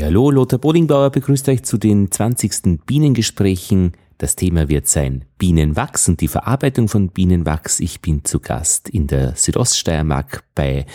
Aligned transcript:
Hallo, 0.00 0.30
Lothar 0.30 0.58
Bodingbauer 0.58 1.10
begrüßt 1.10 1.48
euch 1.50 1.64
zu 1.64 1.76
den 1.76 2.10
20. 2.10 2.80
Bienengesprächen. 2.86 3.92
Das 4.16 4.36
Thema 4.36 4.68
wird 4.68 4.88
sein 4.88 5.26
Bienenwachs 5.36 6.08
und 6.08 6.20
die 6.22 6.28
Verarbeitung 6.28 6.88
von 6.88 7.08
Bienenwachs. 7.08 7.78
Ich 7.78 8.00
bin 8.00 8.24
zu 8.24 8.40
Gast 8.40 8.88
in 8.88 9.06
der 9.06 9.36
Südoststeiermark 9.36 10.44
bei 10.54 10.86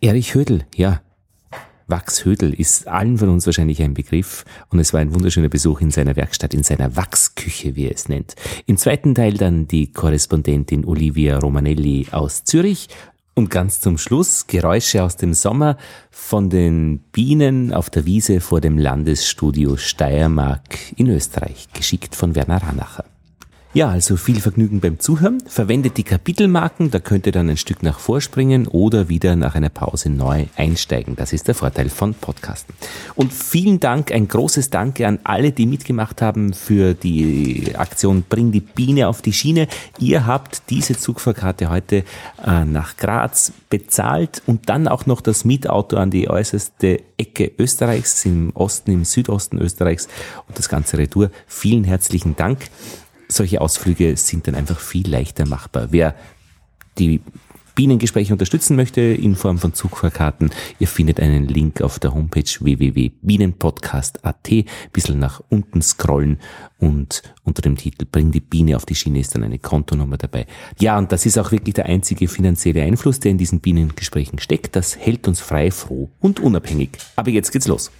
Erich 0.00 0.34
Hödel. 0.34 0.64
Ja, 0.76 1.00
Wachshödel 1.88 2.54
ist 2.54 2.86
allen 2.88 3.18
von 3.18 3.30
uns 3.30 3.46
wahrscheinlich 3.46 3.82
ein 3.82 3.94
Begriff 3.94 4.44
und 4.70 4.78
es 4.78 4.92
war 4.92 5.00
ein 5.00 5.14
wunderschöner 5.14 5.48
Besuch 5.48 5.80
in 5.80 5.90
seiner 5.90 6.16
Werkstatt, 6.16 6.54
in 6.54 6.62
seiner 6.62 6.96
Wachsküche, 6.96 7.74
wie 7.74 7.86
er 7.86 7.94
es 7.94 8.08
nennt. 8.08 8.36
Im 8.66 8.76
zweiten 8.76 9.14
Teil 9.14 9.34
dann 9.34 9.66
die 9.66 9.92
Korrespondentin 9.92 10.84
Olivia 10.84 11.38
Romanelli 11.38 12.06
aus 12.12 12.44
Zürich 12.44 12.88
und 13.36 13.50
ganz 13.50 13.80
zum 13.80 13.98
Schluss 13.98 14.46
Geräusche 14.46 15.04
aus 15.04 15.16
dem 15.16 15.34
Sommer 15.34 15.76
von 16.10 16.50
den 16.50 16.98
Bienen 17.12 17.72
auf 17.72 17.90
der 17.90 18.06
Wiese 18.06 18.40
vor 18.40 18.60
dem 18.60 18.78
Landesstudio 18.78 19.76
Steiermark 19.76 20.92
in 20.96 21.08
Österreich, 21.10 21.68
geschickt 21.72 22.16
von 22.16 22.34
Werner 22.34 22.62
Ranacher. 22.62 23.04
Ja, 23.74 23.90
also 23.90 24.16
viel 24.16 24.40
Vergnügen 24.40 24.80
beim 24.80 24.98
Zuhören. 25.00 25.42
Verwendet 25.46 25.98
die 25.98 26.02
Kapitelmarken, 26.02 26.90
da 26.90 26.98
könnt 26.98 27.26
ihr 27.26 27.32
dann 27.32 27.50
ein 27.50 27.58
Stück 27.58 27.82
nach 27.82 27.98
vorspringen 27.98 28.66
oder 28.66 29.10
wieder 29.10 29.36
nach 29.36 29.54
einer 29.54 29.68
Pause 29.68 30.08
neu 30.08 30.46
einsteigen. 30.56 31.14
Das 31.14 31.34
ist 31.34 31.46
der 31.46 31.54
Vorteil 31.54 31.90
von 31.90 32.14
Podcasten. 32.14 32.74
Und 33.16 33.34
vielen 33.34 33.78
Dank, 33.78 34.12
ein 34.12 34.28
großes 34.28 34.70
Danke 34.70 35.06
an 35.06 35.18
alle, 35.24 35.52
die 35.52 35.66
mitgemacht 35.66 36.22
haben 36.22 36.54
für 36.54 36.94
die 36.94 37.74
Aktion 37.76 38.24
Bring 38.26 38.50
die 38.50 38.60
Biene 38.60 39.08
auf 39.08 39.20
die 39.20 39.34
Schiene. 39.34 39.68
Ihr 39.98 40.26
habt 40.26 40.70
diese 40.70 40.96
Zugfahrkarte 40.96 41.68
heute 41.68 42.04
äh, 42.46 42.64
nach 42.64 42.96
Graz 42.96 43.52
bezahlt 43.68 44.42
und 44.46 44.70
dann 44.70 44.88
auch 44.88 45.04
noch 45.04 45.20
das 45.20 45.44
Mietauto 45.44 45.98
an 45.98 46.10
die 46.10 46.30
äußerste 46.30 47.02
Ecke 47.18 47.52
Österreichs, 47.58 48.24
im 48.24 48.52
Osten, 48.54 48.92
im 48.92 49.04
Südosten 49.04 49.58
Österreichs 49.58 50.08
und 50.48 50.58
das 50.58 50.70
ganze 50.70 50.96
Retour. 50.96 51.30
Vielen 51.46 51.84
herzlichen 51.84 52.36
Dank 52.36 52.70
solche 53.28 53.60
Ausflüge 53.60 54.16
sind 54.16 54.46
dann 54.46 54.54
einfach 54.54 54.78
viel 54.78 55.08
leichter 55.08 55.46
machbar. 55.46 55.88
Wer 55.90 56.14
die 56.98 57.20
Bienengespräche 57.76 58.32
unterstützen 58.32 58.74
möchte 58.74 59.02
in 59.02 59.36
Form 59.36 59.58
von 59.58 59.74
Zugfahrkarten, 59.74 60.50
ihr 60.78 60.88
findet 60.88 61.20
einen 61.20 61.46
Link 61.46 61.82
auf 61.82 61.98
der 61.98 62.14
Homepage 62.14 62.48
www.bienenpodcast.at. 62.58 64.50
Bisschen 64.92 65.18
nach 65.18 65.42
unten 65.50 65.82
scrollen 65.82 66.38
und 66.78 67.22
unter 67.44 67.60
dem 67.60 67.76
Titel 67.76 68.06
Bring 68.10 68.32
die 68.32 68.40
Biene 68.40 68.76
auf 68.76 68.86
die 68.86 68.94
Schiene 68.94 69.20
ist 69.20 69.34
dann 69.34 69.42
eine 69.44 69.58
Kontonummer 69.58 70.16
dabei. 70.16 70.46
Ja, 70.80 70.96
und 70.96 71.12
das 71.12 71.26
ist 71.26 71.38
auch 71.38 71.52
wirklich 71.52 71.74
der 71.74 71.84
einzige 71.84 72.28
finanzielle 72.28 72.82
Einfluss, 72.82 73.20
der 73.20 73.32
in 73.32 73.38
diesen 73.38 73.60
Bienengesprächen 73.60 74.38
steckt. 74.38 74.74
Das 74.74 74.96
hält 74.96 75.28
uns 75.28 75.40
frei, 75.40 75.70
froh 75.70 76.08
und 76.18 76.40
unabhängig. 76.40 76.92
Aber 77.14 77.28
jetzt 77.30 77.52
geht's 77.52 77.68
los. 77.68 77.90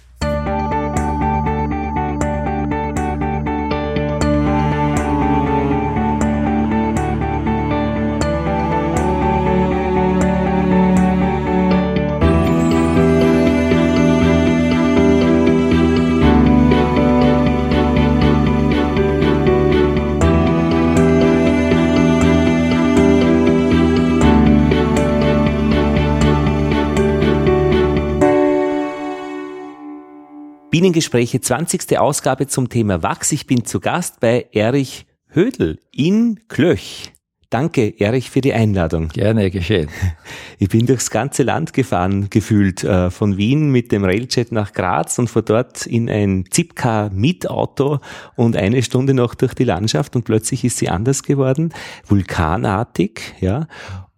Bienengespräche, 30.79 31.41
20. 31.41 31.97
Ausgabe 31.97 32.45
zum 32.45 32.69
Thema 32.69 33.01
Wachs. 33.01 33.31
Ich 33.31 33.47
bin 33.47 33.65
zu 33.65 33.79
Gast 33.79 34.19
bei 34.19 34.45
Erich 34.51 35.07
Hödel 35.27 35.79
in 35.91 36.41
Klöch. 36.49 37.13
Danke, 37.49 37.99
Erich, 37.99 38.29
für 38.29 38.41
die 38.41 38.53
Einladung. 38.53 39.07
Gerne 39.07 39.49
geschehen. 39.49 39.89
Ich 40.59 40.69
bin 40.69 40.85
durchs 40.85 41.09
ganze 41.09 41.41
Land 41.41 41.73
gefahren, 41.73 42.29
gefühlt, 42.29 42.83
äh, 42.83 43.09
von 43.09 43.37
Wien 43.37 43.71
mit 43.71 43.91
dem 43.91 44.03
Railjet 44.03 44.51
nach 44.51 44.73
Graz 44.73 45.17
und 45.17 45.29
von 45.29 45.45
dort 45.45 45.87
in 45.87 46.09
ein 46.11 46.45
Zipcar-Mietauto 46.49 47.99
und 48.35 48.55
eine 48.55 48.83
Stunde 48.83 49.15
noch 49.15 49.33
durch 49.33 49.55
die 49.55 49.63
Landschaft 49.63 50.15
und 50.15 50.25
plötzlich 50.25 50.63
ist 50.63 50.77
sie 50.77 50.89
anders 50.89 51.23
geworden, 51.23 51.73
vulkanartig, 52.05 53.33
ja. 53.39 53.67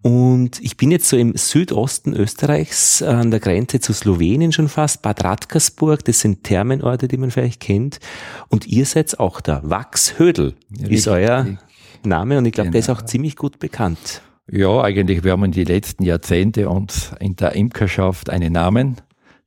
Und 0.02 0.62
ich 0.62 0.78
bin 0.78 0.92
jetzt 0.92 1.10
so 1.10 1.18
im 1.18 1.36
Südosten 1.36 2.14
Österreichs 2.14 3.02
an 3.02 3.32
der 3.32 3.42
Grenze 3.42 3.82
zu 3.82 3.92
Slowenien 3.92 4.54
schon 4.54 4.70
fast, 4.70 5.02
Bad 5.02 5.24
Radkersburg, 5.26 6.06
das 6.06 6.22
sind 6.22 6.46
Thermenorte, 6.46 7.10
die 7.10 7.18
man 7.18 7.32
vielleicht 7.32 7.60
kennt. 7.60 8.00
Und 8.48 8.66
ihr 8.66 8.86
seid 8.86 9.20
auch 9.20 9.42
da. 9.42 9.62
Wachshödel 9.64 10.56
ja, 10.70 10.88
ist 10.88 11.08
euer 11.10 11.58
Name 12.04 12.38
und 12.38 12.46
ich 12.46 12.54
glaube, 12.54 12.68
genau. 12.68 12.72
der 12.74 12.80
ist 12.80 12.90
auch 12.90 13.02
ziemlich 13.02 13.36
gut 13.36 13.60
bekannt. 13.60 14.22
Ja, 14.50 14.82
eigentlich, 14.82 15.24
wir 15.24 15.34
haben 15.34 15.44
in 15.44 15.52
die 15.52 15.66
letzten 15.66 16.04
Jahrzehnte 16.04 16.70
uns 16.70 17.12
in 17.20 17.36
der 17.36 17.56
Imkerschaft 17.56 18.30
einen 18.30 18.54
Namen 18.54 18.98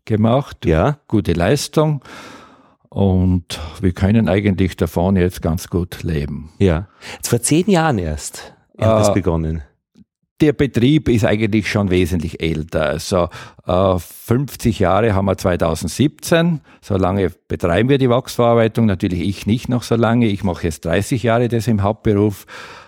gemacht. 0.05 0.67
Ja. 0.67 0.99
Gute 1.09 1.33
Leistung. 1.33 2.03
Und 2.91 3.59
wir 3.81 3.93
können 3.93 4.29
eigentlich 4.29 4.77
davon 4.77 5.17
jetzt 5.17 5.41
ganz 5.41 5.69
gut 5.69 6.03
leben. 6.03 6.51
Ja. 6.59 6.89
Jetzt 7.15 7.29
vor 7.29 7.41
zehn 7.41 7.71
Jahren 7.71 7.97
erst 7.97 8.55
hat 8.79 8.87
äh, 8.87 8.99
das 8.99 9.15
begonnen 9.15 9.63
der 10.43 10.53
Betrieb 10.53 11.09
ist 11.09 11.25
eigentlich 11.25 11.71
schon 11.71 11.91
wesentlich 11.91 12.43
älter. 12.43 12.83
Also 12.83 13.29
äh, 13.65 13.99
50 13.99 14.81
Jahre 14.81 15.15
haben 15.15 15.27
wir 15.27 15.39
2017. 15.39 16.61
So 16.81 16.97
lange 16.97 17.31
betreiben 17.47 17.89
wir 17.89 17.99
die 17.99 18.11
Wachsverarbeitung. 18.11 18.87
Natürlich 18.87 19.21
ich 19.21 19.47
nicht 19.47 19.69
noch 19.69 19.85
so 19.85 19.95
lange. 19.95 20.27
Ich 20.27 20.43
mache 20.43 20.65
jetzt 20.65 20.85
30 20.85 21.23
Jahre 21.23 21.49
das 21.49 21.69
im 21.69 21.83
Hauptberuf. 21.83 22.47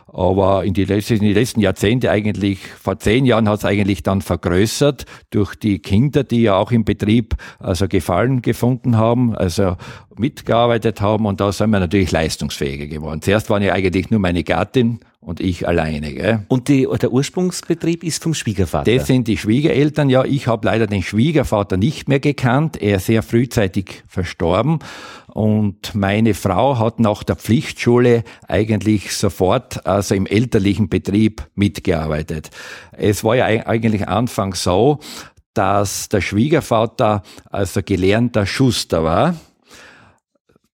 Aber 0.08 0.64
in 0.64 0.74
die, 0.74 0.84
letzten, 0.84 1.14
in 1.14 1.20
die 1.22 1.32
letzten 1.32 1.60
Jahrzehnte 1.60 2.10
eigentlich, 2.10 2.60
vor 2.80 2.98
zehn 2.98 3.24
Jahren 3.24 3.48
hat 3.48 3.58
es 3.58 3.64
eigentlich 3.64 4.04
dann 4.04 4.20
vergrößert 4.20 5.06
durch 5.30 5.56
die 5.56 5.80
Kinder, 5.80 6.22
die 6.22 6.42
ja 6.42 6.56
auch 6.56 6.70
im 6.70 6.84
Betrieb 6.84 7.34
also 7.58 7.88
Gefallen 7.88 8.40
gefunden 8.40 8.96
haben, 8.96 9.34
also 9.34 9.76
mitgearbeitet 10.16 11.00
haben 11.00 11.26
und 11.26 11.40
da 11.40 11.50
sind 11.50 11.70
wir 11.70 11.80
natürlich 11.80 12.12
leistungsfähiger 12.12 12.86
geworden. 12.86 13.22
Zuerst 13.22 13.50
waren 13.50 13.62
ja 13.62 13.72
eigentlich 13.72 14.10
nur 14.10 14.20
meine 14.20 14.44
Gattin 14.44 15.00
und 15.24 15.40
ich 15.40 15.66
alleine. 15.66 16.12
Gell? 16.12 16.44
Und 16.48 16.68
die, 16.68 16.86
der 17.00 17.10
Ursprungsbetrieb 17.10 18.04
ist 18.04 18.22
vom 18.22 18.34
Schwiegervater? 18.34 18.94
Das 18.94 19.06
sind 19.06 19.26
die 19.26 19.36
Schwiegereltern, 19.36 20.10
ja. 20.10 20.24
Ich 20.24 20.46
habe 20.46 20.66
leider 20.66 20.86
den 20.86 21.02
Schwiegervater 21.02 21.76
nicht 21.76 22.08
mehr 22.08 22.20
gekannt. 22.20 22.80
Er 22.80 22.96
ist 22.96 23.06
sehr 23.06 23.22
frühzeitig 23.22 24.04
verstorben. 24.06 24.78
Und 25.28 25.94
meine 25.94 26.34
Frau 26.34 26.78
hat 26.78 27.00
nach 27.00 27.24
der 27.24 27.36
Pflichtschule 27.36 28.22
eigentlich 28.46 29.16
sofort 29.16 29.86
also 29.86 30.14
im 30.14 30.26
elterlichen 30.26 30.88
Betrieb 30.88 31.46
mitgearbeitet. 31.54 32.50
Es 32.92 33.24
war 33.24 33.34
ja 33.34 33.46
eigentlich 33.46 34.06
anfangs 34.06 34.62
so, 34.62 35.00
dass 35.54 36.08
der 36.08 36.20
Schwiegervater 36.20 37.22
also 37.50 37.80
gelernter 37.82 38.46
Schuster 38.46 39.02
war 39.02 39.34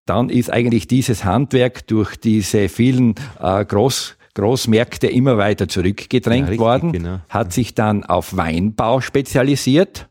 dann 0.07 0.29
ist 0.29 0.51
eigentlich 0.51 0.87
dieses 0.87 1.23
Handwerk 1.23 1.87
durch 1.87 2.17
diese 2.17 2.67
vielen 2.69 3.15
äh, 3.39 3.63
Groß 3.63 4.17
Großmärkte 4.33 5.07
immer 5.07 5.37
weiter 5.37 5.67
zurückgedrängt 5.67 6.47
ja, 6.47 6.49
richtig, 6.49 6.59
worden, 6.59 6.91
genau. 6.91 7.19
hat 7.29 7.53
sich 7.53 7.73
dann 7.73 8.03
auf 8.03 8.35
Weinbau 8.35 9.01
spezialisiert 9.01 10.09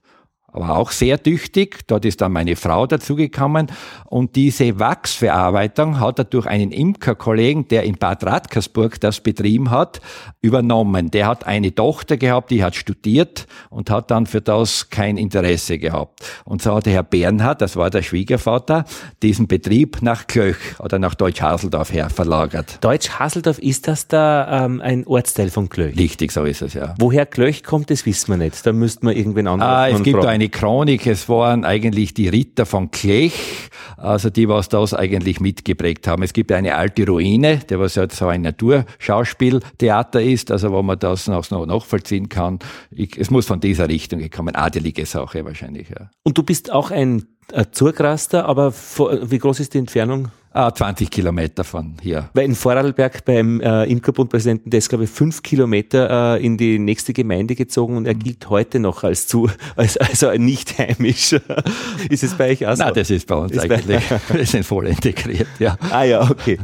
aber 0.52 0.76
auch 0.76 0.90
sehr 0.90 1.22
tüchtig. 1.22 1.86
Dort 1.86 2.04
ist 2.04 2.20
dann 2.20 2.32
meine 2.32 2.56
Frau 2.56 2.86
dazugekommen. 2.86 3.68
Und 4.06 4.36
diese 4.36 4.78
Wachsverarbeitung 4.78 6.00
hat 6.00 6.18
er 6.18 6.24
durch 6.24 6.46
einen 6.46 6.72
Imkerkollegen, 6.72 7.68
der 7.68 7.84
in 7.84 7.96
Bad 7.96 8.24
Radkersburg 8.24 9.00
das 9.00 9.20
betrieben 9.20 9.70
hat, 9.70 10.00
übernommen. 10.40 11.10
Der 11.10 11.26
hat 11.26 11.46
eine 11.46 11.74
Tochter 11.74 12.16
gehabt, 12.16 12.50
die 12.50 12.64
hat 12.64 12.74
studiert 12.74 13.46
und 13.68 13.90
hat 13.90 14.10
dann 14.10 14.26
für 14.26 14.40
das 14.40 14.90
kein 14.90 15.16
Interesse 15.16 15.78
gehabt. 15.78 16.20
Und 16.44 16.62
so 16.62 16.74
hat 16.74 16.86
der 16.86 16.94
Herr 16.94 17.02
Bernhard, 17.02 17.60
das 17.60 17.76
war 17.76 17.90
der 17.90 18.02
Schwiegervater, 18.02 18.84
diesen 19.22 19.46
Betrieb 19.46 20.02
nach 20.02 20.26
Klöch 20.26 20.56
oder 20.78 20.98
nach 20.98 21.14
Deutsch-Haseldorf 21.14 21.92
her 21.92 22.10
verlagert. 22.10 22.78
Deutsch-Haseldorf, 22.82 23.58
ist 23.58 23.88
das 23.88 24.08
da 24.08 24.64
ähm, 24.64 24.80
ein 24.80 25.06
Ortsteil 25.06 25.50
von 25.50 25.68
Klöch? 25.68 25.96
Richtig, 25.96 26.32
so 26.32 26.44
ist 26.44 26.62
es, 26.62 26.74
ja. 26.74 26.94
Woher 26.98 27.26
Klöch 27.26 27.62
kommt, 27.62 27.90
das 27.90 28.06
wissen 28.06 28.32
wir 28.32 28.36
nicht. 28.36 28.64
Da 28.66 28.72
müsste 28.72 29.04
man 29.04 29.16
irgendwen 29.16 29.46
anderen 29.46 29.72
ah, 29.72 29.88
es 29.88 30.02
gibt 30.02 30.24
eine 30.40 30.48
Chronik, 30.48 31.06
es 31.06 31.28
waren 31.28 31.66
eigentlich 31.66 32.14
die 32.14 32.28
Ritter 32.28 32.64
von 32.64 32.90
Klech, 32.90 33.68
also 33.98 34.30
die, 34.30 34.48
was 34.48 34.70
das 34.70 34.94
eigentlich 34.94 35.38
mitgeprägt 35.38 36.06
haben. 36.06 36.22
Es 36.22 36.32
gibt 36.32 36.50
eine 36.50 36.76
alte 36.76 37.06
Ruine, 37.06 37.58
der 37.58 37.78
was 37.78 37.96
ja 37.96 38.08
so 38.08 38.26
ein 38.26 38.40
Naturschauspieltheater 38.40 40.22
ist, 40.22 40.50
also 40.50 40.72
wo 40.72 40.82
man 40.82 40.98
das 40.98 41.26
noch 41.26 41.50
nachvollziehen 41.50 42.30
kann. 42.30 42.58
Ich, 42.90 43.18
es 43.18 43.30
muss 43.30 43.44
von 43.44 43.60
dieser 43.60 43.88
Richtung 43.88 44.20
gekommen, 44.20 44.56
adelige 44.56 45.04
Sache 45.04 45.44
wahrscheinlich. 45.44 45.90
Ja. 45.90 46.10
Und 46.22 46.38
du 46.38 46.42
bist 46.42 46.72
auch 46.72 46.90
ein 46.90 47.26
Zurgraster, 47.72 48.46
aber 48.46 48.72
wie 48.72 49.38
groß 49.38 49.60
ist 49.60 49.74
die 49.74 49.78
Entfernung 49.78 50.28
Ah, 50.52 50.74
20 50.74 51.12
Kilometer 51.12 51.62
von 51.62 51.94
hier. 52.02 52.28
Weil 52.34 52.46
in 52.46 52.56
Vorarlberg 52.56 53.24
beim 53.24 53.60
äh, 53.60 53.84
Imkerbund-Präsidenten, 53.84 54.70
der 54.70 54.78
ist, 54.78 54.88
glaube 54.88 55.04
ich, 55.04 55.10
fünf 55.10 55.44
Kilometer 55.44 56.38
äh, 56.38 56.44
in 56.44 56.56
die 56.56 56.80
nächste 56.80 57.12
Gemeinde 57.12 57.54
gezogen 57.54 57.96
und 57.96 58.06
er 58.06 58.14
mhm. 58.14 58.18
gilt 58.18 58.50
heute 58.50 58.80
noch 58.80 59.04
als 59.04 59.28
zu, 59.28 59.48
als, 59.76 59.96
also 59.96 60.32
nicht 60.32 60.76
heimisch. 60.76 61.36
ist 62.10 62.24
es 62.24 62.34
bei 62.34 62.50
euch 62.50 62.66
auch 62.66 62.74
so? 62.74 62.82
Nein, 62.82 62.94
das 62.94 63.10
ist 63.10 63.28
bei 63.28 63.36
uns 63.36 63.52
ist 63.52 63.60
eigentlich. 63.60 64.02
Wir 64.28 64.44
sind 64.44 64.64
voll 64.64 64.88
integriert, 64.88 65.46
ja. 65.60 65.76
Ah 65.88 66.02
ja, 66.02 66.28
okay. 66.28 66.58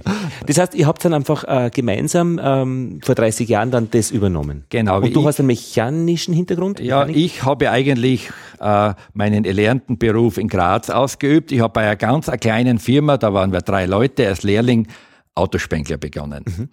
Das 0.45 0.59
heißt, 0.59 0.75
ihr 0.75 0.89
habt 0.89 1.05
dann 1.05 1.15
einfach 1.15 1.45
äh, 1.45 1.71
gemeinsam 1.73 2.41
ähm, 2.43 2.99
vor 3.05 3.15
30 3.15 3.49
Jahren 3.49 3.71
dann 3.71 3.89
das 3.93 4.11
übernommen. 4.11 4.65
Genau. 4.69 4.97
Und 4.97 5.15
du 5.15 5.21
ich, 5.21 5.27
hast 5.27 5.39
einen 5.39 5.47
mechanischen 5.47 6.35
Hintergrund? 6.35 6.81
Ja, 6.81 7.05
Mechanik? 7.05 7.25
ich 7.25 7.45
habe 7.45 7.71
eigentlich 7.71 8.31
äh, 8.59 8.95
meinen 9.15 9.45
erlernten 9.45 9.97
Beruf 9.97 10.39
in 10.39 10.49
Graz 10.49 10.91
ausgeübt. 10.91 11.53
Ich 11.53 11.61
habe 11.61 11.73
bei 11.73 11.83
einer 11.83 11.95
ganz 11.95 12.29
kleinen 12.41 12.81
Firma, 12.81 13.17
da 13.17 13.33
waren 13.33 13.53
wir 13.53 13.61
drei 13.61 13.76
drei 13.77 13.87
Leute 13.87 14.27
als 14.27 14.43
Lehrling 14.43 14.89
Autospengler 15.35 15.99
begonnen. 15.99 16.45
Mhm. 16.47 16.69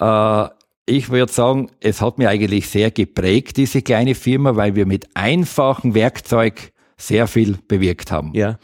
Äh, 0.00 0.48
ich 0.86 1.10
würde 1.10 1.32
sagen, 1.32 1.70
es 1.80 2.02
hat 2.02 2.18
mir 2.18 2.28
eigentlich 2.28 2.68
sehr 2.68 2.90
geprägt, 2.90 3.56
diese 3.56 3.82
kleine 3.82 4.14
Firma, 4.14 4.56
weil 4.56 4.74
wir 4.74 4.84
mit 4.84 5.06
einfachem 5.14 5.94
Werkzeug 5.94 6.72
sehr 6.96 7.26
viel 7.26 7.56
bewirkt 7.68 8.10
haben. 8.10 8.32
Ja. 8.34 8.58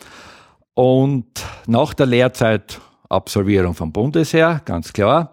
Und 0.75 1.27
nach 1.67 1.95
der 1.95 2.07
Lehrzeit 2.07 2.81
Absolvierung 3.09 3.75
vom 3.75 3.93
Bundesheer, 3.93 4.61
ganz 4.65 4.93
klar. 4.93 5.33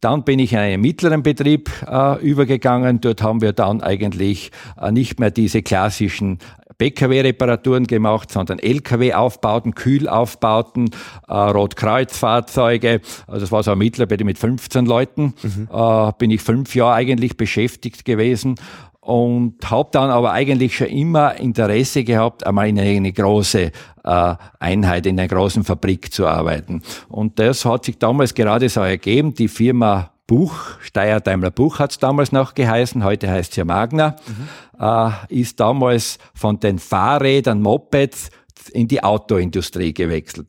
Dann 0.00 0.24
bin 0.24 0.38
ich 0.38 0.52
in 0.52 0.58
einen 0.58 0.82
mittleren 0.82 1.22
Betrieb 1.22 1.70
äh, 1.88 2.20
übergegangen. 2.20 3.00
Dort 3.00 3.22
haben 3.22 3.40
wir 3.40 3.52
dann 3.52 3.80
eigentlich 3.80 4.50
äh, 4.80 4.92
nicht 4.92 5.18
mehr 5.18 5.30
diese 5.30 5.62
klassischen 5.62 6.38
PKW-Reparaturen 6.84 7.86
gemacht, 7.86 8.30
sondern 8.30 8.58
LKW-Aufbauten, 8.58 9.74
Kühlaufbauten, 9.74 10.90
äh, 11.28 11.32
Rotkreuzfahrzeuge. 11.32 13.00
Also 13.26 13.40
das 13.40 13.52
war 13.52 13.62
so 13.62 13.70
ein 13.70 13.78
Mittlerweile 13.78 14.24
mit 14.24 14.38
15 14.38 14.84
Leuten. 14.84 15.34
Mhm. 15.42 15.68
Äh, 15.72 16.12
bin 16.18 16.30
ich 16.30 16.42
fünf 16.42 16.74
Jahre 16.74 16.94
eigentlich 16.94 17.38
beschäftigt 17.38 18.04
gewesen 18.04 18.56
und 19.00 19.70
habe 19.70 19.88
dann 19.92 20.10
aber 20.10 20.32
eigentlich 20.32 20.76
schon 20.76 20.88
immer 20.88 21.38
Interesse 21.38 22.04
gehabt, 22.04 22.46
einmal 22.46 22.68
in 22.68 22.78
eine 22.78 23.12
große 23.12 23.70
äh, 24.04 24.34
Einheit, 24.58 25.06
in 25.06 25.18
einer 25.18 25.28
großen 25.28 25.64
Fabrik 25.64 26.12
zu 26.12 26.26
arbeiten. 26.26 26.82
Und 27.08 27.38
das 27.38 27.64
hat 27.64 27.86
sich 27.86 27.98
damals 27.98 28.34
gerade 28.34 28.68
so 28.68 28.80
ergeben. 28.80 29.32
Die 29.32 29.48
Firma 29.48 30.10
Buch, 30.26 30.54
Steyr 30.80 31.20
Daimler 31.20 31.50
Buch 31.50 31.78
hat 31.78 31.90
es 31.90 31.98
damals 31.98 32.32
noch 32.32 32.54
geheißen, 32.54 33.04
heute 33.04 33.30
heißt 33.30 33.52
es 33.52 33.56
ja 33.56 33.64
Magna, 33.64 34.16
mhm. 34.26 34.80
äh, 34.80 35.10
ist 35.28 35.60
damals 35.60 36.18
von 36.34 36.60
den 36.60 36.78
Fahrrädern, 36.78 37.60
Mopeds 37.60 38.30
in 38.72 38.88
die 38.88 39.02
Autoindustrie 39.02 39.92
gewechselt. 39.92 40.48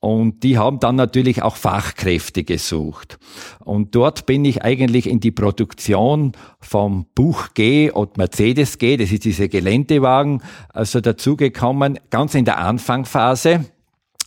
Und 0.00 0.42
die 0.42 0.56
haben 0.56 0.80
dann 0.80 0.96
natürlich 0.96 1.42
auch 1.42 1.56
Fachkräfte 1.56 2.42
gesucht. 2.42 3.18
Und 3.62 3.94
dort 3.94 4.24
bin 4.24 4.46
ich 4.46 4.62
eigentlich 4.62 5.06
in 5.06 5.20
die 5.20 5.30
Produktion 5.30 6.32
vom 6.58 7.04
Buch 7.14 7.48
G 7.52 7.90
und 7.90 8.16
Mercedes 8.16 8.78
G, 8.78 8.96
das 8.96 9.12
ist 9.12 9.26
diese 9.26 9.50
Geländewagen, 9.50 10.42
also 10.70 11.02
dazugekommen, 11.02 12.00
ganz 12.08 12.34
in 12.34 12.46
der 12.46 12.56
Anfangphase. 12.56 13.66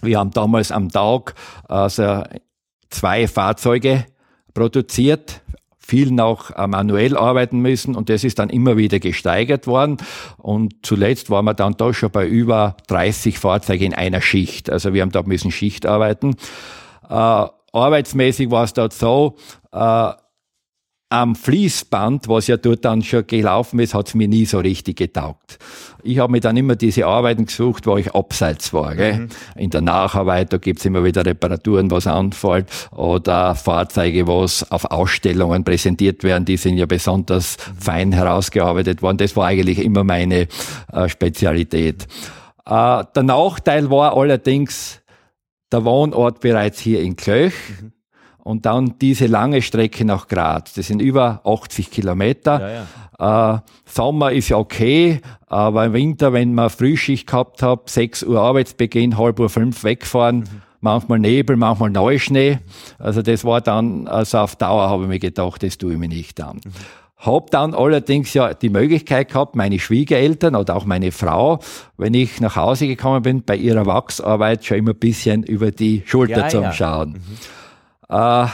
Wir 0.04 0.19
haben 0.19 0.30
damals 0.30 0.72
am 0.72 0.89
Tag 0.89 1.34
also 1.68 2.24
zwei 2.92 3.28
Fahrzeuge 3.28 4.06
produziert, 4.54 5.42
viel 5.78 6.12
noch 6.12 6.52
äh, 6.52 6.66
manuell 6.66 7.18
arbeiten 7.18 7.60
müssen 7.60 7.96
und 7.96 8.10
das 8.10 8.24
ist 8.24 8.40
dann 8.40 8.50
immer 8.50 8.78
wieder 8.78 9.00
gesteigert 9.00 9.68
worden 9.68 9.98
und 10.38 10.76
zuletzt 10.82 11.30
waren 11.30 11.46
wir 11.46 11.54
dann 11.54 11.74
da 11.74 11.94
schon 11.94 12.12
bei 12.12 12.26
über 12.26 12.78
30 12.88 13.38
Fahrzeugen 13.38 13.88
in 13.88 13.94
einer 13.94 14.22
Schicht. 14.22 14.70
Also 14.70 14.94
wir 14.94 15.02
haben 15.02 15.12
da 15.12 15.24
müssen 15.24 15.52
Schicht 15.52 15.86
arbeiten. 15.86 16.36
Äh, 17.10 17.46
arbeitsmäßig 17.74 18.50
war 18.50 18.64
es 18.64 18.74
dort 18.74 18.94
so, 18.94 19.36
äh, 19.74 20.12
am 21.13 21.36
Fließband, 21.36 22.27
was 22.27 22.48
ja 22.48 22.57
dort 22.57 22.83
dann 22.86 23.04
schon 23.04 23.27
gelaufen 23.27 23.77
ist, 23.77 23.94
hat 23.94 24.07
es 24.07 24.15
mir 24.15 24.27
nie 24.27 24.45
so 24.45 24.57
richtig 24.57 24.98
getaugt. 24.98 25.60
Ich 26.01 26.18
habe 26.18 26.31
mir 26.31 26.39
dann 26.39 26.57
immer 26.57 26.75
diese 26.75 27.06
Arbeiten 27.06 27.45
gesucht, 27.45 27.86
wo 27.86 27.98
ich 27.98 28.15
abseits 28.15 28.74
war. 28.74 28.95
Gell? 28.95 29.19
Mhm. 29.19 29.30
In 29.56 29.69
der 29.69 29.81
Nacharbeit, 29.81 30.51
da 30.51 30.57
gibt's 30.57 30.86
immer 30.86 31.04
wieder 31.04 31.24
Reparaturen, 31.24 31.92
was 31.92 32.07
anfällt, 32.07 32.68
oder 32.92 33.54
Fahrzeuge, 33.54 34.27
was 34.27 34.71
auf 34.71 34.86
Ausstellungen 34.86 35.63
präsentiert 35.63 36.24
werden, 36.24 36.45
die 36.45 36.57
sind 36.57 36.77
ja 36.77 36.88
besonders 36.88 37.57
fein 37.80 38.12
herausgearbeitet 38.12 39.04
worden. 39.04 39.18
Das 39.18 39.36
war 39.36 39.45
eigentlich 39.45 39.77
immer 39.77 40.04
meine 40.04 40.48
äh, 40.92 41.07
Spezialität. 41.07 42.07
Äh, 42.65 43.04
der 43.15 43.24
Nachteil 43.24 43.92
war 43.92 44.18
allerdings 44.18 45.00
der 45.71 45.86
Wohnort 45.86 46.39
bereits 46.39 46.80
hier 46.80 47.01
in 47.01 47.15
Klöch. 47.15 47.54
Mhm 47.80 47.94
und 48.44 48.66
dann 48.66 48.95
diese 49.00 49.28
lange 49.28 49.62
Strecke 49.62 50.04
nach 50.04 50.28
Graz. 50.28 50.74
Das 50.74 50.88
sind 50.88 51.01
über 51.01 51.42
80 51.45 51.90
Kilometer. 51.92 52.60
Ja, 52.60 52.86
ja. 53.19 53.56
Äh, 53.56 53.60
Sommer 53.86 54.34
ist 54.34 54.50
ja 54.50 54.57
okay, 54.57 55.22
aber 55.48 55.86
im 55.86 55.94
Winter, 55.94 56.34
wenn 56.34 56.54
man 56.54 56.69
Frühschicht 56.69 57.28
gehabt 57.28 57.63
hat, 57.63 57.90
6 57.90 58.24
Uhr 58.24 58.42
Arbeitsbeginn, 58.42 59.18
halb 59.18 59.40
Uhr 59.40 59.50
fünf 59.50 59.84
wegfahren, 59.86 60.40
mhm. 60.40 60.62
manchmal 60.81 61.19
Nebel, 61.19 61.56
manchmal 61.56 61.90
Neuschnee. 61.90 62.60
Also 63.00 63.22
das 63.22 63.45
war 63.45 63.62
dann, 63.62 64.07
also 64.07 64.40
auf 64.40 64.57
Dauer 64.57 64.89
habe 64.89 65.04
ich 65.04 65.10
mir 65.10 65.19
gedacht, 65.19 65.63
das 65.63 65.78
tue 65.78 65.94
ich 65.94 66.00
mir 66.00 66.10
nicht 66.10 66.42
an. 66.42 66.60
Mhm. 66.66 66.72
Hab 67.19 67.51
dann 67.51 67.74
allerdings 67.74 68.34
ja 68.34 68.54
die 68.54 68.68
Möglichkeit 68.68 69.30
gehabt, 69.30 69.56
meine 69.56 69.80
Schwiegereltern 69.80 70.57
oder 70.57 70.75
auch 70.75 70.84
meine 70.84 71.13
Frau, 71.13 71.60
wenn 71.98 72.13
ich 72.13 72.42
nach 72.42 72.57
Hause 72.57 72.88
gekommen 72.88 73.22
bin, 73.22 73.44
bei 73.44 73.56
ihrer 73.56 73.86
Wachsarbeit 73.86 74.66
schon 74.66 74.80
immer 74.80 74.92
ein 74.92 75.00
bisschen 75.00 75.44
über 75.44 75.72
die 75.72 76.04
Schulter 76.06 76.42
ja, 76.42 76.50
zu 76.50 76.74
schauen. 76.74 77.12
Mhm. 77.12 77.38
Äh, 78.10 78.48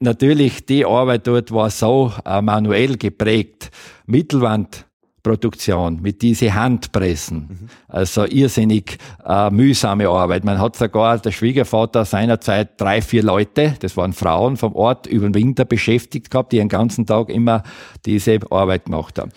natürlich, 0.00 0.66
die 0.66 0.84
Arbeit 0.84 1.26
dort 1.26 1.52
war 1.52 1.70
so 1.70 2.12
äh, 2.24 2.40
manuell 2.42 2.96
geprägt. 2.96 3.70
Mittelwand 4.06 4.86
Produktion, 5.24 6.00
mit 6.02 6.22
diese 6.22 6.54
Handpressen. 6.54 7.38
Mhm. 7.38 7.68
Also 7.88 8.26
irrsinnig 8.26 8.98
äh, 9.24 9.50
mühsame 9.50 10.06
Arbeit. 10.08 10.44
Man 10.44 10.60
hat 10.60 10.76
sogar 10.76 11.18
der 11.18 11.32
Schwiegervater 11.32 12.04
seinerzeit 12.04 12.78
drei, 12.80 13.00
vier 13.00 13.22
Leute, 13.22 13.74
das 13.80 13.96
waren 13.96 14.12
Frauen 14.12 14.58
vom 14.58 14.74
Ort, 14.76 15.06
über 15.06 15.26
den 15.26 15.34
Winter 15.34 15.64
beschäftigt 15.64 16.30
gehabt, 16.30 16.52
die 16.52 16.58
den 16.58 16.68
ganzen 16.68 17.06
Tag 17.06 17.30
immer 17.30 17.62
diese 18.04 18.38
Arbeit 18.50 18.84
gemacht 18.84 19.18
haben. 19.18 19.32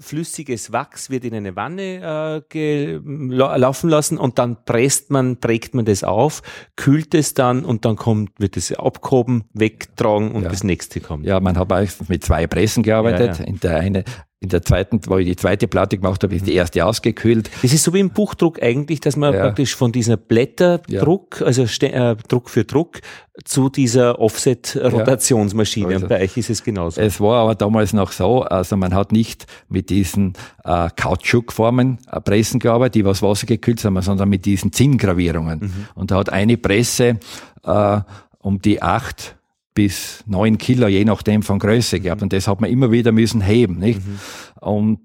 Flüssiges 0.00 0.72
Wachs 0.72 1.10
wird 1.10 1.24
in 1.24 1.34
eine 1.34 1.56
Wanne 1.56 2.40
äh, 2.54 2.94
laufen 2.96 3.90
lassen 3.90 4.18
und 4.18 4.38
dann 4.38 4.64
presst 4.64 5.10
man, 5.10 5.40
trägt 5.40 5.74
man 5.74 5.84
das 5.84 6.04
auf, 6.04 6.42
kühlt 6.76 7.12
es 7.14 7.34
dann 7.34 7.64
und 7.64 7.84
dann 7.84 7.96
kommt, 7.96 8.38
wird 8.38 8.56
es 8.56 8.72
abgehoben, 8.72 9.44
wegtragen 9.52 10.30
und 10.30 10.44
ja. 10.44 10.48
das 10.48 10.62
nächste 10.62 11.00
kommt. 11.00 11.26
Ja, 11.26 11.40
man 11.40 11.58
hat 11.58 11.68
mit 12.08 12.24
zwei 12.24 12.46
Pressen 12.46 12.84
gearbeitet. 12.84 13.38
Ja, 13.38 13.44
ja. 13.44 13.48
In 13.48 13.58
der 13.58 13.80
eine 13.80 14.04
in 14.40 14.50
der 14.50 14.62
zweiten, 14.62 15.00
wo 15.06 15.18
ich 15.18 15.26
die 15.26 15.36
zweite 15.36 15.66
Platte 15.66 15.98
gemacht 15.98 16.22
habe, 16.22 16.34
ist 16.34 16.46
die 16.46 16.54
erste 16.54 16.84
ausgekühlt. 16.86 17.50
Das 17.62 17.72
ist 17.72 17.82
so 17.82 17.92
wie 17.92 17.98
im 17.98 18.10
Buchdruck 18.10 18.62
eigentlich, 18.62 19.00
dass 19.00 19.16
man 19.16 19.34
ja. 19.34 19.40
praktisch 19.40 19.74
von 19.74 19.90
dieser 19.90 20.16
Blätterdruck, 20.16 21.40
ja. 21.40 21.46
also 21.46 21.64
äh, 21.64 22.16
Druck 22.28 22.48
für 22.48 22.64
Druck, 22.64 23.00
zu 23.44 23.68
dieser 23.68 24.20
Offset-Rotationsmaschine. 24.20 25.90
Ja. 25.90 25.96
Also, 25.96 26.08
bei 26.08 26.22
euch 26.22 26.36
ist 26.36 26.50
es 26.50 26.62
genauso. 26.62 27.00
Es 27.00 27.20
war 27.20 27.42
aber 27.42 27.56
damals 27.56 27.92
noch 27.92 28.12
so, 28.12 28.42
also 28.42 28.76
man 28.76 28.94
hat 28.94 29.10
nicht 29.10 29.46
mit 29.68 29.90
diesen 29.90 30.34
äh, 30.64 30.88
Kautschukformen 30.94 31.98
äh, 32.10 32.20
Pressen 32.20 32.60
gearbeitet, 32.60 32.96
die 32.96 33.04
was 33.04 33.22
wassergekühlt 33.22 33.80
sind, 33.80 34.00
sondern 34.02 34.28
mit 34.28 34.44
diesen 34.44 34.72
Zinngravierungen. 34.72 35.60
Mhm. 35.60 35.86
Und 35.96 36.10
da 36.12 36.16
hat 36.16 36.30
eine 36.30 36.56
Presse 36.56 37.18
äh, 37.64 38.00
um 38.38 38.62
die 38.62 38.82
acht 38.82 39.37
bis 39.78 40.24
neun 40.26 40.58
Kilo, 40.58 40.88
je 40.88 41.04
nachdem 41.04 41.44
von 41.44 41.60
Größe 41.60 42.00
gehabt. 42.00 42.20
Und 42.20 42.32
das 42.32 42.48
hat 42.48 42.60
man 42.60 42.68
immer 42.68 42.90
wieder 42.90 43.12
müssen 43.12 43.40
heben. 43.40 43.78
Nicht? 43.78 44.00
Mhm. 44.04 44.18
Und 44.60 45.00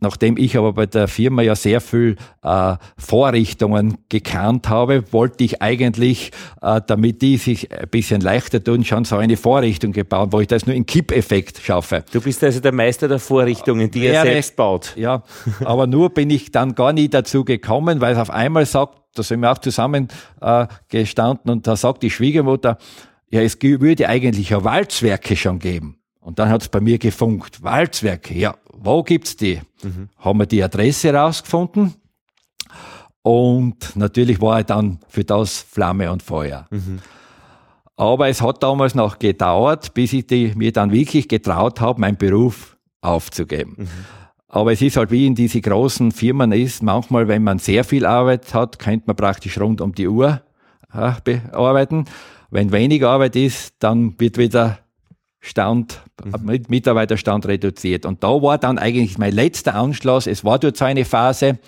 Nachdem 0.00 0.36
ich 0.36 0.56
aber 0.56 0.74
bei 0.74 0.86
der 0.86 1.08
Firma 1.08 1.42
ja 1.42 1.56
sehr 1.56 1.80
viel 1.80 2.14
äh, 2.44 2.76
Vorrichtungen 2.96 3.98
gekannt 4.08 4.68
habe, 4.68 5.02
wollte 5.12 5.42
ich 5.42 5.60
eigentlich, 5.60 6.30
äh, 6.62 6.80
damit 6.86 7.20
die 7.20 7.36
sich 7.36 7.72
ein 7.72 7.88
bisschen 7.88 8.20
leichter 8.20 8.62
tun, 8.62 8.84
schon 8.84 9.04
so 9.04 9.16
eine 9.16 9.36
Vorrichtung 9.36 9.90
gebaut, 9.90 10.28
wo 10.30 10.38
ich 10.38 10.46
das 10.46 10.66
nur 10.66 10.76
in 10.76 10.86
Kippeffekt 10.86 11.58
schaffe. 11.58 12.04
Du 12.12 12.20
bist 12.20 12.44
also 12.44 12.60
der 12.60 12.70
Meister 12.70 13.08
der 13.08 13.18
Vorrichtungen, 13.18 13.90
die 13.90 14.06
er 14.06 14.22
selbst 14.22 14.54
baut. 14.54 14.94
Ja, 14.96 15.24
aber 15.64 15.88
nur 15.88 16.10
bin 16.10 16.30
ich 16.30 16.52
dann 16.52 16.76
gar 16.76 16.92
nie 16.92 17.08
dazu 17.08 17.44
gekommen, 17.44 18.00
weil 18.00 18.12
es 18.12 18.20
auf 18.20 18.30
einmal 18.30 18.66
sagt, 18.66 18.98
da 19.16 19.24
sind 19.24 19.40
wir 19.40 19.50
auch 19.50 19.58
zusammen 19.58 20.06
äh, 20.40 20.68
gestanden 20.88 21.50
und 21.50 21.66
da 21.66 21.74
sagt 21.74 22.04
die 22.04 22.10
Schwiegermutter, 22.10 22.78
ja, 23.30 23.42
es 23.42 23.58
würde 23.60 24.08
eigentlich 24.08 24.50
ja 24.50 24.64
Walzwerke 24.64 25.36
schon 25.36 25.58
geben. 25.58 25.98
Und 26.20 26.38
dann 26.38 26.48
hat 26.48 26.62
es 26.62 26.68
bei 26.68 26.80
mir 26.80 26.98
gefunkt. 26.98 27.62
Walzwerke, 27.62 28.34
ja, 28.34 28.54
wo 28.72 29.02
gibt's 29.02 29.36
die? 29.36 29.60
Mhm. 29.82 30.08
Haben 30.18 30.38
wir 30.38 30.46
die 30.46 30.62
Adresse 30.62 31.12
rausgefunden. 31.12 31.94
Und 33.22 33.96
natürlich 33.96 34.40
war 34.40 34.60
ich 34.60 34.66
dann 34.66 34.98
für 35.08 35.24
das 35.24 35.60
Flamme 35.60 36.10
und 36.10 36.22
Feuer. 36.22 36.66
Mhm. 36.70 37.00
Aber 37.96 38.28
es 38.28 38.40
hat 38.40 38.62
damals 38.62 38.94
noch 38.94 39.18
gedauert, 39.18 39.92
bis 39.92 40.12
ich 40.12 40.26
die, 40.26 40.52
mir 40.54 40.72
dann 40.72 40.92
wirklich 40.92 41.28
getraut 41.28 41.80
habe, 41.80 42.00
meinen 42.00 42.16
Beruf 42.16 42.76
aufzugeben. 43.00 43.74
Mhm. 43.76 43.88
Aber 44.48 44.72
es 44.72 44.80
ist 44.80 44.96
halt 44.96 45.10
wie 45.10 45.26
in 45.26 45.34
diese 45.34 45.60
großen 45.60 46.12
Firmen 46.12 46.52
ist, 46.52 46.82
manchmal, 46.82 47.28
wenn 47.28 47.42
man 47.42 47.58
sehr 47.58 47.84
viel 47.84 48.06
Arbeit 48.06 48.54
hat, 48.54 48.78
könnte 48.78 49.06
man 49.06 49.16
praktisch 49.16 49.58
rund 49.60 49.80
um 49.80 49.94
die 49.94 50.08
Uhr 50.08 50.40
äh, 50.94 51.12
bearbeiten. 51.22 52.06
Wenn 52.50 52.72
wenig 52.72 53.04
Arbeit 53.04 53.36
ist, 53.36 53.74
dann 53.78 54.18
wird 54.18 54.38
wieder 54.38 54.78
Stand, 55.40 56.02
mhm. 56.24 56.64
Mitarbeiterstand 56.68 57.46
reduziert. 57.46 58.06
Und 58.06 58.24
da 58.24 58.28
war 58.28 58.58
dann 58.58 58.78
eigentlich 58.78 59.18
mein 59.18 59.32
letzter 59.32 59.74
Anschluss. 59.74 60.26
Es 60.26 60.44
war 60.44 60.58
dort 60.58 60.76
so 60.76 60.84
eine 60.84 61.04
Phase, 61.04 61.58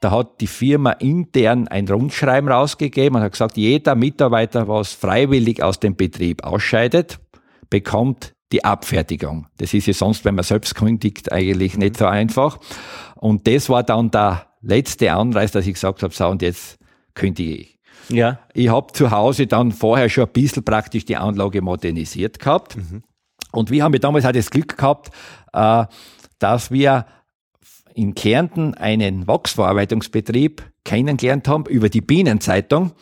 da 0.00 0.10
hat 0.12 0.40
die 0.40 0.46
Firma 0.46 0.92
intern 0.92 1.68
ein 1.68 1.86
Rundschreiben 1.86 2.50
rausgegeben 2.50 3.16
und 3.16 3.22
hat 3.22 3.32
gesagt, 3.32 3.58
jeder 3.58 3.94
Mitarbeiter, 3.94 4.66
was 4.66 4.94
freiwillig 4.94 5.62
aus 5.62 5.78
dem 5.78 5.94
Betrieb 5.94 6.42
ausscheidet, 6.42 7.20
bekommt 7.68 8.32
die 8.50 8.64
Abfertigung. 8.64 9.46
Das 9.58 9.74
ist 9.74 9.86
ja 9.86 9.92
sonst, 9.92 10.24
wenn 10.24 10.34
man 10.34 10.44
selbst 10.44 10.74
kündigt, 10.74 11.30
eigentlich 11.30 11.76
nicht 11.76 11.98
so 11.98 12.06
einfach. 12.06 12.58
Und 13.16 13.46
das 13.46 13.68
war 13.68 13.82
dann 13.82 14.10
der 14.10 14.46
letzte 14.62 15.12
Anreiz, 15.12 15.52
dass 15.52 15.66
ich 15.66 15.74
gesagt 15.74 16.02
habe, 16.02 16.14
so 16.14 16.26
und 16.28 16.40
jetzt 16.42 16.78
kündige 17.14 17.56
ich. 17.56 17.79
Ja. 18.10 18.38
Ich 18.54 18.68
habe 18.68 18.92
zu 18.92 19.10
Hause 19.10 19.46
dann 19.46 19.72
vorher 19.72 20.08
schon 20.08 20.24
ein 20.24 20.32
bisschen 20.32 20.64
praktisch 20.64 21.04
die 21.04 21.16
Anlage 21.16 21.62
modernisiert 21.62 22.38
gehabt. 22.38 22.76
Mhm. 22.76 23.02
Und 23.52 23.70
wir 23.70 23.82
haben 23.82 23.92
ja 23.92 23.98
damals 23.98 24.24
auch 24.24 24.32
das 24.32 24.50
Glück 24.50 24.76
gehabt, 24.76 25.10
äh, 25.52 25.84
dass 26.38 26.70
wir 26.70 27.06
in 27.94 28.14
Kärnten 28.14 28.74
einen 28.74 29.26
Wachsverarbeitungsbetrieb 29.26 30.62
kennengelernt 30.84 31.48
haben 31.48 31.66
über 31.66 31.88
die 31.88 32.00
Bienenzeitung. 32.00 32.92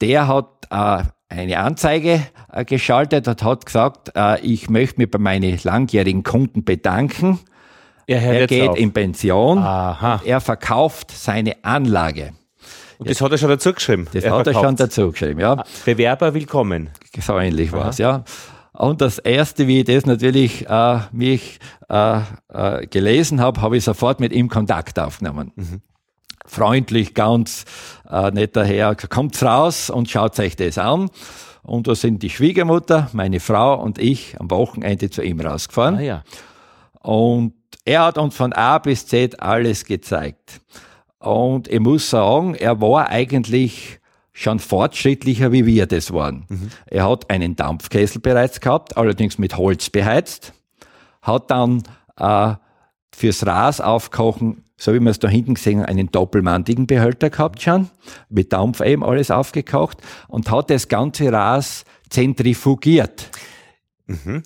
Der 0.00 0.26
hat 0.26 0.66
äh, 0.70 1.04
eine 1.28 1.58
Anzeige 1.58 2.26
äh, 2.50 2.64
geschaltet 2.64 3.28
und 3.28 3.42
hat 3.42 3.66
gesagt, 3.66 4.12
ich 4.42 4.70
möchte 4.70 5.00
mich 5.00 5.10
bei 5.10 5.18
meinen 5.18 5.58
langjährigen 5.62 6.22
Kunden 6.22 6.64
bedanken. 6.64 7.40
Er, 8.06 8.22
er 8.22 8.46
geht 8.46 8.68
auf. 8.68 8.78
in 8.78 8.92
Pension. 8.92 9.58
Aha. 9.58 10.20
Er 10.24 10.40
verkauft 10.40 11.10
seine 11.10 11.64
Anlage. 11.64 12.32
Und 12.98 13.10
das 13.10 13.20
hat 13.20 13.32
er 13.32 13.38
schon 13.38 13.48
dazu 13.48 13.72
geschrieben. 13.72 14.06
Das 14.12 14.24
er 14.24 14.32
hat 14.32 14.44
verkauft. 14.44 14.64
er 14.64 14.68
schon 14.68 14.76
dazu 14.76 15.10
geschrieben, 15.10 15.40
ja. 15.40 15.64
Bewerber 15.84 16.34
willkommen. 16.34 16.90
So 17.20 17.38
ähnlich 17.38 17.72
war 17.72 17.88
es, 17.88 17.98
ja. 17.98 18.24
Und 18.72 19.00
das 19.00 19.18
erste, 19.18 19.68
wie 19.68 19.80
ich 19.80 19.84
das 19.84 20.04
natürlich 20.04 20.68
äh, 20.68 20.98
mich 21.12 21.60
äh, 21.88 22.20
äh, 22.48 22.86
gelesen 22.88 23.40
habe, 23.40 23.62
habe 23.62 23.76
ich 23.76 23.84
sofort 23.84 24.18
mit 24.18 24.32
ihm 24.32 24.48
Kontakt 24.48 24.98
aufgenommen. 24.98 25.52
Mhm. 25.54 25.80
Freundlich, 26.46 27.14
ganz 27.14 27.64
äh, 28.10 28.30
netter 28.32 28.64
Herr, 28.64 28.96
kommt's 28.96 29.42
raus 29.42 29.90
und 29.90 30.10
schaut 30.10 30.38
euch 30.40 30.56
das 30.56 30.76
an. 30.78 31.08
Und 31.62 31.88
da 31.88 31.94
sind 31.94 32.22
die 32.22 32.30
Schwiegermutter, 32.30 33.08
meine 33.12 33.40
Frau 33.40 33.80
und 33.80 33.98
ich 33.98 34.38
am 34.38 34.50
Wochenende 34.50 35.08
zu 35.08 35.22
ihm 35.22 35.40
rausgefahren. 35.40 35.96
Ah, 35.96 36.02
ja. 36.02 36.24
Und 37.00 37.54
er 37.84 38.04
hat 38.04 38.18
uns 38.18 38.36
von 38.36 38.52
A 38.52 38.78
bis 38.78 39.06
Z 39.06 39.40
alles 39.40 39.84
gezeigt. 39.84 40.60
Und 41.24 41.68
ich 41.68 41.80
muss 41.80 42.10
sagen, 42.10 42.54
er 42.54 42.80
war 42.80 43.08
eigentlich 43.08 43.98
schon 44.32 44.58
fortschrittlicher, 44.58 45.52
wie 45.52 45.64
wir 45.64 45.86
das 45.86 46.12
waren. 46.12 46.44
Mhm. 46.48 46.68
Er 46.86 47.08
hat 47.08 47.30
einen 47.30 47.56
Dampfkessel 47.56 48.20
bereits 48.20 48.60
gehabt, 48.60 48.96
allerdings 48.96 49.38
mit 49.38 49.56
Holz 49.56 49.88
beheizt, 49.88 50.52
hat 51.22 51.50
dann 51.50 51.84
äh, 52.18 52.54
fürs 53.14 53.46
Ras 53.46 53.80
aufkochen, 53.80 54.64
so 54.76 54.92
wie 54.92 55.00
wir 55.00 55.10
es 55.10 55.20
da 55.20 55.28
hinten 55.28 55.54
gesehen 55.54 55.80
haben, 55.80 55.86
einen 55.86 56.10
doppelmandigen 56.10 56.86
Behälter 56.86 57.30
gehabt 57.30 57.62
schon, 57.62 57.88
mit 58.28 58.52
Dampf 58.52 58.80
eben 58.80 59.04
alles 59.04 59.30
aufgekocht 59.30 59.98
und 60.28 60.50
hat 60.50 60.68
das 60.68 60.88
ganze 60.88 61.32
Ras 61.32 61.84
zentrifugiert. 62.10 63.30
Mhm. 64.06 64.42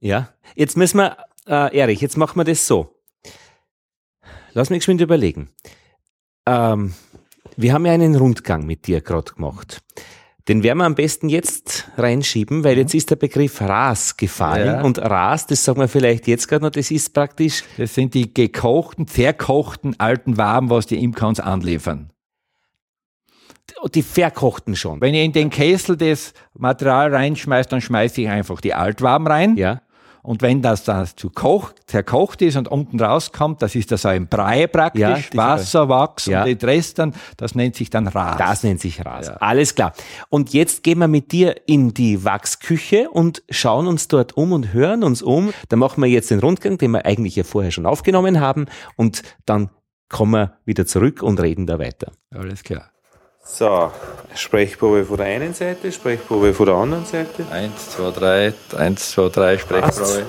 Ja, 0.00 0.28
jetzt 0.54 0.76
müssen 0.76 0.98
wir, 0.98 1.16
äh, 1.46 1.76
Erich, 1.76 2.00
jetzt 2.00 2.16
machen 2.16 2.38
wir 2.38 2.44
das 2.44 2.66
so. 2.66 2.94
Lass 4.52 4.70
mich 4.70 4.78
geschwind 4.78 5.00
überlegen. 5.00 5.50
Ähm, 6.46 6.94
wir 7.56 7.72
haben 7.72 7.86
ja 7.86 7.92
einen 7.92 8.16
Rundgang 8.16 8.66
mit 8.66 8.86
dir 8.86 9.00
gerade 9.00 9.32
gemacht. 9.32 9.82
Den 10.46 10.62
werden 10.62 10.78
wir 10.78 10.84
am 10.84 10.94
besten 10.94 11.30
jetzt 11.30 11.88
reinschieben, 11.96 12.64
weil 12.64 12.76
jetzt 12.76 12.94
ist 12.94 13.10
der 13.10 13.16
Begriff 13.16 13.62
Ras 13.62 14.18
gefallen. 14.18 14.66
Ja. 14.66 14.82
Und 14.82 14.98
Ras, 14.98 15.46
das 15.46 15.64
sagen 15.64 15.80
wir 15.80 15.88
vielleicht 15.88 16.26
jetzt 16.26 16.48
gerade 16.48 16.66
noch, 16.66 16.70
das 16.70 16.90
ist 16.90 17.14
praktisch. 17.14 17.64
Das 17.78 17.94
sind 17.94 18.12
die 18.12 18.34
gekochten, 18.34 19.06
verkochten 19.06 19.98
alten 19.98 20.36
Waren, 20.36 20.68
was 20.68 20.86
die 20.86 21.02
Imkans 21.02 21.40
anliefern. 21.40 22.10
Die 23.94 24.02
verkochten 24.02 24.76
schon. 24.76 25.00
Wenn 25.00 25.14
ihr 25.14 25.22
in 25.22 25.32
den 25.32 25.48
Kessel 25.48 25.96
das 25.96 26.34
Material 26.52 27.14
reinschmeißt, 27.14 27.72
dann 27.72 27.80
schmeiße 27.80 28.20
ich 28.20 28.28
einfach 28.28 28.60
die 28.60 28.74
Altwarm 28.74 29.26
rein. 29.26 29.56
Ja. 29.56 29.80
Und 30.24 30.40
wenn 30.40 30.62
das 30.62 30.84
dann 30.84 31.06
zu 31.06 31.28
kocht, 31.28 31.76
zerkocht 31.86 32.40
ist 32.40 32.56
und 32.56 32.66
unten 32.68 32.98
rauskommt, 32.98 33.60
das 33.60 33.74
ist 33.74 33.92
das 33.92 34.06
ein 34.06 34.26
Brei 34.26 34.66
praktisch, 34.66 35.02
ja, 35.02 35.36
Wasserwachs 35.36 36.24
ja. 36.24 36.40
und 36.40 36.46
den 36.46 36.66
Rest 36.66 36.98
dann, 36.98 37.14
das 37.36 37.54
nennt 37.54 37.76
sich 37.76 37.90
dann 37.90 38.06
Ras. 38.06 38.38
Das 38.38 38.62
nennt 38.62 38.80
sich 38.80 39.04
Ras. 39.04 39.26
Ja. 39.26 39.34
Alles 39.34 39.74
klar. 39.74 39.92
Und 40.30 40.54
jetzt 40.54 40.82
gehen 40.82 40.98
wir 40.98 41.08
mit 41.08 41.30
dir 41.30 41.54
in 41.66 41.92
die 41.92 42.24
Wachsküche 42.24 43.10
und 43.10 43.42
schauen 43.50 43.86
uns 43.86 44.08
dort 44.08 44.34
um 44.34 44.52
und 44.52 44.72
hören 44.72 45.04
uns 45.04 45.20
um. 45.20 45.52
Da 45.68 45.76
machen 45.76 46.02
wir 46.02 46.08
jetzt 46.08 46.30
den 46.30 46.40
Rundgang, 46.40 46.78
den 46.78 46.92
wir 46.92 47.04
eigentlich 47.04 47.36
ja 47.36 47.44
vorher 47.44 47.70
schon 47.70 47.84
aufgenommen 47.84 48.40
haben 48.40 48.64
und 48.96 49.22
dann 49.44 49.68
kommen 50.08 50.32
wir 50.32 50.56
wieder 50.64 50.86
zurück 50.86 51.22
und 51.22 51.38
reden 51.38 51.66
da 51.66 51.78
weiter. 51.78 52.12
Alles 52.30 52.62
klar. 52.62 52.93
So, 53.46 53.92
Sprechprobe 54.34 55.04
von 55.04 55.18
der 55.18 55.26
einen 55.26 55.52
Seite, 55.52 55.92
Sprechprobe 55.92 56.54
von 56.54 56.64
der 56.64 56.74
anderen 56.76 57.04
Seite. 57.04 57.44
Eins, 57.50 57.90
zwei, 57.90 58.10
drei, 58.10 58.52
eins, 58.76 59.10
zwei, 59.10 59.28
drei, 59.28 59.58
Sprechprobe. 59.58 60.24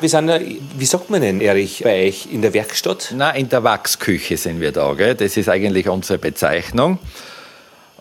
Wir 0.00 0.08
sind, 0.08 0.30
wie 0.76 0.84
sagt 0.84 1.08
man 1.08 1.22
denn, 1.22 1.40
Erich, 1.40 1.82
bei 1.84 2.08
euch 2.08 2.26
in 2.30 2.42
der 2.42 2.52
Werkstatt? 2.52 3.14
Na, 3.16 3.30
in 3.30 3.48
der 3.48 3.62
Wachsküche 3.62 4.36
sind 4.36 4.60
wir 4.60 4.72
da. 4.72 4.92
Gell? 4.94 5.14
Das 5.14 5.36
ist 5.36 5.48
eigentlich 5.48 5.88
unsere 5.88 6.18
Bezeichnung. 6.18 6.98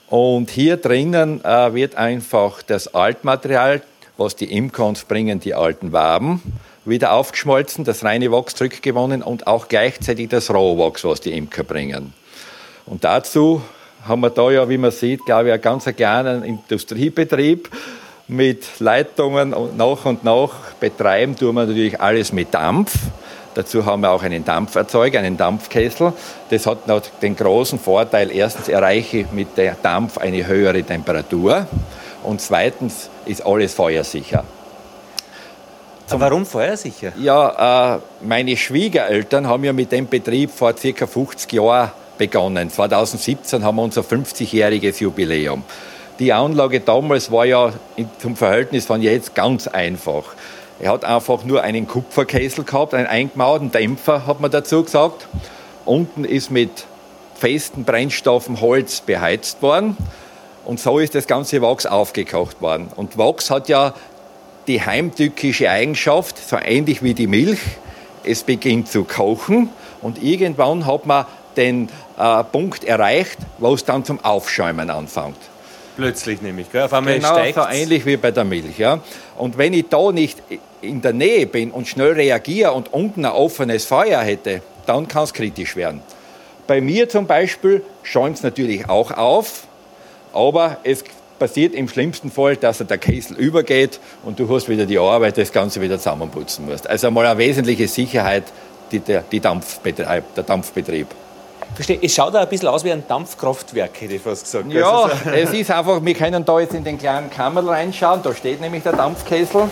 Und 0.07 0.49
hier 0.49 0.77
drinnen 0.77 1.45
äh, 1.45 1.73
wird 1.75 1.95
einfach 1.95 2.63
das 2.63 2.93
Altmaterial, 2.95 3.83
was 4.17 4.35
die 4.35 4.51
Imkons 4.51 5.03
bringen, 5.03 5.39
die 5.39 5.53
alten 5.53 5.93
Waben, 5.93 6.41
wieder 6.83 7.13
aufgeschmolzen, 7.13 7.85
das 7.85 8.03
reine 8.03 8.31
Wachs 8.31 8.55
zurückgewonnen 8.55 9.21
und 9.21 9.45
auch 9.45 9.67
gleichzeitig 9.67 10.29
das 10.29 10.49
Rohwachs, 10.49 11.03
was 11.03 11.21
die 11.21 11.37
Imker 11.37 11.63
bringen. 11.63 12.13
Und 12.85 13.03
dazu 13.03 13.61
haben 14.07 14.21
wir 14.21 14.29
da 14.29 14.51
ja, 14.51 14.69
wie 14.69 14.77
man 14.77 14.91
sieht, 14.91 15.25
glaube 15.25 15.47
ich, 15.47 15.53
einen 15.53 15.61
ganz 15.61 15.85
kleinen 15.85 16.43
Industriebetrieb 16.43 17.69
mit 18.27 18.79
Leitungen 18.79 19.53
und 19.53 19.77
nach 19.77 20.05
und 20.05 20.23
nach 20.23 20.73
betreiben 20.79 21.35
tun 21.35 21.55
wir 21.55 21.65
natürlich 21.65 21.99
alles 21.99 22.31
mit 22.31 22.53
Dampf. 22.53 22.93
Dazu 23.53 23.85
haben 23.85 24.01
wir 24.01 24.11
auch 24.11 24.23
einen 24.23 24.43
Dampferzeuger, 24.43 25.19
einen 25.19 25.37
Dampfkessel. 25.37 26.13
Das 26.49 26.65
hat 26.65 26.87
noch 26.87 27.01
den 27.21 27.35
großen 27.35 27.79
Vorteil, 27.79 28.31
erstens 28.31 28.67
erreiche 28.67 29.19
ich 29.19 29.31
mit 29.31 29.57
der 29.57 29.75
Dampf 29.81 30.17
eine 30.17 30.45
höhere 30.45 30.83
Temperatur 30.83 31.65
und 32.23 32.41
zweitens 32.41 33.09
ist 33.25 33.45
alles 33.45 33.73
feuersicher. 33.73 34.43
Zum, 36.07 36.19
warum 36.19 36.45
feuersicher? 36.45 37.13
Ja, 37.17 37.95
äh, 37.95 37.99
meine 38.21 38.55
Schwiegereltern 38.57 39.47
haben 39.47 39.63
ja 39.63 39.73
mit 39.73 39.91
dem 39.91 40.07
Betrieb 40.07 40.51
vor 40.51 40.73
ca. 40.73 41.07
50 41.07 41.51
Jahren 41.53 41.91
begonnen. 42.17 42.69
2017 42.69 43.63
haben 43.63 43.75
wir 43.75 43.83
unser 43.83 44.01
50-jähriges 44.01 45.01
Jubiläum. 45.01 45.63
Die 46.19 46.31
Anlage 46.31 46.79
damals 46.79 47.31
war 47.31 47.45
ja 47.45 47.73
zum 48.19 48.35
Verhältnis 48.35 48.85
von 48.85 49.01
jetzt 49.01 49.35
ganz 49.35 49.67
einfach. 49.67 50.23
Er 50.79 50.91
hat 50.91 51.05
einfach 51.05 51.43
nur 51.43 51.63
einen 51.63 51.87
Kupferkessel 51.87 52.63
gehabt, 52.63 52.93
einen 52.93 53.07
eingemauerten 53.07 53.71
Dämpfer, 53.71 54.25
hat 54.25 54.39
man 54.39 54.51
dazu 54.51 54.83
gesagt. 54.83 55.27
Unten 55.85 56.25
ist 56.25 56.51
mit 56.51 56.85
festen 57.35 57.83
Brennstoffen 57.83 58.61
Holz 58.61 59.01
beheizt 59.01 59.61
worden. 59.61 59.97
Und 60.65 60.79
so 60.79 60.99
ist 60.99 61.15
das 61.15 61.27
ganze 61.27 61.61
Wachs 61.61 61.85
aufgekocht 61.85 62.61
worden. 62.61 62.87
Und 62.95 63.17
Wachs 63.17 63.51
hat 63.51 63.69
ja 63.69 63.93
die 64.67 64.81
heimtückische 64.81 65.69
Eigenschaft, 65.69 66.37
so 66.37 66.57
ähnlich 66.57 67.03
wie 67.03 67.13
die 67.13 67.27
Milch. 67.27 67.59
Es 68.23 68.43
beginnt 68.43 68.87
zu 68.87 69.03
kochen 69.03 69.69
und 70.01 70.23
irgendwann 70.23 70.87
hat 70.87 71.05
man 71.05 71.25
den 71.55 71.89
äh, 72.17 72.43
Punkt 72.43 72.83
erreicht, 72.83 73.37
wo 73.57 73.73
es 73.73 73.83
dann 73.83 74.05
zum 74.05 74.23
Aufschäumen 74.23 74.89
anfängt. 74.89 75.37
Plötzlich 75.95 76.41
nämlich, 76.41 76.71
gell? 76.71 76.83
Auf 76.83 76.93
einmal 76.93 77.15
genau, 77.15 77.33
steigt. 77.33 77.55
so 77.55 77.65
ähnlich 77.69 78.05
wie 78.05 78.17
bei 78.17 78.31
der 78.31 78.43
Milch. 78.43 78.77
Ja? 78.77 78.99
Und 79.37 79.57
wenn 79.57 79.73
ich 79.73 79.87
da 79.89 80.11
nicht 80.11 80.41
in 80.81 81.01
der 81.01 81.13
Nähe 81.13 81.47
bin 81.47 81.71
und 81.71 81.87
schnell 81.87 82.13
reagiere 82.13 82.73
und 82.73 82.93
unten 82.93 83.25
ein 83.25 83.31
offenes 83.31 83.85
Feuer 83.85 84.21
hätte, 84.21 84.61
dann 84.85 85.07
kann 85.07 85.23
es 85.23 85.33
kritisch 85.33 85.75
werden. 85.75 86.01
Bei 86.67 86.81
mir 86.81 87.07
zum 87.07 87.27
Beispiel 87.27 87.81
schäumt 88.03 88.37
es 88.37 88.43
natürlich 88.43 88.89
auch 88.89 89.11
auf, 89.11 89.67
aber 90.33 90.77
es 90.83 91.03
passiert 91.39 91.73
im 91.73 91.87
schlimmsten 91.87 92.31
Fall, 92.31 92.55
dass 92.57 92.79
der 92.79 92.97
Kessel 92.97 93.37
übergeht 93.37 93.99
und 94.23 94.39
du 94.39 94.49
hast 94.53 94.67
wieder 94.67 94.85
die 94.85 94.97
Arbeit, 94.97 95.37
das 95.37 95.51
Ganze 95.51 95.81
wieder 95.81 95.97
zusammenputzen 95.97 96.65
musst. 96.65 96.87
Also 96.87 97.11
mal 97.11 97.25
eine 97.25 97.37
wesentliche 97.37 97.87
Sicherheit, 97.87 98.43
die 98.91 98.99
der, 98.99 99.23
die 99.31 99.39
Dampfbetrieb, 99.39 100.23
der 100.35 100.43
Dampfbetrieb. 100.43 101.07
Verstehe. 101.73 101.99
Es 102.01 102.13
schaut 102.13 102.35
auch 102.35 102.39
ein 102.39 102.47
bisschen 102.47 102.69
aus 102.69 102.83
wie 102.83 102.91
ein 102.91 103.03
Dampfkraftwerk, 103.07 103.91
hätte 103.99 104.13
ich 104.13 104.21
fast 104.21 104.45
gesagt. 104.45 104.71
Ja, 104.71 105.03
also 105.03 105.29
es 105.29 105.51
ist 105.51 105.71
einfach, 105.71 106.03
wir 106.03 106.13
können 106.13 106.45
da 106.45 106.59
jetzt 106.59 106.73
in 106.73 106.83
den 106.83 106.97
kleinen 106.97 107.29
Kammer 107.29 107.67
reinschauen, 107.67 108.21
da 108.23 108.33
steht 108.33 108.61
nämlich 108.61 108.83
der 108.83 108.93
Dampfkessel. 108.93 109.69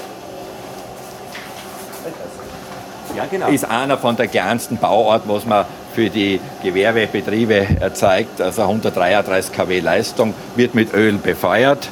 Ja, 3.15 3.25
genau. 3.29 3.47
Ist 3.47 3.65
einer 3.65 3.97
von 3.97 4.15
der 4.15 4.27
kleinsten 4.27 4.77
Bauart, 4.77 5.23
was 5.27 5.45
wir 5.45 5.65
für 5.93 6.09
die 6.09 6.41
Gewerbebetriebe 6.63 7.67
erzeugt, 7.79 8.41
also 8.41 8.63
133 8.63 9.53
kW 9.53 9.79
Leistung, 9.79 10.33
wird 10.55 10.73
mit 10.73 10.93
Öl 10.93 11.13
befeuert. 11.13 11.89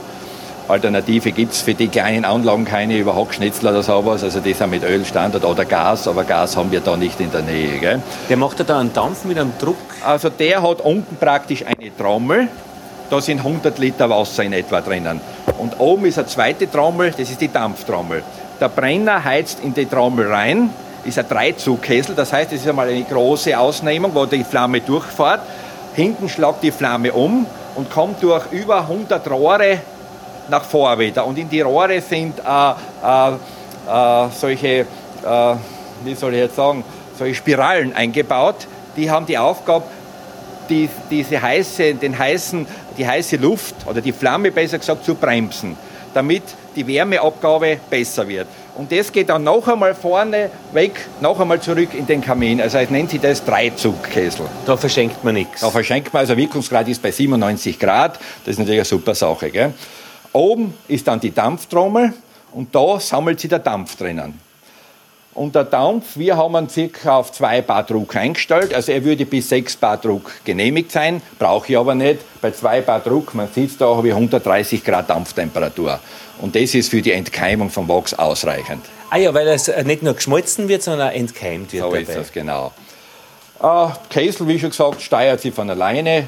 Alternative 0.68 1.32
gibt 1.32 1.54
es 1.54 1.62
für 1.62 1.74
die 1.74 1.88
kleinen 1.88 2.26
Anlagen 2.26 2.66
keine 2.66 2.98
über 2.98 3.16
Hackschnitzel 3.16 3.70
oder 3.70 3.84
sowas. 3.84 4.24
Also 4.24 4.40
die 4.40 4.54
sind 4.54 4.70
mit 4.70 4.84
Öl 4.84 5.04
Standard 5.06 5.44
oder 5.44 5.66
Gas, 5.66 6.08
aber 6.08 6.24
Gas 6.24 6.56
haben 6.56 6.72
wir 6.72 6.80
da 6.80 6.96
nicht 6.96 7.20
in 7.20 7.32
der 7.32 7.42
Nähe. 7.42 7.80
Gell? 7.80 8.02
Der 8.30 8.38
macht 8.38 8.60
ja 8.60 8.66
da 8.66 8.80
einen 8.80 8.94
Dampf 8.94 9.26
mit 9.26 9.38
einem 9.38 9.54
Druck? 9.60 9.78
Also 10.06 10.30
der 10.30 10.62
hat 10.62 10.82
unten 10.82 11.18
praktisch 11.18 11.66
eine 11.66 11.96
Trommel. 11.96 12.48
Da 13.10 13.20
sind 13.20 13.40
100 13.40 13.78
Liter 13.78 14.10
Wasser 14.10 14.44
in 14.44 14.54
etwa 14.54 14.80
drinnen. 14.80 15.20
Und 15.58 15.80
oben 15.80 16.06
ist 16.06 16.18
eine 16.18 16.28
zweite 16.28 16.72
Trommel, 16.72 17.12
das 17.12 17.30
ist 17.30 17.42
die 17.42 17.52
Dampftrommel. 17.52 18.24
Der 18.60 18.70
Brenner 18.70 19.24
heizt 19.24 19.60
in 19.62 19.74
die 19.74 19.86
Trommel 19.86 20.32
rein, 20.32 20.70
ist 21.04 21.20
ein 21.20 21.28
Dreizugkessel, 21.28 22.16
das 22.16 22.32
heißt, 22.32 22.54
es 22.54 22.62
ist 22.62 22.68
einmal 22.70 22.88
eine 22.88 23.04
große 23.04 23.58
Ausnehmung, 23.60 24.12
wo 24.14 24.26
die 24.26 24.44
Flamme 24.44 24.80
durchfährt. 24.80 25.42
Hinten 25.94 26.30
schlagt 26.30 26.64
die 26.64 26.72
Flamme 26.72 27.12
um 27.12 27.46
und 27.76 27.92
kommt 27.92 28.24
durch 28.24 28.50
über 28.52 28.82
100 28.82 29.30
Rohre 29.30 29.80
nach 30.50 30.64
vor 30.64 30.98
wieder. 31.00 31.26
Und 31.26 31.38
in 31.38 31.50
die 31.50 31.62
Rohre 31.62 32.02
sind 32.02 32.40
äh, 32.40 32.72
äh, 33.04 33.32
äh, 33.88 34.30
solche, 34.32 34.68
äh, 34.68 34.86
wie 36.04 36.16
soll 36.16 36.34
ich 36.34 36.40
jetzt 36.40 36.56
sagen, 36.56 36.84
solche 37.18 37.36
Spiralen 37.36 37.96
eingebaut. 37.96 38.68
Die 38.96 39.10
haben 39.10 39.26
die 39.26 39.38
Aufgabe, 39.38 39.86
die, 40.70 40.90
diese 41.10 41.42
heiße, 41.42 41.96
den 41.96 42.18
heißen, 42.18 42.66
die 42.98 43.08
heiße 43.08 43.38
Luft 43.38 43.76
oder 43.86 44.02
die 44.02 44.12
Flamme 44.12 44.52
besser 44.52 44.80
gesagt 44.80 45.06
zu 45.06 45.16
bremsen, 45.16 45.78
damit 46.14 46.44
die 46.76 46.86
Wärmeabgabe 46.88 47.78
besser 47.90 48.28
wird. 48.28 48.48
Und 48.76 48.92
das 48.92 49.12
geht 49.12 49.30
dann 49.30 49.44
noch 49.44 49.68
einmal 49.68 49.94
vorne 49.94 50.50
weg, 50.72 50.94
noch 51.20 51.40
einmal 51.40 51.60
zurück 51.60 51.90
in 51.94 52.08
den 52.08 52.22
Kamin. 52.22 52.62
Also 52.62 52.78
es 52.78 52.90
nennt 52.90 53.10
sich 53.10 53.20
das 53.20 53.44
Dreizugkessel. 53.44 54.46
Da 54.66 54.78
verschenkt 54.78 55.24
man 55.24 55.34
nichts. 55.34 55.62
Da 55.62 55.70
verschenkt 55.70 56.14
man, 56.14 56.22
also 56.22 56.38
Wirkungsgrad 56.38 56.88
ist 56.88 57.02
bei 57.02 57.12
97 57.12 57.78
Grad. 57.78 58.18
Das 58.46 58.54
ist 58.54 58.60
natürlich 58.60 58.80
eine 58.80 58.86
super 58.86 59.14
Sache. 59.14 59.50
Gell? 59.52 59.74
Oben 60.34 60.74
ist 60.88 61.08
dann 61.08 61.20
die 61.20 61.34
Dampftrommel 61.34 62.14
und 62.54 62.74
da 62.74 63.00
sammelt 63.00 63.40
sich 63.40 63.50
der 63.50 63.60
Dampf 63.60 63.98
drinnen. 63.98 64.40
Und 65.34 65.56
der 65.56 65.64
Dampf, 65.64 66.18
wir 66.18 66.36
haben 66.36 66.56
ihn 66.58 66.70
circa 66.70 67.18
auf 67.18 67.32
2 67.32 67.62
Bar 67.62 67.84
Druck 67.84 68.16
eingestellt. 68.18 68.74
Also 68.74 68.92
er 68.92 69.04
würde 69.06 69.26
bis 69.26 69.48
6 69.48 69.78
Bar 69.78 69.98
Druck 69.98 70.32
genehmigt 70.44 70.92
sein, 70.92 71.22
brauche 71.40 71.72
ich 71.72 71.78
aber 71.78 71.96
nicht. 71.96 72.20
Bei 72.42 72.52
2 72.52 72.82
Bar 72.82 73.00
Druck, 73.00 73.34
man 73.34 73.48
sieht 73.54 73.80
da, 73.80 73.96
habe 73.96 74.10
ich 74.10 74.14
130 74.14 74.84
Grad 74.84 75.10
Dampftemperatur. 75.10 76.00
Und 76.42 76.56
das 76.56 76.76
ist 76.76 76.90
für 76.90 77.02
die 77.02 77.14
Entkeimung 77.14 77.70
vom 77.70 77.88
Wachs 77.88 78.14
ausreichend. 78.14 78.86
Ah 79.10 79.18
ja, 79.18 79.34
weil 79.34 79.48
es 79.48 79.72
nicht 79.86 80.04
nur 80.04 80.16
geschmolzen 80.16 80.68
wird, 80.68 80.84
sondern 80.84 81.10
auch 81.10 81.14
entkeimt 81.14 81.72
wird. 81.72 81.84
So 81.84 81.90
dabei. 81.90 82.02
ist 82.02 82.16
das, 82.16 82.32
genau. 82.32 82.74
Äh, 83.62 83.88
Kessel, 84.10 84.48
wie 84.48 84.60
schon 84.60 84.72
gesagt, 84.72 85.02
steuert 85.02 85.40
sich 85.40 85.54
von 85.54 85.70
alleine. 85.70 86.28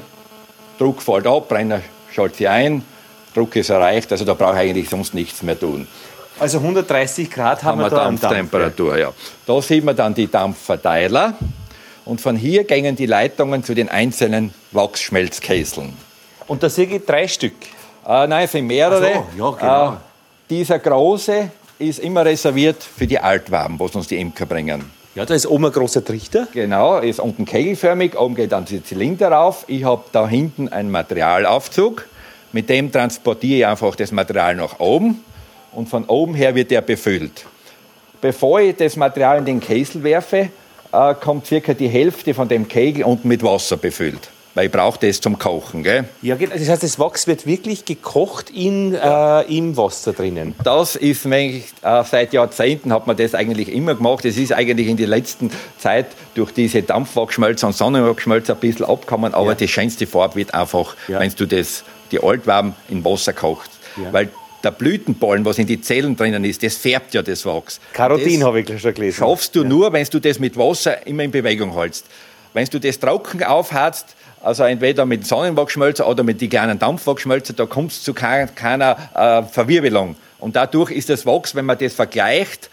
Druck 0.78 1.02
fällt 1.02 1.26
ab, 1.26 1.48
Brenner 1.48 1.82
schaltet 2.10 2.36
sie 2.36 2.48
ein 2.48 2.82
Druck 3.34 3.56
ist 3.56 3.70
erreicht, 3.70 4.10
also 4.12 4.24
da 4.24 4.34
brauche 4.34 4.54
ich 4.54 4.70
eigentlich 4.70 4.88
sonst 4.88 5.14
nichts 5.14 5.42
mehr 5.42 5.58
tun. 5.58 5.86
Also 6.38 6.58
130 6.58 7.30
Grad 7.30 7.62
haben, 7.62 7.80
haben 7.80 7.90
wir 7.90 7.90
da 7.90 8.04
Dampftemperatur, 8.04 8.96
Dampf, 8.96 9.00
ja. 9.00 9.12
Da 9.46 9.62
sieht 9.62 9.84
man 9.84 9.94
dann 9.94 10.14
die 10.14 10.30
Dampfverteiler 10.30 11.34
und 12.04 12.20
von 12.20 12.36
hier 12.36 12.64
gingen 12.64 12.96
die 12.96 13.06
Leitungen 13.06 13.62
zu 13.62 13.74
den 13.74 13.88
einzelnen 13.88 14.52
Wachsschmelzkesseln. 14.72 15.94
Und 16.46 16.62
da 16.62 16.68
sehe 16.68 16.86
ich 16.86 17.04
drei 17.04 17.28
Stück? 17.28 17.54
Äh, 18.06 18.26
nein, 18.26 18.44
es 18.44 18.52
sind 18.52 18.66
mehrere. 18.66 19.24
So, 19.36 19.44
ja, 19.44 19.50
genau. 19.50 19.92
Äh, 19.92 19.96
dieser 20.50 20.78
große 20.78 21.50
ist 21.78 22.00
immer 22.00 22.24
reserviert 22.24 22.82
für 22.82 23.06
die 23.06 23.18
Altwaben, 23.18 23.78
was 23.80 23.94
uns 23.94 24.08
die 24.08 24.16
Imker 24.16 24.46
bringen. 24.46 24.90
Ja, 25.14 25.24
da 25.24 25.34
ist 25.34 25.46
oben 25.46 25.66
ein 25.66 25.72
großer 25.72 26.04
Trichter. 26.04 26.48
Genau, 26.52 26.98
ist 26.98 27.20
unten 27.20 27.44
kegelförmig, 27.44 28.18
oben 28.18 28.34
geht 28.34 28.52
dann 28.52 28.64
der 28.64 28.84
Zylinder 28.84 29.30
rauf. 29.30 29.64
Ich 29.68 29.84
habe 29.84 30.02
da 30.10 30.28
hinten 30.28 30.68
einen 30.68 30.90
Materialaufzug. 30.90 32.06
Mit 32.54 32.68
dem 32.68 32.92
transportiere 32.92 33.58
ich 33.58 33.66
einfach 33.66 33.96
das 33.96 34.12
Material 34.12 34.54
nach 34.54 34.78
oben 34.78 35.24
und 35.72 35.88
von 35.88 36.04
oben 36.04 36.36
her 36.36 36.54
wird 36.54 36.70
er 36.70 36.82
befüllt. 36.82 37.44
Bevor 38.20 38.60
ich 38.60 38.76
das 38.76 38.94
Material 38.94 39.38
in 39.38 39.44
den 39.44 39.58
Kessel 39.58 40.04
werfe, 40.04 40.50
äh, 40.92 41.14
kommt 41.14 41.46
circa 41.46 41.74
die 41.74 41.88
Hälfte 41.88 42.32
von 42.32 42.46
dem 42.46 42.68
Kegel 42.68 43.02
unten 43.02 43.26
mit 43.26 43.42
Wasser 43.42 43.76
befüllt. 43.76 44.30
Weil 44.54 44.66
ich 44.66 44.70
brauche 44.70 45.04
das 45.04 45.20
zum 45.20 45.36
Kochen. 45.36 45.82
Gell? 45.82 46.04
Ja, 46.22 46.36
das 46.36 46.68
heißt, 46.68 46.84
das 46.84 46.96
Wachs 47.00 47.26
wird 47.26 47.44
wirklich 47.44 47.86
gekocht 47.86 48.50
in, 48.50 48.94
äh, 48.94 49.40
im 49.52 49.76
Wasser 49.76 50.12
drinnen. 50.12 50.54
Das 50.62 50.94
ist, 50.94 51.26
äh, 51.26 51.60
seit 51.82 52.32
Jahrzehnten 52.32 52.92
hat 52.92 53.08
man 53.08 53.16
das 53.16 53.34
eigentlich 53.34 53.68
immer 53.74 53.96
gemacht. 53.96 54.24
Es 54.24 54.36
ist 54.36 54.52
eigentlich 54.52 54.86
in 54.86 54.96
der 54.96 55.08
letzten 55.08 55.50
Zeit 55.76 56.06
durch 56.36 56.52
diese 56.52 56.82
Dampfwachsschmelze 56.82 57.66
und 57.66 57.72
Sonnenwachsschmelze 57.72 58.52
ein 58.52 58.60
bisschen 58.60 58.86
abgekommen, 58.86 59.34
aber 59.34 59.48
ja. 59.48 59.54
die 59.56 59.66
schönste 59.66 60.06
Farbe 60.06 60.36
wird 60.36 60.54
einfach, 60.54 60.94
ja. 61.08 61.18
wenn 61.18 61.32
du 61.36 61.46
das 61.46 61.82
die 62.14 62.22
Altwaben 62.22 62.74
in 62.88 63.04
Wasser 63.04 63.32
kocht. 63.32 63.70
Ja. 63.96 64.12
Weil 64.12 64.30
der 64.62 64.70
Blütenballen, 64.70 65.44
was 65.44 65.58
in 65.58 65.66
die 65.66 65.80
Zellen 65.80 66.16
drinnen 66.16 66.44
ist, 66.44 66.62
das 66.62 66.76
färbt 66.76 67.14
ja 67.14 67.22
das 67.22 67.44
Wachs. 67.44 67.80
Karotin 67.92 68.44
habe 68.44 68.60
ich 68.60 68.80
schon 68.80 68.94
gelesen. 68.94 69.18
Schaffst 69.18 69.54
du 69.54 69.62
ja. 69.62 69.68
nur, 69.68 69.92
wenn 69.92 70.04
du 70.04 70.18
das 70.18 70.38
mit 70.38 70.56
Wasser 70.56 71.06
immer 71.06 71.22
in 71.22 71.30
Bewegung 71.30 71.74
hältst. 71.78 72.06
Wenn 72.54 72.64
du 72.66 72.78
das 72.78 72.98
trocken 72.98 73.42
aufheizt, 73.42 74.16
also 74.42 74.64
entweder 74.64 75.06
mit 75.06 75.26
Sonnenwachsschmelzer 75.26 76.08
oder 76.08 76.22
mit 76.22 76.40
den 76.40 76.48
kleinen 76.48 76.78
Dampfwachsschmelzer, 76.78 77.52
da 77.54 77.66
kommst 77.66 78.00
du 78.00 78.12
zu 78.12 78.14
keiner, 78.14 78.46
keiner 78.52 78.96
äh, 79.14 79.42
Verwirbelung. 79.42 80.16
Und 80.38 80.56
dadurch 80.56 80.90
ist 80.90 81.08
das 81.08 81.26
Wachs, 81.26 81.54
wenn 81.54 81.64
man 81.64 81.78
das 81.78 81.94
vergleicht, 81.94 82.70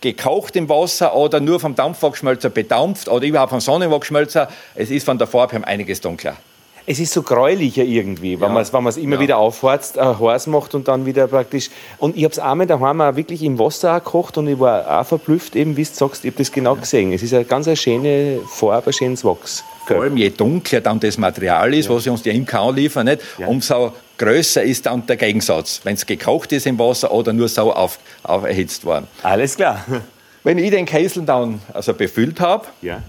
gekocht 0.00 0.56
im 0.56 0.68
Wasser 0.68 1.14
oder 1.14 1.40
nur 1.40 1.60
vom 1.60 1.74
Dampfwachsschmelzer 1.74 2.50
bedampft 2.50 3.08
oder 3.08 3.24
überhaupt 3.26 3.50
vom 3.50 3.60
Sonnenwachsschmelzer, 3.60 4.48
es 4.74 4.90
ist 4.90 5.04
von 5.04 5.16
der 5.16 5.26
Farbe 5.26 5.56
her 5.56 5.66
einiges 5.66 6.00
dunkler 6.00 6.36
es 6.86 7.00
ist 7.00 7.12
so 7.12 7.22
gräulicher 7.22 7.82
irgendwie, 7.82 8.40
wenn 8.40 8.54
ja. 8.54 8.68
man 8.70 8.86
es 8.86 8.96
immer 8.96 9.16
ja. 9.16 9.20
wieder 9.20 9.38
aufheizt, 9.38 9.96
äh, 9.96 10.00
heiß 10.02 10.48
macht 10.48 10.74
und 10.74 10.86
dann 10.86 11.06
wieder 11.06 11.26
praktisch. 11.28 11.70
Und 11.98 12.16
ich 12.16 12.24
habe 12.24 12.32
es 12.32 12.38
einmal 12.38 12.66
daheim 12.66 13.00
auch 13.00 13.16
wirklich 13.16 13.42
im 13.42 13.58
Wasser 13.58 13.96
auch 13.96 14.04
gekocht 14.04 14.36
und 14.36 14.48
ich 14.48 14.58
war 14.60 15.00
auch 15.00 15.06
verblüfft, 15.06 15.56
eben 15.56 15.76
wie 15.76 15.84
du 15.84 15.90
sagst, 15.90 16.24
ich 16.24 16.32
habe 16.32 16.38
das 16.38 16.52
genau 16.52 16.74
gesehen. 16.74 17.12
Es 17.12 17.22
ist 17.22 17.32
eine 17.32 17.44
ganz 17.44 17.66
eine 17.66 17.76
schöne 17.76 18.40
Farbe, 18.46 18.90
ein 18.90 18.92
schönes 18.92 19.24
Wachs. 19.24 19.64
Vor 19.86 20.02
allem 20.02 20.16
je 20.16 20.30
dunkler 20.30 20.80
dann 20.80 21.00
das 21.00 21.16
Material 21.16 21.72
ist, 21.74 21.88
ja. 21.88 21.94
was 21.94 22.04
sie 22.04 22.10
uns 22.10 22.22
die 22.22 22.30
Imker 22.30 22.70
liefern, 22.72 23.06
nicht? 23.06 23.22
Ja. 23.38 23.46
umso 23.46 23.92
größer 24.18 24.62
ist 24.62 24.86
dann 24.86 25.06
der 25.06 25.16
Gegensatz, 25.16 25.80
wenn 25.84 25.94
es 25.94 26.04
gekocht 26.04 26.52
ist 26.52 26.66
im 26.66 26.78
Wasser 26.78 27.12
oder 27.12 27.32
nur 27.32 27.48
so 27.48 27.72
auf, 27.72 27.98
auf 28.22 28.44
erhitzt 28.44 28.84
worden. 28.84 29.08
Alles 29.22 29.56
klar. 29.56 29.84
Wenn 30.42 30.58
ich 30.58 30.70
den 30.70 30.84
Kessel 30.84 31.22
dann 31.24 31.62
also 31.72 31.94
befüllt 31.94 32.38
habe, 32.40 32.66
ja. 32.82 33.02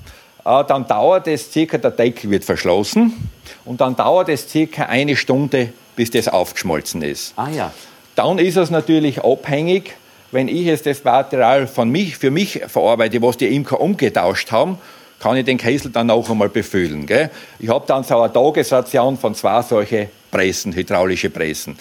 Äh, 0.46 0.64
dann 0.66 0.88
dauert 0.88 1.28
es 1.28 1.52
circa, 1.52 1.78
der 1.78 1.92
Deckel 1.92 2.30
wird 2.30 2.46
verschlossen 2.46 3.30
und 3.66 3.82
dann 3.82 3.96
dauert 3.96 4.30
es 4.30 4.50
circa 4.50 4.84
eine 4.84 5.16
Stunde, 5.16 5.74
bis 5.96 6.12
das 6.12 6.28
aufgeschmolzen 6.28 7.02
ist. 7.02 7.34
Ah 7.36 7.50
ja. 7.50 7.72
Dann 8.16 8.38
ist 8.38 8.56
es 8.56 8.70
natürlich 8.70 9.24
abhängig, 9.24 9.96
wenn 10.32 10.48
ich 10.48 10.66
jetzt 10.66 10.86
das 10.86 11.04
Material 11.04 11.68
von 11.68 11.90
mich, 11.90 12.18
für 12.18 12.32
mich 12.32 12.62
verarbeite, 12.68 13.22
was 13.22 13.38
die 13.38 13.54
Imker 13.54 13.82
umgetauscht 13.82 14.52
haben, 14.52 14.78
kann 15.20 15.38
ich 15.38 15.46
den 15.46 15.58
Kessel 15.58 15.92
dann 15.92 16.10
auch 16.10 16.30
einmal 16.30 16.50
befüllen. 16.50 17.06
Gell? 17.06 17.30
Ich 17.60 17.70
habe 17.70 17.86
dann 17.88 18.04
so 18.04 18.20
eine 18.20 18.32
Tagesration 18.32 19.18
von 19.18 19.34
zwei 19.34 19.62
solche 19.62 20.10
Pressen, 20.32 20.74
hydraulische 20.74 21.30
Pressen. 21.30 21.78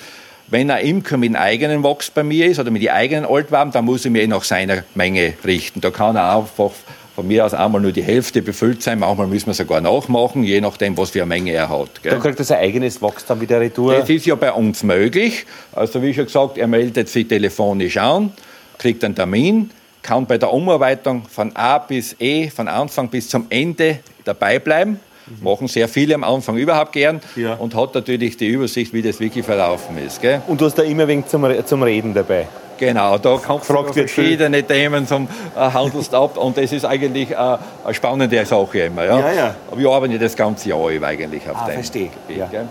Wenn 0.49 0.71
ein 0.71 0.85
Imker 0.85 1.17
mit 1.17 1.35
einem 1.35 1.43
eigenen 1.43 1.83
Wachs 1.83 2.11
bei 2.11 2.23
mir 2.23 2.47
ist 2.47 2.59
oder 2.59 2.71
mit 2.71 2.83
den 2.83 2.91
eigenen 2.91 3.25
Altwaben, 3.25 3.73
dann 3.73 3.85
muss 3.85 4.05
ich 4.05 4.11
mich 4.11 4.29
nach 4.29 4.45
seiner 4.45 4.85
Menge 4.95 5.35
richten. 5.45 5.81
Da 5.81 5.91
kann 5.91 6.17
er 6.17 6.37
einfach 6.37 6.71
von 7.15 7.27
mir 7.27 7.47
aus 7.47 7.55
einmal 7.55 7.81
nur 7.81 7.93
die 7.93 8.03
Hälfte 8.03 8.43
befüllt 8.43 8.83
sein. 8.83 8.99
Manchmal 8.99 9.29
müssen 9.29 9.47
wir 9.47 9.55
sogar 9.55 9.81
nachmachen, 9.81 10.43
je 10.43 10.61
nachdem, 10.61 10.97
was 10.97 11.11
für 11.11 11.21
eine 11.21 11.29
Menge 11.29 11.53
er 11.53 11.69
hat. 11.69 12.03
Gell? 12.03 12.13
Da 12.13 12.19
kriegt 12.19 12.39
er 12.39 12.45
sein 12.45 12.59
eigenes 12.59 13.01
Wachs 13.01 13.25
dann 13.25 13.41
wieder 13.41 13.61
retour? 13.61 13.95
Das 13.95 14.09
ist 14.09 14.27
ja 14.27 14.35
bei 14.35 14.53
uns 14.53 14.83
möglich. 14.83 15.47
Also 15.73 16.03
wie 16.03 16.13
schon 16.13 16.25
gesagt, 16.25 16.59
er 16.59 16.67
meldet 16.67 17.09
sich 17.09 17.29
telefonisch 17.29 17.97
an, 17.99 18.33
kriegt 18.79 19.05
einen 19.05 19.15
Termin, 19.15 19.71
kann 20.03 20.27
bei 20.27 20.39
der 20.39 20.53
Umarbeitung 20.53 21.23
von 21.29 21.55
A 21.55 21.79
bis 21.79 22.17
E, 22.19 22.51
von 22.51 22.67
Anfang 22.67 23.09
bis 23.09 23.29
zum 23.29 23.47
Ende 23.49 24.01
dabei 24.25 24.59
bleiben. 24.59 24.99
Mhm. 25.27 25.45
Machen 25.45 25.69
sehr 25.69 25.89
viele 25.89 26.15
am 26.15 26.25
Anfang 26.25 26.57
überhaupt 26.57 26.93
gern 26.93 27.21
ja. 27.37 27.55
und 27.55 27.75
hat 27.75 27.95
natürlich 27.95 28.37
die 28.37 28.49
Übersicht, 28.49 28.93
wie 28.93 29.03
das 29.03 29.21
wirklich 29.21 29.45
verlaufen 29.45 29.97
ist. 29.99 30.21
Gell? 30.21 30.43
Und 30.47 30.61
du 30.61 30.67
hast 30.67 30.79
da 30.79 30.83
immer 30.83 31.09
wegen 31.09 31.27
zum, 31.27 31.47
zum 31.65 31.83
Reden 31.83 32.15
dabei? 32.15 32.47
Genau, 32.77 33.19
da 33.19 33.37
kommt 33.37 33.65
verschiedene 33.65 34.59
viel. 34.59 34.67
Themen 34.67 35.07
zum 35.07 35.29
äh, 35.57 35.61
handelst 35.61 36.15
ab 36.15 36.37
und 36.37 36.57
das 36.57 36.73
ist 36.73 36.85
eigentlich 36.85 37.31
äh, 37.31 37.35
eine 37.37 37.95
spannende 37.95 38.45
Sache 38.45 38.81
immer. 38.81 39.05
Ja? 39.05 39.21
Ja, 39.21 39.33
ja. 39.33 39.55
Wir 39.75 39.91
arbeiten 39.91 40.19
das 40.19 40.35
ganze 40.37 40.71
Jahr 40.71 40.89
über 40.89 41.07
eigentlich 41.07 41.49
auf 41.49 41.57
ah, 41.57 41.67
dem 41.67 41.75
verstehe. 41.75 42.11
Gebiet. 42.27 42.45
Ja. 42.53 42.65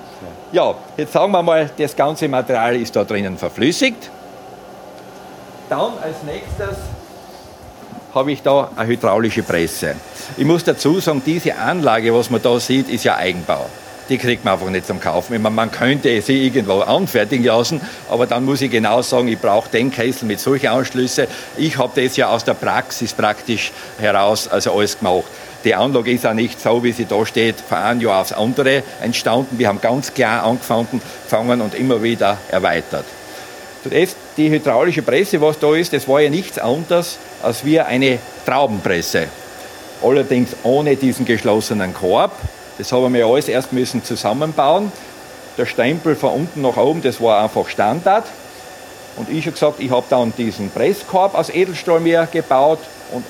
ja, 0.52 0.76
jetzt 0.98 1.14
sagen 1.14 1.32
wir 1.32 1.42
mal, 1.42 1.70
das 1.78 1.96
ganze 1.96 2.28
Material 2.28 2.76
ist 2.76 2.96
da 2.96 3.04
drinnen 3.04 3.38
verflüssigt. 3.38 4.10
Dann 5.70 5.94
als 6.02 6.24
nächstes 6.24 6.78
habe 8.14 8.32
ich 8.32 8.42
da 8.42 8.72
eine 8.76 8.88
hydraulische 8.88 9.44
Presse. 9.44 9.96
Ich 10.38 10.46
muss 10.46 10.64
dazu 10.64 11.00
sagen, 11.00 11.22
diese 11.26 11.56
Anlage, 11.56 12.14
was 12.14 12.30
man 12.30 12.42
da 12.42 12.60
sieht, 12.60 12.90
ist 12.90 13.04
ja 13.04 13.16
Eigenbau 13.16 13.66
die 14.10 14.18
kriegt 14.18 14.44
man 14.44 14.56
einfach 14.56 14.70
nicht 14.70 14.86
zum 14.86 15.00
Kaufen. 15.00 15.42
Meine, 15.42 15.56
man 15.56 15.72
könnte 15.72 16.22
sie 16.22 16.46
irgendwo 16.46 16.82
anfertigen 16.82 17.46
lassen, 17.46 17.82
aber 18.10 18.28
dann 18.28 18.46
muss 18.46 18.62
ich 18.62 18.72
genau 18.72 19.02
sagen, 19.02 19.28
ich 19.28 19.40
brauche 19.40 19.70
den 19.70 19.92
Kessel 19.92 20.28
mit 20.28 20.40
solchen 20.40 20.68
Anschlüssen. 20.68 21.28
Ich 21.58 21.78
habe 21.78 22.02
das 22.02 22.18
ja 22.18 22.30
aus 22.30 22.44
der 22.44 22.54
Praxis 22.54 23.14
praktisch 23.14 23.72
heraus 24.00 24.48
also 24.48 24.74
alles 24.74 25.00
gemacht. 25.00 25.26
Die 25.64 25.74
Anlage 25.74 26.12
ist 26.12 26.26
auch 26.26 26.34
nicht 26.34 26.60
so, 26.60 26.84
wie 26.84 26.92
sie 26.92 27.06
da 27.06 27.26
steht, 27.26 27.56
von 27.62 27.78
einem 27.78 28.02
Jahr 28.02 28.22
aufs 28.22 28.34
andere 28.34 28.84
entstanden. 29.02 29.58
Wir 29.58 29.70
haben 29.70 29.80
ganz 29.80 30.14
klar 30.14 30.44
angefangen 30.44 31.62
und 31.62 31.74
immer 31.74 32.04
wieder 32.04 32.38
erweitert. 32.52 33.06
Zuerst 33.84 34.16
die 34.38 34.50
hydraulische 34.50 35.02
Presse, 35.02 35.42
was 35.42 35.60
da 35.60 35.76
ist, 35.76 35.92
das 35.92 36.08
war 36.08 36.22
ja 36.22 36.30
nichts 36.30 36.58
anderes 36.58 37.18
als 37.42 37.66
wie 37.66 37.80
eine 37.80 38.18
Traubenpresse. 38.46 39.28
Allerdings 40.02 40.56
ohne 40.64 40.96
diesen 40.96 41.26
geschlossenen 41.26 41.94
Korb. 41.94 42.32
Das 42.78 42.92
haben 42.92 43.14
wir 43.14 43.26
alles 43.26 43.48
erst 43.50 43.74
müssen 43.74 44.04
zusammenbauen. 44.04 44.92
Der 45.58 45.66
Stempel 45.66 46.16
von 46.16 46.34
unten 46.34 46.62
nach 46.62 46.78
oben, 46.78 47.02
das 47.02 47.22
war 47.22 47.44
einfach 47.44 47.68
Standard. 47.68 48.26
Und 49.18 49.30
ich 49.30 49.46
habe 49.46 49.52
gesagt, 49.52 49.80
ich 49.80 49.92
habe 49.92 50.06
dann 50.10 50.34
diesen 50.38 50.72
Presskorb 50.72 51.36
aus 51.36 51.50
Edelstahl 51.50 52.00
mir 52.00 52.28
gebaut 52.32 52.80
und 53.12 53.24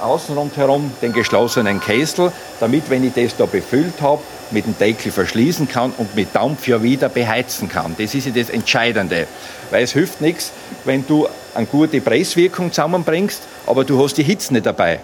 außen 0.00 0.36
rundherum 0.36 0.92
den 1.02 1.12
geschlossenen 1.12 1.80
Kessel, 1.80 2.32
damit, 2.60 2.90
wenn 2.90 3.04
ich 3.04 3.14
das 3.14 3.36
da 3.36 3.46
befüllt 3.46 4.00
habe, 4.00 4.22
mit 4.50 4.66
dem 4.66 4.78
Deckel 4.78 5.10
verschließen 5.10 5.68
kann 5.68 5.92
und 5.96 6.14
mit 6.14 6.34
Dampf 6.34 6.66
ja 6.68 6.82
wieder 6.82 7.08
beheizen 7.08 7.68
kann. 7.68 7.96
Das 7.98 8.14
ist 8.14 8.26
ja 8.26 8.32
das 8.32 8.50
Entscheidende. 8.50 9.26
Weil 9.70 9.84
es 9.84 9.92
hilft 9.92 10.20
nichts, 10.20 10.52
wenn 10.84 11.06
du 11.06 11.26
eine 11.54 11.66
gute 11.66 12.00
Presswirkung 12.00 12.72
zusammenbringst, 12.72 13.42
aber 13.66 13.84
du 13.84 14.02
hast 14.02 14.14
die 14.14 14.22
Hitze 14.22 14.52
nicht 14.52 14.66
dabei. 14.66 15.00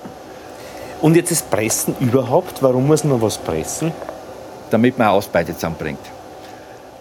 Und 1.00 1.16
jetzt 1.16 1.32
das 1.32 1.42
Pressen 1.42 1.96
überhaupt, 1.98 2.62
warum 2.62 2.86
muss 2.86 3.02
man 3.02 3.20
was 3.20 3.38
pressen? 3.38 3.92
Damit 4.70 4.98
man 4.98 5.08
Ausbeute 5.08 5.54
zusammenbringt. 5.54 5.98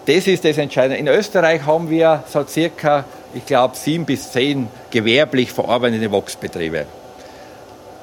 Das 0.06 0.26
ist 0.26 0.44
das 0.44 0.58
Entscheidende. 0.58 0.96
In 0.96 1.06
Österreich 1.06 1.64
haben 1.64 1.88
wir 1.88 2.24
so 2.28 2.44
circa, 2.44 3.04
ich 3.34 3.46
glaube, 3.46 3.76
sieben 3.76 4.04
bis 4.04 4.32
zehn 4.32 4.66
gewerblich 4.90 5.52
verarbeitende 5.52 6.10
Wachsbetriebe. 6.10 6.86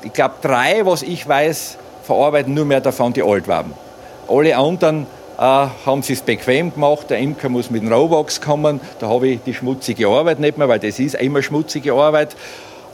Ich 0.03 0.13
glaube, 0.13 0.35
drei, 0.41 0.85
was 0.85 1.03
ich 1.03 1.27
weiß, 1.27 1.77
verarbeiten 2.03 2.53
nur 2.53 2.65
mehr 2.65 2.81
davon 2.81 3.13
die 3.13 3.21
Altwaben. 3.21 3.73
Alle 4.27 4.55
anderen 4.57 5.07
äh, 5.38 5.41
haben 5.41 6.01
sie 6.03 6.13
es 6.13 6.21
bequem 6.21 6.73
gemacht. 6.73 7.09
Der 7.09 7.19
Imker 7.19 7.49
muss 7.49 7.69
mit 7.69 7.81
dem 7.81 7.91
Rohwachs 7.91 8.39
kommen. 8.39 8.79
Da 8.99 9.09
habe 9.09 9.27
ich 9.27 9.39
die 9.45 9.53
schmutzige 9.53 10.07
Arbeit 10.07 10.39
nicht 10.39 10.57
mehr, 10.57 10.69
weil 10.69 10.79
das 10.79 10.99
ist 10.99 11.15
immer 11.15 11.41
schmutzige 11.41 11.93
Arbeit. 11.93 12.35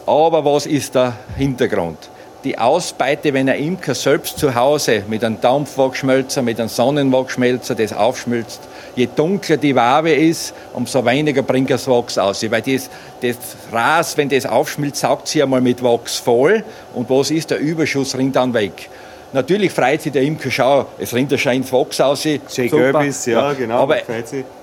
Aber 0.06 0.46
was 0.46 0.66
ist 0.66 0.96
der 0.96 1.14
Hintergrund? 1.38 1.98
Die 2.46 2.58
Ausbeute, 2.60 3.34
wenn 3.34 3.50
ein 3.50 3.60
Imker 3.60 3.96
selbst 3.96 4.38
zu 4.38 4.54
Hause 4.54 5.04
mit 5.08 5.24
einem 5.24 5.42
Dampfwachschmelzer, 5.42 6.44
mit 6.44 6.60
einem 6.60 6.70
Sonnenwachschmelzer 6.70 7.74
das 7.74 7.92
aufschmilzt, 7.92 8.62
je 8.96 9.10
dunkler 9.14 9.58
die 9.58 9.76
Wabe 9.76 10.12
ist, 10.12 10.54
umso 10.74 11.04
weniger 11.04 11.42
bringt 11.42 11.72
das 11.72 11.88
Wachs 11.88 12.20
aus. 12.20 12.50
Weil 12.50 12.62
das, 12.62 12.90
das 13.22 13.38
Ras, 13.72 14.16
wenn 14.16 14.30
das 14.30 14.46
aufschmilzt, 14.46 15.02
saugt 15.02 15.28
sie 15.28 15.42
einmal 15.42 15.60
mit 15.60 15.84
Wachs 15.84 16.20
voll 16.20 16.64
und 16.94 17.10
was 17.10 17.32
ist, 17.32 17.50
der 17.50 17.58
Überschuss 17.58 18.16
rinnt 18.16 18.36
dann 18.36 18.54
weg. 18.54 18.90
Natürlich 19.34 19.72
freut 19.72 20.04
sich 20.04 20.12
der 20.12 20.22
Imker, 20.22 20.52
schau, 20.52 20.86
es 21.00 21.14
rinnt 21.14 21.34
ein 21.34 21.40
scheines 21.40 21.74
Wachs 21.74 22.00
aus. 22.00 22.22
Schön 22.22 22.40
gelb 22.70 23.02
ist, 23.02 23.26
ja, 23.26 23.54
genau. 23.54 23.80
Aber 23.80 23.98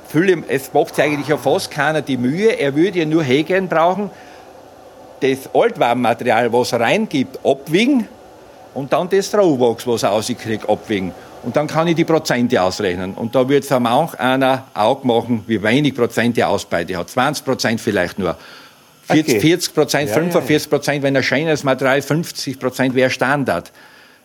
viele, 0.09 0.45
es 0.47 0.73
macht 0.73 0.95
sich 0.95 1.05
eigentlich 1.05 1.29
ja 1.29 1.37
fast 1.37 1.71
keiner 1.71 2.01
die 2.01 2.17
Mühe, 2.17 2.53
er 2.53 2.77
würde 2.77 3.01
ja 3.01 3.05
nur 3.05 3.25
Hägen 3.25 3.67
brauchen, 3.67 4.09
das 5.23 5.49
Altwarenmaterial, 5.55 6.53
was 6.53 6.73
er 6.73 6.81
reingibt, 6.81 7.39
abwiegen 7.45 8.09
und 8.75 8.93
dann 8.93 9.09
das 9.09 9.35
Rohwachs, 9.35 9.87
was 9.87 10.03
er 10.03 10.11
rauskriegt, 10.11 10.69
abwiegen. 10.69 11.13
Und 11.43 11.57
dann 11.57 11.67
kann 11.67 11.89
ich 11.89 11.97
die 11.97 12.05
Prozente 12.05 12.61
ausrechnen. 12.63 13.15
Und 13.15 13.35
da 13.35 13.49
wird 13.49 13.65
es 13.65 13.73
auch 13.73 14.15
einer 14.15 14.65
Auge 14.75 15.07
machen, 15.07 15.43
wie 15.47 15.63
wenig 15.63 15.95
Prozent 15.95 16.37
die 16.37 16.45
Ausbeute 16.45 16.97
hat. 16.97 17.11
20 17.11 17.45
Prozent 17.45 17.81
vielleicht 17.81 18.19
nur. 18.19 18.37
40, 19.09 19.37
okay. 19.37 19.41
40 19.41 19.75
Prozent, 19.75 20.09
ja, 20.09 20.15
45 20.15 20.71
Prozent, 20.71 20.97
ja. 20.99 21.03
wenn 21.03 21.17
er 21.17 21.23
schönes 21.23 21.65
Material, 21.65 22.01
50 22.01 22.61
Prozent 22.61 22.95
wäre 22.95 23.11
Standard. 23.11 23.73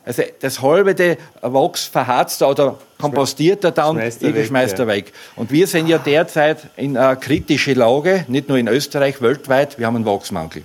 Also 0.06 0.24
das 0.40 0.62
halbe 0.62 1.18
Wachs 1.42 1.84
verharzt 1.84 2.42
oder 2.42 2.78
kompostiert 2.98 3.64
er 3.66 3.72
dann, 3.72 3.98
schmeißt 3.98 4.24
er, 4.24 4.36
weg, 4.36 4.46
schmeißt 4.46 4.80
er 4.80 4.88
weg. 4.88 5.14
Und 5.36 5.52
wir 5.52 5.68
sind 5.68 5.88
ja 5.88 5.98
derzeit 5.98 6.60
in 6.78 6.96
einer 6.96 7.18
kritischen 7.18 7.76
Lage, 7.76 8.24
nicht 8.30 8.48
nur 8.48 8.58
in 8.58 8.70
Österreich, 8.70 9.22
weltweit, 9.22 9.78
wir 9.78 9.86
haben 9.86 9.98
einen 9.98 10.06
Wachsmangel. 10.06 10.64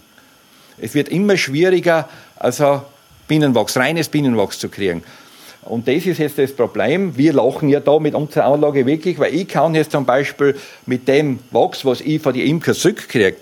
Es 0.82 0.94
wird 0.94 1.08
immer 1.08 1.36
schwieriger, 1.36 2.08
also 2.36 2.82
Bienenwachs, 3.28 3.76
reines 3.76 4.08
Bienenwachs 4.08 4.58
zu 4.58 4.68
kriegen. 4.68 5.02
Und 5.62 5.86
das 5.86 6.06
ist 6.06 6.18
jetzt 6.18 6.38
das 6.38 6.52
Problem. 6.52 7.16
Wir 7.16 7.32
lachen 7.32 7.68
ja 7.68 7.78
da 7.78 8.00
mit 8.00 8.14
unserer 8.14 8.46
Anlage 8.46 8.84
wirklich, 8.84 9.18
weil 9.20 9.32
ich 9.32 9.46
kann 9.46 9.76
jetzt 9.76 9.92
zum 9.92 10.04
Beispiel 10.04 10.58
mit 10.86 11.06
dem 11.06 11.38
Wachs, 11.52 11.84
was 11.84 12.00
ich 12.00 12.20
von 12.20 12.34
den 12.34 12.46
Imker 12.46 12.74
zurückkriege, 12.74 13.36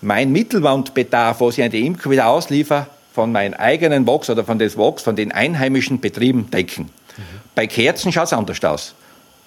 mein 0.00 0.32
Mittelwandbedarf, 0.32 1.40
was 1.40 1.56
ich 1.56 1.64
an 1.64 1.70
die 1.70 1.86
Imker 1.86 2.10
wieder 2.10 2.26
ausliefer, 2.26 2.88
von 3.14 3.30
meinem 3.30 3.54
eigenen 3.54 4.04
Wachs 4.08 4.28
oder 4.28 4.44
von 4.44 4.58
des 4.58 4.76
Wachs 4.76 5.04
von 5.04 5.14
den 5.14 5.30
einheimischen 5.30 6.00
Betrieben 6.00 6.50
decken. 6.50 6.86
Mhm. 7.16 7.22
Bei 7.54 7.68
Kerzen 7.68 8.10
schaut 8.10 8.24
es 8.24 8.32
anders 8.32 8.62
aus. 8.64 8.94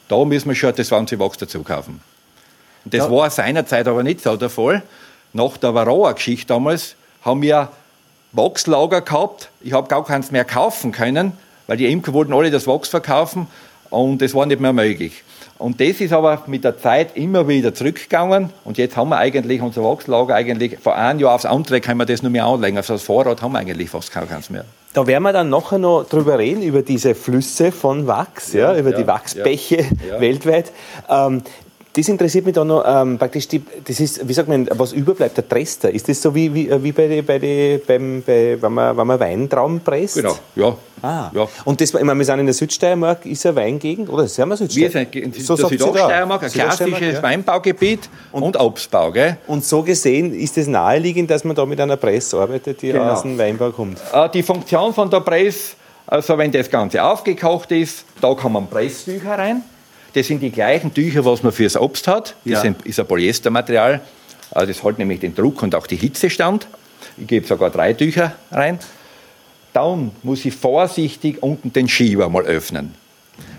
Da 0.07 0.23
müssen 0.23 0.47
wir 0.47 0.55
schon 0.55 0.73
das 0.73 0.89
ganze 0.89 1.19
Wachs 1.19 1.37
dazu 1.37 1.61
kaufen. 1.63 1.99
das 2.85 3.01
ja. 3.01 3.11
war 3.11 3.29
seinerzeit 3.29 3.85
aber 3.85 4.03
nicht 4.03 4.21
so 4.21 4.37
der 4.37 4.49
Fall. 4.49 4.81
Nach 5.33 5.57
der 5.57 5.73
Varroa-Geschichte 5.73 6.47
damals 6.47 6.95
haben 7.21 7.41
wir 7.41 7.69
Wachslager 8.31 9.01
gehabt. 9.01 9.49
Ich 9.61 9.73
habe 9.73 9.87
gar 9.87 10.05
keins 10.05 10.31
mehr 10.31 10.45
kaufen 10.45 10.91
können, 10.91 11.33
weil 11.67 11.77
die 11.77 11.91
Imker 11.91 12.13
wollten 12.13 12.33
alle 12.33 12.51
das 12.51 12.67
Wachs 12.67 12.89
verkaufen 12.89 13.47
und 13.89 14.21
das 14.21 14.33
war 14.33 14.45
nicht 14.45 14.61
mehr 14.61 14.73
möglich. 14.73 15.23
Und 15.57 15.81
das 15.81 16.01
ist 16.01 16.13
aber 16.13 16.43
mit 16.45 16.63
der 16.63 16.77
Zeit 16.77 17.17
immer 17.17 17.47
wieder 17.47 17.73
zurückgegangen 17.73 18.51
und 18.63 18.77
jetzt 18.77 18.95
haben 18.95 19.09
wir 19.09 19.17
eigentlich 19.17 19.61
unser 19.61 19.83
Wachslager 19.83 20.35
eigentlich 20.35 20.77
von 20.79 20.93
einem 20.93 21.19
Jahr 21.19 21.33
aufs 21.33 21.45
andere 21.45 21.81
können 21.81 21.97
wir 21.99 22.05
das 22.05 22.21
nur 22.21 22.31
mehr 22.31 22.45
anlegen. 22.45 22.77
Also 22.77 22.93
das 22.93 23.01
Vorrat 23.01 23.41
haben 23.41 23.53
wir 23.53 23.59
eigentlich 23.59 23.89
fast 23.89 24.11
keins 24.11 24.51
mehr. 24.51 24.65
Da 24.93 25.07
werden 25.07 25.23
wir 25.23 25.33
dann 25.33 25.49
nachher 25.49 25.79
noch 25.79 26.03
drüber 26.03 26.37
reden, 26.37 26.61
über 26.61 26.83
diese 26.83 27.15
Flüsse 27.15 27.71
von 27.71 28.05
Wachs, 28.07 28.53
ja, 28.53 28.73
ja 28.73 28.79
über 28.79 28.91
ja, 28.91 28.97
die 28.97 29.07
Wachsbäche 29.07 29.85
ja, 30.07 30.19
weltweit. 30.19 30.71
Ähm, 31.09 31.41
das 31.97 32.09
interessiert 32.09 32.45
mich 32.45 32.53
da 32.53 32.63
noch 32.63 32.83
ähm, 32.85 33.17
praktisch, 33.17 33.47
die, 33.47 33.63
das 33.83 33.99
ist, 33.99 34.27
wie 34.27 34.33
sagt 34.33 34.47
man, 34.47 34.69
was 34.73 34.93
überbleibt, 34.93 35.35
der 35.35 35.49
Trester. 35.49 35.89
Ist 35.89 36.07
das 36.07 36.21
so 36.21 36.33
wie, 36.35 36.53
wie, 36.53 36.83
wie 36.83 36.91
bei, 36.91 37.07
die, 37.07 37.21
bei, 37.23 37.39
die, 37.39 37.81
beim, 37.85 38.21
bei 38.23 38.55
wenn, 38.61 38.71
man, 38.71 38.95
wenn 38.95 39.07
man 39.07 39.19
Weintrauben 39.19 39.79
presst? 39.79 40.17
Genau, 40.17 40.37
ja. 40.55 40.75
Ah. 41.01 41.31
ja. 41.33 41.47
Und 41.65 41.81
das, 41.81 41.93
ich 41.93 42.03
meine, 42.03 42.19
wir 42.19 42.25
sind 42.25 42.39
in 42.39 42.45
der 42.45 42.53
Südsteiermark, 42.53 43.25
ist 43.25 43.45
eine 43.47 43.55
Weingegend, 43.55 44.09
oder 44.09 44.27
sind 44.27 44.47
wir 44.47 44.57
Südsteiermark? 44.57 45.11
Wir 45.11 45.23
sind 45.23 45.37
in 45.37 45.43
so 45.43 45.55
der 45.55 45.69
Südoststeiermark, 45.69 46.43
ein 46.43 46.51
klassisches 46.51 47.13
ja. 47.13 47.23
Weinbaugebiet 47.23 48.09
und, 48.31 48.43
und 48.43 48.57
Obstbau. 48.57 49.11
Gell? 49.11 49.37
Und 49.47 49.65
so 49.65 49.81
gesehen 49.81 50.35
ist 50.35 50.55
es 50.59 50.67
naheliegend, 50.67 51.31
dass 51.31 51.43
man 51.43 51.55
da 51.55 51.65
mit 51.65 51.81
einer 51.81 51.97
Presse 51.97 52.37
arbeitet, 52.37 52.79
die 52.79 52.91
genau. 52.91 53.13
aus 53.13 53.23
dem 53.23 53.39
Weinbau 53.39 53.71
kommt. 53.71 53.97
Äh, 54.13 54.29
die 54.29 54.43
Funktion 54.43 54.93
von 54.93 55.09
der 55.09 55.21
Presse, 55.21 55.73
also 56.05 56.37
wenn 56.37 56.51
das 56.51 56.69
Ganze 56.69 57.03
aufgekocht 57.03 57.71
ist, 57.71 58.05
da 58.21 58.35
kann 58.35 58.51
man 58.51 58.67
Presstücher 58.67 59.35
rein 59.35 59.63
das 60.17 60.25
sind 60.25 60.41
die 60.41 60.49
gleichen 60.49 60.91
Tücher, 60.91 61.23
was 61.25 61.43
man 61.43 61.51
fürs 61.51 61.77
Obst 61.77 62.07
hat. 62.07 62.33
Das 62.43 62.63
ja. 62.63 62.73
ist 62.83 62.99
ein 62.99 63.05
Polyestermaterial. 63.05 64.01
Also 64.49 64.73
das 64.73 64.83
hält 64.83 64.97
nämlich 64.97 65.19
den 65.19 65.35
Druck 65.35 65.61
und 65.61 65.75
auch 65.75 65.85
die 65.85 65.95
Hitze 65.95 66.31
stand. 66.31 66.67
Ich 67.17 67.27
gebe 67.27 67.45
sogar 67.45 67.69
drei 67.69 67.93
Tücher 67.93 68.33
rein. 68.51 68.79
Dann 69.73 70.11
muss 70.23 70.43
ich 70.43 70.55
vorsichtig 70.55 71.43
unten 71.43 71.71
den 71.71 71.87
Schieber 71.87 72.29
mal 72.29 72.45
öffnen. 72.45 72.95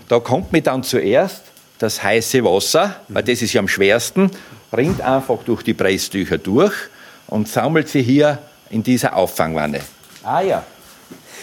Da 0.09 0.19
kommt 0.19 0.51
mir 0.51 0.61
dann 0.61 0.83
zuerst 0.83 1.43
das 1.77 2.03
heiße 2.03 2.43
Wasser, 2.43 2.97
weil 3.07 3.23
das 3.23 3.41
ist 3.41 3.53
ja 3.53 3.61
am 3.61 3.69
schwersten, 3.69 4.29
rinnt 4.75 4.99
einfach 4.99 5.37
durch 5.45 5.63
die 5.63 5.73
Presstücher 5.73 6.39
durch 6.39 6.73
und 7.27 7.47
sammelt 7.47 7.87
sie 7.87 8.01
hier 8.01 8.39
in 8.69 8.83
dieser 8.83 9.15
Auffangwanne. 9.15 9.79
Ah 10.23 10.41
ja. 10.41 10.65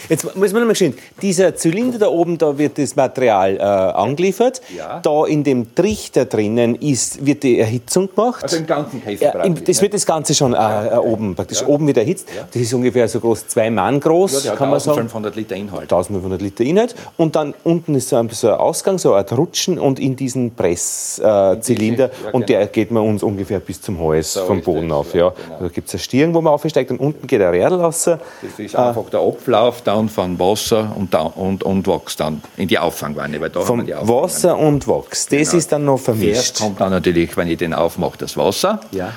Jetzt 0.09 0.35
muss 0.35 0.53
man 0.53 0.65
mal 0.65 0.75
schauen, 0.75 0.93
dieser 1.21 1.55
Zylinder 1.55 1.99
da 1.99 2.07
oben, 2.07 2.37
da 2.37 2.57
wird 2.57 2.77
das 2.77 2.95
Material 2.95 3.57
äh, 3.57 3.61
angeliefert. 3.61 4.61
Ja. 4.75 4.99
Da 4.99 5.25
in 5.25 5.43
dem 5.43 5.73
Trichter 5.75 6.25
drinnen 6.25 6.75
ist, 6.75 7.25
wird 7.25 7.43
die 7.43 7.59
Erhitzung 7.59 8.09
gemacht. 8.13 8.43
Also 8.43 8.57
im 8.57 8.67
ganzen 8.67 9.03
Käse. 9.03 9.23
Ja, 9.23 9.43
im, 9.43 9.63
das 9.63 9.81
wird 9.81 9.93
das 9.93 10.05
Ganze 10.05 10.33
schon 10.33 10.53
äh, 10.53 10.87
äh, 10.87 10.97
oben, 10.97 11.35
praktisch 11.35 11.61
ja. 11.61 11.67
oben 11.67 11.87
wieder 11.87 12.01
erhitzt. 12.01 12.27
Das 12.51 12.61
ist 12.61 12.73
ungefähr 12.73 13.07
so 13.07 13.19
groß, 13.19 13.47
zwei 13.47 13.69
Mann 13.69 13.99
groß, 13.99 14.45
ja, 14.45 14.55
kann 14.55 14.69
man 14.69 14.79
sagen. 14.79 14.99
1500 14.99 15.35
Liter 15.35 15.55
Inhalt. 15.55 15.83
1500 15.83 16.41
Liter 16.41 16.63
Inhalt. 16.63 16.95
Und 17.17 17.35
dann 17.35 17.53
unten 17.63 17.95
ist 17.95 18.09
so 18.09 18.17
ein, 18.17 18.29
so 18.29 18.49
ein 18.49 18.55
Ausgang, 18.55 18.97
so 18.97 19.13
ein 19.13 19.25
Rutschen 19.25 19.79
und 19.79 19.99
in 19.99 20.15
diesen 20.15 20.55
Presszylinder. 20.55 22.05
Äh, 22.05 22.31
und 22.31 22.49
der 22.49 22.67
geht 22.67 22.91
man 22.91 23.03
uns 23.03 23.23
ungefähr 23.23 23.59
bis 23.59 23.81
zum 23.81 23.99
Hals 23.99 24.33
so 24.33 24.45
vom 24.45 24.61
Boden 24.61 24.91
auf. 24.91 25.13
Ja. 25.13 25.29
Genau. 25.29 25.59
Da 25.61 25.67
gibt 25.69 25.87
es 25.87 25.93
eine 25.93 25.99
Stirn, 25.99 26.33
wo 26.33 26.41
man 26.41 26.53
aufsteigt 26.53 26.91
und 26.91 26.99
unten 26.99 27.27
geht 27.27 27.41
ein 27.41 27.49
Rädel 27.49 27.79
raus. 27.79 28.03
Das 28.03 28.19
ist 28.57 28.75
einfach 28.75 29.09
der 29.09 29.19
Ablauf 29.21 29.81
dann 29.87 30.09
von 30.09 30.37
Wasser 30.39 30.93
und, 30.95 31.15
und, 31.15 31.63
und 31.63 31.87
Wachs 31.87 32.15
dann 32.17 32.41
in 32.57 32.67
die 32.67 32.77
Auffangwanne. 32.77 33.39
Weil 33.39 33.49
da 33.49 33.61
Vom 33.61 33.85
die 33.85 33.93
Wasser 33.93 34.57
und 34.57 34.87
Wachs, 34.87 35.27
das 35.27 35.49
genau. 35.49 35.57
ist 35.57 35.71
dann 35.71 35.85
noch 35.85 35.99
vermischt. 35.99 36.35
Erst 36.35 36.59
kommt 36.59 36.81
dann 36.81 36.91
natürlich, 36.91 37.35
wenn 37.37 37.47
ich 37.47 37.57
den 37.57 37.73
aufmache, 37.73 38.17
das 38.17 38.35
Wasser. 38.35 38.81
Ja. 38.91 39.13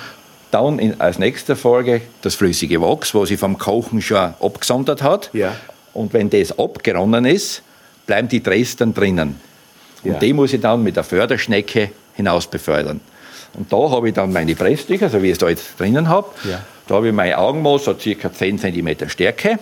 Dann 0.50 0.78
in, 0.78 1.00
als 1.00 1.18
nächste 1.18 1.56
Folge 1.56 2.02
das 2.22 2.34
flüssige 2.34 2.80
Wachs, 2.80 3.14
was 3.14 3.28
sich 3.28 3.38
vom 3.38 3.58
Kochen 3.58 4.00
schon 4.00 4.34
abgesondert 4.40 5.02
hat. 5.02 5.30
Ja. 5.32 5.56
Und 5.92 6.12
wenn 6.12 6.30
das 6.30 6.56
abgeronnen 6.56 7.24
ist, 7.24 7.62
bleiben 8.06 8.28
die 8.28 8.42
Dresden 8.42 8.94
drinnen. 8.94 9.40
Und 10.04 10.12
ja. 10.12 10.18
die 10.18 10.32
muss 10.32 10.52
ich 10.52 10.60
dann 10.60 10.82
mit 10.82 10.96
der 10.96 11.04
Förderschnecke 11.04 11.90
hinaus 12.14 12.46
befördern. 12.46 13.00
Und 13.54 13.72
da 13.72 13.90
habe 13.90 14.08
ich 14.08 14.14
dann 14.14 14.32
meine 14.32 14.54
Presstücher, 14.54 15.10
so 15.10 15.22
wie 15.22 15.26
ich 15.26 15.32
es 15.32 15.38
da 15.38 15.48
jetzt 15.48 15.78
drinnen 15.78 16.08
habe. 16.08 16.28
Ja. 16.48 16.62
Da 16.86 16.96
habe 16.96 17.08
ich 17.08 17.14
mein 17.14 17.34
Augenmaß, 17.34 17.84
so 17.84 17.98
circa 17.98 18.32
10 18.32 18.58
cm 18.58 19.08
Stärke. 19.08 19.58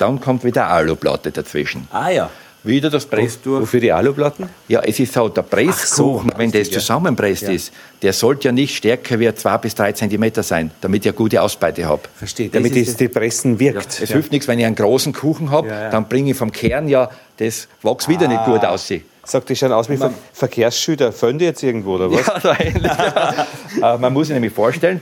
Dann 0.00 0.20
kommt 0.20 0.44
wieder 0.44 0.66
Aluplatte 0.68 1.30
dazwischen. 1.30 1.86
Ah 1.92 2.10
ja. 2.10 2.30
Wieder 2.62 2.90
das 2.90 3.06
Pressdurch. 3.06 3.62
Wofür 3.62 3.80
die 3.80 3.90
Aluplatten? 3.90 4.50
Ja, 4.68 4.80
es 4.80 5.00
ist 5.00 5.14
so, 5.14 5.30
der 5.30 5.40
Presskuchen, 5.42 6.30
so, 6.30 6.38
wenn 6.38 6.52
das 6.52 6.68
ja. 6.68 6.74
zusammenpresst 6.74 7.44
Ja. 7.44 7.52
ist, 7.52 7.72
der 8.02 8.12
sollte 8.12 8.48
ja 8.48 8.52
nicht 8.52 8.76
stärker 8.76 9.18
wie 9.18 9.34
zwei 9.34 9.56
bis 9.56 9.74
drei 9.74 9.92
Zentimeter 9.92 10.42
sein, 10.42 10.70
damit 10.82 11.06
ich 11.06 11.10
eine 11.10 11.16
gute 11.16 11.40
Ausbeute 11.40 11.86
habe. 11.88 12.02
Verstehe. 12.14 12.50
Damit 12.50 12.72
das 12.76 12.88
es 12.88 12.96
die 12.96 13.08
Pressen 13.08 13.58
wirkt. 13.58 14.00
Es 14.02 14.10
hilft 14.10 14.30
nichts, 14.30 14.46
wenn 14.46 14.58
ich 14.58 14.66
einen 14.66 14.74
großen 14.74 15.14
Kuchen 15.14 15.50
habe, 15.50 15.68
Ja, 15.68 15.82
ja. 15.84 15.90
dann 15.90 16.06
bringe 16.06 16.32
ich 16.32 16.36
vom 16.36 16.52
Kern 16.52 16.86
ja, 16.86 17.08
das 17.38 17.66
wächst 17.82 18.08
wieder 18.08 18.28
nicht 18.28 18.44
gut 18.44 18.62
aussehen. 18.62 19.04
Sagt, 19.24 19.48
die 19.48 19.56
schauen 19.56 19.72
aus 19.72 19.88
wie 19.88 19.96
Ver 19.96 20.12
Verkehrsschilder. 20.34 21.12
Fallen 21.12 21.38
die 21.38 21.44
jetzt 21.46 21.62
irgendwo, 21.62 21.94
oder 21.94 22.10
was? 22.10 22.26
Ja, 22.26 22.40
so 22.40 22.48
ähnlich. 22.62 22.92
Äh, 23.82 23.96
man 23.98 24.12
muss 24.12 24.26
sich 24.26 24.34
nämlich 24.34 24.52
vorstellen, 24.52 25.00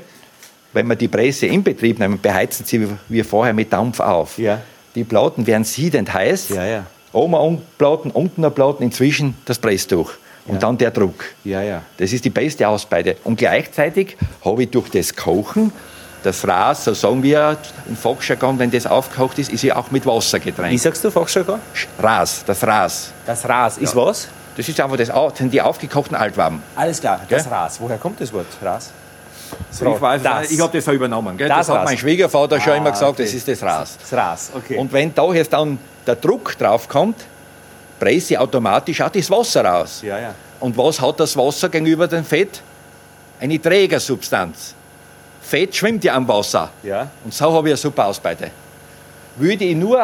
wenn 0.73 0.87
wir 0.87 0.95
die 0.95 1.09
Presse 1.09 1.47
in 1.47 1.65
Betrieb 1.65 1.99
nehmen, 1.99 2.21
beheizen 2.21 2.65
sie 2.67 2.87
wie 3.09 3.23
vorher 3.25 3.55
mit 3.55 3.73
Dampf 3.73 3.99
auf. 3.99 4.39
Ja. 4.39 4.61
Die 4.95 5.05
Platten 5.05 5.47
werden 5.47 5.65
siedend 5.65 6.13
heiß. 6.13 6.51
Ja, 6.51 6.65
ja. 6.65 6.87
Oben 7.13 7.35
ein 7.35 7.63
Platten, 7.79 8.11
unten 8.11 8.45
ein 8.45 8.53
Platten, 8.53 8.83
inzwischen 8.83 9.37
das 9.45 9.59
Presstuch. 9.59 10.13
Und 10.47 10.63
dann 10.63 10.79
der 10.79 10.91
Druck. 10.91 11.27
Ja, 11.45 11.63
ja. 11.63 11.83
Das 11.99 12.13
ist 12.13 12.25
die 12.25 12.31
beste 12.31 12.67
Ausbeute. 12.67 13.17
Und 13.25 13.37
gleichzeitig 13.37 14.17
habe 14.45 14.63
ich 14.63 14.71
durch 14.71 14.89
das 14.89 15.15
Kochen, 15.15 15.73
das 16.23 16.47
Ras, 16.49 16.85
so 16.85 16.95
sagen 16.95 17.23
wir 17.23 17.57
im 17.87 17.97
Volksjargon, 17.97 18.59
wenn 18.59 18.71
das 18.71 18.87
aufgekocht 18.87 19.39
ist, 19.39 19.53
ist 19.53 19.63
ja 19.63 19.77
auch 19.77 19.91
mit 19.91 20.05
Wasser 20.07 20.39
Wie 20.39 20.45
getränkt. 20.47 20.81
sagst 20.81 21.05
du, 21.05 21.11
Fachjargon? 21.11 21.61
Ras, 21.99 22.45
das 22.47 22.67
Ras. 22.67 23.13
Das 23.27 23.49
Ras. 23.49 23.79
Ist 23.79 23.95
was? 23.95 24.29
Das 24.57 24.69
ist 24.69 24.81
einfach 24.81 24.97
das, 24.97 25.13
die 25.51 25.63
aufgekochten 25.63 26.17
Altwaben. 26.17 26.63
Alles 26.75 27.01
klar, 27.01 27.21
das 27.29 27.45
Gell? 27.45 27.53
Ras. 27.53 27.81
Woher 27.81 27.99
kommt 27.99 28.21
das 28.21 28.33
Wort, 28.33 28.47
Ras? 28.61 28.91
Ich 29.73 30.01
weiß, 30.01 30.23
das. 30.23 30.51
ich 30.51 30.61
habe 30.61 30.73
das 30.77 30.85
so 30.85 30.93
übernommen. 30.93 31.37
Gell? 31.37 31.49
Das 31.49 31.59
Das, 31.67 31.69
hat 31.71 31.77
Ras. 31.83 31.85
mein 31.85 31.99
Schwiegervater 31.99 32.61
schon 32.61 32.73
Ah, 32.73 32.77
immer 32.77 32.91
gesagt, 32.91 33.13
okay. 33.13 33.23
das 33.25 33.35
ist 33.35 33.49
das 33.49 33.63
Ras. 33.63 33.97
Das 34.01 34.13
Ras, 34.13 34.51
okay. 34.55 34.77
Und 34.77 34.93
wenn 34.93 35.15
da 35.15 35.33
jetzt 35.33 35.53
dann 35.53 35.79
der 36.07 36.17
Druck 36.17 36.57
drauf 36.59 36.89
kommt, 36.89 37.17
presse 37.99 38.35
ich 38.35 38.39
automatisch 38.39 39.01
auch 39.01 39.11
das 39.11 39.31
Wasser 39.31 39.65
raus. 39.65 40.01
ja, 40.05 40.19
ja. 40.19 40.35
Und 40.61 40.77
was 40.77 41.01
hat 41.01 41.21
das 41.21 41.37
Wasser 41.37 41.69
gegenüber 41.69 42.09
dem 42.09 42.25
Fett? 42.25 42.61
Eine 43.41 43.61
Trägersubstanz. 43.63 44.75
Fett 45.41 45.75
schwimmt 45.77 46.03
ja 46.03 46.15
am 46.15 46.27
Wasser. 46.27 46.71
Ja. 46.83 47.09
Und 47.25 47.33
so 47.33 47.53
habe 47.53 47.69
ich 47.69 47.73
eine 47.73 47.77
super 47.77 48.07
Ausbeute. 48.07 48.51
Würde 49.37 49.65
ich 49.65 49.77
nur 49.77 50.03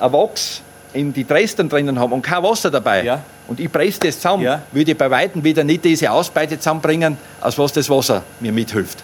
ein 0.00 0.12
Wachs 0.12 0.60
in 0.92 1.12
die 1.12 1.24
Dresden 1.24 1.68
drinnen 1.68 1.98
haben 1.98 2.12
und 2.12 2.22
kein 2.22 2.42
Wasser 2.42 2.70
dabei 2.70 3.04
Ja. 3.04 3.20
Und 3.48 3.58
ich 3.60 3.70
presse 3.72 3.98
das 4.00 4.16
zusammen, 4.16 4.44
Ja. 4.44 4.62
würde 4.72 4.92
ich 4.92 4.96
bei 4.98 5.10
Weitem 5.10 5.42
wieder 5.42 5.64
nicht 5.64 5.84
diese 5.84 6.10
Ausbeute 6.10 6.58
zusammenbringen, 6.58 7.16
als 7.40 7.58
was 7.58 7.72
das 7.72 7.90
Wasser 7.90 8.22
mir 8.40 8.52
mithilft. 8.52 9.02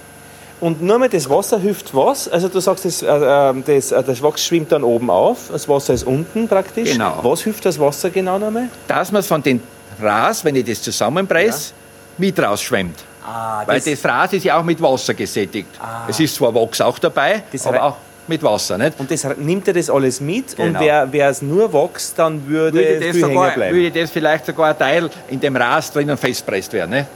Und 0.60 0.80
nur 0.80 0.98
mal 0.98 1.08
das 1.08 1.28
Wasser 1.28 1.58
hilft 1.58 1.94
was? 1.94 2.28
Also 2.28 2.48
du 2.48 2.60
sagst, 2.60 2.84
das, 2.84 3.02
äh, 3.02 3.06
äh, 3.06 3.54
das, 3.66 3.92
äh, 3.92 4.02
das 4.02 4.22
Wachs 4.22 4.44
schwimmt 4.44 4.70
dann 4.72 4.84
oben 4.84 5.10
auf, 5.10 5.48
das 5.50 5.68
Wasser 5.68 5.92
ist 5.94 6.04
unten 6.04 6.46
praktisch. 6.48 6.92
Genau. 6.92 7.18
Was 7.22 7.42
hilft 7.42 7.66
das 7.66 7.78
Wasser 7.78 8.08
genau 8.10 8.38
nochmal? 8.38 8.68
Dass 8.86 9.10
man 9.10 9.20
es 9.20 9.26
von 9.26 9.42
den 9.42 9.60
Ras, 10.00 10.44
wenn 10.44 10.54
ich 10.56 10.64
das 10.64 10.80
zusammenpresse, 10.80 11.72
mit 12.18 12.38
rausschwemmt. 12.38 12.96
Ah, 13.26 13.62
Weil 13.66 13.80
das 13.80 14.04
Ras 14.04 14.32
ist 14.34 14.44
ja 14.44 14.58
auch 14.58 14.64
mit 14.64 14.80
Wasser 14.80 15.14
gesättigt. 15.14 15.68
Es 16.08 16.20
ist 16.20 16.34
zwar 16.36 16.54
Wachs 16.54 16.80
auch 16.80 16.98
dabei, 16.98 17.42
Das 17.50 17.66
aber 17.66 17.82
auch 17.82 17.96
mit 18.28 18.42
Wasser. 18.42 18.78
Nicht? 18.78 18.98
und 18.98 19.10
das 19.10 19.26
nimmt 19.36 19.66
er 19.68 19.74
das 19.74 19.90
alles 19.90 20.20
mit 20.20 20.58
und 20.58 20.66
Genau. 20.66 20.80
wer, 20.80 21.12
wer 21.12 21.28
es 21.28 21.42
nur 21.42 21.72
wächst, 21.72 22.18
dann 22.18 22.46
würde, 22.46 22.78
Würde 22.78 23.06
das, 23.06 23.16
sogar, 23.16 23.56
würde 23.56 23.90
das 23.90 24.10
vielleicht 24.10 24.46
sogar 24.46 24.70
ein 24.70 24.78
Teil 24.78 25.10
in 25.28 25.40
dem 25.40 25.56
Ras 25.56 25.92
drinnen 25.92 26.16
festpresst 26.16 26.72
werden. 26.72 26.90
Ne? 26.90 27.06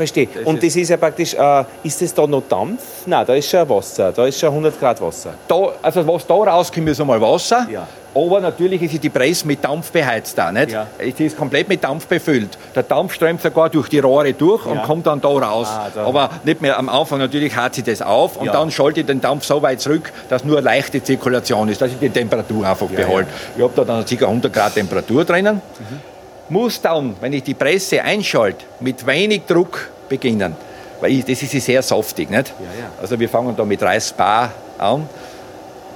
Verstehe. 0.00 0.28
Das 0.32 0.44
Und 0.46 0.56
ist- 0.62 0.74
das 0.76 0.82
ist 0.82 0.88
ja 0.88 0.96
praktisch, 0.96 1.34
äh, 1.34 1.64
ist 1.82 2.00
das 2.00 2.14
da 2.14 2.26
noch 2.26 2.42
Dampf? 2.48 2.80
Nein, 3.04 3.22
da 3.26 3.34
ist 3.34 3.50
schon 3.50 3.68
Wasser, 3.68 4.12
da 4.12 4.24
ist 4.24 4.40
schon 4.40 4.50
100 4.54 4.80
Grad 4.80 4.98
Wasser. 5.02 5.34
Da, 5.46 5.56
also 5.82 6.06
was 6.08 6.26
da 6.26 6.32
rauskommt, 6.34 6.88
ist 6.88 7.00
einmal 7.02 7.20
Wasser. 7.20 7.66
Ja. 7.70 7.86
Aber 8.14 8.40
natürlich 8.40 8.80
ist 8.82 9.04
die 9.04 9.08
Presse 9.10 9.46
mit 9.46 9.62
Dampf 9.62 9.90
beheizt 9.92 10.36
da, 10.38 10.50
nicht? 10.50 10.70
Ja. 10.72 10.86
Es 10.98 11.20
ist 11.20 11.36
komplett 11.36 11.68
mit 11.68 11.84
Dampf 11.84 12.06
befüllt. 12.06 12.56
Der 12.74 12.82
Dampf 12.82 13.12
strömt 13.12 13.40
sogar 13.42 13.68
durch 13.68 13.88
die 13.88 13.98
Rohre 14.00 14.32
durch 14.32 14.64
und 14.66 14.76
Ja. 14.76 14.82
kommt 14.86 15.06
dann 15.06 15.20
da 15.20 15.28
raus. 15.28 15.68
Ah, 15.70 15.88
da- 15.94 16.06
Aber 16.06 16.30
nicht 16.44 16.60
mehr 16.62 16.76
am 16.78 16.88
Anfang, 16.88 17.18
natürlich 17.18 17.54
hat 17.54 17.74
sie 17.74 17.82
das 17.82 18.00
auf 18.00 18.36
und 18.38 18.46
Ja. 18.46 18.52
dann 18.52 18.70
schalte 18.70 19.00
ich 19.00 19.06
den 19.06 19.20
Dampf 19.20 19.44
so 19.44 19.60
weit 19.62 19.80
zurück, 19.82 20.12
dass 20.30 20.44
nur 20.44 20.60
leichte 20.62 21.00
Zirkulation 21.02 21.68
ist, 21.68 21.80
dass 21.82 21.90
ich 21.92 21.98
die 21.98 22.08
Temperatur 22.10 22.66
einfach 22.66 22.86
behalte. 22.88 23.28
Ich 23.56 23.62
habe 23.62 23.72
da 23.76 23.84
dann 23.84 24.04
ca. 24.06 24.26
100 24.26 24.50
Grad 24.52 24.74
Temperatur 24.74 25.24
drinnen. 25.26 25.60
Muss 26.50 26.80
dann, 26.80 27.16
wenn 27.20 27.32
ich 27.32 27.44
die 27.44 27.54
Presse 27.54 28.02
einschalte, 28.02 28.64
mit 28.80 29.06
wenig 29.06 29.42
Druck 29.46 29.88
beginnen. 30.08 30.54
Weil 31.00 31.12
ich, 31.12 31.24
das 31.24 31.42
ist 31.42 31.52
sehr 31.64 31.80
saftig, 31.82 32.28
nicht? 32.28 32.48
Ja, 32.48 32.64
ja. 32.64 32.90
Also 33.00 33.18
wir 33.18 33.28
fangen 33.28 33.56
da 33.56 33.64
mit 33.64 33.80
30 33.80 34.14
Bar 34.14 34.50
an, 34.76 35.08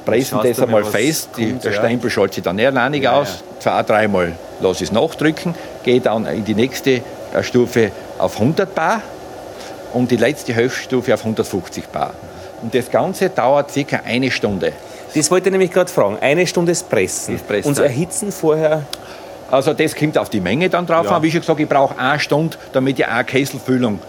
pressen 0.04 0.38
das 0.42 0.60
einmal 0.60 0.84
fest, 0.84 1.30
kommt, 1.32 1.64
der 1.64 1.72
ja. 1.72 1.78
Stempel 1.78 2.10
schaltet 2.10 2.34
sich 2.34 2.44
dann 2.44 2.58
alleinig 2.58 3.02
Ja, 3.02 3.20
aus, 3.20 3.42
zwei, 3.58 3.82
dreimal 3.82 4.32
lasse 4.60 4.84
ich 4.84 4.90
es 4.90 4.92
nachdrücken, 4.92 5.54
gehe 5.82 6.00
dann 6.00 6.26
in 6.26 6.44
die 6.44 6.54
nächste 6.54 7.02
äh, 7.34 7.42
Stufe 7.42 7.90
auf 8.18 8.34
100 8.40 8.74
Bar 8.74 9.02
und 9.92 10.10
die 10.10 10.16
letzte 10.16 10.54
Höchststufe 10.54 11.12
auf 11.12 11.20
150 11.20 11.86
Bar. 11.88 12.14
Und 12.62 12.74
das 12.74 12.90
Ganze 12.90 13.28
dauert 13.28 13.70
circa 13.72 14.00
eine 14.06 14.30
Stunde. 14.30 14.72
Das 15.14 15.30
wollte 15.30 15.48
ich 15.48 15.52
nämlich 15.52 15.70
gerade 15.70 15.90
fragen. 15.90 16.18
Eine 16.20 16.46
Stunde 16.46 16.72
das 16.72 16.82
Pressen. 16.82 17.38
Und 17.64 17.78
Erhitzen 17.78 18.32
vorher. 18.32 18.82
Also 19.54 19.72
das 19.72 19.94
kommt 19.94 20.18
auf 20.18 20.30
die 20.30 20.40
Menge 20.40 20.68
dann 20.68 20.86
drauf 20.86 21.06
Ja. 21.06 21.16
an. 21.16 21.22
Wie 21.22 21.30
schon 21.30 21.40
gesagt, 21.40 21.60
ich 21.60 21.68
brauche 21.68 21.96
eine 21.98 22.18
Stunde, 22.18 22.56
damit 22.72 22.98
ich 22.98 23.06
eine 23.06 23.24
Kesselfüllung 23.24 24.00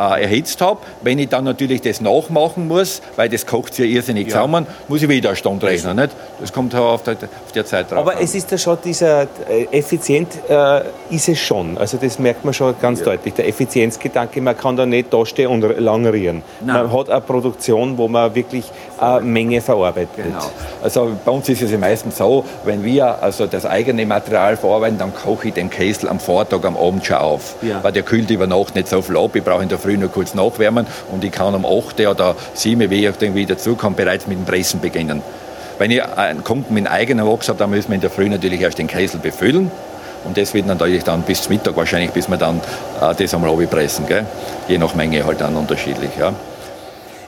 äh, 0.00 0.22
erhitzt 0.22 0.60
habe. 0.62 0.80
Wenn 1.02 1.18
ich 1.18 1.28
dann 1.28 1.44
natürlich 1.44 1.82
das 1.82 2.00
nachmachen 2.00 2.66
muss, 2.68 3.02
weil 3.16 3.28
das 3.28 3.44
kocht 3.46 3.74
sich 3.74 3.86
ja 3.90 3.96
irrsinnig 3.96 4.28
Ja. 4.28 4.34
zusammen, 4.36 4.66
muss 4.88 5.02
ich 5.02 5.08
wieder 5.08 5.28
eine 5.30 5.36
Stunde 5.36 5.66
rechnen. 5.66 5.96
Nicht? 5.96 6.10
Das 6.40 6.52
kommt 6.52 6.74
auch 6.74 6.94
auf 6.94 7.02
der, 7.02 7.14
auf 7.14 7.52
der 7.54 7.66
Zeit 7.66 7.90
drauf 7.90 7.98
Aber 7.98 8.12
an. 8.16 8.22
es 8.22 8.34
ist 8.34 8.50
ja 8.50 8.58
schon 8.58 8.78
dieser, 8.84 9.22
äh, 9.48 9.66
effizient 9.72 10.28
äh, 10.48 10.80
ist 11.10 11.28
es 11.28 11.38
schon. 11.38 11.76
Also 11.78 11.98
das 12.00 12.18
merkt 12.18 12.44
man 12.44 12.54
schon 12.54 12.74
ganz 12.80 13.02
deutlich. 13.02 13.34
Der 13.34 13.46
Effizienzgedanke, 13.48 14.40
man 14.40 14.56
kann 14.56 14.76
da 14.76 14.86
nicht 14.86 15.12
dastehen 15.12 15.48
und 15.50 15.60
langerieren. 15.78 16.42
Nein. 16.64 16.76
Man 16.86 16.92
hat 16.92 17.10
eine 17.10 17.20
Produktion, 17.20 17.98
wo 17.98 18.08
man 18.08 18.34
wirklich 18.34 18.64
eine 18.98 19.20
Menge 19.20 19.60
verarbeitet. 19.60 20.08
Genau. 20.16 20.38
Also 20.82 21.10
bei 21.24 21.30
uns 21.30 21.48
ist 21.48 21.62
es 21.62 21.70
ja 21.70 21.78
meistens 21.78 22.16
so, 22.16 22.44
wenn 22.64 22.82
wir 22.84 23.22
also 23.22 23.46
das 23.46 23.66
eigene 23.66 24.06
Material 24.06 24.56
verarbeiten, 24.56 24.98
dann 24.98 25.12
koche 25.14 25.48
ich 25.48 25.54
den 25.54 25.68
Käsel 25.70 26.08
am 26.08 26.20
Vortag, 26.20 26.64
am 26.64 26.76
Abend 26.76 27.04
schon 27.04 27.16
auf. 27.16 27.56
Ja. 27.62 27.82
Weil 27.82 27.92
der 27.92 28.02
kühlt 28.02 28.30
über 28.30 28.46
Nacht 28.46 28.74
nicht 28.74 28.88
so 28.88 29.02
viel 29.02 29.16
ab. 29.16 29.34
Ich 29.34 29.42
brauche 29.44 29.62
in 29.62 29.68
der 29.68 29.78
Früh 29.78 29.89
nur 29.96 30.10
kurz 30.10 30.34
nachwärmen 30.34 30.86
und 31.12 31.24
ich 31.24 31.32
kann 31.32 31.54
um 31.54 31.64
8 31.66 32.00
oder 32.00 32.36
7 32.54 32.90
wie 32.90 33.06
ich 33.06 33.14
irgendwie 33.20 33.46
dazukomme, 33.46 33.96
bereits 33.96 34.26
mit 34.26 34.38
dem 34.38 34.44
Pressen 34.44 34.80
beginnen. 34.80 35.22
Wenn 35.78 35.90
ich 35.90 36.04
einen 36.04 36.44
Kunden 36.44 36.74
mit 36.74 36.90
eigenem 36.90 37.26
Wachs 37.26 37.48
habe, 37.48 37.58
dann 37.58 37.70
müssen 37.70 37.88
wir 37.88 37.94
in 37.94 38.00
der 38.02 38.10
Früh 38.10 38.28
natürlich 38.28 38.60
erst 38.60 38.76
den 38.78 38.86
Käsel 38.86 39.18
befüllen. 39.18 39.70
Und 40.24 40.36
das 40.36 40.52
wird 40.52 40.66
natürlich 40.66 41.04
dann 41.04 41.22
bis 41.22 41.42
zum 41.42 41.54
Mittag 41.54 41.74
wahrscheinlich, 41.74 42.10
bis 42.10 42.28
wir 42.28 42.36
dann 42.36 42.60
äh, 43.00 43.14
das 43.14 43.32
einmal 43.32 43.50
abpressen. 43.50 44.06
Gell? 44.06 44.26
Je 44.68 44.76
nach 44.76 44.94
Menge 44.94 45.24
halt 45.24 45.40
dann 45.40 45.56
unterschiedlich. 45.56 46.10
Ja. 46.18 46.34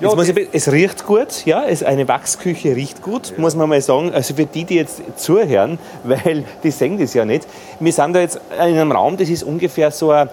Jetzt 0.01 0.16
muss 0.16 0.29
ich, 0.29 0.48
es 0.53 0.70
riecht 0.70 1.07
gut, 1.07 1.46
ja, 1.46 1.64
es, 1.64 1.85
eine 1.85 2.09
Wachsküche 2.09 2.75
riecht 2.75 3.03
gut, 3.03 3.38
muss 3.38 3.55
man 3.55 3.68
mal 3.68 3.81
sagen. 3.81 4.12
Also 4.12 4.35
für 4.35 4.46
die, 4.46 4.64
die 4.64 4.75
jetzt 4.75 5.01
zuhören, 5.16 5.79
weil 6.05 6.44
die 6.62 6.72
sehen 6.72 6.98
das 6.98 7.14
ja 7.14 7.25
nicht. 7.25 7.46
Wir 7.79 7.92
sind 7.92 8.12
da 8.12 8.20
jetzt 8.20 8.40
in 8.53 8.61
einem 8.61 8.92
Raum, 8.92 9.16
das 9.16 9.29
ist 9.29 9.44
ungefähr 9.44 9.92
so 9.92 10.11
ein, 10.11 10.29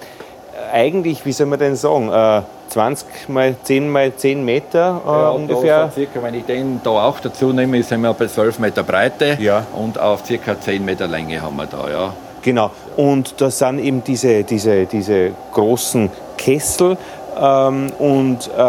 eigentlich, 0.73 1.25
wie 1.25 1.31
soll 1.31 1.47
man 1.47 1.59
denn 1.59 1.75
sagen, 1.75 2.11
äh, 2.11 2.41
20 2.69 3.29
mal 3.29 3.55
10 3.63 3.89
mal 3.89 4.15
10 4.15 4.43
Meter 4.45 5.01
äh, 5.05 5.09
Ja, 5.09 5.29
ungefähr. 5.29 5.91
Circa, 5.93 6.21
wenn 6.21 6.35
ich 6.35 6.45
den 6.45 6.79
da 6.83 6.89
auch 6.91 7.19
dazu 7.19 7.51
nehme, 7.51 7.81
sind 7.81 8.01
wir 8.01 8.13
bei 8.13 8.27
12 8.27 8.59
Meter 8.59 8.83
Breite 8.83 9.37
Ja. 9.39 9.65
und 9.75 9.99
auf 9.99 10.25
circa 10.25 10.59
10 10.59 10.85
Meter 10.85 11.07
Länge 11.07 11.41
haben 11.41 11.55
wir 11.55 11.65
da. 11.65 11.89
Ja. 11.89 12.13
Genau. 12.41 12.69
Und 12.95 13.41
da 13.41 13.49
sind 13.49 13.79
eben 13.79 14.03
diese, 14.03 14.43
diese, 14.43 14.85
diese 14.85 15.31
großen 15.53 16.09
Kessel. 16.37 16.95
Ähm, 17.41 17.91
und 17.99 18.49
äh, 18.57 18.61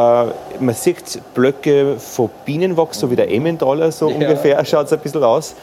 man 0.61 0.75
sieht 0.75 1.21
Blöcke 1.35 1.97
von 1.99 2.31
Bienenwachs, 2.45 3.01
so 3.01 3.11
wie 3.11 3.17
der 3.17 3.31
Emmentaler, 3.31 3.91
so 3.93 4.09
Ja. 4.09 4.15
ungefähr 4.15 4.65
schaut 4.65 4.87
es 4.87 4.93
ein 4.93 4.99
bisschen 5.01 5.25
aus. 5.25 5.55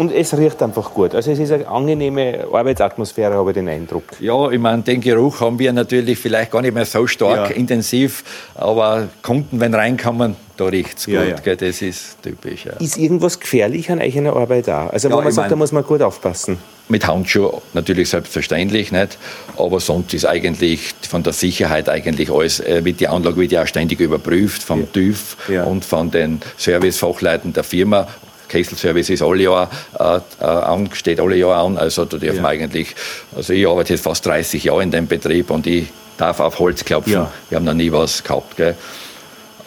Und 0.00 0.12
es 0.12 0.34
riecht 0.36 0.62
einfach 0.62 0.94
gut. 0.94 1.14
Also 1.14 1.30
es 1.30 1.38
ist 1.38 1.52
eine 1.52 1.68
angenehme 1.68 2.46
Arbeitsatmosphäre, 2.50 3.34
habe 3.34 3.50
ich 3.50 3.54
den 3.54 3.68
Eindruck. 3.68 4.04
ja, 4.18 4.50
ich 4.50 4.58
meine, 4.58 4.82
den 4.82 5.02
Geruch 5.02 5.40
haben 5.42 5.58
wir 5.58 5.74
natürlich 5.74 6.18
vielleicht 6.18 6.50
gar 6.50 6.62
nicht 6.62 6.72
mehr 6.72 6.86
so 6.86 7.06
stark 7.06 7.50
Ja. 7.50 7.54
intensiv, 7.56 8.24
aber 8.54 9.08
Kunden, 9.20 9.60
wenn 9.60 9.74
reinkommen, 9.74 10.36
da 10.56 10.64
riecht 10.64 10.96
es 10.98 11.04
gut. 11.04 11.14
Ja, 11.14 11.24
ja. 11.24 11.36
Gell? 11.36 11.56
Das 11.56 11.82
ist 11.82 12.22
typisch. 12.22 12.64
Ist 12.78 12.96
irgendwas 12.96 13.38
gefährlich 13.38 13.90
an 13.90 13.98
der 13.98 14.32
Arbeit 14.32 14.70
auch? 14.70 14.90
Also 14.90 15.10
wo 15.10 15.16
Ja, 15.18 15.22
man 15.24 15.32
sagt, 15.32 15.44
mein- 15.44 15.50
da 15.50 15.56
muss 15.56 15.72
man 15.72 15.84
gut 15.84 16.00
aufpassen. 16.00 16.58
Mit 16.88 17.06
Handschuhen 17.06 17.60
natürlich 17.74 18.08
selbstverständlich 18.08 18.90
nicht, 18.92 19.18
aber 19.58 19.80
sonst 19.80 20.14
ist 20.14 20.24
eigentlich 20.24 20.94
von 21.08 21.22
der 21.22 21.34
Sicherheit 21.34 21.90
eigentlich 21.90 22.30
alles, 22.32 22.58
äh, 22.60 22.82
wird 22.86 23.00
die 23.00 23.06
Anlage 23.08 23.36
wird 23.36 23.52
ja 23.52 23.62
auch 23.62 23.66
ständig 23.66 24.00
überprüft 24.00 24.62
vom 24.62 24.90
TÜV 24.92 25.36
und 25.66 25.84
von 25.84 26.10
den 26.10 26.40
Servicefachleuten 26.56 27.52
der 27.52 27.64
Firma. 27.64 28.08
Kesselservice 28.50 29.10
ist 29.10 29.22
alle 29.22 29.42
Jahr 29.44 29.70
äh, 29.98 30.18
äh, 30.40 30.44
an, 30.44 30.90
steht 30.92 31.20
alle 31.20 31.36
Jahr 31.36 31.64
an, 31.64 31.78
also 31.78 32.04
da 32.04 32.18
dürfen 32.18 32.36
Ja. 32.36 32.42
wir 32.42 32.48
eigentlich, 32.48 32.94
also 33.34 33.52
ich 33.54 33.66
arbeite 33.66 33.94
jetzt 33.94 34.02
fast 34.02 34.26
30 34.26 34.64
Jahre 34.64 34.82
in 34.82 34.90
dem 34.90 35.06
Betrieb 35.06 35.50
und 35.50 35.66
ich 35.66 35.86
darf 36.18 36.40
auf 36.40 36.58
Holz 36.58 36.84
klopfen. 36.84 37.12
Ja. 37.14 37.32
Wir 37.48 37.56
haben 37.56 37.64
noch 37.64 37.72
nie 37.74 37.90
was 37.90 38.22
gehabt. 38.22 38.56
Gell? 38.56 38.74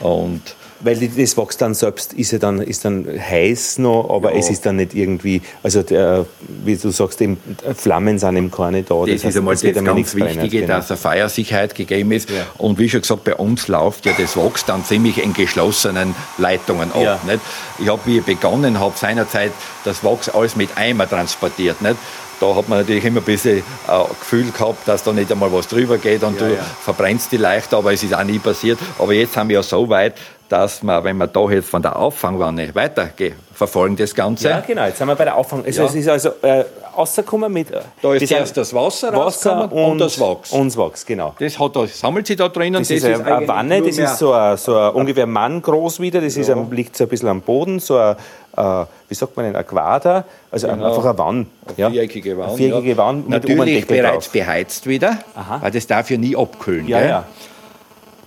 Und 0.01 0.41
Weil 0.83 0.95
das 0.95 1.37
Wachs 1.37 1.57
dann 1.57 1.73
selbst 1.73 2.13
ist 2.13 2.31
ja 2.31 2.39
dann, 2.39 2.59
ist 2.61 2.85
dann 2.85 3.07
heiß 3.07 3.79
noch, 3.79 4.09
aber 4.09 4.33
ja. 4.33 4.39
es 4.39 4.49
ist 4.49 4.65
dann 4.65 4.75
nicht 4.75 4.93
irgendwie, 4.93 5.41
also 5.63 5.81
der, 5.81 6.25
wie 6.63 6.75
du 6.75 6.89
sagst, 6.91 7.21
eben, 7.21 7.37
Flammen 7.75 8.19
sind 8.19 8.35
eben 8.35 8.51
keine 8.51 8.83
da. 8.83 8.95
Das, 8.95 9.07
das 9.07 9.11
heißt, 9.11 9.25
ist 9.25 9.37
einmal 9.37 9.55
das, 9.55 9.61
das 9.61 9.83
ganz 9.83 10.15
Wichtige, 10.15 10.61
genau. 10.61 10.67
dass 10.67 10.91
eine 10.91 10.97
Feiersicherheit 10.97 11.75
gegeben 11.75 12.11
ist. 12.11 12.29
Ja. 12.29 12.45
Und 12.57 12.79
wie 12.79 12.89
schon 12.89 13.01
gesagt, 13.01 13.23
bei 13.23 13.35
uns 13.35 13.67
läuft 13.67 14.05
ja 14.05 14.13
das 14.17 14.35
Wachs 14.37 14.65
dann 14.65 14.83
ziemlich 14.83 15.23
in 15.23 15.33
geschlossenen 15.33 16.13
Leitungen 16.37 16.91
ab. 16.91 17.01
Ja. 17.01 17.19
Nicht? 17.25 17.41
Ich 17.79 17.87
habe, 17.87 18.01
wie 18.05 18.17
ich 18.17 18.23
begonnen 18.23 18.79
habe, 18.79 18.93
seinerzeit 18.97 19.51
das 19.85 20.03
Wachs 20.03 20.29
alles 20.29 20.55
mit 20.55 20.77
Eimer 20.77 21.09
transportiert. 21.09 21.81
Nicht? 21.81 21.97
da 22.43 22.55
hat 22.55 22.67
man 22.67 22.79
natürlich 22.79 23.05
immer 23.05 23.21
ein 23.21 23.25
bisschen 23.25 23.59
äh, 23.59 24.03
Gefühl 24.19 24.51
gehabt, 24.51 24.87
dass 24.87 25.03
da 25.03 25.13
nicht 25.13 25.31
einmal 25.31 25.51
was 25.53 25.67
drüber 25.67 25.97
geht 25.97 26.23
und 26.23 26.39
ja, 26.39 26.47
du 26.47 26.53
ja. 26.55 26.63
verbrennst 26.63 27.31
die 27.31 27.37
leicht, 27.37 27.73
aber 27.73 27.93
es 27.93 28.03
ist 28.03 28.13
auch 28.13 28.23
nie 28.23 28.39
passiert. 28.39 28.79
Aber 28.99 29.13
jetzt 29.13 29.37
haben 29.37 29.49
wir 29.49 29.55
ja 29.55 29.63
so 29.63 29.87
weit, 29.87 30.15
dass 30.53 30.83
man, 30.83 31.03
wenn 31.03 31.17
wir 31.17 31.25
da 31.25 31.49
jetzt 31.49 31.67
von 31.67 31.81
der 31.81 31.97
Auffangwanne 31.97 32.75
weiter 32.75 33.09
verfolgen, 33.55 33.95
das 33.95 34.13
Ganze. 34.13 34.49
Ja, 34.49 34.59
genau, 34.59 34.85
jetzt 34.85 34.99
sind 34.99 35.07
wir 35.07 35.15
bei 35.15 35.23
der 35.23 35.35
Auffang. 35.35 35.65
Also, 35.65 35.81
ja. 35.81 35.87
Es 35.87 35.95
ist 35.95 36.07
also 36.07 36.29
äh, 36.43 36.63
rausgekommen 36.95 37.51
mit. 37.51 37.71
Äh, 37.71 37.79
da 38.03 38.13
ist 38.13 38.31
erst 38.31 38.55
das 38.55 38.71
Wasser, 38.71 39.11
Wasser 39.15 39.63
und, 39.63 39.71
und, 39.71 39.97
das 39.97 40.19
Wachs. 40.19 40.51
Und 40.51 40.67
das 40.67 40.77
Wachs, 40.77 41.05
genau. 41.07 41.33
Das, 41.39 41.57
hat, 41.57 41.75
das 41.75 41.99
sammelt 41.99 42.27
sich 42.27 42.37
da 42.37 42.49
drinnen. 42.49 42.81
Das, 42.81 42.89
das 42.89 42.97
ist, 42.97 43.05
eine, 43.05 43.25
eine 43.25 43.47
Wanne, 43.47 43.81
das 43.81 43.97
ist 43.97 44.19
so, 44.19 44.31
ein, 44.31 44.55
so 44.57 44.77
ein 44.77 44.91
ungefähr 44.93 45.25
Mann 45.25 45.59
groß 45.59 45.99
wieder. 45.99 46.21
Das 46.21 46.37
ist, 46.37 46.51
liegt 46.69 46.95
so 46.95 47.05
ein 47.05 47.09
bisschen 47.09 47.29
am 47.29 47.41
Boden, 47.41 47.79
so 47.79 47.97
ein, 47.97 48.15
äh, 48.55 48.85
wie 49.09 49.15
sagt 49.15 49.35
man 49.35 49.47
denn, 49.47 49.55
ein 49.55 49.65
Quader, 49.65 50.23
also 50.51 50.67
genau. 50.67 50.89
einfach 50.89 51.05
eine 51.05 51.17
Wand. 51.17 51.47
Ja. 51.77 51.89
Viereckige 51.89 52.37
Wand. 52.37 52.49
Eine 52.49 52.57
viereckige 52.57 52.91
ja. 52.91 52.97
Wand 52.97 53.27
mit 53.27 53.43
Natürlich 53.43 53.87
bereits 53.87 54.25
drauf. 54.25 54.33
beheizt 54.33 54.85
wieder, 54.85 55.17
Aha. 55.33 55.63
weil 55.63 55.71
das 55.71 55.87
darf 55.87 56.11
ja 56.11 56.17
nie 56.17 56.37
abkühlen. 56.37 56.87
Ja, 56.87 57.03
ja. 57.03 57.25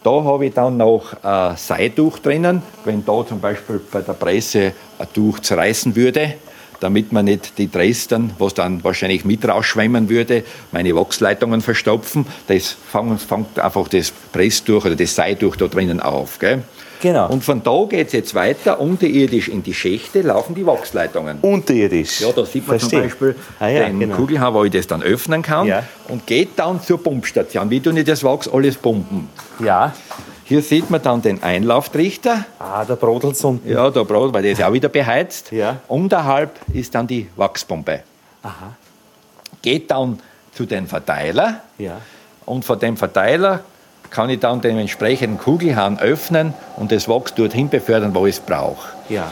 Da 0.07 0.23
habe 0.23 0.47
ich 0.47 0.55
dann 0.55 0.77
noch 0.77 1.21
ein 1.21 1.57
Seituch 1.57 2.21
drinnen, 2.21 2.63
wenn 2.85 3.05
da 3.05 3.27
zum 3.27 3.41
Beispiel 3.41 3.81
bei 3.91 4.03
der 4.03 4.13
Presse 4.13 4.73
ein 5.01 5.13
Tuch 5.13 5.41
zerreißen 5.41 5.97
würde, 5.97 6.35
damit 6.79 7.11
man 7.11 7.25
nicht 7.25 7.59
die 7.59 7.69
Dresden, 7.69 8.33
was 8.39 8.55
dann 8.55 8.85
wahrscheinlich 8.85 9.25
mit 9.25 9.49
rausschwemmen 9.49 10.09
würde, 10.09 10.45
meine 10.71 10.95
Wachsleitungen 10.95 11.61
verstopfen. 11.61 12.25
Das 12.47 12.77
fängt 12.89 13.59
einfach 13.59 13.89
das 13.89 14.13
Presstuch 14.31 14.85
oder 14.85 14.95
das 14.95 15.17
Seituch 15.17 15.57
da 15.57 15.67
drinnen 15.67 15.99
auf. 15.99 16.39
Gell? 16.39 16.63
Genau. 17.01 17.29
Und 17.29 17.45
von 17.45 17.63
da 17.63 17.85
geht 17.89 18.09
es 18.09 18.13
jetzt 18.13 18.35
weiter, 18.35 18.81
unterirdisch 18.81 19.49
in 19.49 19.63
die 19.63 19.75
Schächte 19.75 20.23
laufen 20.23 20.55
die 20.55 20.67
Wachsleitungen. 20.67 21.39
Unterirdisch? 21.41 22.21
Ja, 22.21 22.33
da 22.33 22.45
sieht 22.45 22.67
man 22.67 22.79
Versteh. 22.79 22.97
zum 22.97 23.05
Beispiel 23.05 23.37
ah, 23.61 23.69
ja, 23.69 23.87
den 23.87 24.01
genau. 24.01 24.17
Kugelhahn, 24.17 24.55
wo 24.55 24.65
ich 24.65 24.73
das 24.73 24.87
dann 24.87 25.03
öffnen 25.03 25.43
kann 25.43 25.67
ja. 25.67 25.83
und 26.09 26.27
geht 26.27 26.51
dann 26.57 26.81
zur 26.83 27.03
Pumpstation. 27.03 27.71
Wie 27.71 27.81
tun 27.81 27.97
ich 27.97 28.05
das 28.05 28.25
Wachs 28.25 28.49
alles 28.49 28.77
pumpen? 28.77 29.29
Ja. 29.59 29.93
Hier 30.45 30.63
sieht 30.63 30.91
man 30.91 31.03
dann 31.03 31.23
den 31.23 31.43
Einlauftrichter. 31.43 32.45
Ah, 32.61 32.85
da 32.85 32.95
brodelt 32.95 33.35
es 33.35 33.45
unten. 33.45 33.69
Ja, 33.69 33.91
da 33.91 34.05
brodelt, 34.05 34.33
weil 34.33 34.43
der 34.43 34.53
ist 34.53 34.59
ja 34.59 34.69
auch 34.69 34.73
wieder 34.73 34.89
beheizt. 34.89 35.51
Ja. 35.51 35.81
Unterhalb 35.89 36.53
ist 36.73 36.95
dann 36.95 37.09
die 37.09 37.27
Wachspumpe. 37.35 38.03
Aha. 38.45 38.77
Geht 39.61 39.91
dann 39.91 40.21
zu 40.55 40.65
den 40.65 40.87
Verteiler. 40.87 41.63
Ja. 41.79 42.01
Und 42.45 42.65
von 42.65 42.79
dem 42.79 42.97
Verteiler 42.97 43.65
kann 44.11 44.31
ich 44.31 44.41
dann 44.41 44.61
den 44.61 44.79
entsprechenden 44.79 45.39
Kugelhahn 45.39 45.99
öffnen 45.99 46.55
und 46.77 46.93
das 46.93 47.09
Wachs 47.09 47.35
dorthin 47.35 47.69
befördern, 47.69 48.15
wo 48.15 48.27
ich 48.27 48.37
es 48.37 48.41
brauche. 48.41 48.89
Ja. 49.09 49.31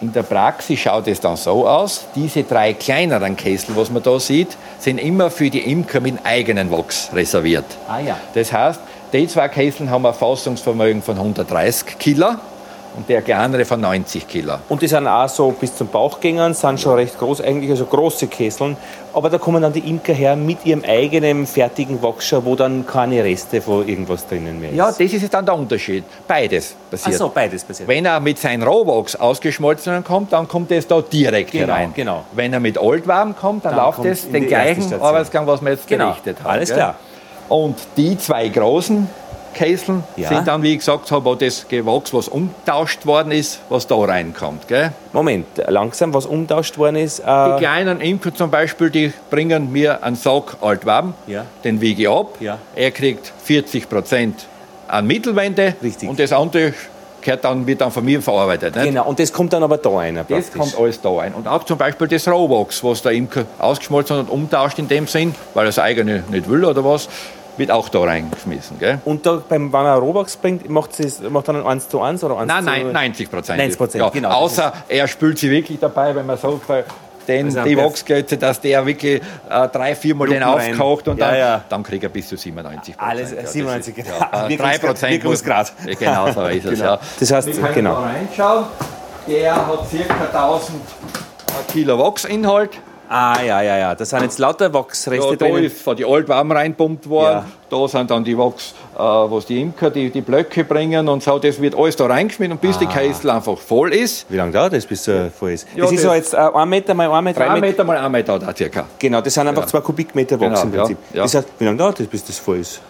In 0.00 0.12
der 0.12 0.24
Praxis 0.24 0.78
schaut 0.78 1.08
es 1.08 1.20
dann 1.20 1.36
so 1.36 1.66
aus, 1.66 2.06
diese 2.14 2.42
drei 2.42 2.74
kleineren 2.74 3.34
Kessel, 3.34 3.74
was 3.76 3.90
man 3.90 4.02
da 4.02 4.20
sieht, 4.20 4.56
sind 4.78 4.98
immer 4.98 5.30
für 5.30 5.48
die 5.48 5.60
Imker 5.70 6.00
mit 6.00 6.18
eigenen 6.24 6.70
Wachs 6.70 7.10
reserviert. 7.14 7.64
Ah, 7.88 8.00
ja. 8.00 8.18
Das 8.34 8.52
heißt, 8.52 8.80
die 9.12 9.26
zwei 9.26 9.48
Kessel 9.48 9.88
haben 9.88 10.04
ein 10.04 10.12
Fassungsvermögen 10.12 11.00
von 11.00 11.16
130 11.16 11.98
Kilo 11.98 12.34
und 12.96 13.08
der 13.08 13.22
kleinere 13.22 13.64
von 13.64 13.80
90 13.80 14.26
Kilo. 14.26 14.54
Und 14.68 14.80
die 14.80 14.88
sind 14.88 15.06
auch 15.06 15.28
so 15.28 15.50
bis 15.50 15.76
zum 15.76 15.88
Bauchgängern, 15.88 16.54
sind 16.54 16.80
schon 16.80 16.94
recht 16.94 17.18
groß, 17.18 17.42
eigentlich 17.42 17.70
also 17.70 17.84
große 17.84 18.26
Kesseln. 18.26 18.76
Aber 19.12 19.30
da 19.30 19.38
kommen 19.38 19.62
dann 19.62 19.72
die 19.72 19.80
Imker 19.80 20.12
her 20.12 20.36
mit 20.36 20.64
ihrem 20.64 20.82
eigenen 20.84 21.46
fertigen 21.46 22.02
Wachscher, 22.02 22.44
wo 22.44 22.54
dann 22.54 22.86
keine 22.86 23.22
Reste 23.22 23.60
von 23.60 23.86
irgendwas 23.86 24.26
drinnen 24.26 24.60
mehr 24.60 24.70
ist. 24.70 24.76
Ja, 24.76 24.86
das 24.86 25.00
ist 25.00 25.32
dann 25.32 25.44
der 25.44 25.54
Unterschied. 25.54 26.04
Beides 26.26 26.74
passiert. 26.90 27.14
Ach 27.14 27.18
so, 27.18 27.28
beides 27.34 27.64
passiert. 27.64 27.88
Wenn 27.88 28.04
er 28.04 28.20
mit 28.20 28.38
seinem 28.38 28.66
Rohwachs 28.66 29.16
ausgeschmolzen 29.16 30.02
kommt, 30.04 30.32
dann 30.32 30.48
kommt 30.48 30.70
es 30.70 30.86
da 30.86 31.00
direkt 31.00 31.52
genau, 31.52 31.66
herein. 31.66 31.92
Genau. 31.94 32.24
Wenn 32.32 32.52
er 32.52 32.60
mit 32.60 32.78
Oldwarm 32.78 33.36
kommt, 33.36 33.64
dann, 33.64 33.76
dann 33.76 33.84
läuft 33.84 34.04
es 34.04 34.30
den 34.30 34.46
gleichen 34.46 35.00
Arbeitsgang, 35.00 35.46
was 35.46 35.62
wir 35.62 35.70
jetzt 35.70 35.86
genau. 35.86 36.08
gerichtet 36.08 36.38
haben. 36.42 36.50
Alles 36.50 36.72
klar. 36.72 36.96
Und 37.48 37.76
die 37.96 38.18
zwei 38.18 38.48
großen 38.48 39.08
Kesseln 39.56 40.04
ja. 40.16 40.28
sind 40.28 40.46
dann, 40.46 40.62
wie 40.62 40.72
ich 40.72 40.78
gesagt 40.78 41.10
habe, 41.10 41.36
das 41.36 41.66
Gewachs, 41.66 42.12
was 42.12 42.28
umtauscht 42.28 43.06
worden 43.06 43.32
ist, 43.32 43.60
was 43.70 43.86
da 43.86 43.96
reinkommt. 43.96 44.68
Gell? 44.68 44.92
Moment, 45.14 45.46
langsam, 45.66 46.12
was 46.12 46.26
umtauscht 46.26 46.76
worden 46.76 46.96
ist? 46.96 47.20
Äh 47.20 47.24
die 47.24 47.58
kleinen 47.60 48.00
Imker 48.02 48.34
zum 48.34 48.50
Beispiel, 48.50 48.90
die 48.90 49.12
bringen 49.30 49.72
mir 49.72 50.02
einen 50.02 50.16
Sack 50.16 50.58
Altwaben, 50.60 51.14
ja. 51.26 51.46
den 51.64 51.80
wiege 51.80 52.02
ich 52.02 52.08
ab. 52.08 52.36
Ja. 52.38 52.58
Er 52.74 52.90
kriegt 52.90 53.32
40 53.44 53.88
Prozent 53.88 54.46
an 54.88 55.06
Mittelwände 55.06 55.74
Richtig. 55.82 56.08
und 56.08 56.20
das 56.20 56.32
andere 56.32 56.74
dann, 57.42 57.66
wird 57.66 57.80
dann 57.80 57.90
von 57.90 58.04
mir 58.04 58.22
verarbeitet. 58.22 58.76
Nicht? 58.76 58.84
Genau, 58.84 59.08
und 59.08 59.18
das 59.18 59.32
kommt 59.32 59.52
dann 59.52 59.62
aber 59.62 59.78
da 59.78 59.98
ein. 59.98 60.20
Das 60.28 60.52
kommt 60.52 60.78
alles 60.78 61.00
da 61.00 61.18
ein. 61.18 61.34
Und 61.34 61.48
auch 61.48 61.64
zum 61.64 61.76
Beispiel 61.76 62.06
das 62.06 62.28
Rohwachs, 62.28 62.84
was 62.84 63.02
der 63.02 63.12
Imker 63.12 63.46
ausgeschmolzen 63.58 64.18
und 64.18 64.30
umtauscht 64.30 64.78
in 64.78 64.86
dem 64.86 65.08
Sinn, 65.08 65.34
weil 65.54 65.64
er 65.64 65.68
das 65.68 65.80
eigene 65.80 66.22
nicht 66.30 66.48
will 66.48 66.64
oder 66.64 66.84
was, 66.84 67.08
wird 67.58 67.70
auch 67.70 67.88
da 67.88 68.00
reingeschmissen. 68.00 68.78
Gell? 68.78 69.00
Und 69.04 69.26
da 69.26 69.42
beim, 69.48 69.72
wenn 69.72 69.84
er 69.84 69.96
Rohwachs 69.96 70.36
bringt, 70.36 70.68
macht, 70.68 70.98
es, 71.00 71.20
macht 71.20 71.48
er 71.48 71.54
dann 71.54 71.66
1 71.66 71.88
zu 71.88 72.00
1 72.00 72.24
oder 72.24 72.38
1 72.38 72.48
nein, 72.48 72.64
zu 72.64 72.70
Nein, 72.70 72.92
90 72.92 73.30
Prozent. 73.30 73.58
90 73.58 73.78
Prozent, 73.78 74.04
ja, 74.04 74.10
genau. 74.10 74.30
Außer 74.30 74.72
er 74.88 75.08
spült 75.08 75.38
sie 75.38 75.50
wirklich 75.50 75.78
dabei, 75.78 76.14
wenn 76.14 76.26
man 76.26 76.36
so 76.36 76.60
den, 77.26 77.48
die 77.64 77.76
Wachsgötze, 77.76 78.36
dass 78.36 78.60
der 78.60 78.86
wirklich 78.86 79.20
äh, 79.50 79.68
drei, 79.68 79.94
viermal 79.94 80.28
den 80.28 80.42
aufkocht 80.42 81.08
und 81.08 81.20
dann, 81.20 81.34
ja, 81.34 81.38
ja. 81.38 81.64
dann 81.68 81.82
kriegt 81.82 82.04
er 82.04 82.08
bis 82.08 82.28
zu 82.28 82.36
97 82.36 82.94
Alles, 82.98 83.32
ja, 83.32 83.44
97, 83.44 83.94
genau. 83.94 84.10
Ja, 84.18 84.46
äh, 84.46 84.56
3 84.56 84.78
Prozent. 84.78 85.44
Grad. 85.44 85.72
Genau 85.98 86.32
so 86.32 86.46
ist 86.46 86.64
es, 86.64 86.78
genau. 86.78 86.84
ja. 86.84 87.00
Das 87.18 87.30
heißt, 87.32 87.48
Wir 87.48 87.68
genau. 87.70 87.94
Da 87.94 88.00
reinschauen. 88.00 88.64
Der 89.26 89.54
hat 89.54 89.80
ca. 89.90 90.24
1000 90.24 90.80
Kilo 91.68 91.98
Wachsinhalt. 91.98 92.78
Ah, 93.08 93.40
ja, 93.42 93.62
ja, 93.62 93.78
ja. 93.78 93.94
Das 93.94 94.10
sind 94.10 94.22
jetzt 94.22 94.38
lauter 94.38 94.72
Wachsreste 94.72 95.30
ja, 95.30 95.36
da 95.36 95.48
drin. 95.48 95.64
ist 95.64 95.80
von 95.80 95.96
die 95.96 96.04
Altwarm 96.04 96.50
reinpumpt 96.52 97.08
worden. 97.08 97.44
Ja. 97.44 97.46
Da 97.68 97.88
sind 97.88 98.10
dann 98.10 98.24
die 98.24 98.36
Wachs, 98.36 98.74
äh, 98.94 98.98
was 98.98 99.46
die 99.46 99.60
Imker, 99.60 99.90
die, 99.90 100.10
die 100.10 100.20
Blöcke 100.20 100.64
bringen 100.64 101.08
und 101.08 101.22
so. 101.22 101.38
Das 101.38 101.60
wird 101.60 101.74
alles 101.76 101.96
da 101.96 102.06
reingeschmissen 102.06 102.52
und 102.52 102.60
bis 102.60 102.76
ah. 102.76 102.80
die 102.80 102.86
Kessel 102.86 103.30
einfach 103.30 103.58
voll 103.58 103.92
ist. 103.92 104.26
Wie 104.28 104.36
lange 104.36 104.52
dauert 104.52 104.72
das, 104.72 104.86
bis 104.86 105.06
er 105.08 105.30
voll 105.30 105.52
ist? 105.52 105.66
Ja, 105.74 105.84
das, 105.84 105.92
ist 105.92 106.02
so 106.02 106.12
jetzt 106.12 106.34
äh, 106.34 106.36
ein 106.36 106.68
Meter 106.68 106.94
mal 106.94 107.10
ein 107.10 107.24
Meter. 107.24 107.44
Drei 107.44 107.60
Meter 107.60 107.84
mal 107.84 107.96
ein 107.96 108.12
Meter 108.12 108.38
da 108.38 108.54
circa. 108.54 108.86
Genau, 108.98 109.20
das 109.20 109.34
sind 109.34 109.46
einfach 109.46 109.62
ja. 109.62 109.68
zwei 109.68 109.80
Kubikmeter 109.80 110.40
Wachs 110.40 110.62
genau, 110.62 110.62
im 110.62 110.72
Prinzip. 110.72 110.98
Ja, 111.12 111.22
Das 111.22 111.34
heißt, 111.34 111.48
wie 111.58 111.64
lange 111.64 111.78
dauert 111.78 112.00
das, 112.00 112.06
bis 112.06 112.24
das 112.24 112.38
voll 112.38 112.58
ist? 112.58 112.80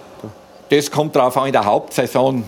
Das 0.69 0.91
kommt 0.91 1.15
darauf 1.15 1.37
an, 1.37 1.47
in 1.47 1.53
der 1.53 1.65
Hauptsaison 1.65 2.45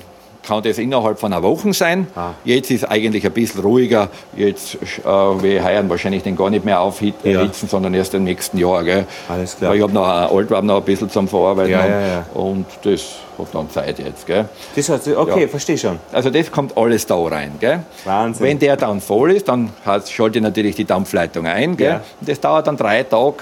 kann 0.48 0.62
das 0.62 0.78
innerhalb 0.78 1.20
von 1.20 1.32
einer 1.32 1.42
Woche 1.42 1.72
sein. 1.74 2.06
Ah. 2.16 2.30
Jetzt 2.42 2.70
ist 2.70 2.84
eigentlich 2.84 3.24
ein 3.26 3.32
bisschen 3.32 3.60
ruhiger. 3.60 4.08
Jetzt 4.34 4.76
äh, 4.76 5.06
wir 5.06 5.62
heuern 5.62 5.88
wahrscheinlich 5.90 6.22
den 6.22 6.36
gar 6.36 6.48
nicht 6.48 6.64
mehr 6.64 6.80
aufhitzen, 6.80 7.30
ja. 7.30 7.48
sondern 7.52 7.92
erst 7.92 8.14
im 8.14 8.24
nächsten 8.24 8.56
Jahr. 8.56 8.82
Gell? 8.82 9.06
Alles 9.28 9.56
klar. 9.56 9.70
Weil 9.70 9.76
ich 9.76 9.82
habe 9.82 9.92
noch 9.92 10.08
ein 10.08 10.36
Altwab 10.36 10.64
noch 10.64 10.78
ein 10.78 10.84
bisschen 10.84 11.10
zum 11.10 11.28
Verarbeiten 11.28 11.72
ja, 11.72 11.86
ja, 11.86 12.00
ja. 12.00 12.26
und 12.32 12.64
das 12.82 13.16
hat 13.38 13.48
dann 13.52 13.70
Zeit 13.70 13.98
jetzt. 13.98 14.26
Gell? 14.26 14.48
Das 14.74 14.88
heißt, 14.88 15.08
okay, 15.08 15.42
ja. 15.42 15.48
verstehe 15.48 15.76
schon. 15.76 15.98
Also 16.12 16.30
das 16.30 16.50
kommt 16.50 16.76
alles 16.76 17.04
da 17.06 17.16
rein. 17.16 17.52
Gell? 17.60 17.80
Wahnsinn. 18.04 18.46
Wenn 18.46 18.58
der 18.58 18.76
dann 18.78 19.02
voll 19.02 19.32
ist, 19.32 19.48
dann 19.48 19.70
schalte 20.10 20.38
ich 20.38 20.42
natürlich 20.42 20.76
die 20.76 20.86
Dampfleitung 20.86 21.46
ein. 21.46 21.76
Gell? 21.76 21.88
Ja. 21.88 22.00
Und 22.20 22.28
das 22.28 22.40
dauert 22.40 22.66
dann 22.66 22.78
drei 22.78 23.02
Tage, 23.02 23.36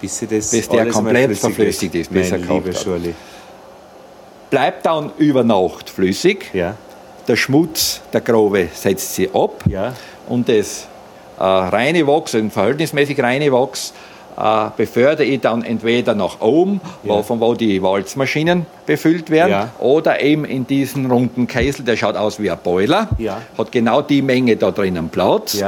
bis, 0.00 0.20
bis 0.20 0.68
der 0.68 0.86
komplett 0.90 1.36
verflüssigt 1.36 1.96
ist. 1.96 2.12
Bis 2.12 2.30
er 2.30 2.38
liebe 2.38 2.72
bleibt 4.52 4.84
dann 4.84 5.10
über 5.16 5.44
Nacht 5.44 5.88
flüssig. 5.88 6.50
Ja. 6.52 6.74
Der 7.26 7.36
Schmutz, 7.36 8.02
der 8.12 8.20
Grobe, 8.20 8.68
setzt 8.74 9.14
sie 9.14 9.30
ab. 9.32 9.64
Ja. 9.66 9.94
Und 10.28 10.46
das 10.46 10.86
äh, 11.38 11.42
reine 11.42 12.06
Wachs, 12.06 12.34
ein 12.34 12.50
verhältnismäßig 12.50 13.18
reine 13.22 13.50
Wachs, 13.50 13.94
äh, 14.36 14.66
befördere 14.76 15.24
ich 15.24 15.40
dann 15.40 15.64
entweder 15.64 16.14
nach 16.14 16.42
oben, 16.42 16.82
ja. 17.02 17.14
wo, 17.14 17.22
von 17.22 17.40
wo 17.40 17.54
die 17.54 17.82
Walzmaschinen 17.82 18.66
befüllt 18.84 19.30
werden, 19.30 19.52
ja. 19.52 19.68
oder 19.78 20.20
eben 20.20 20.44
in 20.44 20.66
diesen 20.66 21.10
runden 21.10 21.46
Kessel, 21.46 21.86
der 21.86 21.96
schaut 21.96 22.16
aus 22.16 22.38
wie 22.38 22.50
ein 22.50 22.58
Boiler, 22.62 23.08
ja. 23.16 23.40
hat 23.56 23.72
genau 23.72 24.02
die 24.02 24.20
Menge 24.20 24.56
da 24.56 24.70
drinnen 24.70 25.08
Platz. 25.08 25.64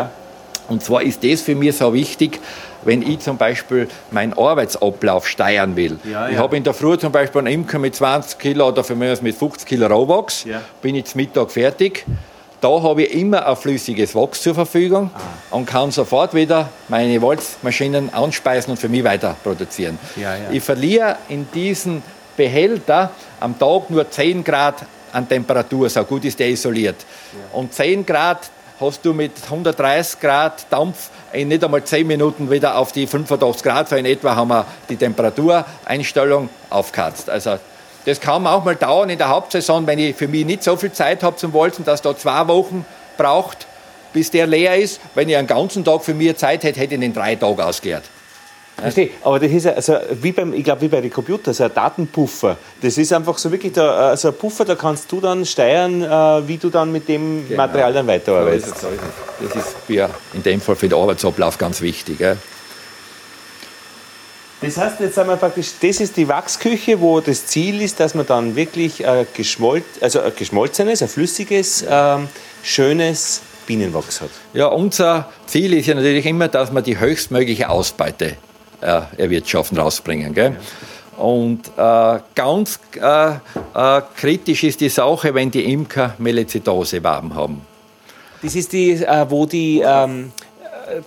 Und 0.68 0.82
zwar 0.82 1.02
ist 1.02 1.24
das 1.24 1.40
für 1.40 1.54
mich 1.54 1.76
so 1.76 1.94
wichtig, 1.94 2.38
wenn 2.84 3.02
ich 3.02 3.20
zum 3.20 3.36
Beispiel 3.36 3.88
meinen 4.10 4.32
Arbeitsablauf 4.32 5.26
steuern 5.26 5.76
will. 5.76 5.98
Ja, 6.04 6.28
ich 6.28 6.38
habe 6.38 6.56
in 6.56 6.64
der 6.64 6.74
Früh 6.74 6.96
zum 6.98 7.12
Beispiel 7.12 7.40
einen 7.40 7.52
Imker 7.54 7.78
mit 7.78 7.94
20 7.94 8.38
Kilo 8.38 8.68
oder 8.68 8.84
für 8.84 8.94
mich 8.94 9.22
mit 9.22 9.36
50 9.36 9.66
Kilo 9.66 9.86
Rohwachs, 9.86 10.44
ja. 10.44 10.60
bin 10.82 10.94
ich 10.94 11.06
zum 11.06 11.20
Mittag 11.20 11.50
fertig. 11.50 12.04
Da 12.60 12.82
habe 12.82 13.02
ich 13.02 13.14
immer 13.14 13.46
ein 13.46 13.56
flüssiges 13.56 14.14
Wachs 14.14 14.40
zur 14.40 14.54
Verfügung 14.54 15.10
ah. 15.14 15.20
und 15.54 15.66
kann 15.66 15.90
sofort 15.90 16.32
wieder 16.32 16.70
meine 16.88 17.20
Walzmaschinen 17.20 18.12
anspeisen 18.14 18.70
und 18.70 18.78
für 18.78 18.88
mich 18.88 19.04
weiter 19.04 19.36
produzieren. 19.42 19.98
Ja, 20.16 20.34
ich 20.50 20.62
verliere 20.62 21.16
in 21.28 21.46
diesen 21.52 22.02
Behälter 22.36 23.10
am 23.40 23.58
Tag 23.58 23.90
nur 23.90 24.10
10 24.10 24.42
Grad 24.42 24.86
an 25.12 25.28
Temperatur, 25.28 25.88
so 25.90 26.02
gut 26.04 26.24
ist 26.24 26.38
der 26.38 26.48
isoliert. 26.48 26.96
Und 27.52 27.72
10 27.72 28.06
Grad 28.06 28.50
hast 28.80 29.04
du 29.04 29.12
mit 29.12 29.32
130 29.44 30.20
Grad 30.20 30.66
Dampf 30.70 31.10
in 31.32 31.48
nicht 31.48 31.62
einmal 31.64 31.84
10 31.84 32.06
Minuten 32.06 32.50
wieder 32.50 32.76
auf 32.76 32.92
die 32.92 33.06
85 33.06 33.62
Grad, 33.62 33.88
so 33.88 33.96
in 33.96 34.06
etwa 34.06 34.34
haben 34.36 34.48
wir 34.48 34.66
die 34.88 34.96
Temperatureinstellung 34.96 36.48
aufgeheizt. 36.70 37.30
Also 37.30 37.58
das 38.04 38.20
kann 38.20 38.46
auch 38.46 38.64
mal 38.64 38.76
dauern 38.76 39.10
in 39.10 39.18
der 39.18 39.28
Hauptsaison, 39.28 39.86
wenn 39.86 39.98
ich 39.98 40.14
für 40.14 40.28
mich 40.28 40.44
nicht 40.44 40.62
so 40.62 40.76
viel 40.76 40.92
Zeit 40.92 41.22
habe 41.22 41.36
zum 41.36 41.54
Walzen, 41.54 41.84
dass 41.84 42.02
da 42.02 42.16
zwei 42.16 42.46
Wochen 42.48 42.84
braucht, 43.16 43.66
bis 44.12 44.30
der 44.30 44.46
leer 44.46 44.76
ist. 44.76 45.00
Wenn 45.14 45.28
ich 45.28 45.36
einen 45.36 45.46
ganzen 45.46 45.84
Tag 45.84 46.04
für 46.04 46.14
mich 46.14 46.36
Zeit 46.36 46.64
hätte, 46.64 46.80
hätte 46.80 46.94
ich 46.94 47.02
in 47.02 47.14
drei 47.14 47.34
Tagen 47.36 47.60
ausgeleert. 47.60 48.04
Verstehe. 48.76 49.10
Aber 49.22 49.38
das 49.38 49.52
ist 49.52 49.66
also 49.66 49.96
wie 50.20 50.32
beim, 50.32 50.52
ich 50.52 50.64
glaube, 50.64 50.82
wie 50.82 50.88
bei 50.88 51.00
den 51.00 51.10
Computern, 51.10 51.54
so 51.54 51.64
ein 51.64 51.72
Datenpuffer. 51.72 52.56
Das 52.82 52.98
ist 52.98 53.12
einfach 53.12 53.38
so 53.38 53.50
wirklich 53.50 53.72
da, 53.72 54.10
also 54.10 54.28
ein 54.28 54.34
Puffer, 54.34 54.64
da 54.64 54.74
kannst 54.74 55.10
du 55.12 55.20
dann 55.20 55.46
steuern, 55.46 56.02
äh, 56.02 56.48
wie 56.48 56.56
du 56.56 56.70
dann 56.70 56.90
mit 56.90 57.08
dem 57.08 57.48
genau. 57.48 57.62
Material 57.62 57.92
dann 57.92 58.06
weiterarbeitest. 58.06 58.78
So 58.78 58.88
ist 58.88 59.00
das 59.40 59.56
ist 59.56 59.76
für, 59.86 60.10
in 60.32 60.42
dem 60.42 60.60
Fall 60.60 60.76
für 60.76 60.88
den 60.88 60.98
Arbeitsablauf 60.98 61.56
ganz 61.56 61.80
wichtig. 61.80 62.18
Gell? 62.18 62.36
Das 64.60 64.76
heißt, 64.76 65.00
jetzt 65.00 65.16
haben 65.18 65.28
wir 65.28 65.36
praktisch, 65.36 65.72
das 65.80 66.00
ist 66.00 66.16
die 66.16 66.26
Wachsküche, 66.26 67.00
wo 67.00 67.20
das 67.20 67.46
Ziel 67.46 67.82
ist, 67.82 68.00
dass 68.00 68.14
man 68.14 68.26
dann 68.26 68.56
wirklich 68.56 69.06
ein, 69.06 69.26
geschmolt, 69.34 69.84
also 70.00 70.20
ein 70.20 70.32
geschmolzenes, 70.34 71.02
ein 71.02 71.08
flüssiges, 71.08 71.84
ähm, 71.88 72.28
schönes 72.62 73.42
Bienenwachs 73.66 74.20
hat. 74.20 74.30
Ja, 74.52 74.66
unser 74.66 75.30
Ziel 75.46 75.74
ist 75.74 75.86
ja 75.86 75.94
natürlich 75.94 76.26
immer, 76.26 76.48
dass 76.48 76.72
wir 76.72 76.82
die 76.82 76.98
höchstmögliche 76.98 77.68
Ausbeute 77.68 78.26
äh, 78.26 78.53
erwirtschaften, 78.84 79.78
rausbringen. 79.78 80.34
Gell? 80.34 80.56
Und 81.16 81.70
äh, 81.76 82.18
ganz 82.34 82.80
äh, 83.00 83.30
äh, 83.30 84.02
kritisch 84.16 84.64
ist 84.64 84.80
die 84.80 84.88
Sache, 84.88 85.34
wenn 85.34 85.50
die 85.50 85.72
Imker 85.72 86.14
Melizidose-Waben 86.18 87.34
haben. 87.34 87.62
Das 88.42 88.54
ist 88.54 88.72
die, 88.72 88.92
äh, 88.92 89.26
wo 89.28 89.46
die, 89.46 89.80
ähm, 89.80 90.32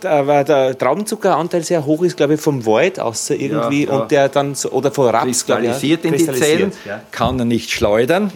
der, 0.02 0.44
der 0.44 0.78
Traubenzuckeranteil 0.78 1.64
sehr 1.64 1.86
hoch 1.86 2.04
ist, 2.04 2.18
glaube 2.18 2.36
ich, 2.36 2.42
vom 2.42 2.66
Wald 2.66 3.00
aus 3.00 3.30
irgendwie 3.30 3.86
ja, 3.86 3.92
ja. 3.92 4.00
und 4.00 4.12
der 4.12 4.30
dann 4.30 4.56
so, 4.56 4.72
oder 4.72 4.92
von 4.92 5.10
Raps 5.10 5.26
kristallisiert 5.26 6.06
in 6.06 6.14
die 6.14 6.26
Zellen, 6.26 6.72
ja. 6.86 7.02
kann 7.12 7.38
er 7.38 7.46
nicht 7.46 7.70
schleudern. 7.70 8.32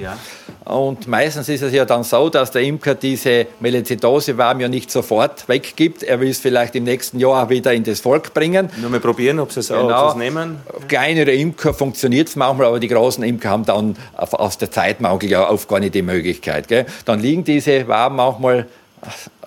Und 0.63 1.07
meistens 1.07 1.49
ist 1.49 1.63
es 1.63 1.73
ja 1.73 1.85
dann 1.85 2.03
so, 2.03 2.29
dass 2.29 2.51
der 2.51 2.61
Imker 2.61 2.93
diese 2.93 3.47
Melizidose-Warm 3.59 4.59
ja 4.61 4.67
nicht 4.67 4.91
sofort 4.91 5.49
weggibt. 5.49 6.03
Er 6.03 6.19
will 6.19 6.29
es 6.29 6.39
vielleicht 6.39 6.75
im 6.75 6.83
nächsten 6.83 7.19
Jahr 7.19 7.49
wieder 7.49 7.73
in 7.73 7.83
das 7.83 7.99
Volk 7.99 8.33
bringen. 8.33 8.69
Nur 8.77 8.91
mal 8.91 8.99
probieren, 8.99 9.39
ob 9.39 9.51
sie 9.51 9.61
es 9.61 9.69
genau. 9.69 10.13
nehmen. 10.13 10.59
Kleinere 10.87 11.31
Imker 11.31 11.73
funktioniert 11.73 12.27
es 12.27 12.35
manchmal, 12.35 12.67
aber 12.67 12.79
die 12.79 12.89
großen 12.89 13.23
Imker 13.23 13.49
haben 13.49 13.65
dann 13.65 13.95
aus 14.15 14.59
der 14.59 14.69
Zeitmangel 14.69 15.31
ja 15.31 15.49
oft 15.49 15.67
gar 15.67 15.79
nicht 15.79 15.95
die 15.95 16.03
Möglichkeit. 16.03 16.67
Gell? 16.67 16.85
Dann 17.05 17.19
liegen 17.19 17.43
diese 17.43 17.87
Waben 17.87 18.17
manchmal 18.17 18.67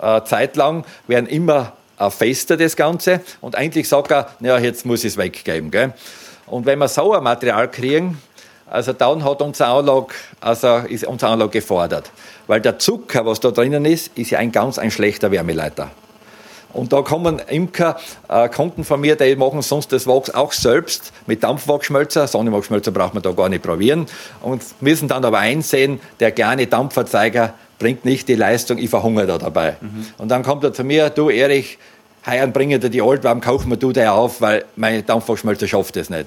äh, 0.01 0.21
zeitlang, 0.25 0.83
werden 1.07 1.27
immer 1.27 1.73
äh, 1.97 2.09
fester 2.09 2.57
das 2.57 2.75
Ganze 2.75 3.21
und 3.39 3.55
eigentlich 3.55 3.87
sagt 3.87 4.11
er, 4.11 4.31
ja, 4.41 4.59
jetzt 4.59 4.85
muss 4.85 5.05
ich 5.05 5.13
es 5.13 5.17
weggeben. 5.17 5.71
Gell? 5.71 5.93
Und 6.45 6.65
wenn 6.65 6.77
wir 6.79 6.89
so 6.89 7.13
ein 7.13 7.23
Material 7.23 7.71
kriegen, 7.71 8.21
also 8.75 8.91
dann 8.91 9.23
hat 9.23 9.41
unsere 9.41 9.69
Anlage, 9.69 10.07
also 10.41 10.77
ist 10.87 11.05
unsere 11.05 11.31
Anlage 11.31 11.51
gefordert. 11.51 12.11
Weil 12.45 12.59
der 12.59 12.77
Zucker, 12.77 13.25
was 13.25 13.39
da 13.39 13.51
drinnen 13.51 13.85
ist, 13.85 14.11
ist 14.17 14.31
ja 14.31 14.39
ein 14.39 14.51
ganz 14.51 14.77
ein 14.77 14.91
schlechter 14.91 15.31
Wärmeleiter. 15.31 15.91
Und 16.73 16.91
da 16.91 17.01
kommen 17.01 17.39
Imker, 17.39 17.97
äh, 18.27 18.49
Kunden 18.49 18.83
von 18.83 18.99
mir, 18.99 19.15
die 19.15 19.37
machen 19.37 19.61
sonst 19.61 19.93
das 19.93 20.07
Wachs 20.07 20.29
auch 20.29 20.51
selbst 20.51 21.13
mit 21.25 21.41
Dampfwachsschmelzer. 21.41 22.27
Sonnenwachsschmelzer 22.27 22.91
braucht 22.91 23.13
man 23.13 23.23
da 23.23 23.31
gar 23.31 23.47
nicht 23.47 23.63
probieren. 23.63 24.07
Und 24.41 24.61
müssen 24.81 25.07
dann 25.07 25.23
aber 25.23 25.39
einsehen, 25.39 26.01
der 26.19 26.33
kleine 26.33 26.67
Dampferzeiger 26.67 27.53
bringt 27.79 28.03
nicht 28.03 28.27
die 28.27 28.35
Leistung, 28.35 28.77
ich 28.77 28.89
verhungere 28.89 29.25
da 29.25 29.37
dabei. 29.37 29.77
Mhm. 29.79 30.05
Und 30.17 30.27
dann 30.27 30.43
kommt 30.43 30.65
er 30.65 30.73
zu 30.73 30.83
mir, 30.83 31.09
du 31.09 31.29
Erich, 31.29 31.77
heuer 32.27 32.47
bringen 32.47 32.81
dir 32.81 32.89
die 32.89 33.01
Altwarm, 33.01 33.39
kaufen 33.39 33.69
wir 33.69 33.77
du 33.77 33.93
dir 33.93 34.11
auf, 34.11 34.41
weil 34.41 34.65
mein 34.75 35.05
Dampfwachsschmelzer 35.05 35.67
schafft 35.67 35.95
das 35.95 36.09
nicht. 36.09 36.25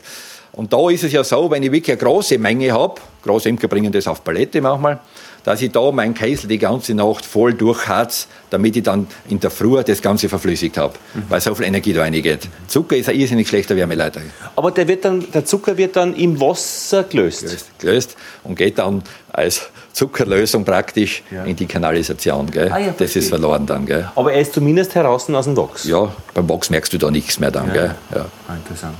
Und 0.58 0.72
da 0.72 0.90
ist 0.90 1.04
es 1.04 1.12
ja 1.12 1.22
so, 1.22 1.48
wenn 1.52 1.62
ich 1.62 1.70
wirklich 1.70 1.92
eine 1.92 2.10
große 2.10 2.36
Menge 2.36 2.72
habe, 2.72 3.00
große 3.22 3.48
Imker 3.48 3.68
bringen 3.68 3.92
das 3.92 4.08
auf 4.08 4.24
Palette 4.24 4.60
manchmal, 4.60 4.98
dass 5.44 5.62
ich 5.62 5.70
da 5.70 5.92
meinen 5.92 6.14
Kessel 6.14 6.48
die 6.48 6.58
ganze 6.58 6.94
Nacht 6.94 7.24
voll 7.24 7.54
durchharz, 7.54 8.26
damit 8.50 8.76
ich 8.76 8.82
dann 8.82 9.06
in 9.28 9.38
der 9.38 9.52
Früh 9.52 9.80
das 9.84 10.02
Ganze 10.02 10.28
verflüssigt 10.28 10.76
habe, 10.76 10.94
mhm. 11.14 11.22
weil 11.28 11.40
so 11.40 11.54
viel 11.54 11.66
Energie 11.66 11.92
da 11.92 12.00
reingeht. 12.00 12.48
Zucker 12.66 12.96
ist 12.96 13.08
ein 13.08 13.14
irrsinnig 13.14 13.46
schlechter 13.46 13.76
Wärmeleiter. 13.76 14.20
Aber 14.56 14.72
der, 14.72 14.88
wird 14.88 15.04
dann, 15.04 15.30
der 15.30 15.44
Zucker 15.44 15.76
wird 15.76 15.94
dann 15.94 16.12
im 16.16 16.40
Wasser 16.40 17.04
gelöst? 17.04 17.42
Gelöst, 17.42 17.78
gelöst 17.78 18.16
und 18.42 18.56
geht 18.56 18.78
dann 18.78 19.04
als 19.32 19.70
Zuckerlösung 19.92 20.64
praktisch 20.64 21.22
ja. 21.30 21.44
in 21.44 21.54
die 21.54 21.66
Kanalisation. 21.66 22.50
Gell? 22.50 22.72
Ah, 22.72 22.78
ja, 22.78 22.94
das 22.98 23.14
ist 23.14 23.28
verloren 23.28 23.64
dann. 23.64 23.86
Gell? 23.86 24.10
Aber 24.16 24.32
er 24.32 24.40
ist 24.40 24.54
zumindest 24.54 24.96
heraus 24.96 25.30
aus 25.30 25.44
dem 25.44 25.56
Wachs? 25.56 25.84
Ja, 25.84 26.12
beim 26.34 26.48
Wachs 26.48 26.68
merkst 26.68 26.92
du 26.92 26.98
da 26.98 27.12
nichts 27.12 27.38
mehr 27.38 27.52
dann. 27.52 27.68
Ja. 27.68 27.72
Gell? 27.72 27.94
Ja. 28.12 28.26
Ah, 28.48 28.56
interessant. 28.56 28.96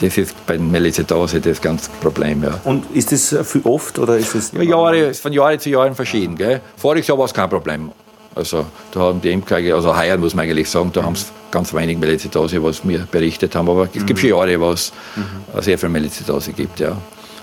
Das 0.00 0.18
ist 0.18 0.34
bei 0.46 0.58
Melizidose 0.58 1.40
das 1.40 1.60
ganze 1.60 1.90
Problem. 2.00 2.42
Ja. 2.42 2.60
Und 2.64 2.84
ist 2.94 3.12
das 3.12 3.34
für 3.46 3.64
oft 3.64 3.98
oder 3.98 4.16
ist 4.16 4.34
das? 4.34 4.52
Ja, 4.52 4.62
Jahre, 4.62 5.14
von 5.14 5.32
Jahr 5.32 5.58
zu 5.58 5.70
Jahr 5.70 5.94
verschieden. 5.94 6.36
Gell? 6.36 6.60
Voriges 6.76 7.06
Jahr 7.06 7.18
war 7.18 7.26
es 7.26 7.34
kein 7.34 7.48
Problem. 7.48 7.92
Also 8.34 8.66
da 8.92 9.00
haben 9.00 9.20
die 9.20 9.30
Imker, 9.30 9.56
also 9.56 9.96
heuer 9.96 10.16
muss 10.16 10.34
man 10.34 10.44
eigentlich 10.44 10.68
sagen, 10.68 10.90
da 10.92 11.02
mhm. 11.02 11.06
haben 11.06 11.12
es 11.14 11.30
ganz 11.50 11.72
wenig 11.72 11.98
Melizidose, 11.98 12.62
was 12.62 12.86
wir 12.86 13.06
berichtet 13.10 13.54
haben. 13.54 13.68
Aber 13.68 13.88
es 13.92 14.00
mhm. 14.00 14.06
gibt 14.06 14.18
schon 14.18 14.30
Jahre, 14.30 14.60
wo 14.60 14.72
es 14.72 14.92
mhm. 15.14 15.62
sehr 15.62 15.78
viel 15.78 15.88
Melizidose 15.88 16.52
gibt. 16.52 16.80
Ja. 16.80 16.96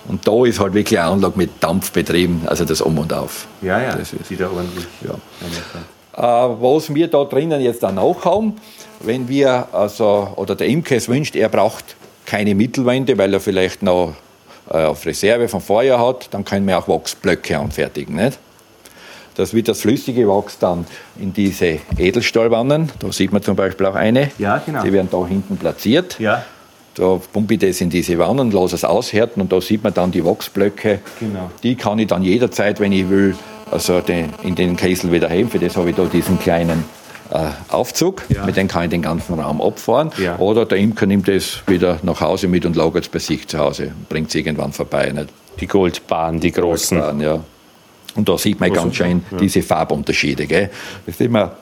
Und 0.08 0.28
da 0.28 0.46
ist 0.46 0.60
halt 0.60 0.74
wirklich 0.74 1.00
eine 1.00 1.10
Anlage 1.10 1.38
mit 1.38 1.52
Dampf 1.62 1.92
betrieben, 1.92 2.42
also 2.46 2.66
das 2.66 2.82
Um 2.82 2.98
und 2.98 3.14
Auf. 3.14 3.48
Ja, 3.62 3.80
ja, 3.82 3.96
das 3.96 4.14
ist 4.14 4.30
wieder 4.30 4.52
ordentlich. 4.52 4.88
Ja. 5.02 5.14
Äh, 6.14 6.22
was 6.22 6.94
wir 6.94 7.08
da 7.08 7.24
drinnen 7.24 7.62
jetzt 7.62 7.84
dann 7.84 7.98
auch 7.98 8.26
haben, 8.26 8.56
wenn 9.00 9.28
wir, 9.30 9.68
also, 9.72 10.34
oder 10.36 10.56
der 10.56 10.68
Imker 10.68 10.96
es 10.96 11.08
wünscht, 11.08 11.36
er 11.36 11.50
braucht 11.50 11.96
keine 12.26 12.56
Mittelwände, 12.56 13.18
weil 13.18 13.34
er 13.34 13.40
vielleicht 13.40 13.84
noch 13.84 14.16
äh, 14.70 14.84
auf 14.84 15.06
Reserve 15.06 15.48
vom 15.48 15.62
Vorjahr 15.62 16.06
hat, 16.06 16.28
dann 16.32 16.46
können 16.46 16.68
wir 16.68 16.78
auch 16.78 16.88
Wachsblöcke 16.88 17.58
anfertigen. 17.58 18.16
Nicht? 18.16 18.38
Das 19.36 19.54
wird 19.54 19.68
das 19.68 19.82
flüssige 19.82 20.28
Wachs 20.28 20.60
dann 20.60 20.86
in 21.20 21.34
diese 21.34 21.80
Edelstahlwannen, 21.98 22.92
da 23.00 23.12
sieht 23.12 23.32
man 23.32 23.42
zum 23.42 23.56
Beispiel 23.56 23.86
auch 23.86 23.96
eine, 23.96 24.32
ja, 24.38 24.62
genau. 24.66 24.84
die 24.84 24.92
werden 24.92 25.08
da 25.10 25.26
hinten 25.26 25.58
platziert. 25.58 26.20
Ja. 26.20 26.44
Da 26.96 27.20
pumpe 27.32 27.54
ich 27.54 27.60
das 27.62 27.80
in 27.80 27.90
diese 27.90 28.20
Wannen, 28.20 28.52
lasse 28.52 28.76
es 28.76 28.84
aushärten 28.84 29.42
und 29.42 29.52
da 29.52 29.62
sieht 29.62 29.84
man 29.84 29.94
dann 29.94 30.12
die 30.12 30.26
Wachsblöcke. 30.26 31.00
Genau. 31.22 31.50
Die 31.64 31.76
kann 31.76 31.98
ich 32.00 32.08
dann 32.08 32.22
jederzeit, 32.22 32.82
wenn 32.82 32.92
ich 32.92 33.10
will, 33.10 33.36
also 33.72 34.02
den, 34.02 34.34
in 34.44 34.56
den 34.56 34.76
Kessel 34.76 35.12
wieder 35.14 35.30
heben. 35.30 35.50
Für 35.50 35.60
das 35.60 35.78
habe 35.78 35.92
ich 35.92 35.96
da 35.96 36.04
diesen 36.04 36.38
kleinen 36.38 36.84
Aufzug, 37.70 38.24
ja. 38.30 38.46
mit 38.46 38.58
dem 38.58 38.68
kann 38.68 38.84
ich 38.84 38.90
den 38.90 39.02
ganzen 39.02 39.40
Raum 39.40 39.62
abfahren. 39.62 40.12
Ja. 40.18 40.38
Oder 40.40 40.66
der 40.66 40.78
Imker 40.78 41.06
nimmt 41.06 41.30
es 41.30 41.62
wieder 41.68 42.00
nach 42.04 42.20
Hause 42.22 42.48
mit 42.48 42.66
und 42.66 42.76
lagert 42.76 43.06
es 43.06 43.10
bei 43.10 43.20
sich 43.20 43.48
zu 43.48 43.58
Hause 43.58 43.86
und 43.86 44.10
bringt 44.10 44.30
es 44.30 44.36
irgendwann 44.36 44.74
vorbei. 44.74 45.12
Nicht? 45.12 45.30
Die 45.60 45.68
Goldbahn, 45.68 46.40
die 46.40 46.52
großen. 46.52 46.98
Goldbahn, 46.98 47.22
ja. 47.22 47.40
Und 48.16 48.28
da 48.28 48.38
sieht 48.38 48.60
man 48.60 48.74
ganz 48.74 48.96
schön 48.96 49.24
ja. 49.32 49.38
diese 49.38 49.62
Farbunterschiede. 49.62 50.46
Gell? 50.46 50.70
Das 51.06 51.16
ist 51.16 51.22
immer 51.22 51.54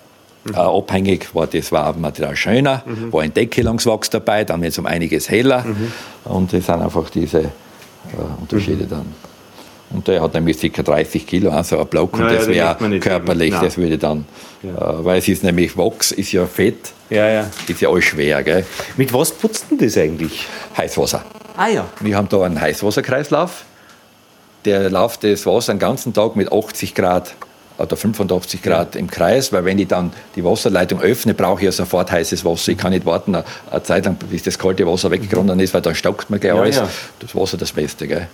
mhm. 0.44 0.54
äh, 0.54 0.58
abhängig, 0.58 1.34
war 1.36 1.46
das 1.46 1.72
Wabenmaterial 1.72 2.36
schöner, 2.36 2.82
mhm. 2.86 3.14
war 3.14 3.22
ein 3.22 3.34
Deckelungswachs 3.34 4.10
dabei, 4.10 4.44
dann 4.46 4.62
wird 4.62 4.72
es 4.72 4.80
um 4.80 4.88
einiges 4.88 5.30
heller. 5.30 5.64
Mhm. 5.64 5.92
Und 6.26 6.54
das 6.54 6.66
sind 6.66 6.82
einfach 6.82 7.10
diese 7.12 7.40
äh, 7.40 7.52
Unterschiede 8.42 8.86
mhm. 8.86 8.90
dann. 8.90 9.06
Und 9.92 10.08
der 10.08 10.22
hat 10.22 10.34
nämlich 10.36 10.60
ca. 10.60 10.84
30 10.84 11.26
Kilo, 11.26 11.50
also 11.50 11.80
ein 11.80 11.88
Block, 11.88 12.14
und 12.14 12.22
ja, 12.22 12.34
das 12.34 12.48
wäre 12.48 13.00
körperlich, 13.00 13.56
das 13.56 13.78
würde 13.78 13.98
dann, 13.98 14.26
ja. 14.62 14.70
äh, 14.70 15.06
weil 15.06 15.20
es 15.20 15.28
ist 15.28 15.44
nämlich 15.44 15.76
Wachs, 15.78 16.12
ist 16.12 16.32
ja 16.32 16.46
Fett, 16.46 16.92
ist 17.68 17.82
ja 17.82 17.90
alles 17.90 18.06
schwer. 18.06 18.44
Gell? 18.44 18.66
Mit 18.98 19.12
was 19.14 19.32
putzt 19.32 19.72
denn 19.72 19.80
das 19.80 19.98
eigentlich? 19.98 20.46
Heißwasser. 20.78 21.24
Ah 21.58 21.68
ja. 21.68 21.86
Wir 22.02 22.16
haben 22.16 22.30
da 22.30 22.44
einen 22.44 22.62
Heißwasserkreislauf, 22.62 23.66
der 24.66 24.90
läuft 24.92 25.24
das 25.24 25.46
Wasser 25.46 25.74
den 25.74 25.80
ganzen 25.80 26.14
Tag 26.14 26.36
mit 26.36 26.52
80 26.52 26.94
Grad 26.94 27.34
oder 27.80 27.96
85 27.96 28.62
Grad 28.62 28.96
im 28.96 29.10
Kreis, 29.10 29.52
weil 29.54 29.66
wenn 29.66 29.80
ich 29.80 29.88
dann 29.88 30.12
die 30.36 30.44
Wasserleitung 30.44 31.02
öffne, 31.02 31.34
brauche 31.34 31.62
ich 31.62 31.66
ja 31.66 31.72
sofort 31.72 32.12
heißes 32.12 32.46
Wasser. 32.46 32.74
Ich 32.74 32.78
kann 32.78 32.92
nicht 32.92 33.06
warten 33.06 33.36
eine 33.36 33.84
Zeit 33.84 34.06
lang, 34.06 34.18
bis 34.30 34.44
das 34.44 34.60
kalte 34.60 34.86
Wasser 34.86 35.10
weggeronnen 35.10 35.60
ist, 35.60 35.74
weil 35.74 35.82
dann 35.82 35.96
stockt 35.96 36.30
mir 36.30 36.40
gleich 36.40 36.54
alles. 36.54 36.82
Das 37.20 37.36
Wasser 37.36 37.58
das 37.58 37.72
Beste. 37.72 38.08
Gell? 38.08 38.28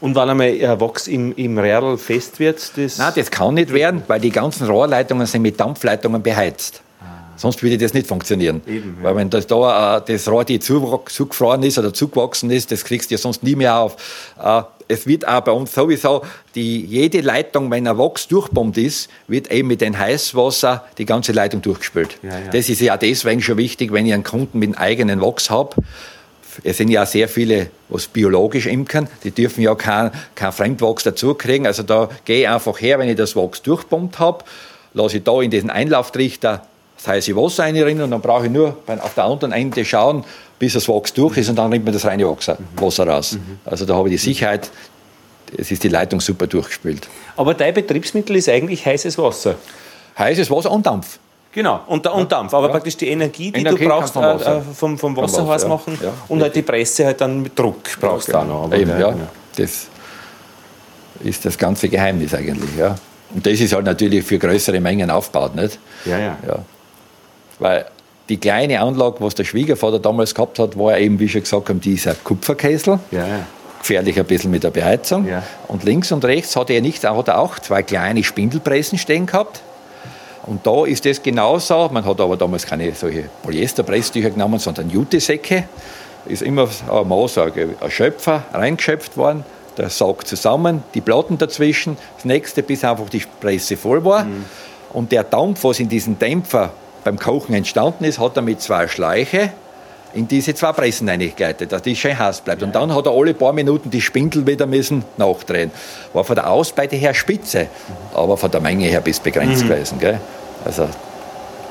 Und 0.00 0.14
wenn 0.14 0.28
einmal 0.28 0.48
ein 0.48 0.80
Wachs 0.80 1.06
im, 1.06 1.34
im 1.36 1.58
Rädel 1.58 1.96
fest 1.96 2.38
wird? 2.38 2.76
Das 2.76 2.98
Nein, 2.98 3.12
das 3.16 3.30
kann 3.30 3.54
nicht 3.54 3.72
werden, 3.72 4.02
weil 4.06 4.20
die 4.20 4.30
ganzen 4.30 4.66
Rohrleitungen 4.66 5.26
sind 5.26 5.42
mit 5.42 5.58
Dampfleitungen 5.58 6.22
beheizt. 6.22 6.82
Ah. 7.00 7.04
Sonst 7.36 7.62
würde 7.62 7.78
das 7.78 7.94
nicht 7.94 8.06
funktionieren. 8.06 8.60
Eben, 8.66 8.98
ja. 8.98 9.04
Weil 9.04 9.16
wenn 9.16 9.30
das, 9.30 9.46
da, 9.46 9.98
äh, 9.98 10.02
das 10.06 10.28
Rohr 10.28 10.44
die 10.44 10.60
zugefroren 10.60 11.62
ist 11.62 11.78
oder 11.78 11.94
zugewachsen 11.94 12.50
ist, 12.50 12.70
das 12.72 12.84
kriegst 12.84 13.10
du 13.10 13.14
ja 13.14 13.18
sonst 13.18 13.42
nie 13.42 13.56
mehr 13.56 13.76
auf. 13.76 13.96
Äh, 14.42 14.62
es 14.88 15.06
wird 15.06 15.26
auch 15.26 15.40
bei 15.40 15.52
uns 15.52 15.72
sowieso, 15.72 16.22
die, 16.54 16.84
jede 16.84 17.20
Leitung, 17.20 17.70
wenn 17.70 17.86
ein 17.88 17.98
Wachs 17.98 18.28
durchbombt 18.28 18.78
ist, 18.78 19.10
wird 19.26 19.50
eben 19.50 19.68
mit 19.68 19.80
dem 19.80 19.98
Heißwasser 19.98 20.84
die 20.98 21.04
ganze 21.04 21.32
Leitung 21.32 21.62
durchgespült. 21.62 22.18
Ja, 22.22 22.30
ja. 22.30 22.50
Das 22.52 22.68
ist 22.68 22.80
ja 22.80 22.96
deswegen 22.96 23.42
schon 23.42 23.56
wichtig, 23.56 23.92
wenn 23.92 24.06
ich 24.06 24.12
einen 24.12 24.22
Kunden 24.22 24.58
mit 24.58 24.68
einem 24.68 24.78
eigenen 24.78 25.20
Wachs 25.20 25.50
habe, 25.50 25.74
es 26.64 26.76
sind 26.76 26.88
ja 26.88 27.06
sehr 27.06 27.28
viele, 27.28 27.70
was 27.88 28.06
biologisch 28.06 28.66
imkern, 28.66 29.08
die 29.24 29.30
dürfen 29.30 29.62
ja 29.62 29.74
kein, 29.74 30.10
kein 30.34 30.52
Fremdwachs 30.52 31.04
dazukriegen. 31.04 31.66
Also 31.66 31.82
da 31.82 32.08
gehe 32.24 32.42
ich 32.42 32.48
einfach 32.48 32.80
her, 32.80 32.98
wenn 32.98 33.08
ich 33.08 33.16
das 33.16 33.36
Wachs 33.36 33.62
durchpumpt 33.62 34.18
habe, 34.18 34.44
lasse 34.94 35.18
ich 35.18 35.24
da 35.24 35.40
in 35.40 35.50
diesen 35.50 35.70
Einlauftrichter 35.70 36.62
das 36.96 37.08
heiße 37.08 37.36
Wasser 37.36 37.64
reinrinnen 37.64 38.04
und 38.04 38.10
dann 38.10 38.22
brauche 38.22 38.46
ich 38.46 38.52
nur 38.52 38.76
auf 38.86 39.14
der 39.14 39.24
anderen 39.24 39.52
Ende 39.52 39.84
schauen, 39.84 40.24
bis 40.58 40.72
das 40.72 40.88
Wachs 40.88 41.12
durch 41.12 41.36
ist 41.36 41.48
und 41.48 41.56
dann 41.56 41.70
nimmt 41.70 41.84
man 41.84 41.92
das 41.92 42.04
reine 42.04 42.26
Wasser, 42.28 42.56
Wasser 42.76 43.06
raus. 43.06 43.32
Mhm. 43.32 43.58
Also 43.64 43.84
da 43.84 43.94
habe 43.94 44.08
ich 44.08 44.14
die 44.14 44.18
Sicherheit, 44.30 44.70
es 45.56 45.70
ist 45.70 45.84
die 45.84 45.88
Leitung 45.88 46.20
super 46.20 46.46
durchgespült. 46.46 47.08
Aber 47.36 47.54
dein 47.54 47.74
Betriebsmittel 47.74 48.36
ist 48.36 48.48
eigentlich 48.48 48.84
heißes 48.84 49.18
Wasser. 49.18 49.56
Heißes 50.18 50.50
Wasser 50.50 50.70
und 50.70 50.86
Dampf. 50.86 51.18
Genau, 51.56 51.80
und, 51.86 52.06
und 52.06 52.30
Dampf. 52.30 52.52
Aber 52.52 52.66
ja. 52.66 52.72
praktisch 52.72 52.98
die 52.98 53.08
Energie, 53.08 53.50
die 53.50 53.60
Energie 53.60 53.84
du 53.84 53.88
brauchst, 53.88 54.12
vom, 54.12 54.22
Wasser. 54.22 54.58
Äh, 54.58 54.74
vom, 54.74 54.98
vom 54.98 55.16
Wasserhaus 55.16 55.62
ja. 55.62 55.68
machen 55.68 55.98
ja. 56.02 56.12
und 56.28 56.42
halt 56.42 56.54
die 56.54 56.60
Presse 56.60 57.06
halt 57.06 57.18
dann 57.18 57.40
mit 57.40 57.58
Druck 57.58 57.98
brauchst 57.98 58.28
du 58.28 58.36
auch 58.36 58.44
noch. 58.44 58.70
Eben, 58.74 59.00
ja. 59.00 59.14
Das 59.56 59.86
ist 61.24 61.46
das 61.46 61.56
ganze 61.56 61.88
Geheimnis 61.88 62.34
eigentlich. 62.34 62.76
Ja. 62.76 62.96
Und 63.34 63.46
das 63.46 63.58
ist 63.58 63.72
halt 63.72 63.86
natürlich 63.86 64.22
für 64.22 64.38
größere 64.38 64.80
Mengen 64.80 65.10
aufgebaut, 65.10 65.54
nicht? 65.54 65.78
Ja, 66.04 66.18
ja. 66.18 66.36
ja. 66.46 66.58
Weil 67.58 67.86
die 68.28 68.36
kleine 68.36 68.82
Anlage, 68.82 69.16
was 69.20 69.34
der 69.34 69.44
Schwiegervater 69.44 69.98
damals 69.98 70.34
gehabt 70.34 70.58
hat, 70.58 70.78
war 70.78 70.98
eben, 70.98 71.18
wie 71.18 71.28
schon 71.30 71.40
gesagt 71.40 71.70
haben, 71.70 71.80
dieser 71.80 72.16
Kupferkessel. 72.16 72.98
Ja, 73.10 73.26
ja 73.26 73.46
gefährlich 73.78 74.18
ein 74.18 74.26
bisschen 74.26 74.50
mit 74.50 74.64
der 74.64 74.70
Beheizung. 74.70 75.26
Ja. 75.28 75.42
Und 75.68 75.84
links 75.84 76.10
und 76.10 76.24
rechts 76.24 76.56
hat 76.56 76.70
er, 76.70 76.80
nicht, 76.80 77.04
hat 77.04 77.28
er 77.28 77.38
auch 77.38 77.58
zwei 77.60 77.82
kleine 77.82 78.24
Spindelpressen 78.24 78.98
stehen 78.98 79.26
gehabt. 79.26 79.62
Und 80.46 80.66
da 80.66 80.84
ist 80.84 81.04
das 81.04 81.22
genauso. 81.22 81.88
Man 81.92 82.04
hat 82.04 82.20
aber 82.20 82.36
damals 82.36 82.64
keine 82.66 82.92
solche 82.94 83.28
Polyesterpresstücher 83.42 84.30
genommen, 84.30 84.58
sondern 84.58 84.88
Jutesäcke. 84.90 85.64
Ist 86.26 86.42
immer 86.42 86.68
ein 86.90 87.08
Maß, 87.08 87.38
ein 87.38 87.74
Schöpfer 87.88 88.44
reingeschöpft 88.52 89.16
worden. 89.16 89.44
Der 89.76 89.90
saugt 89.90 90.26
zusammen, 90.26 90.82
die 90.94 91.00
Platten 91.00 91.38
dazwischen. 91.38 91.98
Das 92.16 92.24
nächste, 92.24 92.62
bis 92.62 92.84
einfach 92.84 93.08
die 93.08 93.22
Presse 93.40 93.76
voll 93.76 94.04
war. 94.04 94.24
Mhm. 94.24 94.44
Und 94.92 95.12
der 95.12 95.24
Dampf, 95.24 95.64
was 95.64 95.80
in 95.80 95.88
diesen 95.88 96.18
Dämpfer 96.18 96.72
beim 97.04 97.18
Kochen 97.18 97.54
entstanden 97.54 98.04
ist, 98.04 98.18
hat 98.18 98.36
er 98.36 98.42
mit 98.42 98.60
zwei 98.60 98.88
Schläuche 98.88 99.52
in 100.14 100.26
diese 100.28 100.54
zwei 100.54 100.72
Pressen 100.72 101.08
reingegleitet, 101.08 101.72
dass 101.72 101.82
die 101.82 101.94
schön 101.94 102.18
heiß 102.18 102.40
bleibt. 102.40 102.62
Und 102.62 102.74
dann 102.74 102.94
hat 102.94 103.06
er 103.06 103.12
alle 103.12 103.34
paar 103.34 103.52
Minuten 103.52 103.90
die 103.90 104.00
Spindel 104.00 104.46
wieder 104.46 104.66
müssen 104.66 105.04
nachdrehen. 105.16 105.70
War 106.12 106.24
von 106.24 106.36
der 106.36 106.50
Ausbeute 106.50 106.96
her 106.96 107.14
spitze, 107.14 107.68
aber 108.14 108.36
von 108.36 108.50
der 108.50 108.60
Menge 108.60 108.86
her 108.86 109.00
bis 109.00 109.20
begrenzt 109.20 109.64
mhm. 109.64 109.68
gewesen. 109.68 109.98
Gell? 109.98 110.20
Also 110.64 110.88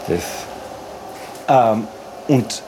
das. 0.07 0.23
Ähm, 1.47 1.87
und 2.27 2.61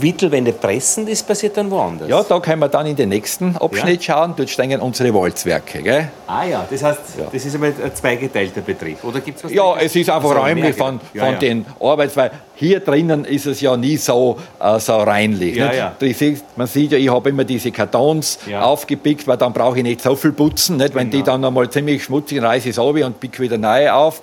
Mittelwände 0.00 0.52
pressen, 0.52 1.06
das 1.06 1.22
passiert 1.22 1.56
dann 1.56 1.70
woanders? 1.70 2.08
Ja, 2.08 2.22
da 2.22 2.40
können 2.40 2.60
wir 2.60 2.68
dann 2.68 2.86
in 2.86 2.96
den 2.96 3.08
nächsten 3.08 3.56
Abschnitt 3.56 4.04
ja. 4.04 4.14
schauen. 4.14 4.34
Dort 4.36 4.50
stehen 4.50 4.80
unsere 4.80 5.14
Walzwerke. 5.14 5.82
Gell? 5.82 6.08
Ah 6.26 6.44
ja, 6.44 6.66
das 6.68 6.82
heißt, 6.82 7.00
ja. 7.18 7.26
das 7.32 7.44
ist 7.44 7.54
ein 7.54 7.94
zweigeteilter 7.94 8.60
Betrieb. 8.60 9.02
Oder 9.04 9.20
gibt's 9.20 9.44
was 9.44 9.52
ja, 9.52 9.76
es 9.76 9.94
ist 9.94 10.10
einfach 10.10 10.30
also 10.30 10.40
räumlich 10.40 10.76
von, 10.76 11.00
von 11.00 11.10
ja, 11.12 11.32
den 11.32 11.66
Arbeits... 11.80 12.16
Weil 12.16 12.30
hier 12.56 12.80
drinnen 12.80 13.24
ist 13.24 13.46
es 13.46 13.60
ja 13.60 13.76
nie 13.76 13.96
so, 13.96 14.38
äh, 14.60 14.78
so 14.78 14.96
reinlich. 14.96 15.56
Ja. 15.56 15.92
Man 16.56 16.66
sieht 16.66 16.92
ja, 16.92 16.98
ich 16.98 17.10
habe 17.10 17.30
immer 17.30 17.44
diese 17.44 17.72
Kartons 17.72 18.38
aufgepickt, 18.60 19.26
weil 19.26 19.36
dann 19.36 19.52
brauche 19.52 19.78
ich 19.78 19.82
nicht 19.82 20.00
so 20.00 20.14
viel 20.14 20.32
putzen. 20.32 20.76
Nicht? 20.76 20.94
Wenn 20.94 21.10
genau. 21.10 21.22
die 21.22 21.26
dann 21.26 21.44
einmal 21.44 21.68
ziemlich 21.68 22.04
schmutzig 22.04 22.38
sind, 22.38 22.46
reiße 22.46 22.68
ich 22.68 22.78
es 22.78 23.04
und 23.04 23.20
pick 23.20 23.40
wieder 23.40 23.58
neu 23.58 23.90
auf. 23.90 24.20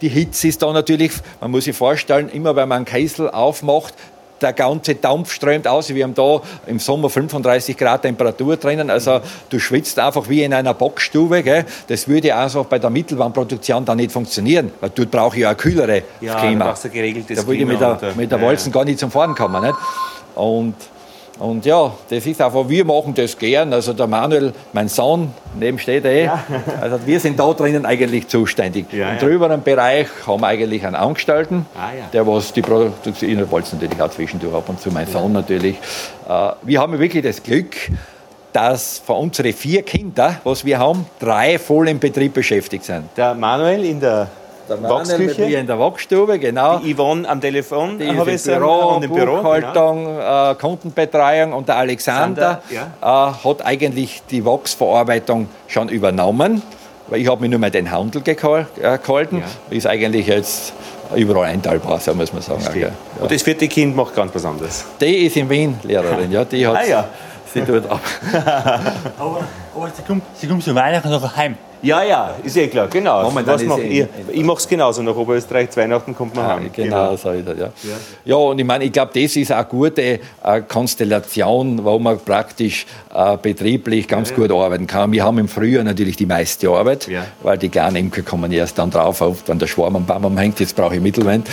Die 0.00 0.08
Hitze 0.08 0.48
ist 0.48 0.62
da 0.62 0.72
natürlich, 0.72 1.12
man 1.40 1.50
muss 1.50 1.64
sich 1.64 1.76
vorstellen, 1.76 2.28
immer 2.28 2.54
wenn 2.54 2.68
man 2.68 2.76
einen 2.78 2.84
Kessel 2.84 3.30
aufmacht, 3.30 3.94
der 4.40 4.52
ganze 4.52 4.94
Dampf 4.94 5.32
strömt 5.32 5.66
aus. 5.66 5.88
Wir 5.88 6.04
haben 6.04 6.14
da 6.14 6.40
im 6.66 6.78
Sommer 6.78 7.10
35 7.10 7.76
Grad 7.76 8.02
Temperatur 8.02 8.56
drinnen. 8.56 8.90
Also 8.90 9.20
du 9.48 9.58
schwitzt 9.58 9.98
einfach 9.98 10.28
wie 10.28 10.42
in 10.42 10.54
einer 10.54 10.74
Boxstube. 10.74 11.42
Gell? 11.42 11.64
Das 11.86 12.08
würde 12.08 12.34
also 12.34 12.64
bei 12.64 12.78
der 12.78 12.90
Mittelwarmproduktion 12.90 13.84
dann 13.84 13.96
nicht 13.96 14.12
funktionieren, 14.12 14.72
weil 14.80 14.90
dort 14.94 15.10
brauche 15.10 15.36
ich 15.36 15.42
ja 15.42 15.50
ein 15.50 15.56
kühlere 15.56 16.02
ja, 16.20 16.34
Klima. 16.40 16.66
Da, 16.66 16.74
da 16.74 17.46
würde 17.46 17.58
ich 17.58 17.66
mit 17.66 17.80
der, 17.80 17.98
mit 18.16 18.30
der 18.30 18.40
Walzen 18.40 18.72
ja. 18.72 18.74
gar 18.74 18.84
nicht 18.84 18.98
zum 18.98 19.10
Fahren 19.10 19.34
kommen. 19.34 19.62
Nicht? 19.62 19.76
Und 20.34 20.74
und 21.38 21.64
ja, 21.64 21.92
das 22.10 22.26
ist 22.26 22.40
einfach, 22.40 22.68
wir 22.68 22.84
machen 22.84 23.14
das 23.14 23.38
gern. 23.38 23.72
Also 23.72 23.92
der 23.92 24.06
Manuel, 24.06 24.52
mein 24.72 24.88
Sohn, 24.88 25.32
neben 25.58 25.78
steht 25.78 26.04
er 26.04 26.10
eh. 26.10 26.24
Ja. 26.24 26.44
Also 26.80 26.98
wir 27.06 27.20
sind 27.20 27.38
da 27.38 27.52
drinnen 27.52 27.86
eigentlich 27.86 28.28
zuständig. 28.28 28.92
Ja, 28.92 29.12
Im 29.12 29.18
drüberen 29.18 29.62
Bereich 29.62 30.08
haben 30.26 30.40
wir 30.40 30.48
eigentlich 30.48 30.84
einen 30.84 30.96
Angestellten, 30.96 31.66
ah, 31.76 31.96
ja. 31.96 32.04
der 32.12 32.26
was 32.26 32.52
die 32.52 32.62
Produktion, 32.62 33.30
in 33.30 33.38
der 33.38 33.50
Walz 33.50 33.72
natürlich 33.72 34.00
auch 34.00 34.10
zwischendurch 34.10 34.54
ab 34.54 34.68
und 34.68 34.80
zu, 34.80 34.90
mein 34.90 35.06
Sohn 35.06 35.32
natürlich. 35.32 35.76
Äh, 36.28 36.50
wir 36.62 36.80
haben 36.80 36.98
wirklich 36.98 37.22
das 37.22 37.42
Glück, 37.42 37.76
dass 38.52 38.98
von 38.98 39.16
unseren 39.18 39.52
vier 39.52 39.82
Kindern, 39.82 40.38
was 40.42 40.64
wir 40.64 40.78
haben, 40.78 41.06
drei 41.20 41.58
voll 41.58 41.88
im 41.88 42.00
Betrieb 42.00 42.34
beschäftigt 42.34 42.84
sind. 42.84 43.04
Der 43.16 43.34
Manuel 43.34 43.84
in 43.84 44.00
der 44.00 44.28
der 44.68 44.82
Wachsküche. 44.82 45.44
in 45.44 45.66
der 45.66 45.78
Wachstube, 45.78 46.38
genau. 46.38 46.78
Die 46.78 46.94
Yvonne 46.94 47.28
am 47.28 47.40
Telefon, 47.40 47.98
die 47.98 48.08
habe 48.08 48.32
ich 48.32 48.42
Büro, 48.42 48.96
und 48.96 49.04
im 49.04 49.12
Büro. 49.12 49.38
Buchhaltung, 49.38 50.04
genau. 50.04 50.50
äh, 50.52 50.54
Kundenbetreuung 50.54 51.52
und 51.52 51.68
der 51.68 51.76
Alexander 51.76 52.18
Sander, 52.18 52.62
ja. 52.70 52.92
äh, 53.00 53.48
hat 53.48 53.64
eigentlich 53.64 54.22
die 54.30 54.44
Wachsverarbeitung 54.44 55.48
schon 55.66 55.88
übernommen, 55.88 56.62
weil 57.08 57.20
ich 57.20 57.28
habe 57.28 57.40
mich 57.40 57.50
nur 57.50 57.60
mal 57.60 57.70
den 57.70 57.90
Handel 57.90 58.22
äh, 58.24 58.34
gehalten. 58.34 59.38
Ja. 59.38 59.76
Ist 59.76 59.86
eigentlich 59.86 60.26
jetzt 60.26 60.72
überall 61.14 61.46
einteilbar, 61.46 62.00
so 62.00 62.14
muss 62.14 62.32
man 62.32 62.42
sagen. 62.42 62.78
Ja. 62.78 62.88
Und 63.20 63.30
das 63.30 63.42
vierte 63.42 63.68
Kind 63.68 63.96
macht 63.96 64.14
ganz 64.14 64.34
was 64.34 64.44
anderes. 64.44 64.84
Die 65.00 65.26
ist 65.26 65.36
in 65.36 65.48
Wien 65.48 65.78
Lehrerin, 65.82 66.30
ja. 66.30 66.44
Die 66.44 66.66
hat 66.66 66.76
ah, 66.76 66.86
ja. 66.86 67.08
Sie 67.52 67.60
tut 67.62 67.88
ab. 67.90 68.00
aber, 69.18 69.44
aber 69.74 69.90
sie 69.94 70.02
kommt, 70.02 70.22
sie 70.34 70.46
kommt 70.46 70.62
zu 70.62 70.74
Weihnachten 70.74 71.10
noch 71.10 71.36
heim. 71.36 71.56
Ja, 71.80 72.02
ja, 72.02 72.34
ist 72.42 72.56
eh 72.56 72.66
klar, 72.66 72.88
genau. 72.88 73.22
Momentan 73.22 73.54
Was 73.54 73.62
macht 73.62 73.84
ihr? 73.84 74.08
Ich 74.32 74.42
mache 74.42 74.58
es 74.58 74.68
genauso. 74.68 75.00
Nach 75.02 75.14
Oberösterreich, 75.14 75.70
zu 75.70 75.80
Weihnachten 75.80 76.14
kommt 76.14 76.34
man 76.34 76.44
ah, 76.44 76.56
heim. 76.56 76.70
Genau, 76.72 77.10
genau. 77.10 77.16
so 77.16 77.30
ist 77.30 77.46
es, 77.46 77.58
ja. 77.58 77.66
ja. 77.66 77.96
Ja, 78.24 78.34
und 78.34 78.58
ich 78.58 78.64
meine, 78.64 78.84
ich 78.84 78.92
glaube, 78.92 79.12
das 79.14 79.36
ist 79.36 79.52
eine 79.52 79.64
gute 79.64 80.02
äh, 80.02 80.18
Konstellation, 80.66 81.84
wo 81.84 81.98
man 82.00 82.18
praktisch 82.18 82.84
äh, 83.14 83.36
betrieblich 83.36 84.08
ganz 84.08 84.30
ja, 84.30 84.36
gut 84.36 84.50
arbeiten 84.50 84.88
kann. 84.88 85.12
Wir 85.12 85.24
haben 85.24 85.38
im 85.38 85.48
Frühjahr 85.48 85.84
natürlich 85.84 86.16
die 86.16 86.26
meiste 86.26 86.68
Arbeit, 86.68 87.08
weil 87.42 87.58
die 87.58 87.68
kleinen 87.68 87.96
Imker 87.96 88.22
kommen 88.22 88.50
erst 88.50 88.78
dann 88.78 88.90
drauf, 88.90 89.20
auf, 89.22 89.44
wenn 89.46 89.60
der 89.60 89.68
Schwarm 89.68 89.94
am 89.94 90.04
Baum 90.04 90.36
hängt, 90.36 90.58
jetzt 90.58 90.74
brauche 90.74 90.96
ich 90.96 91.00
Mittelwand. 91.00 91.48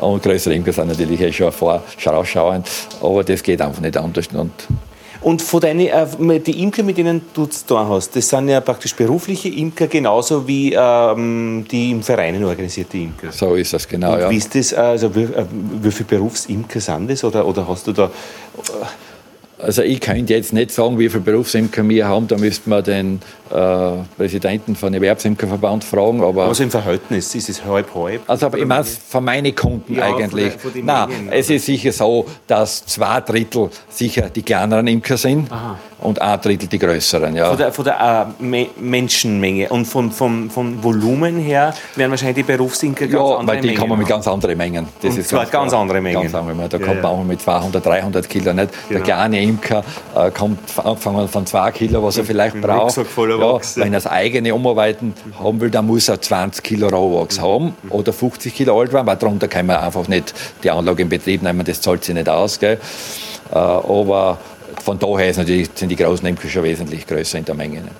Und 0.00 0.22
größere 0.22 0.54
Imker 0.54 0.72
sind 0.72 0.88
natürlich 0.88 1.20
eh 1.20 1.32
schon 1.32 1.52
vorausschauend, 1.52 2.68
aber 3.00 3.22
das 3.22 3.42
geht 3.42 3.60
einfach 3.60 3.80
nicht 3.80 3.96
anders. 3.96 4.26
Und 4.32 4.50
und 5.22 5.42
von 5.42 5.60
deinen, 5.60 5.86
äh, 5.86 6.40
die 6.40 6.62
Imker, 6.62 6.82
mit 6.82 6.96
denen 6.96 7.22
du 7.34 7.46
zu 7.46 7.66
tun 7.66 7.88
hast, 7.88 8.16
das 8.16 8.28
sind 8.28 8.48
ja 8.48 8.60
praktisch 8.60 8.94
berufliche 8.94 9.48
Imker, 9.48 9.86
genauso 9.86 10.46
wie 10.46 10.72
ähm, 10.72 11.64
die 11.70 11.90
im 11.90 12.02
Vereinen 12.02 12.42
organisierte 12.44 12.96
Imker. 12.96 13.30
So 13.30 13.54
ist 13.54 13.72
das, 13.72 13.86
genau. 13.86 14.14
Und 14.14 14.20
ja. 14.20 14.30
Wie 14.30 14.36
ist 14.36 14.54
das, 14.54 14.72
also 14.72 15.14
wie, 15.14 15.24
äh, 15.24 15.44
wie 15.82 15.90
viele 15.90 16.08
Berufsimker 16.08 16.80
sind 16.80 17.10
das? 17.10 17.22
Oder, 17.22 17.46
oder 17.46 17.68
hast 17.68 17.86
du 17.86 17.92
da. 17.92 18.04
Äh, 18.06 19.62
also 19.62 19.82
ich 19.82 20.00
könnte 20.00 20.32
jetzt 20.32 20.54
nicht 20.54 20.70
sagen, 20.70 20.98
wie 20.98 21.10
viele 21.10 21.22
Berufsimker 21.22 21.86
wir 21.86 22.08
haben, 22.08 22.26
da 22.26 22.38
müsste 22.38 22.70
man 22.70 22.82
den 22.82 23.20
äh, 23.50 24.04
Präsidenten 24.16 24.76
von 24.76 24.92
Erwerbsimkerverband 24.94 25.84
fragen. 25.84 26.22
Aber 26.22 26.46
also 26.46 26.62
im 26.62 26.70
Verhältnis, 26.70 27.34
ist 27.34 27.48
es 27.48 27.64
halb 27.64 27.94
halb? 27.94 28.22
Also 28.26 28.46
aber 28.46 28.58
ich 28.58 28.66
meine 28.66 28.84
von 28.84 29.24
meinen 29.24 29.54
Kunden 29.54 29.94
ja, 29.94 30.04
eigentlich. 30.04 30.52
Von, 30.54 30.72
von 30.72 30.84
Nein, 30.84 31.08
Mengen, 31.08 31.32
es 31.32 31.50
ist 31.50 31.66
sicher 31.66 31.92
so, 31.92 32.26
dass 32.46 32.86
zwei 32.86 33.20
Drittel 33.20 33.70
sicher 33.88 34.30
die 34.30 34.42
kleineren 34.42 34.86
Imker 34.86 35.16
sind. 35.16 35.50
Aha 35.50 35.78
und 36.02 36.20
ein 36.20 36.40
Drittel 36.40 36.68
die 36.68 36.78
größeren. 36.78 37.34
Ja. 37.36 37.48
Von 37.48 37.58
der, 37.58 37.72
von 37.72 37.84
der 37.84 38.34
äh, 38.40 38.42
Me 38.42 38.66
Menschenmenge 38.78 39.68
und 39.68 39.84
von, 39.84 40.10
von, 40.10 40.50
von 40.50 40.82
Volumen 40.82 41.38
her 41.38 41.74
werden 41.96 42.10
wahrscheinlich 42.10 42.36
die 42.36 42.52
Berufsimker 42.52 43.06
ganz 43.06 43.14
ja, 43.14 43.36
andere 43.36 43.46
weil 43.46 43.60
die 43.60 43.68
Mengen 43.68 43.80
kommen 43.80 43.98
mit 43.98 44.08
ganz 44.08 44.26
anderen 44.26 44.56
Mengen. 44.56 44.88
Das 45.02 45.14
und 45.14 45.20
ist 45.20 45.28
zwar 45.28 45.40
ganz, 45.40 45.52
ganz 45.52 45.72
andere 45.74 46.00
Mengen. 46.00 46.22
Ganz 46.22 46.34
andere 46.34 46.68
Da 46.68 46.78
ja, 46.78 46.86
kommt 46.86 47.02
man 47.02 47.12
auch 47.12 47.24
mit 47.24 47.40
200, 47.40 47.84
300 47.84 48.28
Kilo. 48.28 48.52
Nicht? 48.52 48.70
Genau. 48.88 48.90
Der 48.90 49.00
kleine 49.00 49.42
Imker 49.42 49.84
äh, 50.14 50.30
kommt 50.30 50.58
angefangen 50.78 51.28
von 51.28 51.46
2 51.46 51.70
Kilo, 51.72 52.02
was 52.02 52.18
er 52.18 52.24
vielleicht 52.24 52.56
Ein 52.56 52.60
Ja, 53.40 53.60
wenn 53.76 53.92
er 53.92 54.00
das 54.00 54.06
eigene 54.06 54.54
umarbeiten 54.54 55.14
haben 55.38 55.60
will, 55.60 55.70
dann 55.70 55.86
muss 55.86 56.08
er 56.08 56.20
20 56.20 56.62
Kilo 56.62 56.88
Rohwachs 56.88 57.38
mhm. 57.38 57.42
haben 57.42 57.74
oder 57.90 58.12
50 58.12 58.54
Kilo 58.54 58.80
alt 58.80 58.92
werden, 58.92 59.06
weil 59.06 59.16
darunter 59.16 59.48
kann 59.48 59.66
man 59.66 59.76
einfach 59.76 60.08
nicht 60.08 60.34
die 60.62 60.70
Anlage 60.70 61.02
in 61.02 61.08
Betrieb 61.08 61.42
nehmen, 61.42 61.64
das 61.64 61.80
zahlt 61.80 62.04
sich 62.04 62.14
nicht 62.14 62.28
aus. 62.28 62.58
Gell? 62.58 62.78
Äh, 63.52 63.56
aber 63.56 64.38
von 64.82 64.98
daher 64.98 65.34
sind 65.34 65.48
die 65.48 65.96
großen 65.96 66.26
Imker 66.26 66.48
schon 66.48 66.62
wesentlich 66.62 67.06
größer 67.06 67.38
in 67.38 67.44
der 67.44 67.54
Menge. 67.54 67.80
Ne? 67.80 67.90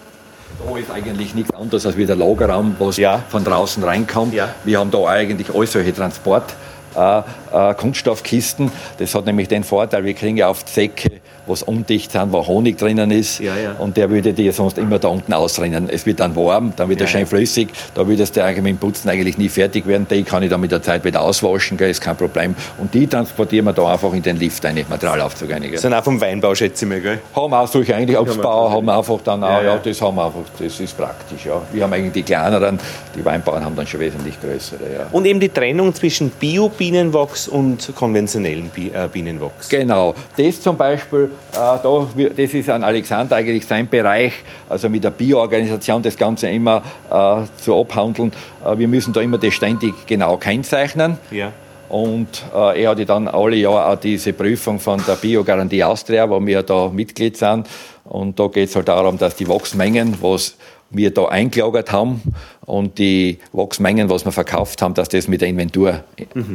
Da 0.66 0.76
ist 0.76 0.90
eigentlich 0.90 1.34
nichts 1.34 1.52
anderes 1.54 1.86
als 1.86 1.96
wie 1.96 2.06
der 2.06 2.16
Lagerraum, 2.16 2.76
was 2.78 2.96
ja. 2.96 3.22
von 3.28 3.44
draußen 3.44 3.82
reinkommt. 3.82 4.34
Ja. 4.34 4.54
Wir 4.64 4.78
haben 4.78 4.90
da 4.90 5.06
eigentlich 5.06 5.54
all 5.54 5.66
solche 5.66 5.94
Transport. 5.94 6.54
Äh, 6.94 7.22
äh, 7.52 7.74
Kunststoffkisten. 7.74 8.70
Das 8.98 9.14
hat 9.14 9.24
nämlich 9.24 9.48
den 9.48 9.62
Vorteil, 9.62 10.04
wir 10.04 10.14
kriegen 10.14 10.36
ja 10.36 10.48
auf 10.48 10.64
die 10.64 10.72
Säcke 10.72 11.20
was 11.50 11.62
undicht 11.62 12.12
sind, 12.12 12.32
wo 12.32 12.46
Honig 12.46 12.78
drinnen 12.78 13.10
ist. 13.10 13.40
Ja, 13.40 13.56
ja. 13.56 13.72
Und 13.78 13.96
der 13.96 14.08
würde 14.10 14.32
dir 14.32 14.52
sonst 14.52 14.78
immer 14.78 14.98
da 14.98 15.08
unten 15.08 15.32
ausrennen. 15.32 15.88
Es 15.90 16.06
wird 16.06 16.20
dann 16.20 16.34
warm, 16.36 16.72
dann 16.76 16.88
wird 16.88 17.00
er 17.00 17.06
Ja, 17.06 17.12
schön 17.12 17.20
ja. 17.20 17.26
flüssig. 17.26 17.68
Da 17.94 18.06
würdest 18.06 18.36
du 18.36 18.44
eigentlich 18.44 18.62
mit 18.62 18.72
dem 18.72 18.78
Putzen 18.78 19.08
eigentlich 19.08 19.36
nie 19.36 19.48
fertig 19.48 19.86
werden. 19.86 20.06
Die 20.10 20.22
kann 20.22 20.42
ich 20.42 20.50
dann 20.50 20.60
mit 20.60 20.72
der 20.72 20.82
Zeit 20.82 21.04
wieder 21.04 21.20
auswaschen, 21.20 21.76
gell, 21.76 21.90
ist 21.90 22.00
kein 22.00 22.16
Problem. 22.16 22.54
Und 22.78 22.94
die 22.94 23.06
transportieren 23.06 23.66
wir 23.66 23.72
da 23.72 23.92
einfach 23.92 24.12
in 24.12 24.22
den 24.22 24.38
Lift 24.38 24.64
rein, 24.64 24.84
Materialaufzug 24.88 25.50
rein. 25.50 25.62
Gell. 25.62 25.78
Sind 25.78 25.92
auch 25.92 26.04
vom 26.04 26.20
Weinbau, 26.20 26.54
schätze 26.54 26.84
ich 26.84 26.88
mal, 26.88 27.00
gell? 27.00 27.18
Haben 27.34 27.50
wir 27.50 27.60
auch 27.60 27.68
solche 27.68 27.94
eigentlich 27.94 28.18
Obstbauer, 28.18 28.70
haben 28.70 28.86
wir 28.86 28.96
einfach 28.96 29.18
dann 29.24 29.42
auch, 29.44 29.62
Ja, 29.62 29.76
das 29.76 30.00
haben 30.00 30.16
wir 30.16 30.26
einfach, 30.26 30.40
das 30.58 30.80
ist 30.80 30.96
praktisch, 30.96 31.46
ja. 31.46 31.60
Wir 31.72 31.82
haben 31.82 31.92
eigentlich 31.92 32.12
die 32.12 32.22
kleineren, 32.22 32.78
die 33.14 33.24
Weinbauern 33.24 33.64
haben 33.64 33.76
dann 33.76 33.86
schon 33.86 34.00
wesentlich 34.00 34.40
größere. 34.40 35.06
Und 35.12 35.26
eben 35.26 35.40
die 35.40 35.48
Trennung 35.48 35.94
zwischen 35.94 36.30
Bio-Bienenwachs 36.30 37.48
und 37.48 37.92
konventionellen 37.96 38.70
äh, 38.76 39.08
Bienenwachs. 39.08 39.68
Genau, 39.68 40.14
das 40.36 40.60
zum 40.60 40.76
Beispiel, 40.76 41.30
da, 41.52 42.06
wir- 42.14 42.30
das 42.30 42.54
ist 42.54 42.68
an 42.70 42.84
Alexander 42.84 43.36
eigentlich 43.36 43.66
sein 43.66 43.88
Bereich, 43.88 44.32
also 44.68 44.88
mit 44.88 45.02
der 45.04 45.10
Bio-Organisation 45.10 46.02
das 46.02 46.16
Ganze 46.16 46.48
immer 46.48 46.82
äh, 47.10 47.42
zu 47.62 47.78
abhandeln. 47.78 48.32
Äh, 48.64 48.78
wir 48.78 48.88
müssen 48.88 49.12
da 49.12 49.20
immer 49.20 49.38
das 49.38 49.54
ständig 49.54 49.94
genau 50.06 50.36
kennzeichnen. 50.36 51.18
Ja. 51.30 51.52
Und 51.88 52.28
äh, 52.54 52.82
er 52.84 52.90
hatte 52.90 53.04
dann 53.04 53.26
alle 53.26 53.56
Jahre 53.56 53.86
auch 53.86 53.96
diese 53.98 54.32
Prüfung 54.32 54.78
von 54.78 55.02
der 55.08 55.14
Biogarantie 55.16 55.82
Austria, 55.82 56.30
wo 56.30 56.44
wir 56.46 56.62
da 56.62 56.88
Mitglied 56.88 57.36
sind. 57.36 57.66
Und 58.04 58.38
da 58.38 58.46
geht 58.46 58.68
es 58.68 58.76
halt 58.76 58.86
darum, 58.88 59.18
dass 59.18 59.34
die 59.34 59.48
Wachsmengen, 59.48 60.16
was 60.20 60.54
wir 60.90 61.12
da 61.12 61.26
eingelagert 61.26 61.92
haben 61.92 62.20
und 62.66 62.98
die 62.98 63.38
Wachsmengen, 63.52 64.10
was 64.10 64.24
wir 64.24 64.32
verkauft 64.32 64.82
haben, 64.82 64.94
dass 64.94 65.08
das 65.08 65.28
mit 65.28 65.40
der 65.40 65.48
Inventur 65.48 66.04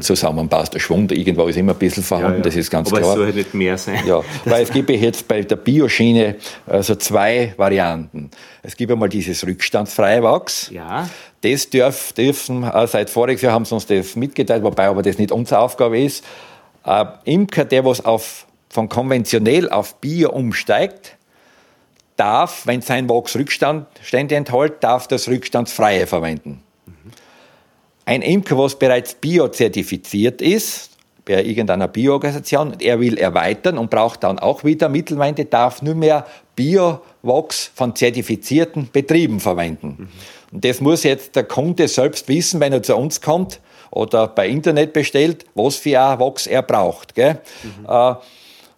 zusammenpasst. 0.02 0.74
Der 0.74 0.80
Schwund 0.80 1.12
irgendwo 1.12 1.48
ist 1.48 1.56
immer 1.56 1.72
ein 1.74 1.80
bisschen 1.80 2.04
vorhanden, 2.04 2.42
das 2.42 2.56
ist 2.56 2.70
ganz 2.70 2.90
Aber 2.90 3.00
klar. 3.00 3.12
es 3.12 3.16
soll 3.16 3.26
halt 3.26 3.36
nicht 3.36 3.54
mehr 3.54 3.78
sein. 3.78 4.00
Ja, 4.06 4.22
weil 4.46 4.64
es 4.64 4.72
gibt 4.72 4.90
ja 4.90 4.96
jetzt 4.98 5.28
bei 5.28 5.42
der 5.42 5.56
Bioschiene 5.56 6.36
also 6.68 6.96
zwei 6.96 7.54
Varianten. 7.58 8.30
Es 8.62 8.76
gibt 8.76 8.92
einmal 8.92 9.10
dieses 9.10 9.46
rückstandsfreie 9.46 10.22
Wachs. 10.24 10.70
Ja. 10.72 11.10
Das 11.42 11.70
dürf, 11.70 12.14
dürfen, 12.14 12.64
äh, 12.64 12.88
seit 12.88 13.10
voriges 13.10 13.42
Jahr 13.42 13.54
haben 13.54 13.66
sie 13.66 13.76
uns 13.76 13.86
das 13.86 14.16
mitgeteilt, 14.16 14.64
wobei 14.64 14.88
aber 14.88 15.02
das 15.02 15.18
nicht 15.18 15.32
unsere 15.32 15.60
Aufgabe 15.60 16.00
ist. 16.00 16.24
Äh, 16.86 17.06
Imker, 17.26 17.66
der 17.66 17.86
was 17.86 18.04
auf, 18.04 18.48
von 18.70 18.90
konventionell 18.90 19.70
auf 19.70 19.96
Bio 20.02 20.32
umsteigt, 20.32 21.15
darf, 22.16 22.66
wenn 22.66 22.82
sein 22.82 23.10
Wachs 23.10 23.36
Rückstände 23.36 23.86
enthält, 24.12 24.84
darf 24.84 25.08
das 25.08 25.28
Rückstandsfreie 25.28 26.08
verwenden. 26.08 26.64
Ein 28.06 28.22
Imker, 28.22 28.58
was 28.58 28.78
bereits 28.78 29.16
biozertifiziert 29.16 30.42
ist, 30.42 30.92
bei 31.26 31.44
irgendeiner 31.44 31.88
Bioorganisation, 31.88 32.76
er 32.80 33.00
will 33.00 33.18
erweitern 33.18 33.80
und 33.80 33.90
braucht 33.90 34.24
dann 34.24 34.38
auch 34.38 34.64
wieder 34.64 34.90
Mittelweine, 34.90 35.46
darf 35.46 35.82
nur 35.82 35.96
mehr 35.96 36.26
Bio-Wachs 36.56 37.72
von 37.74 37.96
zertifizierten 37.96 38.90
Betrieben 38.92 39.40
verwenden. 39.40 40.10
Und 40.52 40.64
das 40.64 40.82
muss 40.82 41.04
jetzt 41.04 41.36
der 41.36 41.44
Kunde 41.44 41.88
selbst 41.88 42.28
wissen, 42.28 42.60
wenn 42.60 42.74
er 42.74 42.84
zu 42.84 42.96
uns 42.96 43.22
kommt 43.22 43.60
oder 43.90 44.28
bei 44.28 44.48
Internet 44.48 44.94
bestellt, 44.94 45.46
was 45.56 45.78
für 45.78 46.00
ein 46.00 46.20
Wachs 46.20 46.46
er 46.46 46.62
braucht. 46.62 47.16
Gell? 47.16 47.40
Äh, 47.88 48.14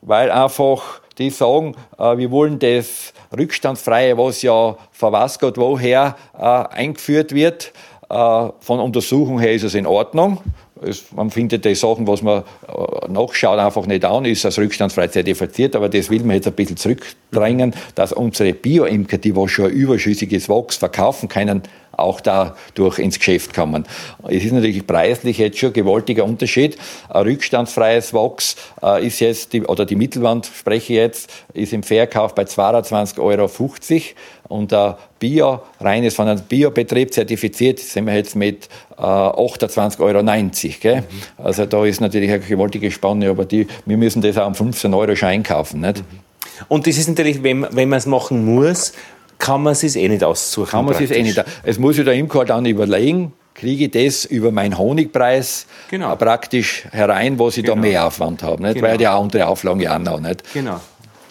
weil 0.02 0.32
einfach 0.32 1.02
die 1.18 1.30
sagen, 1.30 1.76
äh, 1.98 2.18
wir 2.18 2.32
wollen 2.32 2.60
das 2.60 3.14
Rückstandsfreie, 3.36 4.18
was 4.18 4.42
ja 4.42 4.78
von 4.92 5.14
was 5.14 5.40
Gott 5.40 5.58
woher 5.58 6.16
äh, 6.38 6.44
eingeführt 6.44 7.34
wird, 7.34 7.74
äh, 8.10 8.50
von 8.60 8.80
Untersuchung 8.80 9.40
her 9.40 9.54
ist 9.54 9.64
es 9.64 9.76
in 9.76 9.86
Ordnung. 9.86 10.40
Es, 10.82 11.12
man 11.12 11.32
findet 11.32 11.66
die 11.66 11.76
Sachen, 11.76 12.08
was 12.08 12.22
man 12.22 12.44
äh, 12.68 13.12
nachschaut, 13.12 13.60
einfach 13.60 13.86
nicht 13.86 14.06
an, 14.06 14.26
ist 14.26 14.46
als 14.46 14.58
rückstandsfrei 14.60 15.08
zertifiziert, 15.08 15.76
aber 15.76 15.90
das 15.90 16.10
will 16.10 16.24
man 16.24 16.36
jetzt 16.36 16.48
ein 16.48 16.54
bisschen 16.54 16.78
zurückdrängen, 16.78 17.74
dass 17.96 18.14
unsere 18.14 18.54
Bio-Imker, 18.54 19.18
die 19.18 19.36
was 19.36 19.52
schon 19.52 19.72
überschüssiges 19.72 20.48
Wachs 20.48 20.78
verkaufen 20.78 21.28
können, 21.30 21.64
auch 21.98 22.22
dadurch 22.22 23.00
ins 23.00 23.18
Geschäft 23.18 23.54
kommen. 23.54 23.86
Es 24.28 24.44
ist 24.44 24.54
natürlich 24.54 24.86
preislich 24.86 25.38
jetzt 25.40 25.58
schon 25.58 25.72
ein 25.72 25.74
gewaltiger 25.74 26.24
Unterschied. 26.26 26.78
Ein 27.10 27.24
rückstandsfreies 27.24 28.14
Wachs 28.14 28.56
äh, 28.82 29.06
ist 29.06 29.20
jetzt, 29.20 29.54
die, 29.54 29.64
oder 29.64 29.86
die 29.86 29.96
Mittelwand 29.96 30.46
spreche 30.46 30.94
ich 30.94 30.98
jetzt, 30.98 31.30
ist 31.54 31.74
im 31.74 31.84
Verkauf 31.84 32.36
bei 32.36 32.44
22,50 32.44 33.20
Euro 33.20 33.50
und 34.48 34.74
ein 34.74 34.96
Bio, 35.20 35.62
reines 35.82 36.16
von 36.16 36.28
einem 36.28 36.42
Biobetrieb 36.42 37.14
zertifiziert, 37.14 37.80
sind 37.80 38.06
wir 38.06 38.16
jetzt 38.16 38.36
mit 38.36 38.70
äh, 38.98 39.02
28,90 39.02 40.00
Euro. 40.00 40.24
Gell? 40.80 41.04
Also 41.38 41.66
da 41.66 41.86
ist 41.86 42.02
natürlich 42.02 42.30
eine 42.30 42.40
gewaltige 42.40 42.92
Spanne, 42.92 43.30
aber 43.30 43.46
die, 43.46 43.68
wir 43.86 43.98
müssen 43.98 44.22
das 44.22 44.38
auch 44.38 44.48
um 44.48 44.56
15 44.56 44.94
Euro 44.94 45.16
schon 45.16 45.30
einkaufen. 45.30 45.82
Nicht? 45.82 46.04
Und 46.68 46.88
das 46.88 46.98
ist 46.98 47.08
natürlich, 47.08 47.44
wenn, 47.44 47.68
wenn 47.72 47.90
man 47.90 47.98
es 47.98 48.06
machen 48.06 48.46
muss, 48.46 48.94
kann 49.40 49.64
man 49.64 49.74
es 49.74 49.82
sich 49.82 49.96
eh 49.96 50.08
nicht 50.10 50.24
aussuchen. 50.24 50.70
Kann 50.72 50.86
man 50.86 50.96
sich 50.96 51.12
eh 51.12 51.22
nicht. 51.24 51.44
Es 51.64 51.78
muss 51.80 51.98
ja 51.98 52.04
der 52.04 52.14
Imker 52.14 52.46
dann 52.46 52.66
überlegen, 52.66 53.34
kriege 53.54 53.86
ich 53.86 53.92
das 53.92 54.26
über 54.26 54.52
meinen 54.52 54.78
Honigpreis 54.78 55.66
Genau. 55.90 56.14
äh, 56.14 56.16
praktisch 56.16 56.86
herein, 56.92 57.38
wo 57.40 57.50
ich 57.50 57.62
da 57.64 57.76
mehr 57.76 58.06
Aufwand 58.06 58.44
habe. 58.44 58.62
Nicht? 58.62 58.76
Genau. 58.76 58.88
Weil 58.88 58.98
die 58.98 59.08
auch 59.08 59.22
andere 59.22 59.48
Auflagen 59.48 59.82
ja 59.82 59.96
auch 59.96 60.00
noch 60.00 60.20
nicht. 60.20 60.44
Genau. 60.54 60.80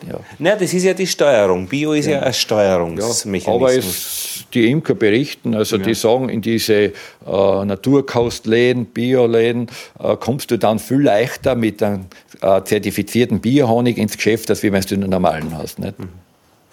Ja. 0.06 0.20
Na, 0.38 0.54
das 0.54 0.74
ist 0.74 0.84
ja 0.84 0.92
die 0.92 1.06
Steuerung. 1.06 1.66
Bio 1.66 1.92
ist 1.92 2.06
ja, 2.06 2.18
ein 2.18 2.24
aber 2.24 2.32
Steuerungsmechanismus. 2.32 3.84
es, 3.86 4.44
die 4.52 4.70
Imker 4.70 4.94
berichten, 4.94 5.54
also 5.54 5.78
die 5.78 5.94
sagen, 5.94 6.28
in 6.28 6.42
diese 6.42 6.74
äh, 6.74 6.92
Naturkostläden, 7.26 8.86
Bioläden, 8.86 9.68
äh, 9.98 10.16
kommst 10.16 10.50
du 10.50 10.58
dann 10.58 10.78
viel 10.78 11.00
leichter 11.00 11.54
mit 11.54 11.82
einem 11.82 12.06
äh, 12.42 12.62
zertifizierten 12.62 13.40
Biohonig 13.40 13.96
ins 13.98 14.16
Geschäft, 14.16 14.50
als 14.50 14.62
wie 14.62 14.70
wenn 14.72 14.82
du 14.82 14.96
den 14.98 15.10
normalen 15.10 15.56
hast. 15.56 15.78
Nicht? 15.78 15.98
Mhm. 15.98 16.08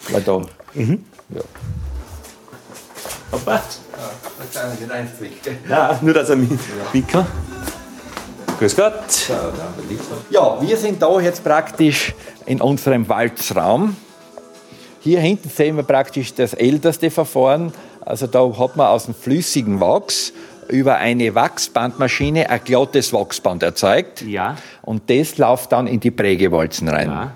Weil 0.10 0.22
da, 0.22 0.42
ja. 1.36 1.42
Papa? 3.32 3.62
Ja, 5.68 6.00
nur 6.02 6.14
dass 6.14 6.30
er 6.30 6.36
mich 6.36 6.50
Mika. 6.94 7.26
Grüß 8.60 8.76
Gott. 8.76 9.32
Ja, 10.30 10.62
wir 10.62 10.78
sind 10.78 11.02
da 11.02 11.20
jetzt 11.20 11.44
praktisch 11.44 12.14
in 12.46 12.62
unserem 12.62 13.08
Walzraum. 13.10 13.96
Hier 15.00 15.20
hinten 15.20 15.50
sehen 15.50 15.76
wir 15.76 15.84
praktisch 15.84 16.34
das 16.34 16.54
älteste 16.54 17.12
Verfahren. 17.12 17.74
Also 18.02 18.28
da 18.28 18.58
hat 18.58 18.76
man 18.76 18.88
aus 18.88 19.06
dem 19.06 19.16
flüssigen 19.16 19.80
Wachs 19.80 20.32
über 20.70 20.96
eine 20.96 21.36
Wachsbandmaschine 21.36 22.50
ein 22.50 22.62
glattes 22.64 23.12
Wachsband 23.12 23.64
erzeugt. 23.64 24.22
Ja. 24.22 24.56
Und 24.82 25.10
das 25.10 25.38
läuft 25.38 25.72
dann 25.72 25.88
in 25.88 26.00
die 26.00 26.12
Prägewalzen 26.12 26.88
rein. 26.88 27.10
Ja. 27.10 27.32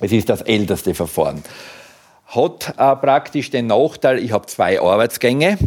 Es 0.00 0.12
ist 0.12 0.28
das 0.28 0.42
älteste 0.42 0.94
Verfahren. 0.94 1.42
Hat 2.34 2.74
äh, 2.78 2.96
praktisch 2.96 3.50
den 3.50 3.66
Nachteil, 3.66 4.18
ich 4.18 4.32
habe 4.32 4.46
zwei 4.46 4.80
Arbeitsgänge 4.80 5.58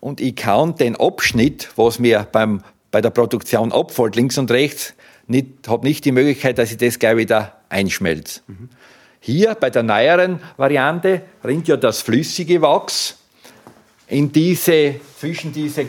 und 0.00 0.20
ich 0.20 0.36
kann 0.36 0.74
den 0.74 0.96
Abschnitt, 0.96 1.68
was 1.76 1.98
mir 1.98 2.26
beim, 2.32 2.62
bei 2.90 3.02
der 3.02 3.10
Produktion 3.10 3.72
abfällt, 3.72 4.16
links 4.16 4.38
und 4.38 4.50
rechts, 4.50 4.94
nicht, 5.26 5.68
habe 5.68 5.86
nicht 5.86 6.04
die 6.04 6.12
Möglichkeit, 6.12 6.56
dass 6.58 6.70
ich 6.70 6.78
das 6.78 6.98
gleich 6.98 7.16
wieder 7.16 7.52
einschmelze. 7.68 8.40
Hier 9.20 9.54
bei 9.54 9.70
der 9.70 9.82
neueren 9.82 10.40
Variante 10.56 11.22
rinnt 11.44 11.68
ja 11.68 11.76
das 11.76 12.02
flüssige 12.02 12.60
Wachs 12.62 13.18
in 14.08 14.30
diese, 14.30 14.96
zwischen 15.18 15.52
diese, 15.52 15.86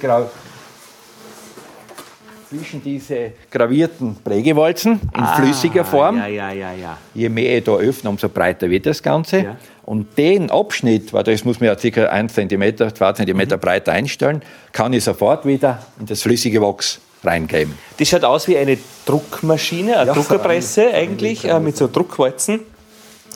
zwischen 2.49 2.81
diese 2.81 3.31
gravierten 3.51 4.15
Prägewalzen 4.23 4.99
in 5.15 5.25
flüssiger 5.35 5.83
Form. 5.83 6.19
Ah, 6.19 6.27
ja, 6.27 6.51
ja, 6.51 6.73
ja. 6.73 6.97
Je 7.13 7.27
mehr 7.27 7.57
ich 7.57 7.63
da 7.65 7.75
öffne, 7.75 8.09
umso 8.09 8.29
breiter 8.29 8.69
wird 8.69 8.85
das 8.85 9.03
Ganze. 9.03 9.57
Ja. 9.85 9.91
Und 9.91 10.17
den 10.17 10.49
Abschnitt, 10.51 11.13
weil 11.13 11.23
das 11.23 11.45
muss 11.45 11.59
man 11.59 11.67
ja 11.69 11.75
ca. 11.75 12.05
1 12.07 12.33
cm, 12.33 12.77
2 12.95 13.13
cm 13.13 13.47
breiter 13.59 13.91
einstellen, 13.91 14.41
kann 14.71 14.93
ich 14.93 15.03
sofort 15.03 15.45
wieder 15.45 15.79
in 15.99 16.05
das 16.07 16.21
flüssige 16.23 16.61
Wachs 16.61 16.99
reingeben. 17.23 17.73
Das 17.97 18.09
schaut 18.09 18.23
aus 18.23 18.47
wie 18.47 18.57
eine 18.57 18.77
Druckmaschine, 19.05 19.97
eine 19.97 20.07
Ja, 20.07 20.13
Druckerpresse 20.13 20.93
eigentlich, 20.93 21.45
äh, 21.45 21.59
mit 21.59 21.77
so 21.77 21.87
Druckwalzen. 21.87 22.59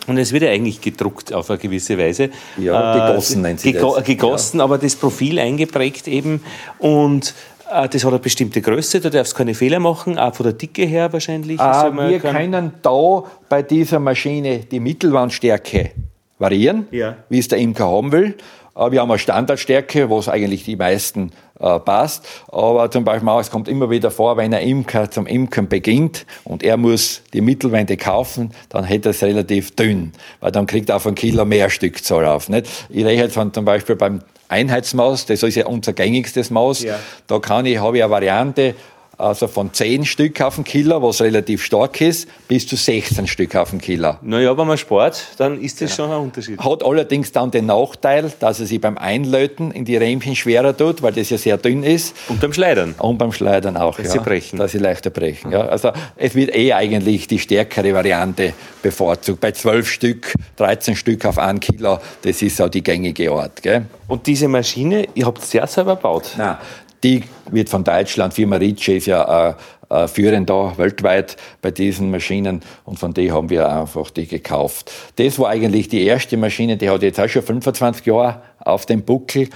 Und 0.08 0.18
es 0.18 0.32
wird 0.32 0.42
ja 0.44 0.50
eigentlich 0.50 0.82
gedruckt 0.82 1.34
auf 1.34 1.50
eine 1.52 1.60
gewisse 1.60 1.98
Weise. 1.98 2.30
Ja, 2.58 3.08
gegossen 3.10 3.42
nennt 3.44 3.60
sich 3.60 3.74
gego 3.74 3.96
das. 3.96 4.04
Gegossen, 4.06 4.60
aber 4.62 4.78
das 4.80 4.96
Profil 4.96 5.38
eingeprägt 5.38 6.08
eben. 6.08 6.42
Und 6.80 7.36
äh, 7.72 7.88
das 7.88 8.04
hat 8.04 8.10
eine 8.12 8.20
bestimmte 8.20 8.62
Größe, 8.62 9.02
da 9.02 9.10
darfst 9.12 9.34
du 9.34 9.38
keine 9.38 9.54
Fehler 9.54 9.80
machen, 9.80 10.18
auch 10.18 10.34
von 10.34 10.46
der 10.46 10.54
Dicke 10.54 10.86
her 10.86 11.14
wahrscheinlich. 11.14 11.60
Äh, 11.60 11.92
man 11.92 12.10
wir 12.10 12.20
können- 12.20 12.52
können 12.52 12.72
da 12.82 13.24
bei 13.50 13.62
dieser 13.62 14.00
Maschine 14.00 14.60
die 14.60 14.80
Mittelwandstärke 14.80 15.92
variieren, 16.40 16.88
Ja. 16.92 17.18
wie 17.30 17.40
es 17.40 17.48
der 17.48 17.60
Imker 17.60 17.88
haben 17.88 18.12
will. 18.12 18.36
Äh, 18.76 18.92
Wir 18.92 19.02
haben 19.02 19.12
eine 19.12 19.20
Standardstärke, 19.20 20.10
was 20.10 20.28
eigentlich 20.30 20.64
die 20.64 20.76
meisten 20.76 21.32
äh, 21.60 21.80
passt. 21.80 22.26
Aber 22.52 22.90
zum 22.90 23.04
Beispiel 23.04 23.28
auch, 23.30 23.40
es 23.42 23.52
kommt 23.52 23.68
immer 23.68 23.90
wieder 23.90 24.10
vor, 24.12 24.38
wenn 24.38 24.54
ein 24.54 24.66
Imker 24.66 25.12
zum 25.12 25.28
Imkern 25.28 25.68
beginnt 25.68 26.26
und 26.46 26.64
er 26.64 26.78
muss 26.78 27.22
die 27.34 27.42
Mittelwände 27.42 27.98
kaufen, 27.98 28.52
dann 28.70 28.86
hätte 28.86 29.10
er 29.10 29.12
es 29.12 29.22
relativ 29.22 29.76
dünn, 29.76 30.14
weil 30.40 30.52
dann 30.52 30.66
kriegt 30.66 30.90
er 30.90 30.96
auf 30.96 31.06
ein 31.06 31.16
Kilo 31.16 31.44
mehr 31.46 31.70
Stückzahl 31.70 32.26
auf. 32.26 32.48
Nicht? 32.48 32.68
Ich 32.90 33.04
rede 33.06 33.22
jetzt 33.24 33.34
von 33.34 33.54
zum 33.54 33.66
Beispiel 33.66 33.96
beim 33.98 34.22
Einheitsmaus, 34.48 35.26
das 35.26 35.44
ist 35.44 35.56
ja 35.56 35.68
unser 35.68 35.94
gängigstes 35.94 36.50
Maus. 36.50 36.82
Ja. 36.82 36.98
Da 37.28 37.40
kann 37.40 37.66
ich, 37.66 37.78
habe 37.78 37.98
ich 37.98 38.04
eine 38.04 38.12
Variante, 38.12 38.74
also 39.20 39.48
von 39.48 39.74
10 39.74 40.06
Stück 40.06 40.42
auf 40.42 40.56
den 40.56 40.64
Kilo, 40.64 41.02
was 41.04 41.22
relativ 41.22 41.64
stark 41.64 42.00
ist, 42.00 42.28
bis 42.48 42.66
zu 42.66 42.76
16 42.76 43.28
Stück 43.28 43.56
auf 43.56 43.72
den 43.72 43.82
Kilo. 43.82 44.16
Naja, 44.22 44.58
wenn 44.58 44.66
man 44.66 44.78
spart, 44.78 45.22
dann 45.38 45.60
ist 45.62 45.82
das 45.82 45.92
ja. 45.92 45.96
schon 45.98 46.12
ein 46.12 46.22
Unterschied. 46.22 46.60
Hat 46.60 46.84
allerdings 46.84 47.32
dann 47.32 47.52
den 47.52 47.66
Nachteil, 47.66 48.32
dass 48.40 48.60
er 48.60 48.66
sich 48.66 48.80
beim 48.80 48.98
Einlöten 48.98 49.72
in 49.72 49.84
die 49.84 49.98
Rähmchen 49.98 50.36
schwerer 50.36 50.76
tut, 50.76 51.02
weil 51.02 51.12
das 51.12 51.30
ja 51.30 51.38
sehr 51.38 51.58
dünn 51.58 51.84
ist. 51.84 52.16
Und 52.30 52.40
beim 52.40 52.54
Schleudern. 52.54 52.96
Und 52.98 53.18
beim 53.18 53.34
Schleudern 53.34 53.76
auch, 53.76 53.98
dass 53.98 54.08
ja. 54.08 54.12
sie 54.14 54.20
brechen. 54.20 54.58
Dass 54.58 54.72
sie 54.72 54.78
leichter 54.78 55.10
brechen, 55.10 55.52
ja. 55.52 55.62
Also 55.62 55.92
es 56.16 56.34
wird 56.36 56.56
eh 56.56 56.74
eigentlich 56.74 57.28
die 57.28 57.40
stärkere 57.40 57.94
Variante 57.94 58.54
bevorzugt. 58.82 59.42
Bei 59.42 59.52
12 59.52 59.90
Stück, 59.90 60.34
13 60.56 60.96
Stück 60.96 61.26
auf 61.26 61.38
1 61.38 61.60
Kilo, 61.60 62.00
das 62.22 62.42
ist 62.42 62.62
auch 62.62 62.70
die 62.70 62.82
gängige 62.82 63.32
Art. 63.32 63.62
Gell? 63.62 63.86
Und 64.08 64.28
diese 64.28 64.48
Maschine, 64.48 65.08
ihr 65.14 65.26
habt 65.26 65.44
sie 65.44 65.58
ja 65.58 65.68
selber 65.68 65.96
gebaut? 65.96 66.32
Nein, 66.38 66.58
die 67.04 67.24
wird 67.50 67.70
von 67.70 67.84
Deutschland, 67.84 68.34
Firma 68.34 68.58
Ritchie 68.58 68.98
ist 68.98 69.08
ja 69.08 69.50
äh, 69.50 69.54
äh, 69.90 70.08
führend 70.08 70.50
da 70.50 70.78
weltweit 70.78 71.36
bei 71.62 71.72
diesen 71.72 72.12
Maschinen 72.12 72.62
und 72.86 73.00
von 73.00 73.14
denen 73.14 73.34
haben 73.34 73.50
wir 73.50 73.70
einfach 73.70 74.12
die 74.12 74.28
gekauft. 74.28 74.92
Das 75.16 75.40
war 75.40 75.50
eigentlich 75.50 75.88
die 75.88 76.04
erste 76.04 76.38
Maschine, 76.38 76.78
die 76.78 76.90
hat 76.90 77.02
jetzt 77.02 77.20
auch 77.20 77.28
schon 77.28 77.42
25 77.42 78.06
Jahre 78.06 78.42
auf 78.60 78.86
dem 78.86 79.02
Buckel 79.02 79.50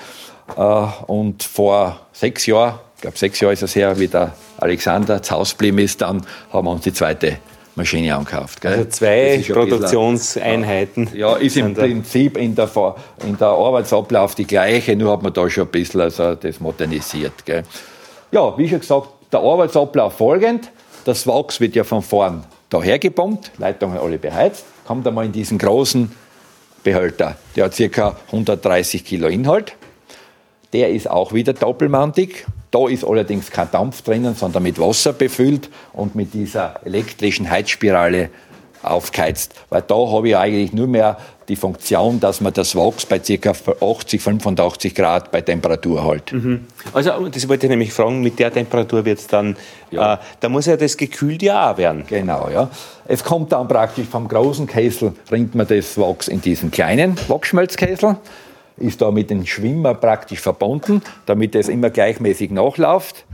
äh, 0.58 0.62
und 1.08 1.44
vor 1.44 2.00
sechs 2.14 2.46
Jahren, 2.46 2.80
ich 2.96 3.02
glaube 3.02 3.18
sechs 3.18 3.40
Jahre 3.40 3.54
ist 3.54 3.64
es 3.64 3.76
her, 3.76 4.00
wie 4.00 4.08
der 4.08 4.34
Alexander 4.58 5.22
zu 5.22 5.36
Hause 5.36 5.52
geblieben 5.54 5.80
ist, 5.80 6.02
dann 6.02 6.26
haben 6.52 6.66
wir 6.66 6.72
uns 6.72 6.84
die 6.84 6.94
zweite 6.94 7.38
Maschine 7.76 8.16
angekauft. 8.16 8.62
Gell? 8.62 8.74
Also 8.74 8.86
zwei 8.86 9.44
Produktionseinheiten. 9.48 11.06
Bisschen, 11.06 11.20
ja, 11.20 11.36
ist 11.36 11.58
im 11.58 11.74
Prinzip 11.74 12.38
in 12.38 12.56
der, 12.56 12.70
in 13.26 13.38
der 13.38 13.48
Arbeitsablauf 13.48 14.36
die 14.36 14.46
gleiche, 14.46 14.96
nur 14.96 15.12
hat 15.12 15.24
man 15.24 15.34
da 15.34 15.50
schon 15.50 15.66
ein 15.66 15.72
bisschen 15.72 16.02
also 16.02 16.36
das 16.36 16.60
modernisiert. 16.60 17.46
Gell? 17.46 17.64
Ja, 18.32 18.58
wie 18.58 18.70
schon 18.70 18.80
gesagt, 18.80 19.08
der 19.32 19.40
Arbeitsablauf 19.40 20.14
folgend. 20.14 20.70
Das 21.06 21.28
Wachs 21.28 21.60
wird 21.60 21.76
ja 21.76 21.84
von 21.84 22.02
vorn 22.02 22.44
daher 22.70 23.00
gepumpt, 23.00 23.52
Leitungen 23.58 23.98
alle 23.98 24.18
beheizt, 24.18 24.66
kommt 24.86 25.08
einmal 25.08 25.26
in 25.26 25.32
diesen 25.32 25.58
großen 25.58 26.12
Behälter. 26.84 27.38
Der 27.56 27.66
hat 27.66 27.78
ca. 27.92 28.18
130 28.28 29.06
Kilo 29.06 29.28
Inhalt. 29.28 29.76
Der 30.74 30.90
ist 30.90 31.10
auch 31.10 31.34
wieder 31.34 31.54
doppelmantig. 31.54 32.46
Da 32.74 32.88
ist 32.88 33.06
allerdings 33.06 33.52
kein 33.52 33.70
Dampf 33.70 34.02
drinnen, 34.02 34.34
sondern 34.34 34.64
mit 34.64 34.80
Wasser 34.80 35.14
befüllt 35.14 35.70
und 35.94 36.16
mit 36.16 36.34
dieser 36.34 36.84
elektrischen 36.84 37.48
Heizspirale 37.48 38.32
aufgeheizt. 38.82 39.54
Weil 39.70 39.84
da 39.84 39.94
habe 39.94 40.30
ich 40.30 40.36
eigentlich 40.36 40.74
nur 40.74 40.88
mehr 40.88 41.18
die 41.50 41.56
Funktion, 41.56 42.20
dass 42.20 42.42
man 42.42 42.52
das 42.52 42.76
Wachs 42.76 43.06
bei 43.06 43.20
ca. 43.20 43.54
80, 43.80 44.20
85 44.20 44.96
Grad 44.96 45.32
bei 45.32 45.42
Temperatur 45.42 46.04
hält. 46.04 46.34
Mhm. 46.34 46.66
Also, 46.94 47.28
das 47.28 47.48
wollte 47.48 47.68
ich 47.68 47.70
nämlich 47.70 47.94
fragen, 47.94 48.22
mit 48.22 48.40
der 48.40 48.52
Temperatur 48.52 49.06
wird 49.06 49.20
es 49.20 49.28
dann, 49.28 49.56
ja. 49.92 50.16
äh, 50.16 50.18
da 50.40 50.50
muss 50.50 50.66
ja 50.66 50.76
das 50.76 50.98
gekühlt 50.98 51.44
ja 51.44 51.72
auch 51.72 51.78
werden. 51.78 52.06
Genau, 52.08 52.50
ja. 52.52 52.72
Es 53.06 53.24
kommt 53.24 53.52
dann 53.52 53.68
praktisch 53.68 54.08
vom 54.08 54.28
großen 54.28 54.66
Kessel, 54.66 55.14
ringt 55.32 55.54
man 55.54 55.68
das 55.68 55.96
Wachs 55.96 56.28
in 56.28 56.42
diesen 56.42 56.72
kleinen 56.72 57.20
Wachsschmelzkessel 57.28 58.18
ist 58.78 59.02
da 59.02 59.12
mit 59.12 59.30
dem 59.30 59.46
Schwimmer 59.46 59.94
praktisch 59.94 60.40
verbunden, 60.40 61.02
damit 61.26 61.56
es 61.56 61.70
immer 61.70 61.90
gleichmäßig 61.90 62.52
nachläuft. 62.52 63.26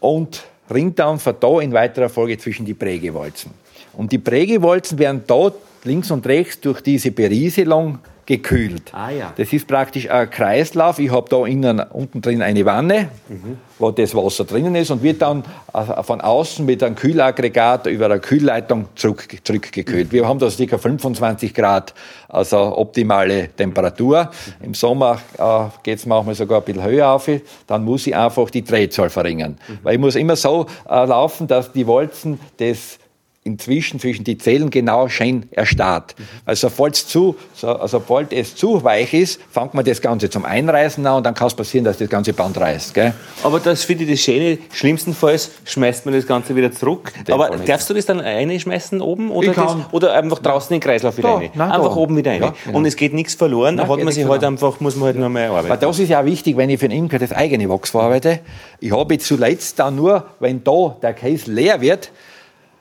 Und 0.00 0.44
ringt 0.72 0.98
dann 0.98 1.18
von 1.18 1.34
da 1.38 1.60
in 1.60 1.72
weiterer 1.72 2.08
Folge 2.08 2.38
zwischen 2.38 2.64
die 2.64 2.74
Prägewalzen. 2.74 3.52
Und 3.92 4.12
die 4.12 4.18
Prägewalzen 4.18 4.98
werden 4.98 5.24
dort 5.26 5.56
links 5.84 6.10
und 6.10 6.26
rechts 6.26 6.60
durch 6.60 6.80
diese 6.80 7.10
Berieselung 7.10 7.98
gekühlt. 8.30 8.94
Ah, 8.94 9.10
ja. 9.10 9.32
Das 9.36 9.52
ist 9.52 9.66
praktisch 9.66 10.08
ein 10.08 10.30
Kreislauf. 10.30 11.00
Ich 11.00 11.10
habe 11.10 11.28
da 11.28 11.44
innen, 11.46 11.80
unten 11.80 12.22
drin 12.22 12.42
eine 12.42 12.64
Wanne, 12.64 13.08
mhm. 13.28 13.58
wo 13.76 13.90
das 13.90 14.14
Wasser 14.14 14.44
drinnen 14.44 14.76
ist 14.76 14.92
und 14.92 15.02
wird 15.02 15.20
dann 15.20 15.42
äh, 15.74 16.00
von 16.04 16.20
außen 16.20 16.64
mit 16.64 16.80
einem 16.84 16.94
Kühlaggregat 16.94 17.88
über 17.88 18.04
eine 18.04 18.20
Kühlleitung 18.20 18.86
zurück, 18.94 19.26
zurückgekühlt. 19.42 20.08
Mhm. 20.08 20.12
Wir 20.12 20.28
haben 20.28 20.38
da 20.38 20.46
ca. 20.48 20.78
25 20.78 21.52
Grad, 21.52 21.92
also 22.28 22.78
optimale 22.78 23.48
Temperatur. 23.48 24.30
Mhm. 24.60 24.64
Im 24.66 24.74
Sommer 24.74 25.20
äh, 25.36 25.64
geht 25.82 25.98
es 25.98 26.06
manchmal 26.06 26.36
sogar 26.36 26.60
ein 26.60 26.64
bisschen 26.64 26.84
höher 26.84 27.08
auf. 27.08 27.28
Dann 27.66 27.84
muss 27.84 28.06
ich 28.06 28.14
einfach 28.14 28.48
die 28.50 28.62
Drehzahl 28.62 29.10
verringern. 29.10 29.58
Weil 29.82 29.94
ich 29.94 30.00
muss 30.00 30.14
immer 30.14 30.36
so 30.36 30.66
äh, 30.88 31.04
laufen, 31.04 31.48
dass 31.48 31.72
die 31.72 31.84
Walzen 31.88 32.38
das 32.58 32.99
inzwischen 33.42 33.98
zwischen 33.98 34.22
die 34.24 34.36
Zellen 34.36 34.68
genau 34.68 35.08
schön 35.08 35.48
erstarrt. 35.52 36.14
Also 36.44 36.68
sobald 36.68 36.94
es 36.94 37.06
zu, 37.06 37.36
so, 37.54 37.78
sobald 37.86 38.34
es 38.34 38.54
zu 38.54 38.84
weich 38.84 39.14
ist, 39.14 39.40
fängt 39.50 39.72
man 39.72 39.82
das 39.82 40.02
Ganze 40.02 40.28
zum 40.28 40.44
Einreißen 40.44 41.06
an 41.06 41.16
und 41.16 41.24
dann 41.24 41.34
kann 41.34 41.46
es 41.46 41.54
passieren, 41.54 41.86
dass 41.86 41.96
das 41.96 42.10
ganze 42.10 42.34
Band 42.34 42.60
reißt. 42.60 42.92
Gell? 42.92 43.14
Aber 43.42 43.58
das 43.58 43.84
finde 43.84 44.04
ich 44.04 44.10
das 44.10 44.20
Schöne. 44.20 44.58
Schlimmstenfalls 44.72 45.52
schmeißt 45.64 46.04
man 46.04 46.14
das 46.14 46.26
Ganze 46.26 46.54
wieder 46.54 46.70
zurück. 46.70 47.14
Aber 47.30 47.56
darfst 47.56 47.88
du 47.88 47.94
das 47.94 48.04
dann 48.04 48.20
einschmeißen 48.20 49.00
oben 49.00 49.30
oder, 49.30 49.54
das, 49.54 49.76
oder 49.90 50.12
einfach 50.12 50.40
draußen 50.40 50.74
in 50.74 50.80
den 50.80 50.84
Kreislauf 50.84 51.16
wieder 51.16 51.36
rein? 51.36 51.50
Einfach 51.58 51.94
da. 51.94 51.96
oben 51.96 52.18
wieder 52.18 52.32
rein. 52.32 52.42
Ja, 52.42 52.54
genau. 52.66 52.76
Und 52.76 52.84
es 52.84 52.96
geht 52.96 53.14
nichts 53.14 53.34
verloren. 53.34 53.76
Nein, 53.76 53.86
da 53.86 53.92
hat 53.94 54.04
man 54.04 54.12
sich 54.12 54.28
halt 54.28 54.44
einfach, 54.44 54.80
muss 54.80 54.96
man 54.96 55.06
halt 55.06 55.16
noch 55.16 55.30
mehr 55.30 55.48
arbeiten. 55.48 55.72
Aber 55.72 55.78
das 55.78 55.98
ist 55.98 56.10
ja 56.10 56.20
auch 56.20 56.26
wichtig, 56.26 56.58
wenn 56.58 56.68
ich 56.68 56.78
für 56.78 56.88
den 56.88 56.98
Imker 56.98 57.18
das 57.18 57.32
eigene 57.32 57.70
Wachs 57.70 57.88
verarbeite. 57.88 58.40
Ich 58.80 58.92
habe 58.92 59.16
zuletzt 59.18 59.78
dann 59.78 59.96
nur, 59.96 60.26
wenn 60.40 60.62
da 60.62 60.96
der 61.00 61.14
Käse 61.14 61.50
leer 61.50 61.80
wird, 61.80 62.10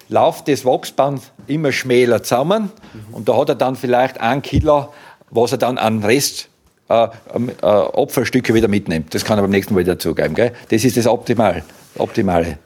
läuft 0.10 0.48
das 0.48 0.66
Wachsband 0.66 1.22
immer 1.48 1.72
schmäler 1.72 2.24
zusammen 2.24 2.72
mhm. 2.94 3.14
und 3.14 3.30
da 3.30 3.38
hat 3.38 3.50
er 3.50 3.56
dann 3.56 3.76
vielleicht 3.76 4.20
ein 4.20 4.42
Kilo, 4.42 4.90
was 5.30 5.52
er 5.52 5.58
dann 5.60 5.78
an 5.78 6.04
Rest 6.04 6.50
äh, 6.90 7.08
äh, 7.62 7.66
Opferstücke 7.66 8.54
wieder 8.54 8.68
mitnimmt. 8.68 9.14
Das 9.14 9.24
kann 9.24 9.38
er 9.38 9.44
beim 9.44 9.52
nächsten 9.52 9.76
Mal 9.76 9.84
dazugeben. 9.84 10.34
Gell? 10.34 10.54
Das 10.70 10.84
ist 10.84 10.98
das 10.98 11.08
Optimal, 11.08 11.64
Optimale. 11.98 12.58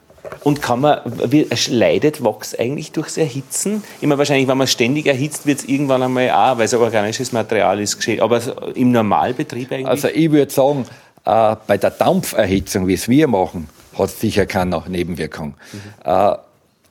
Und 0.42 0.62
kann 0.62 0.80
man, 0.80 1.00
wie, 1.30 1.46
leidet 1.68 2.24
Wachs 2.24 2.54
eigentlich 2.54 2.92
durchs 2.92 3.18
Erhitzen? 3.18 3.84
Immer 4.00 4.16
wahrscheinlich, 4.16 4.48
wenn 4.48 4.58
man 4.58 4.66
ständig 4.66 5.06
erhitzt, 5.06 5.46
wird 5.46 5.60
es 5.60 5.64
irgendwann 5.66 6.02
einmal 6.02 6.30
auch, 6.30 6.58
weil 6.58 6.64
es 6.64 6.74
ein 6.74 6.80
organisches 6.80 7.32
Material 7.32 7.78
ist, 7.80 7.96
geschehen. 7.98 8.20
Aber 8.20 8.40
im 8.74 8.90
Normalbetrieb 8.90 9.70
eigentlich? 9.70 9.86
Also 9.86 10.08
ich 10.08 10.30
würde 10.30 10.52
sagen, 10.52 10.86
äh, 11.24 11.56
bei 11.66 11.76
der 11.76 11.90
Dampferhitzung, 11.90 12.86
wie 12.86 12.94
es 12.94 13.08
wir 13.08 13.28
machen, 13.28 13.68
hat 13.98 14.06
es 14.06 14.20
sicher 14.20 14.46
keine 14.46 14.82
Nebenwirkung. 14.88 15.54
Mhm. 15.72 16.10
Äh, 16.10 16.34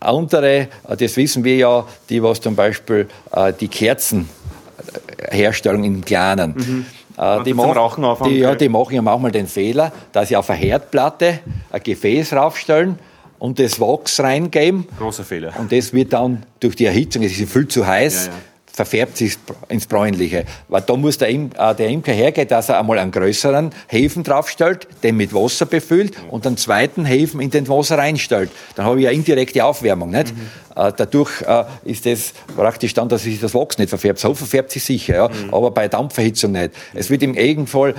andere, 0.04 0.68
äh, 0.88 0.98
das 0.98 1.16
wissen 1.18 1.44
wir 1.44 1.56
ja, 1.56 1.86
die 2.10 2.24
was 2.24 2.42
zum 2.42 2.56
Beispiel 2.56 3.08
äh, 3.32 3.54
die 3.54 3.68
Kerzenherstellung 3.68 5.84
in 5.84 6.06
Kleinen. 6.06 6.54
Mhm. 6.56 6.86
Äh, 7.18 7.44
die, 7.44 7.54
machen, 7.54 8.04
die, 8.26 8.40
ja, 8.40 8.56
die 8.56 8.70
machen 8.70 8.96
ja 8.96 9.02
manchmal 9.02 9.32
den 9.32 9.48
Fehler, 9.48 9.92
dass 10.12 10.30
sie 10.30 10.36
auf 10.36 10.50
eine 10.50 10.60
Herdplatte 10.60 11.40
ein 11.72 11.84
Gefäß 11.84 12.34
raufstellen 12.34 12.98
und 13.38 13.60
das 13.60 13.80
Wachs 13.80 14.20
reingeben. 14.20 14.88
Großer 14.98 15.24
Fehler. 15.24 15.54
Und 15.60 15.72
das 15.72 15.94
wird 15.94 16.14
dann 16.14 16.44
durch 16.60 16.76
die 16.76 16.86
Erhitzung, 16.86 17.22
es 17.24 17.38
ist 17.38 17.52
viel 17.52 17.68
zu 17.68 17.86
heiß, 17.86 18.28
ja, 18.28 18.32
ja 18.32 18.38
verfärbt 18.74 19.18
sich 19.18 19.38
ins 19.70 19.86
Bräunliche. 19.86 20.46
Weil 20.68 20.82
da 20.82 20.96
muss 20.96 21.20
der, 21.20 21.30
äh, 21.30 21.48
der 21.78 21.88
Imker 21.90 22.12
hergehen, 22.12 22.48
dass 22.48 22.70
er 22.70 22.80
einmal 22.80 22.98
einen 22.98 23.12
größeren 23.12 23.70
Hefen 23.88 24.24
draufstellt, 24.24 24.88
den 25.04 25.16
mit 25.16 25.34
Wasser 25.34 25.68
befüllt 25.68 26.16
und 26.32 26.46
einen 26.48 26.58
zweiten 26.58 27.06
Hefen 27.06 27.40
in 27.40 27.52
den 27.52 27.68
Wasser 27.70 28.00
reinstellt. 28.00 28.50
Dann 28.76 28.86
habe 28.86 29.00
ich 29.00 29.08
eine 29.08 29.16
indirekte 29.16 29.64
Aufwärmung. 29.64 30.10
Nicht? 30.10 30.36
Mhm. 30.36 30.50
Äh, 30.76 30.92
dadurch 30.98 31.42
äh, 31.44 31.66
ist 31.86 32.08
das 32.08 32.34
praktisch 32.56 32.96
dann, 32.96 33.08
dass 33.10 33.24
sich 33.24 33.40
das 33.40 33.54
Wachs 33.54 33.78
nicht 33.78 33.90
verfärbt. 33.90 34.20
So 34.20 34.34
verfärbt 34.34 34.72
sich 34.72 34.84
sicher, 34.84 35.16
ja? 35.16 35.28
Mhm. 35.30 35.54
aber 35.54 35.70
bei 35.70 35.88
Dampfverhitzung 35.88 36.54
nicht. 36.54 36.72
Es 36.96 37.12
wird 37.12 37.22
im 37.22 37.34
Gegenfall 37.34 37.94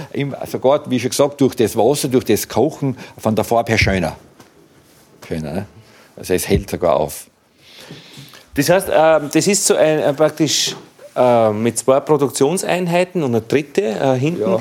sogar, 0.50 0.90
wie 0.90 0.98
schon 0.98 1.10
gesagt, 1.10 1.40
durch 1.40 1.54
das 1.54 1.76
Wasser, 1.76 2.08
durch 2.08 2.24
das 2.24 2.48
Kochen 2.48 2.96
von 3.16 3.36
der 3.36 3.44
Farbe 3.44 3.72
her 3.72 3.78
schöner. 3.78 4.16
Schöner. 5.26 5.52
Ne? 5.52 5.66
Also 6.16 6.34
es 6.34 6.48
hält 6.48 6.68
sogar 6.68 6.96
auf. 6.96 7.28
Das 8.54 8.68
heißt, 8.68 8.88
äh, 8.88 9.20
das 9.32 9.46
ist 9.46 9.66
so 9.66 9.74
ein, 9.74 9.98
äh, 9.98 10.12
praktisch 10.12 10.76
äh, 11.16 11.52
mit 11.52 11.78
zwei 11.78 12.00
Produktionseinheiten 12.00 13.22
und 13.22 13.34
eine 13.34 13.40
dritte 13.40 13.82
äh, 13.82 14.18
hinten 14.18 14.60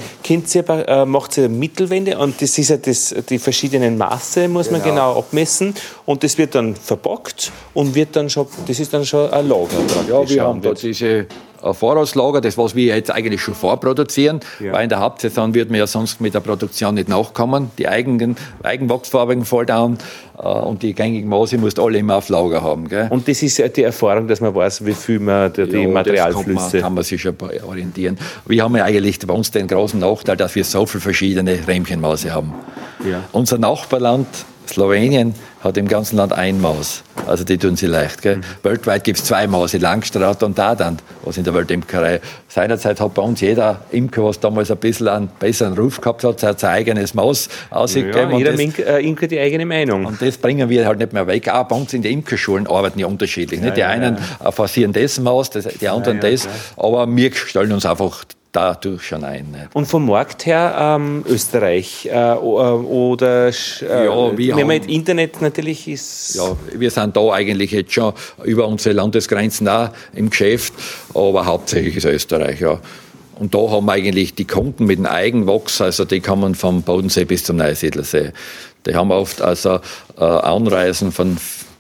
ja. 0.54 1.02
äh, 1.02 1.06
macht 1.06 1.34
sie 1.34 1.50
Mittelwände 1.50 2.18
und 2.18 2.40
das 2.42 2.58
ist 2.58 2.70
ja 2.70 2.78
das, 2.78 3.16
die 3.28 3.40
verschiedenen 3.40 3.98
Maße 3.98 4.48
muss 4.48 4.68
genau. 4.68 4.80
man 4.80 4.88
genau 4.88 5.18
abmessen 5.18 5.74
und 6.06 6.24
das 6.24 6.38
wird 6.38 6.54
dann 6.54 6.76
verpackt 6.76 7.52
und 7.74 7.96
wird 7.96 8.16
dann 8.16 8.30
schon, 8.30 8.48
das 8.68 8.80
ist 8.80 8.94
dann 8.94 9.04
schon 9.04 9.32
ein 9.32 9.48
Lager. 9.48 9.78
Ja, 10.08 10.30
wir 10.30 10.44
haben 10.44 10.62
da 10.62 10.74
diese 10.74 11.26
Vorratslager, 11.72 12.42
das 12.42 12.58
was 12.58 12.76
wir 12.76 12.96
jetzt 12.96 13.12
eigentlich 13.12 13.42
schon 13.42 13.54
vorproduzieren, 13.54 14.42
ja. 14.60 14.74
weil 14.74 14.84
in 14.84 14.90
der 14.90 15.00
Hauptsaison 15.00 15.54
wird 15.54 15.70
man 15.70 15.80
ja 15.80 15.88
sonst 15.88 16.20
mit 16.20 16.34
der 16.34 16.42
Produktion 16.42 16.96
nicht 16.96 17.10
nachkommen. 17.10 17.72
Die 17.78 17.88
eigenen 17.88 18.36
Eigenwachsfarben 18.64 19.46
fallen 19.46 19.68
down 19.68 19.98
äh, 20.38 20.48
und 20.48 20.84
die 20.84 20.94
gängigen 20.94 21.30
Maße 21.30 21.58
musst 21.58 21.80
alle 21.80 22.00
immer 22.00 22.18
auf 22.18 22.30
Lager 22.30 22.62
haben. 22.62 22.90
Gell? 22.90 23.08
Und 23.10 23.28
das 23.28 23.42
ist 23.42 23.58
ja 23.58 23.68
die 23.68 23.84
Erfahrung, 23.84 24.28
dass 24.28 24.42
man 24.42 24.54
weiß, 24.54 24.86
wie 24.86 24.94
viel 24.94 25.20
man 25.20 25.54
die 25.54 25.62
ja, 25.62 25.88
Materialflüsse... 25.88 26.78
Man, 26.78 26.82
kann 26.84 26.94
man 26.96 27.04
sich 27.04 27.22
schon 27.22 27.38
orientieren. 27.66 28.18
Wir 28.46 28.64
haben 28.64 28.76
ja 28.76 28.84
eigentlich 28.84 29.20
bei 29.20 29.34
uns 29.34 29.52
den 29.52 29.68
großen 29.68 30.00
Nachteil, 30.00 30.38
dass 30.38 30.56
wir 30.56 30.64
so 30.64 30.86
viele 30.86 31.02
verschiedene 31.02 31.60
Rähmchenmaße 31.68 32.34
haben. 32.34 32.54
Ja. 33.10 33.22
Unser 33.32 33.58
Nachbarland 33.58 34.28
Slowenien 34.68 35.36
hat 35.64 35.78
im 35.78 35.88
ganzen 35.88 36.18
Land 36.18 36.34
ein 36.34 36.60
Maus. 36.60 37.04
Also 37.26 37.44
die 37.46 37.58
tun 37.58 37.76
sie 37.76 37.88
leicht. 37.88 38.22
Gell? 38.22 38.38
Mhm. 38.38 38.44
Weltweit 38.64 39.04
gibt 39.04 39.20
es 39.20 39.26
zwei 39.26 39.48
Mäuse, 39.48 39.78
Langstraat 39.78 40.44
und 40.44 40.58
Dadant, 40.58 41.02
was 41.24 41.38
in 41.38 41.46
der 41.46 41.54
Weltimkerei. 41.54 42.20
Seinerzeit 42.50 43.00
hat 43.00 43.14
bei 43.14 43.22
uns 43.22 43.40
jeder 43.42 43.82
Imker, 43.92 44.26
was 44.26 44.40
damals 44.40 44.70
ein 44.72 44.78
bisschen 44.78 45.08
einen 45.08 45.30
besseren 45.40 45.74
Ruf 45.78 46.02
gehabt 46.02 46.24
hat, 46.24 46.40
sein 46.40 46.72
eigenes 46.72 47.14
Maus 47.14 47.48
ausgegeben. 47.70 48.32
Ja, 48.32 48.38
jeder 48.38 48.52
das, 48.52 48.60
Imker, 48.60 48.86
äh, 48.86 49.08
Imker 49.08 49.28
die 49.28 49.40
eigene 49.40 49.66
Meinung. 49.66 50.06
Und 50.06 50.22
das 50.22 50.38
bringen 50.38 50.70
wir 50.70 50.86
halt 50.86 51.00
nicht 51.00 51.14
mehr 51.14 51.28
weg. 51.28 51.48
Auch 51.48 51.68
bei 51.68 51.76
uns 51.76 51.94
in 51.94 52.02
den 52.02 52.20
Imkerschulen 52.20 52.68
arbeiten 52.68 53.00
ja 53.00 53.08
unterschiedlich. 53.08 53.60
Ja, 53.60 53.66
nicht? 53.66 53.78
Die 53.78 53.82
ja, 53.82 53.90
einen 53.90 54.18
ja. 54.44 54.52
forcieren 54.52 54.92
das 54.92 55.20
Maus, 55.20 55.50
die 55.50 55.88
anderen 55.88 56.20
das. 56.20 56.48
Aber 56.76 57.08
wir 57.16 57.34
stellen 57.34 57.72
uns 57.72 57.86
einfach 57.86 58.26
dadurch 58.54 59.04
schon 59.04 59.26
ein. 59.26 59.52
Nicht? 59.52 59.76
Und 59.76 59.86
vom 59.88 60.06
Markt 60.06 60.46
her 60.46 60.76
ähm, 60.80 61.26
Österreich 61.28 62.06
äh, 62.06 62.12
äh 62.12 62.38
oder 62.38 63.48
äh, 63.48 64.06
ja, 64.06 64.38
wir 64.38 64.56
wenn 64.56 64.68
man 64.68 64.84
Internet 64.84 65.42
natürlich 65.42 65.88
ist. 65.88 66.36
Ja, 66.36 66.56
wir 66.74 66.92
sind 66.92 67.18
da 67.18 67.32
eigentlich 67.34 67.72
jetzt 67.72 67.92
schon 67.92 68.14
über 68.44 68.68
unsere 68.68 68.96
Landesgrenzen 68.96 69.68
auch 69.68 69.90
im 70.14 70.30
Geschäft, 70.30 70.74
aber 71.14 71.46
hauptsächlich 71.46 71.98
ist 71.98 72.06
Österreich, 72.06 72.62
ja. 72.62 72.80
Und 73.36 73.56
da 73.56 73.58
haben 73.58 73.88
wir 73.88 73.94
eigentlich 73.94 74.36
die 74.36 74.46
Kunden 74.46 74.86
mit 74.86 75.00
dem 75.00 75.08
Eigenwachs, 75.08 75.82
also 75.82 76.06
die 76.06 76.22
kommen 76.22 76.54
vom 76.54 76.84
Bodensee 76.84 77.26
bis 77.26 77.44
zum 77.44 77.58
Neusiedlersee. 77.58 78.32
Die 78.86 78.96
haben 78.96 79.12
oft 79.12 79.42
also 79.42 79.80
äh, 80.18 80.24
Anreisen 80.24 81.12
von 81.12 81.38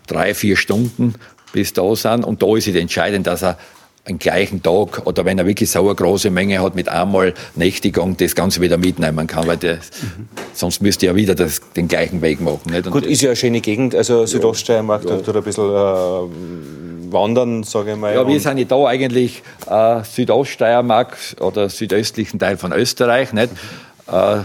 drei, 0.07 0.33
vier 0.33 0.57
Stunden 0.57 1.15
bis 1.51 1.71
da 1.73 1.95
sind. 1.95 2.25
Und 2.25 2.41
da 2.41 2.57
ist 2.57 2.67
es 2.67 2.75
entscheidend, 2.75 3.27
dass 3.27 3.43
er 3.43 3.57
einen 4.05 4.19
gleichen 4.19 4.61
Tag 4.61 5.05
oder 5.05 5.23
wenn 5.23 5.39
er 5.39 5.45
wirklich 5.45 5.71
so 5.71 5.85
eine 5.85 5.95
große 5.95 6.29
Menge 6.29 6.61
hat 6.61 6.75
mit 6.75 6.89
einmal 6.89 7.33
Nächtigung, 7.55 8.17
das 8.17 8.35
Ganze 8.35 8.59
wieder 8.59 8.77
mitnehmen 8.77 9.27
kann, 9.27 9.47
weil 9.47 9.55
das, 9.55 9.91
mhm. 10.01 10.27
sonst 10.53 10.81
müsste 10.81 11.07
er 11.07 11.15
wieder 11.15 11.35
das, 11.35 11.61
den 11.75 11.87
gleichen 11.87 12.21
Weg 12.21 12.41
machen. 12.41 12.71
Nicht? 12.71 12.91
Gut, 12.91 13.05
ist 13.05 13.21
ja 13.21 13.29
eine 13.29 13.37
schöne 13.37 13.61
Gegend, 13.61 13.95
also 13.95 14.25
Südoststeiermark, 14.25 15.05
ja. 15.05 15.17
tut 15.17 15.35
ein 15.37 15.43
bisschen 15.43 15.69
äh, 15.69 17.13
wandern, 17.13 17.63
sage 17.63 17.91
ich 17.91 17.97
mal. 17.97 18.13
Ja, 18.13 18.27
wir 18.27 18.39
sind 18.41 18.57
ja 18.57 18.65
da 18.65 18.85
eigentlich 18.87 19.41
äh, 19.69 20.03
Südoststeiermark 20.03 21.17
oder 21.39 21.69
südöstlichen 21.69 22.39
Teil 22.39 22.57
von 22.57 22.73
Österreich. 22.73 23.31
Nicht? 23.31 23.53
Mhm. 23.53 24.13
Äh, 24.13 24.39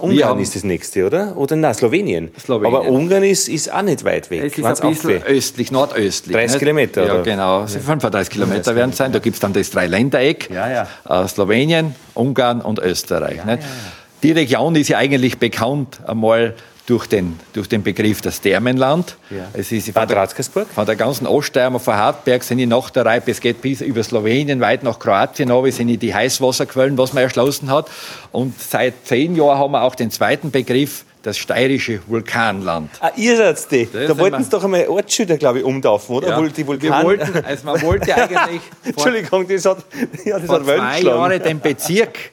Ungarn 0.00 0.38
ist 0.40 0.54
das 0.54 0.64
nächste, 0.64 1.06
oder? 1.06 1.36
Oder 1.36 1.56
nein, 1.56 1.74
Slowenien. 1.74 2.30
Slowenien. 2.38 2.74
Aber 2.74 2.88
Ungarn 2.88 3.22
ist, 3.24 3.48
ist 3.48 3.72
auch 3.72 3.82
nicht 3.82 4.04
weit 4.04 4.30
weg. 4.30 4.42
Es 4.44 4.58
ist 4.58 4.82
ein 4.82 4.90
bisschen 4.90 5.22
östlich, 5.22 5.70
nordöstlich. 5.72 6.34
30 6.34 6.52
nicht? 6.52 6.58
Kilometer, 6.60 7.06
Ja, 7.06 7.14
oder? 7.14 7.22
genau. 7.22 7.60
Also 7.60 7.78
35 7.78 8.32
Kilometer 8.32 8.74
werden 8.74 8.90
es 8.90 8.96
sein. 8.96 9.12
Da 9.12 9.18
gibt 9.18 9.34
es 9.34 9.40
dann 9.40 9.52
das 9.52 9.70
Dreiländereck. 9.70 10.50
Ja, 10.50 10.70
ja. 10.70 11.22
Äh, 11.24 11.28
Slowenien, 11.28 11.94
Ungarn 12.14 12.60
und 12.60 12.78
Österreich. 12.78 13.38
Ja, 13.38 13.52
ja, 13.54 13.58
Die 14.22 14.32
Region 14.32 14.74
ist 14.76 14.88
ja 14.88 14.98
eigentlich 14.98 15.38
bekannt 15.38 16.00
einmal 16.06 16.54
durch 16.86 17.06
den, 17.06 17.38
durch 17.52 17.68
den 17.68 17.82
Begriff 17.82 18.20
das 18.20 18.40
Thermenland. 18.40 19.16
Ja. 19.30 19.48
Es 19.52 19.72
ist 19.72 19.90
von 19.90 20.06
der, 20.06 20.28
von 20.28 20.86
der 20.86 20.96
ganzen 20.96 21.26
Oststeiermark, 21.26 21.82
von 21.82 21.94
Hartberg 21.94 22.42
sind 22.44 22.58
die 22.58 22.66
nach 22.66 22.90
der 22.90 23.22
es 23.26 23.40
geht 23.40 23.60
bis 23.60 23.80
über 23.80 24.02
Slowenien, 24.02 24.60
weit 24.60 24.82
nach 24.82 24.98
Kroatien, 24.98 25.50
aber 25.50 25.70
sind 25.72 25.88
die 26.00 26.14
Heißwasserquellen, 26.14 26.96
was 26.96 27.12
man 27.12 27.24
erschlossen 27.24 27.70
hat. 27.70 27.90
Und 28.30 28.60
seit 28.60 28.94
zehn 29.04 29.34
Jahren 29.34 29.58
haben 29.58 29.72
wir 29.72 29.82
auch 29.82 29.94
den 29.94 30.10
zweiten 30.10 30.50
Begriff, 30.50 31.04
das 31.22 31.38
steirische 31.38 32.00
Vulkanland. 32.06 32.90
Ah, 33.00 33.10
ihr 33.16 33.36
seid 33.36 33.70
die. 33.72 33.88
Das 33.92 34.06
da 34.06 34.18
wollten 34.18 34.44
sie 34.44 34.50
doch 34.50 34.62
einmal 34.62 34.86
Ortsschilder, 34.86 35.36
glaube 35.38 35.58
ich, 35.58 35.64
umtaufen, 35.64 36.14
oder? 36.14 36.28
Ja, 36.28 36.48
die 36.48 36.64
Vulkan 36.64 36.88
wir 36.88 37.02
wollten, 37.02 37.44
also 37.44 37.66
man 37.66 37.82
wollte 37.82 38.14
eigentlich 38.14 38.60
Entschuldigung, 38.84 39.48
das 39.48 39.64
hat, 39.64 39.78
ja, 40.24 40.38
das 40.38 40.46
vor 40.46 40.60
hat 40.60 40.64
zwei 40.64 41.00
Jahren 41.00 41.42
den 41.42 41.58
Bezirk 41.58 42.30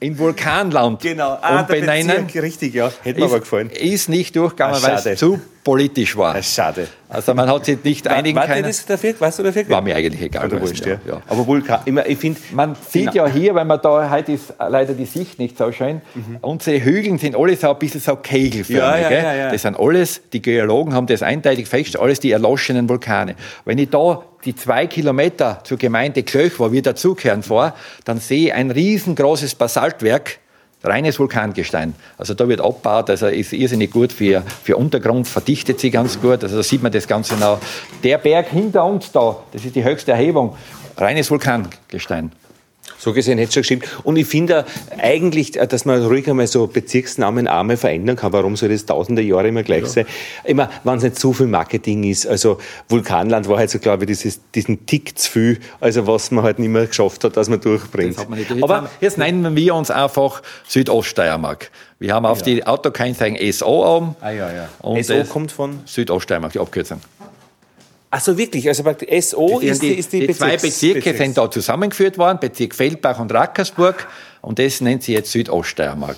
in 0.00 0.18
Vulkanland 0.18 1.00
genau. 1.00 1.38
ah, 1.40 1.60
umbenennen. 1.60 2.26
Richtig, 2.26 2.74
ja. 2.74 2.92
Hätte 3.02 3.20
mir 3.20 3.26
aber 3.26 3.40
gefallen. 3.40 3.70
Ist 3.70 4.08
nicht 4.08 4.36
durchgegangen, 4.36 4.82
weil 4.82 4.94
es 4.94 5.18
zu 5.18 5.40
politisch 5.66 6.16
war. 6.16 6.40
schade. 6.40 6.86
Also 7.08 7.34
man 7.34 7.50
hat 7.50 7.64
sich 7.64 7.82
nicht 7.82 8.06
einigen 8.06 8.38
können. 8.38 8.62
Das 8.62 8.86
dafür, 8.86 9.14
weißt 9.18 9.40
du 9.40 9.42
dafür? 9.42 9.68
War 9.68 9.82
mir 9.82 9.96
eigentlich 9.96 10.22
egal. 10.22 10.46
Oder 10.46 10.60
wurscht, 10.60 10.86
ja. 10.86 10.98
ja. 11.04 11.20
Aber 11.26 11.44
Vulkan, 11.44 11.80
immer, 11.86 12.06
ich 12.06 12.18
finde... 12.18 12.40
Man 12.52 12.76
sieht 12.88 13.14
ja 13.14 13.26
hier, 13.26 13.52
weil 13.56 13.64
man 13.64 13.80
da, 13.82 14.08
heute 14.08 14.30
ist 14.30 14.54
leider 14.60 14.94
die 14.94 15.06
Sicht 15.06 15.40
nicht 15.40 15.58
so 15.58 15.72
schön, 15.72 16.02
mhm. 16.14 16.38
unsere 16.40 16.84
Hügel 16.84 17.18
sind 17.18 17.34
alle 17.34 17.56
so 17.56 17.68
ein 17.68 17.78
bisschen 17.80 18.00
so 18.00 18.14
kegelförmig. 18.14 18.78
Ja, 18.78 19.00
ja, 19.00 19.10
ja, 19.10 19.34
ja, 19.34 19.50
Das 19.50 19.62
sind 19.62 19.76
alles, 19.76 20.20
die 20.32 20.40
Geologen 20.40 20.94
haben 20.94 21.08
das 21.08 21.24
eindeutig 21.24 21.66
festgestellt, 21.66 22.04
alles 22.04 22.20
die 22.20 22.30
erloschenen 22.30 22.88
Vulkane. 22.88 23.34
Wenn 23.64 23.78
ich 23.78 23.90
da 23.90 24.22
die 24.44 24.54
zwei 24.54 24.86
Kilometer 24.86 25.62
zur 25.64 25.78
Gemeinde 25.78 26.22
Klöch, 26.22 26.60
wo 26.60 26.70
wir 26.70 26.82
dazugehören, 26.82 27.42
vor, 27.42 27.74
dann 28.04 28.20
sehe 28.20 28.46
ich 28.46 28.54
ein 28.54 28.70
riesengroßes 28.70 29.56
Basaltwerk, 29.56 30.38
reines 30.86 31.18
Vulkangestein. 31.18 31.94
Also 32.18 32.34
da 32.34 32.48
wird 32.48 32.60
abgebaut, 32.60 33.10
also 33.10 33.26
ist 33.26 33.52
irrsinnig 33.52 33.90
gut 33.90 34.12
für, 34.12 34.42
für 34.62 34.76
Untergrund, 34.76 35.26
verdichtet 35.26 35.80
sich 35.80 35.92
ganz 35.92 36.20
gut, 36.20 36.42
also 36.42 36.56
da 36.56 36.62
sieht 36.62 36.82
man 36.82 36.92
das 36.92 37.06
Ganze 37.06 37.36
noch. 37.36 37.58
Der 38.02 38.18
Berg 38.18 38.48
hinter 38.48 38.84
uns 38.84 39.12
da, 39.12 39.36
das 39.52 39.64
ist 39.64 39.74
die 39.74 39.84
höchste 39.84 40.12
Erhebung, 40.12 40.56
reines 40.96 41.30
Vulkangestein. 41.30 42.32
So 42.98 43.12
gesehen 43.12 43.38
hätte 43.38 43.48
es 43.48 43.54
schon 43.54 43.60
gestimmt. 43.62 43.84
Und 44.04 44.16
ich 44.16 44.26
finde 44.26 44.64
eigentlich, 44.98 45.52
dass 45.52 45.84
man 45.84 46.04
ruhig 46.04 46.28
einmal 46.28 46.46
so 46.46 46.66
Bezirksnamen 46.66 47.46
einmal 47.46 47.76
verändern 47.76 48.16
kann. 48.16 48.32
Warum 48.32 48.56
soll 48.56 48.70
das 48.70 48.86
tausende 48.86 49.22
Jahre 49.22 49.48
immer 49.48 49.62
gleich 49.62 49.82
ja. 49.82 49.88
sein? 49.88 50.06
Immer, 50.44 50.70
wenn 50.84 50.96
es 50.96 51.02
nicht 51.02 51.18
zu 51.18 51.32
viel 51.32 51.46
Marketing 51.46 52.04
ist. 52.04 52.26
Also 52.26 52.58
Vulkanland 52.88 53.48
war 53.48 53.58
halt 53.58 53.70
so, 53.70 53.78
glaube 53.78 54.04
ich, 54.04 54.08
dieses, 54.08 54.40
diesen 54.52 54.86
Tick 54.86 55.18
zu 55.18 55.30
viel, 55.30 55.58
also 55.80 56.06
was 56.06 56.30
man 56.30 56.44
halt 56.44 56.58
nicht 56.58 56.68
mehr 56.68 56.86
geschafft 56.86 57.24
hat, 57.24 57.36
dass 57.36 57.48
man 57.48 57.60
durchbringt. 57.60 58.28
Man 58.28 58.62
Aber 58.62 58.90
jetzt 59.00 59.18
nennen 59.18 59.54
wir 59.54 59.74
uns 59.74 59.90
einfach 59.90 60.42
Südoststeiermark. 60.68 61.70
Wir 61.98 62.14
haben 62.14 62.26
auf 62.26 62.40
ja. 62.40 62.44
die 62.44 62.66
Autokennzeichen 62.66 63.52
SO 63.52 63.96
oben. 63.96 64.16
Ah, 64.20 64.30
ja, 64.30 64.52
ja. 64.52 64.68
Und 64.80 65.02
SO 65.02 65.24
kommt 65.24 65.50
von? 65.50 65.80
Südoststeiermark, 65.86 66.52
die 66.52 66.58
Abkürzung. 66.58 67.00
Also 68.16 68.38
wirklich, 68.38 68.66
also 68.66 68.82
SO 69.20 69.58
ist 69.58 69.82
die, 69.82 69.92
ist 69.92 70.10
die, 70.10 70.26
die 70.26 70.32
zwei 70.32 70.56
Bezirke 70.56 71.00
Bezirks. 71.00 71.18
sind 71.18 71.36
da 71.36 71.50
zusammengeführt 71.50 72.16
worden, 72.16 72.38
Bezirk 72.40 72.74
Feldbach 72.74 73.20
und 73.20 73.30
Rackersburg, 73.30 74.08
und 74.40 74.58
das 74.58 74.80
nennt 74.80 75.02
sie 75.02 75.12
jetzt 75.12 75.30
Südoststeiermark. 75.32 76.16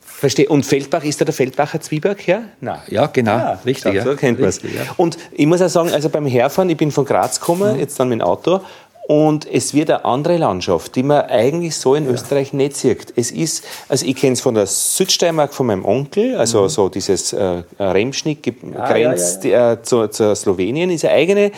Verstehe. 0.00 0.48
Und 0.48 0.64
Feldbach, 0.64 1.04
ist 1.04 1.20
da 1.20 1.26
der 1.26 1.34
Feldbacher 1.34 1.82
Zwieback 1.82 2.26
her? 2.26 2.44
Nein. 2.62 2.80
Ja, 2.88 3.08
genau. 3.08 3.36
Ja, 3.36 3.60
richtig. 3.66 3.92
Ja. 3.92 4.04
So 4.04 4.16
kennt 4.16 4.40
man 4.40 4.48
es. 4.48 4.62
Ja. 4.62 4.68
Und 4.96 5.18
ich 5.32 5.44
muss 5.44 5.60
auch 5.60 5.68
sagen, 5.68 5.90
also 5.92 6.08
beim 6.08 6.24
Herfahren, 6.24 6.70
ich 6.70 6.78
bin 6.78 6.90
von 6.90 7.04
Graz 7.04 7.38
gekommen, 7.38 7.74
mhm. 7.74 7.80
jetzt 7.80 8.00
dann 8.00 8.08
mit 8.08 8.20
dem 8.20 8.26
Auto, 8.26 8.62
und 9.08 9.50
es 9.50 9.72
wird 9.72 9.88
eine 9.88 10.04
andere 10.04 10.36
Landschaft, 10.36 10.94
die 10.94 11.02
man 11.02 11.22
eigentlich 11.22 11.74
so 11.76 11.94
in 11.94 12.06
Österreich 12.06 12.52
nicht 12.52 12.76
sieht. 12.76 13.14
Es 13.16 13.30
ist, 13.30 13.64
also 13.88 14.04
ich 14.04 14.14
kenne 14.14 14.34
es 14.34 14.42
von 14.42 14.54
der 14.54 14.66
Südsteiermark 14.66 15.54
von 15.54 15.66
meinem 15.66 15.86
Onkel, 15.86 16.36
also 16.36 16.64
mhm. 16.64 16.68
so 16.68 16.88
dieses 16.90 17.32
äh, 17.32 17.62
Remschnick 17.80 18.54
ah, 18.76 18.92
grenzt 18.92 19.44
ja, 19.44 19.50
ja, 19.50 19.58
ja. 19.58 19.72
Äh, 19.72 19.82
zu, 19.82 20.08
zu, 20.08 20.36
Slowenien, 20.36 20.90
ist 20.90 21.06
eine 21.06 21.14
eigene, 21.14 21.48
mhm. 21.48 21.52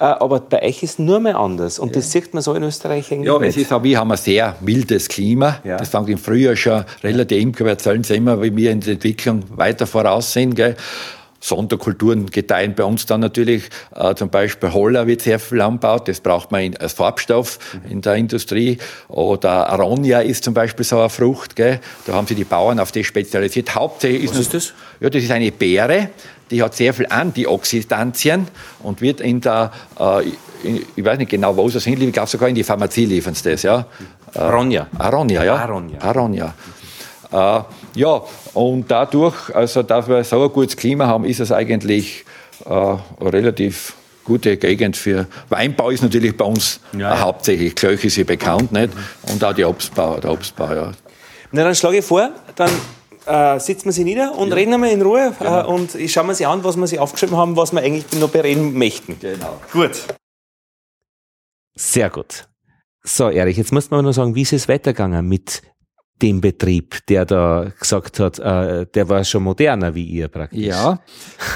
äh, 0.00 0.04
aber 0.04 0.40
bei 0.40 0.62
euch 0.62 0.82
ist 0.82 0.92
es 0.92 0.98
nur 0.98 1.20
mehr 1.20 1.38
anders. 1.38 1.78
Und 1.78 1.94
das 1.94 2.10
sieht 2.10 2.32
man 2.32 2.42
so 2.42 2.54
in 2.54 2.62
Österreich 2.62 3.12
eigentlich 3.12 3.26
Ja, 3.26 3.38
nicht. 3.38 3.50
es 3.50 3.56
ist 3.58 3.70
auch, 3.74 3.82
wir 3.82 3.98
haben 3.98 4.10
ein 4.10 4.16
sehr 4.16 4.56
mildes 4.62 5.06
Klima. 5.06 5.58
Das 5.62 5.90
fängt 5.90 6.08
im 6.08 6.16
Frühjahr 6.16 6.56
schon 6.56 6.84
relativ, 7.02 7.38
Imker 7.38 7.66
erzählen 7.66 8.02
sie 8.02 8.14
immer, 8.14 8.40
wie 8.40 8.56
wir 8.56 8.70
in 8.70 8.80
der 8.80 8.94
Entwicklung 8.94 9.42
weiter 9.54 9.86
voraus 9.86 10.32
sind. 10.32 10.54
Gell? 10.54 10.74
Sonderkulturen 11.44 12.30
gedeihen 12.30 12.74
bei 12.74 12.84
uns 12.84 13.04
dann 13.04 13.20
natürlich. 13.20 13.64
Äh, 13.94 14.14
zum 14.14 14.30
Beispiel 14.30 14.72
Holler 14.72 15.06
wird 15.06 15.20
sehr 15.20 15.38
viel 15.38 15.60
angebaut, 15.60 16.08
das 16.08 16.20
braucht 16.20 16.50
man 16.50 16.62
in, 16.62 16.76
als 16.78 16.94
Farbstoff 16.94 17.58
in 17.88 18.00
der 18.00 18.14
Industrie. 18.14 18.78
Oder 19.08 19.68
Aronia 19.68 20.20
ist 20.20 20.42
zum 20.42 20.54
Beispiel 20.54 20.86
so 20.86 20.98
eine 20.98 21.10
Frucht, 21.10 21.54
gell? 21.54 21.80
da 22.06 22.14
haben 22.14 22.26
sich 22.26 22.38
die 22.38 22.44
Bauern 22.44 22.80
auf 22.80 22.92
das 22.92 23.04
spezialisiert. 23.04 23.74
Hauptsächlich 23.74 24.30
Was 24.30 24.38
ist 24.38 24.54
das? 24.54 24.72
Ja, 25.00 25.10
das 25.10 25.22
ist 25.22 25.30
eine 25.30 25.52
Beere, 25.52 26.08
die 26.50 26.62
hat 26.62 26.74
sehr 26.74 26.94
viel 26.94 27.06
Antioxidantien 27.10 28.48
und 28.82 29.02
wird 29.02 29.20
in 29.20 29.42
der, 29.42 29.70
äh, 30.00 30.22
in, 30.62 30.80
ich 30.96 31.04
weiß 31.04 31.18
nicht 31.18 31.30
genau, 31.30 31.54
wo 31.58 31.66
es 31.66 31.74
das 31.74 31.84
hinliefert, 31.84 32.08
ich 32.08 32.14
glaube 32.14 32.30
sogar 32.30 32.48
in 32.48 32.54
die 32.54 32.64
Pharmazie 32.64 33.04
liefern 33.04 33.34
sie 33.34 33.50
das. 33.50 33.62
Ja? 33.64 33.86
Aronia. 34.32 34.86
Aronia, 34.96 35.44
ja. 35.44 35.56
Aronia. 35.56 36.00
Aronia. 36.00 36.54
Äh, 37.30 37.60
ja, 37.94 38.22
und 38.54 38.90
dadurch, 38.90 39.54
also 39.54 39.82
dass 39.82 40.08
wir 40.08 40.24
so 40.24 40.42
ein 40.42 40.50
gutes 40.50 40.76
Klima 40.76 41.06
haben, 41.06 41.24
ist 41.24 41.40
es 41.40 41.52
eigentlich 41.52 42.24
äh, 42.64 42.70
eine 42.70 42.98
relativ 43.20 43.94
gute 44.24 44.56
Gegend 44.56 44.96
für 44.96 45.26
Weinbau 45.50 45.90
ist 45.90 46.02
natürlich 46.02 46.36
bei 46.36 46.44
uns 46.44 46.80
ja, 46.92 46.98
ja. 46.98 47.20
hauptsächlich. 47.20 47.74
Klöch 47.74 48.04
ist 48.04 48.14
hier 48.14 48.26
bekannt, 48.26 48.72
nicht? 48.72 48.90
Und 49.30 49.44
auch 49.44 49.52
die 49.52 49.64
Obstbau, 49.64 50.18
der 50.18 50.32
Obstbau, 50.32 50.72
ja. 50.72 50.92
Na, 51.52 51.62
dann 51.62 51.74
schlage 51.74 51.98
ich 51.98 52.04
vor, 52.04 52.30
dann 52.56 52.70
äh, 53.26 53.60
sitzen 53.60 53.86
wir 53.86 53.92
sie 53.92 54.04
nieder 54.04 54.36
und 54.36 54.48
ja. 54.48 54.54
reden 54.54 54.80
wir 54.80 54.90
in 54.90 55.02
Ruhe 55.02 55.32
genau. 55.38 55.60
äh, 55.60 55.64
und 55.66 55.96
schauen 56.08 56.26
wir 56.26 56.34
sie 56.34 56.46
an, 56.46 56.64
was 56.64 56.76
wir 56.76 56.86
sie 56.86 56.98
aufgeschrieben 56.98 57.36
haben, 57.36 57.56
was 57.56 57.72
wir 57.72 57.80
eigentlich 57.80 58.20
noch 58.20 58.30
bereden 58.30 58.76
möchten. 58.76 59.18
Genau. 59.20 59.60
Gut. 59.72 59.92
Sehr 61.76 62.10
gut. 62.10 62.48
So, 63.02 63.28
Erich, 63.28 63.58
jetzt 63.58 63.72
muss 63.72 63.90
man 63.90 64.02
nur 64.02 64.14
sagen, 64.14 64.34
wie 64.34 64.42
ist 64.42 64.52
es 64.52 64.68
weitergegangen 64.68 65.28
mit 65.28 65.62
dem 66.24 66.40
Betrieb, 66.40 67.06
der 67.08 67.26
da 67.26 67.70
gesagt 67.78 68.18
hat, 68.18 68.38
äh, 68.38 68.86
der 68.86 69.08
war 69.10 69.22
schon 69.24 69.42
moderner 69.42 69.94
wie 69.94 70.04
ihr 70.04 70.28
praktisch. 70.28 70.66
Ja. 70.66 70.98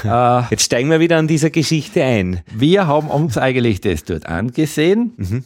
Äh, 0.05 0.43
Jetzt 0.51 0.65
steigen 0.65 0.89
wir 0.91 0.99
wieder 0.99 1.17
an 1.17 1.27
dieser 1.27 1.49
Geschichte 1.49 2.03
ein. 2.03 2.41
Wir 2.53 2.85
haben 2.87 3.09
uns 3.09 3.37
eigentlich 3.37 3.81
das 3.81 4.03
dort 4.03 4.27
angesehen. 4.27 5.13
Mhm. 5.17 5.43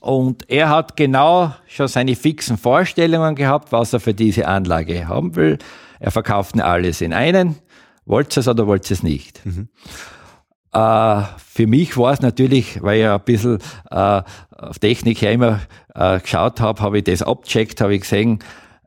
Und 0.00 0.48
er 0.50 0.70
hat 0.70 0.96
genau 0.96 1.54
schon 1.68 1.86
seine 1.86 2.16
fixen 2.16 2.56
Vorstellungen 2.56 3.34
gehabt, 3.34 3.70
was 3.70 3.92
er 3.92 4.00
für 4.00 4.14
diese 4.14 4.48
Anlage 4.48 5.06
haben 5.06 5.36
will. 5.36 5.58
Er 6.00 6.10
verkauft 6.10 6.58
alles 6.60 7.00
in 7.02 7.12
einen. 7.12 7.56
wollt 8.06 8.36
ihr 8.36 8.40
es 8.40 8.48
oder 8.48 8.66
wollt 8.66 8.90
ihr 8.90 8.94
es 8.94 9.02
nicht? 9.02 9.44
Mhm. 9.44 9.68
Äh, 10.72 11.22
für 11.36 11.66
mich 11.66 11.96
war 11.98 12.12
es 12.14 12.22
natürlich, 12.22 12.82
weil 12.82 13.00
ich 13.00 13.06
ein 13.06 13.20
bisschen 13.20 13.58
äh, 13.90 14.22
auf 14.56 14.78
Technik 14.80 15.20
her 15.20 15.32
immer 15.32 15.60
äh, 15.94 16.18
geschaut 16.20 16.60
habe, 16.60 16.80
habe 16.80 16.98
ich 16.98 17.04
das 17.04 17.22
abcheckt, 17.22 17.80
habe 17.82 17.94
ich 17.94 18.00
gesehen, 18.00 18.38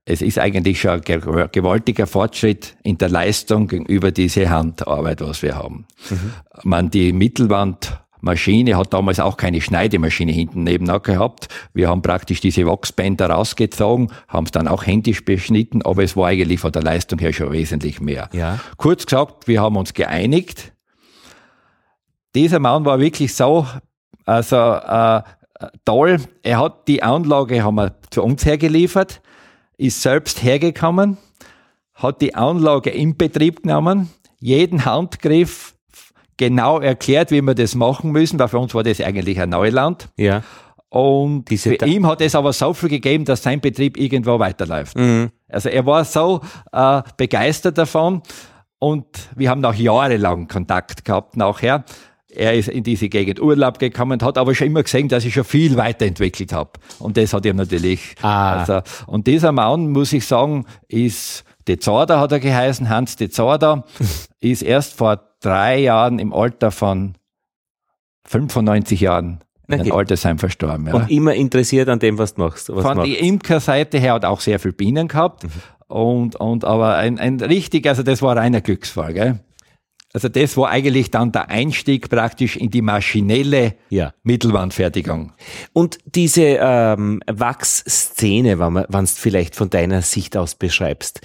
es 0.05 0.21
ist 0.21 0.37
eigentlich 0.37 0.79
schon 0.79 1.01
ein 1.01 1.49
gewaltiger 1.51 2.05
Fortschritt 2.05 2.77
in 2.83 2.97
der 2.99 3.09
Leistung 3.09 3.67
gegenüber 3.67 4.11
diese 4.11 4.49
Handarbeit, 4.49 5.21
was 5.21 5.41
wir 5.41 5.55
haben. 5.55 5.87
Mhm. 6.11 6.33
Man, 6.63 6.91
die 6.91 7.11
Mittelwandmaschine 7.11 8.77
hat 8.77 8.93
damals 8.93 9.19
auch 9.19 9.35
keine 9.35 9.61
Schneidemaschine 9.61 10.31
hinten 10.31 10.63
nebenan 10.63 11.01
gehabt. 11.01 11.47
Wir 11.73 11.89
haben 11.89 12.03
praktisch 12.03 12.39
diese 12.39 12.67
Wachsbänder 12.67 13.31
rausgezogen, 13.31 14.11
haben 14.27 14.45
es 14.45 14.51
dann 14.51 14.67
auch 14.67 14.85
händisch 14.85 15.25
beschnitten, 15.25 15.81
aber 15.81 16.03
es 16.03 16.15
war 16.15 16.27
eigentlich 16.27 16.59
von 16.59 16.71
der 16.71 16.83
Leistung 16.83 17.17
her 17.17 17.33
schon 17.33 17.51
wesentlich 17.51 17.99
mehr. 17.99 18.29
Ja. 18.31 18.59
Kurz 18.77 19.07
gesagt, 19.07 19.47
wir 19.47 19.59
haben 19.59 19.75
uns 19.75 19.95
geeinigt. 19.95 20.71
Dieser 22.35 22.59
Mann 22.59 22.85
war 22.85 22.99
wirklich 22.99 23.33
so, 23.33 23.65
also 24.25 24.55
äh, 24.55 25.23
toll. 25.83 26.19
Er 26.43 26.59
hat 26.59 26.87
die 26.87 27.01
Anlage, 27.01 27.63
haben 27.63 27.75
wir 27.75 27.95
zu 28.11 28.21
uns 28.21 28.45
hergeliefert 28.45 29.21
ist 29.77 30.01
selbst 30.01 30.43
hergekommen, 30.43 31.17
hat 31.93 32.21
die 32.21 32.35
Anlage 32.35 32.89
in 32.89 33.17
Betrieb 33.17 33.63
genommen, 33.63 34.09
jeden 34.39 34.85
Handgriff 34.85 35.75
genau 36.37 36.79
erklärt, 36.79 37.31
wie 37.31 37.41
wir 37.41 37.55
das 37.55 37.75
machen 37.75 38.11
müssen, 38.11 38.37
weil 38.39 38.49
für 38.49 38.59
uns 38.59 38.73
war 38.73 38.83
das 38.83 38.99
eigentlich 39.01 39.39
ein 39.39 39.49
Neuland. 39.49 40.09
Ja. 40.17 40.43
Und 40.89 41.49
Diese 41.49 41.71
für 41.71 41.85
ihn 41.85 42.07
hat 42.07 42.21
es 42.21 42.35
aber 42.35 42.53
so 42.53 42.73
viel 42.73 42.89
gegeben, 42.89 43.25
dass 43.25 43.43
sein 43.43 43.59
Betrieb 43.59 43.97
irgendwo 43.97 44.39
weiterläuft. 44.39 44.97
Mhm. 44.97 45.31
Also 45.49 45.69
er 45.69 45.85
war 45.85 46.05
so 46.05 46.41
äh, 46.71 47.01
begeistert 47.17 47.77
davon 47.77 48.21
und 48.79 49.05
wir 49.35 49.49
haben 49.49 49.61
noch 49.61 49.73
jahrelang 49.73 50.47
Kontakt 50.47 51.03
gehabt 51.05 51.37
nachher 51.37 51.83
er 52.35 52.53
ist 52.53 52.69
in 52.69 52.83
diese 52.83 53.09
Gegend 53.09 53.41
Urlaub 53.41 53.79
gekommen, 53.79 54.21
hat 54.21 54.37
aber 54.37 54.55
schon 54.55 54.67
immer 54.67 54.83
gesehen, 54.83 55.07
dass 55.07 55.25
ich 55.25 55.33
schon 55.33 55.43
viel 55.43 55.77
weiterentwickelt 55.77 56.53
habe. 56.53 56.71
Und 56.99 57.17
das 57.17 57.33
hat 57.33 57.45
ihm 57.45 57.55
natürlich. 57.55 58.15
Ah. 58.21 58.59
Also, 58.59 58.81
und 59.07 59.27
dieser 59.27 59.51
Mann, 59.51 59.89
muss 59.89 60.13
ich 60.13 60.25
sagen, 60.25 60.65
ist 60.87 61.43
De 61.67 61.79
Zorda 61.79 62.19
hat 62.19 62.31
er 62.31 62.39
geheißen, 62.39 62.89
Hans 62.89 63.15
De 63.15 63.29
Zorda, 63.29 63.83
ist 64.39 64.61
erst 64.61 64.93
vor 64.93 65.19
drei 65.41 65.79
Jahren 65.79 66.19
im 66.19 66.33
Alter 66.33 66.71
von 66.71 67.15
95 68.27 69.01
Jahren 69.01 69.39
in 69.67 69.81
okay. 69.81 69.91
Altersheim 69.91 70.37
verstorben. 70.37 70.87
Ja. 70.87 70.93
Und 70.93 71.09
immer 71.09 71.33
interessiert 71.33 71.89
an 71.89 71.99
dem, 71.99 72.17
was 72.17 72.35
du 72.35 72.41
machst. 72.41 72.69
Was 72.73 72.83
Von 72.83 72.97
der 72.97 73.19
Imkerseite 73.19 73.97
her 73.97 74.13
hat 74.13 74.25
auch 74.25 74.41
sehr 74.41 74.59
viel 74.59 74.73
Bienen 74.73 75.07
gehabt. 75.07 75.43
Mhm. 75.43 75.49
Und, 75.87 76.35
und 76.35 76.65
aber 76.65 76.95
ein, 76.95 77.19
ein 77.19 77.39
richtig, 77.39 77.87
also 77.87 78.03
das 78.03 78.21
war 78.21 78.31
ein 78.33 78.37
reiner 78.37 78.61
Glücksfall, 78.61 79.13
gell? 79.13 79.39
Also 80.15 80.29
das 80.29 80.55
war 80.55 80.69
eigentlich 80.69 81.11
dann 81.11 81.33
der 81.33 81.49
Einstieg 81.49 82.09
praktisch 82.09 82.55
in 82.55 82.69
die 82.69 82.81
maschinelle 82.81 83.75
ja. 83.89 84.13
Mittelwandfertigung. 84.23 85.33
Und 85.73 85.97
diese 86.05 86.57
ähm, 86.57 87.19
Wachsszene, 87.27 88.57
wenn 88.57 88.73
du 88.75 88.97
es 88.99 89.19
vielleicht 89.19 89.57
von 89.57 89.69
deiner 89.69 90.01
Sicht 90.01 90.37
aus 90.37 90.55
beschreibst, 90.55 91.19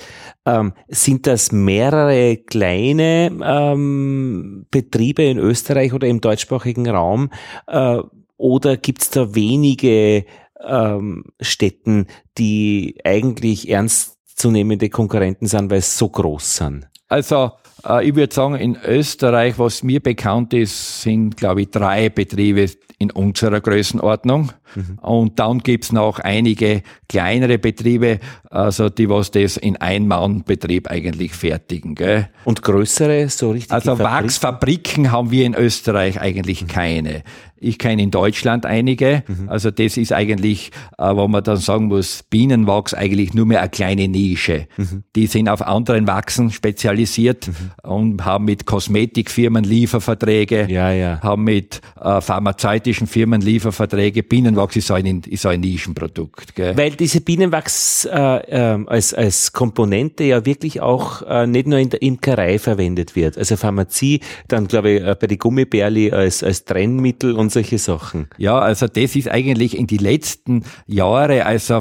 ähm, 0.44 0.72
sind 0.88 1.28
das 1.28 1.52
mehrere 1.52 2.38
kleine 2.38 3.30
ähm, 3.44 4.66
Betriebe 4.72 5.22
in 5.22 5.38
Österreich 5.38 5.92
oder 5.92 6.08
im 6.08 6.20
deutschsprachigen 6.20 6.90
Raum? 6.90 7.30
Äh, 7.68 7.98
oder 8.38 8.76
gibt 8.76 9.02
es 9.02 9.10
da 9.10 9.36
wenige 9.36 10.24
ähm, 10.66 11.26
Städten, 11.40 12.08
die 12.38 12.98
eigentlich 13.04 13.68
ernstzunehmende 13.68 14.88
Konkurrenten 14.90 15.46
sind, 15.46 15.70
weil 15.70 15.78
es 15.78 15.96
so 15.96 16.08
groß 16.08 16.56
sind? 16.56 16.90
Also 17.10 17.52
äh, 17.86 18.08
ich 18.08 18.14
würde 18.14 18.34
sagen, 18.34 18.54
in 18.54 18.78
Österreich, 18.82 19.58
was 19.58 19.82
mir 19.82 20.00
bekannt 20.00 20.54
ist, 20.54 21.02
sind, 21.02 21.36
glaube 21.36 21.62
ich, 21.62 21.70
drei 21.70 22.08
Betriebe 22.08 22.66
in 22.98 23.10
unserer 23.10 23.60
Größenordnung. 23.60 24.52
Mhm. 24.74 24.98
Und 25.00 25.38
dann 25.38 25.60
gibt's 25.60 25.90
noch 25.90 26.18
einige 26.18 26.82
kleinere 27.08 27.58
Betriebe, 27.58 28.20
also 28.50 28.90
die 28.90 29.08
was 29.08 29.30
das 29.30 29.56
in 29.56 29.78
Einmannbetrieb 29.78 30.90
eigentlich 30.90 31.32
fertigen. 31.32 31.94
Gell? 31.94 32.28
Und 32.44 32.62
größere, 32.62 33.28
so 33.30 33.52
richtig? 33.52 33.72
Also 33.72 33.98
Wachsfabriken 33.98 35.10
haben 35.10 35.30
wir 35.30 35.46
in 35.46 35.54
Österreich 35.54 36.20
eigentlich 36.20 36.62
mhm. 36.62 36.66
keine. 36.68 37.22
Ich 37.60 37.78
kenne 37.78 38.02
in 38.02 38.10
Deutschland 38.10 38.64
einige. 38.64 39.22
Mhm. 39.26 39.48
Also 39.48 39.70
das 39.70 39.96
ist 39.96 40.12
eigentlich, 40.12 40.70
äh, 40.98 41.14
wo 41.14 41.28
man 41.28 41.44
dann 41.44 41.58
sagen 41.58 41.86
muss, 41.86 42.22
Bienenwachs 42.30 42.94
eigentlich 42.94 43.34
nur 43.34 43.46
mehr 43.46 43.60
eine 43.60 43.68
kleine 43.68 44.08
Nische. 44.08 44.66
Mhm. 44.76 45.04
Die 45.14 45.26
sind 45.26 45.48
auf 45.48 45.62
anderen 45.62 46.06
Wachsen 46.06 46.50
spezialisiert 46.50 47.48
mhm. 47.48 47.90
und 47.90 48.24
haben 48.24 48.46
mit 48.46 48.64
Kosmetikfirmen 48.64 49.64
Lieferverträge, 49.64 50.66
ja, 50.70 50.90
ja. 50.90 51.20
haben 51.22 51.44
mit 51.44 51.80
äh, 52.00 52.20
pharmazeutischen 52.20 53.06
Firmen 53.06 53.42
Lieferverträge. 53.42 54.22
Bienenwachs 54.22 54.76
ist 54.76 54.86
so 54.86 54.94
ein, 54.94 55.22
ist 55.28 55.42
so 55.42 55.50
ein 55.50 55.60
Nischenprodukt. 55.60 56.54
Gell? 56.54 56.76
Weil 56.76 56.92
diese 56.92 57.20
Bienenwachs 57.20 58.06
äh, 58.06 58.16
äh, 58.16 58.84
als, 58.86 59.12
als 59.12 59.52
Komponente 59.52 60.24
ja 60.24 60.46
wirklich 60.46 60.80
auch 60.80 61.22
äh, 61.22 61.46
nicht 61.46 61.66
nur 61.66 61.78
in 61.78 61.90
der 61.90 62.00
Imkerei 62.00 62.58
verwendet 62.58 63.16
wird. 63.16 63.36
Also 63.36 63.56
Pharmazie, 63.56 64.20
dann 64.48 64.66
glaube 64.66 64.90
ich 64.90 65.02
äh, 65.02 65.16
bei 65.18 65.26
den 65.26 65.38
Gummibärli 65.38 66.10
als, 66.10 66.42
als 66.42 66.64
Trennmittel 66.64 67.34
und 67.34 67.49
solche 67.50 67.78
Sachen. 67.78 68.28
Ja, 68.38 68.58
also 68.58 68.86
das 68.86 69.16
ist 69.16 69.28
eigentlich 69.28 69.76
in 69.76 69.86
die 69.86 69.98
letzten 69.98 70.64
Jahre, 70.86 71.44
also 71.46 71.80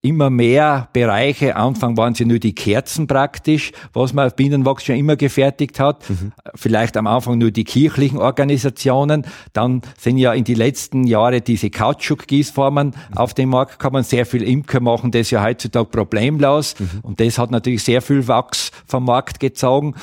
immer 0.00 0.30
mehr 0.30 0.88
Bereiche. 0.92 1.56
Anfang 1.56 1.96
waren 1.96 2.14
sie 2.14 2.24
nur 2.24 2.38
die 2.38 2.54
Kerzen 2.54 3.08
praktisch, 3.08 3.72
was 3.92 4.12
man 4.12 4.28
auf 4.28 4.36
Bienenwachs 4.36 4.84
schon 4.84 4.96
immer 4.96 5.16
gefertigt 5.16 5.80
hat. 5.80 6.08
Mhm. 6.08 6.32
Vielleicht 6.54 6.96
am 6.96 7.08
Anfang 7.08 7.38
nur 7.38 7.50
die 7.50 7.64
kirchlichen 7.64 8.18
Organisationen. 8.18 9.26
Dann 9.52 9.82
sind 9.98 10.18
ja 10.18 10.32
in 10.32 10.44
die 10.44 10.54
letzten 10.54 11.04
Jahre 11.04 11.40
diese 11.40 11.70
Kautschuk-Gießformen 11.70 12.88
mhm. 12.88 13.16
auf 13.16 13.34
den 13.34 13.48
Markt 13.48 13.78
gekommen. 13.78 14.04
Sehr 14.04 14.24
viel 14.24 14.42
Imker 14.42 14.80
machen 14.80 15.10
das 15.10 15.30
ja 15.30 15.42
heutzutage 15.42 15.86
problemlos. 15.86 16.76
Mhm. 16.78 17.00
Und 17.02 17.20
das 17.20 17.38
hat 17.38 17.50
natürlich 17.50 17.82
sehr 17.82 18.00
viel 18.00 18.28
Wachs 18.28 18.70
vom 18.86 19.04
Markt 19.04 19.40
gezogen. 19.40 19.94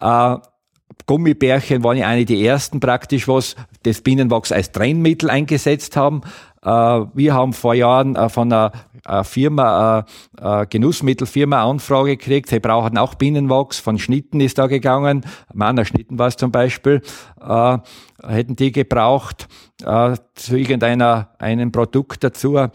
Äh, 0.00 0.36
Gummibärchen 1.06 1.82
waren 1.84 1.96
ja 1.96 2.06
eine 2.06 2.24
der 2.24 2.38
ersten 2.38 2.80
praktisch, 2.80 3.28
was 3.28 3.56
das 3.82 4.00
Bienenwachs 4.00 4.52
als 4.52 4.72
Trennmittel 4.72 5.30
eingesetzt 5.30 5.96
haben. 5.96 6.22
Äh, 6.64 6.68
wir 6.68 7.34
haben 7.34 7.52
vor 7.52 7.74
Jahren 7.74 8.16
äh, 8.16 8.28
von 8.28 8.52
einer 8.52 8.72
Firma, 9.24 10.06
Genussmittelfirma 10.70 11.68
Anfrage 11.68 12.16
gekriegt. 12.16 12.48
Sie 12.50 12.60
brauchen 12.60 12.96
auch 12.98 13.16
Bienenwachs. 13.16 13.80
Von 13.80 13.98
Schnitten 13.98 14.38
ist 14.38 14.58
da 14.58 14.68
gegangen. 14.68 15.26
Manner 15.52 15.84
Schnitten 15.84 16.20
war 16.20 16.28
es 16.28 16.36
zum 16.36 16.52
Beispiel. 16.52 17.02
Äh, 17.44 17.78
hätten 18.24 18.54
die 18.54 18.70
gebraucht 18.70 19.48
zu 20.34 20.56
irgendeiner 20.56 21.30
einem 21.40 21.72
Produkt 21.72 22.22
dazu. 22.22 22.68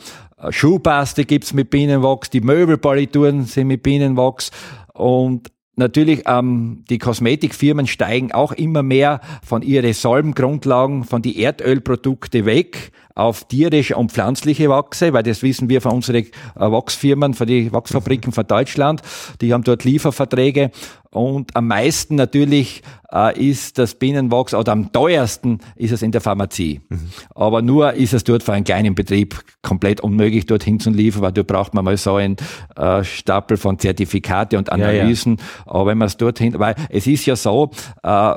Schuhpaste 0.49 1.23
gibt's 1.23 1.53
mit 1.53 1.69
Bienenwachs. 1.69 2.30
Die 2.30 2.41
Möbelpolituren 2.41 3.45
sind 3.45 3.67
mit 3.67 3.84
Bienenwachs. 3.84 4.51
Und 4.93 5.47
Natürlich, 5.80 6.23
ähm, 6.25 6.84
die 6.89 6.97
Kosmetikfirmen 6.97 7.86
steigen 7.86 8.32
auch 8.32 8.51
immer 8.51 8.82
mehr 8.82 9.21
von 9.43 9.61
ihren 9.61 9.93
Salbengrundlagen, 9.93 11.03
von 11.03 11.21
die 11.21 11.39
Erdölprodukte 11.39 12.45
weg 12.45 12.91
auf 13.18 13.45
tierische 13.45 13.95
und 13.95 14.11
pflanzliche 14.11 14.70
Wachse, 14.70 15.11
weil 15.11 15.24
das 15.24 15.41
wissen 15.41 15.70
wir 15.70 15.82
von 15.82 15.93
unseren 15.93 16.24
äh, 16.24 16.30
Wachsfirmen, 16.55 17.34
von 17.34 17.47
den 17.47 17.72
Wachsfabriken 17.74 18.32
von 18.32 18.45
Deutschland. 18.45 19.01
Die 19.41 19.53
haben 19.53 19.63
dort 19.63 19.84
Lieferverträge 19.84 20.72
und 21.09 21.55
am 21.55 21.68
meisten 21.68 22.15
natürlich 22.15 22.84
äh, 23.11 23.38
ist 23.39 23.80
das 23.80 23.95
Bienenwachs 23.95 24.53
oder 24.53 24.72
am 24.72 24.91
teuersten 24.91 25.59
ist 25.76 25.91
es 25.91 26.03
in 26.03 26.11
der 26.11 26.22
Pharmazie. 26.22 26.82
Mhm. 26.89 27.09
Aber 27.34 27.63
nur 27.63 27.93
ist 27.93 28.13
es 28.13 28.24
dort 28.24 28.43
für 28.43 28.53
einen 28.53 28.65
kleinen 28.65 28.93
Betrieb 28.93 29.41
komplett 29.63 30.01
unmöglich, 30.01 30.45
dorthin 30.45 30.80
zu 30.80 30.91
liefern, 30.91 31.24
weil 31.24 31.32
dort 31.32 31.47
braucht 31.47 31.74
man 31.74 31.86
mal 31.86 31.97
so 31.97 32.15
einen 32.15 32.36
äh, 32.76 33.03
Stapel 33.03 33.57
von 33.57 33.80
Zertifikate 33.80 34.59
und 34.59 34.72
Analysen. 34.72 35.38
Ja, 35.38 35.43
ja. 35.43 35.72
Aber 35.72 35.86
wenn 35.88 35.97
man 35.97 36.07
es 36.07 36.18
dorthin, 36.18 36.53
weil 36.59 36.76
es 36.89 37.07
ist 37.07 37.26
ja 37.26 37.36
so, 37.36 37.72
äh, 38.03 38.36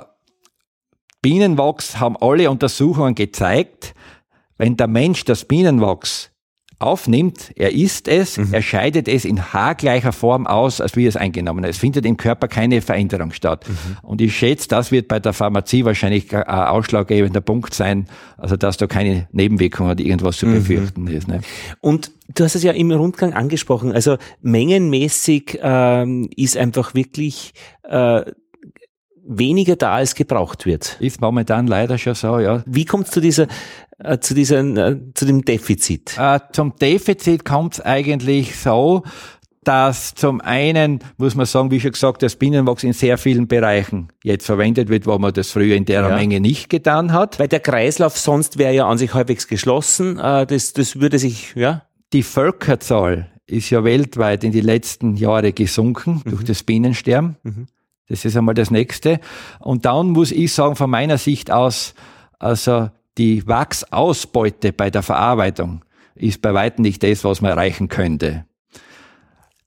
Bienenwachs 1.21 2.01
haben 2.01 2.17
alle 2.17 2.51
Untersuchungen 2.51 3.15
gezeigt, 3.15 3.95
wenn 4.61 4.77
der 4.77 4.89
Mensch 4.89 5.25
das 5.25 5.47
Bienenwachs 5.47 6.33
aufnimmt, 6.81 7.51
er 7.57 7.73
isst 7.73 8.09
es, 8.09 8.37
mhm. 8.37 8.53
er 8.53 8.61
scheidet 8.61 9.09
es 9.09 9.25
in 9.25 9.55
haargleicher 9.55 10.13
Form 10.13 10.47
aus, 10.47 10.83
als 10.83 10.97
wie 10.97 11.07
es 11.07 11.17
eingenommen 11.17 11.65
ist. 11.65 11.77
Es 11.77 11.79
findet 11.79 12.05
im 12.05 12.19
Körper 12.19 12.47
keine 12.47 12.83
Veränderung 12.83 13.33
statt. 13.33 13.67
Mhm. 13.67 13.97
Und 14.03 14.21
ich 14.21 14.37
schätze, 14.37 14.69
das 14.69 14.93
wird 14.93 15.09
bei 15.09 15.19
der 15.19 15.33
Pharmazie 15.33 15.87
wahrscheinlich 15.87 16.35
ein 16.37 16.45
ausschlaggebender 16.45 17.41
Punkt 17.41 17.73
sein, 17.73 18.07
also 18.37 18.59
dass 18.59 18.77
da 18.77 18.87
keine 18.87 19.29
Nebenwirkungen 19.33 19.93
oder 19.93 20.05
irgendwas 20.05 20.37
zu 20.37 20.47
mhm. 20.47 20.57
befürchten 20.57 21.03
mhm. 21.05 21.09
ist. 21.09 21.27
Ne? 21.27 21.41
Und 21.81 22.13
du 22.35 22.45
hast 22.45 22.55
es 22.55 22.63
ja 22.63 22.73
im 22.73 22.91
Rundgang 22.91 23.33
angesprochen, 23.33 23.93
also 23.93 24.19
mengenmäßig 24.43 25.59
ähm, 25.63 26.29
ist 26.37 26.59
einfach 26.59 26.93
wirklich 26.93 27.55
äh, 27.85 28.25
weniger 29.31 29.77
da, 29.77 29.93
als 29.93 30.15
gebraucht 30.15 30.67
wird. 30.67 30.97
Ist 31.01 31.21
momentan 31.21 31.67
leider 31.67 31.99
schon 31.99 32.15
so, 32.15 32.39
ja. 32.39 32.63
Wie 32.67 32.85
kommt 32.85 33.07
es 33.07 33.13
zu 33.13 33.21
dieser 33.21 33.47
äh, 34.03 34.19
zu, 34.19 34.35
dieser, 34.35 34.61
äh, 34.61 34.97
zu 35.15 35.27
dem 35.27 35.45
Defizit? 35.45 36.17
Äh, 36.19 36.41
zum 36.53 36.75
Defizit 36.77 37.45
kommt 37.45 37.75
es 37.75 37.81
eigentlich 37.81 38.57
so, 38.57 39.03
dass 39.63 40.15
zum 40.15 40.41
einen, 40.41 41.01
muss 41.19 41.35
man 41.35 41.45
sagen, 41.45 41.71
wie 41.71 41.81
schon 41.81 41.93
gesagt, 41.93 42.23
das 42.23 42.37
Bienenwachs 42.37 42.83
in 42.83 42.95
sehr 42.95 43.19
vielen 43.19 43.47
Bereichen 43.47 44.09
jetzt 44.25 44.47
verwendet 44.47 44.89
wird, 44.89 45.07
wo 45.07 45.19
man 45.19 45.35
das 45.35 45.51
früher 45.51 45.77
in 45.77 45.85
der 45.85 46.01
ja. 46.01 46.17
Menge 46.17 46.41
nicht 46.41 46.71
getan 46.71 47.13
hat. 47.13 47.39
Weil 47.39 47.49
der 47.49 47.61
Kreislauf 47.61 48.17
sonst 48.17 48.57
wäre 48.57 48.75
ja 48.75 48.89
an 48.89 48.97
sich 48.97 49.13
halbwegs 49.13 49.49
geschlossen. 49.49 50.17
Das, 50.17 50.73
das 50.73 50.99
würde 50.99 51.19
sich, 51.19 51.55
ja. 51.57 51.83
Die 52.15 52.23
Völkerzahl 52.23 53.29
ist 53.47 53.69
ja 53.69 53.85
weltweit 53.85 54.45
in 54.45 54.53
die 54.53 54.63
letzten 54.63 55.17
Jahre 55.17 55.53
gesunken 55.53 56.23
mhm. 56.25 56.31
durch 56.31 56.45
das 56.45 56.63
Bienensterben. 56.63 57.37
Mhm. 57.43 57.67
Das 58.11 58.25
ist 58.25 58.37
einmal 58.37 58.55
das 58.55 58.73
Nächste. 58.73 59.21
Und 59.61 59.85
dann 59.85 60.11
muss 60.11 60.33
ich 60.33 60.53
sagen, 60.53 60.75
von 60.75 60.91
meiner 60.91 61.17
Sicht 61.17 61.51
aus, 61.51 61.95
also 62.41 62.91
die 63.19 63.47
Wachsausbeute 63.47 64.73
bei 64.73 64.91
der 64.91 65.03
Verarbeitung 65.03 65.85
ist 66.17 66.43
bei 66.43 66.53
weitem 66.53 66.83
nicht 66.83 67.03
das, 67.05 67.23
was 67.23 67.41
man 67.41 67.53
erreichen 67.53 67.89
könnte. 67.89 68.47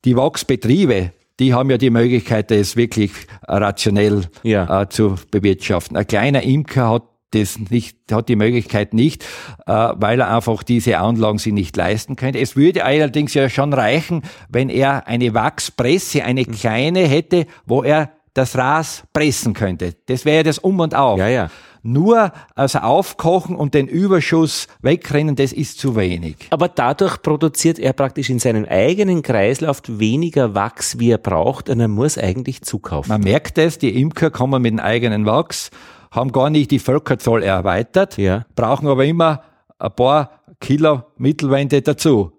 Die 0.04 0.18
Wachsbetriebe, 0.18 1.14
die 1.40 1.54
haben 1.54 1.70
ja 1.70 1.78
die 1.78 1.90
Möglichkeit, 1.90 2.52
das 2.52 2.76
wirklich 2.76 3.12
rationell 3.48 4.24
ja. 4.44 4.82
äh, 4.82 4.90
zu 4.90 5.16
bewirtschaften. 5.32 5.96
Ein 5.96 6.06
kleiner 6.06 6.44
Imker 6.44 6.90
hat 6.90 7.04
das 7.32 7.58
nicht, 7.58 7.98
hat 8.12 8.28
die 8.28 8.36
Möglichkeit 8.36 8.94
nicht, 8.94 9.24
äh, 9.66 9.72
weil 9.96 10.20
er 10.20 10.36
einfach 10.36 10.64
diese 10.64 11.00
Anlagen 11.00 11.38
sich 11.38 11.54
nicht 11.54 11.78
leisten 11.78 12.18
könnte. 12.18 12.40
Es 12.40 12.58
würde 12.58 12.84
allerdings 12.84 13.34
ja 13.34 13.50
schon 13.50 13.72
reichen, 13.72 14.24
wenn 14.50 14.70
er 14.70 15.08
eine 15.08 15.34
Wachspresse, 15.34 16.26
eine 16.26 16.44
kleine 16.44 17.08
hätte, 17.08 17.48
wo 17.66 17.84
er 17.84 18.12
das 18.34 18.58
Ras 18.58 19.04
pressen 19.14 19.54
könnte. 19.54 19.96
Das 20.08 20.26
wäre 20.26 20.44
das 20.44 20.60
Um 20.60 20.80
und 20.80 20.96
Auf. 20.96 21.20
Ja, 21.20 21.28
ja. 21.28 21.50
Nur 21.86 22.32
also 22.56 22.80
aufkochen 22.80 23.58
und 23.58 23.74
den 23.74 23.88
Überschuss 23.88 24.68
wegrennen, 24.82 25.36
das 25.36 25.52
ist 25.52 25.80
zu 25.80 25.98
wenig. 25.98 26.38
Aber 26.50 26.70
dadurch 26.70 27.22
produziert 27.22 27.78
er 27.78 27.92
praktisch 27.92 28.30
in 28.30 28.40
seinem 28.40 28.64
eigenen 28.66 29.22
Kreislauf 29.22 29.82
weniger 29.88 30.56
Wachs, 30.56 30.98
wie 30.98 31.12
er 31.12 31.18
braucht, 31.18 31.70
und 31.70 31.82
er 31.82 31.90
muss 31.90 32.18
eigentlich 32.18 32.62
zukaufen. 32.62 33.10
Man 33.10 33.22
merkt 33.22 33.58
es, 33.58 33.80
die 33.80 34.00
Imker 34.00 34.32
kommen 34.32 34.62
mit 34.62 34.72
dem 34.72 34.80
eigenen 34.80 35.26
Wachs, 35.26 35.72
haben 36.10 36.32
gar 36.32 36.50
nicht 36.50 36.72
die 36.72 36.80
Völkerzahl 36.80 37.44
erweitert, 37.44 38.18
ja. 38.18 38.46
brauchen 38.56 38.88
aber 38.88 39.04
immer 39.04 39.44
ein 39.78 39.92
paar 39.94 40.32
Kilo 40.62 41.04
Mittelwände 41.18 41.82
dazu. 41.82 42.32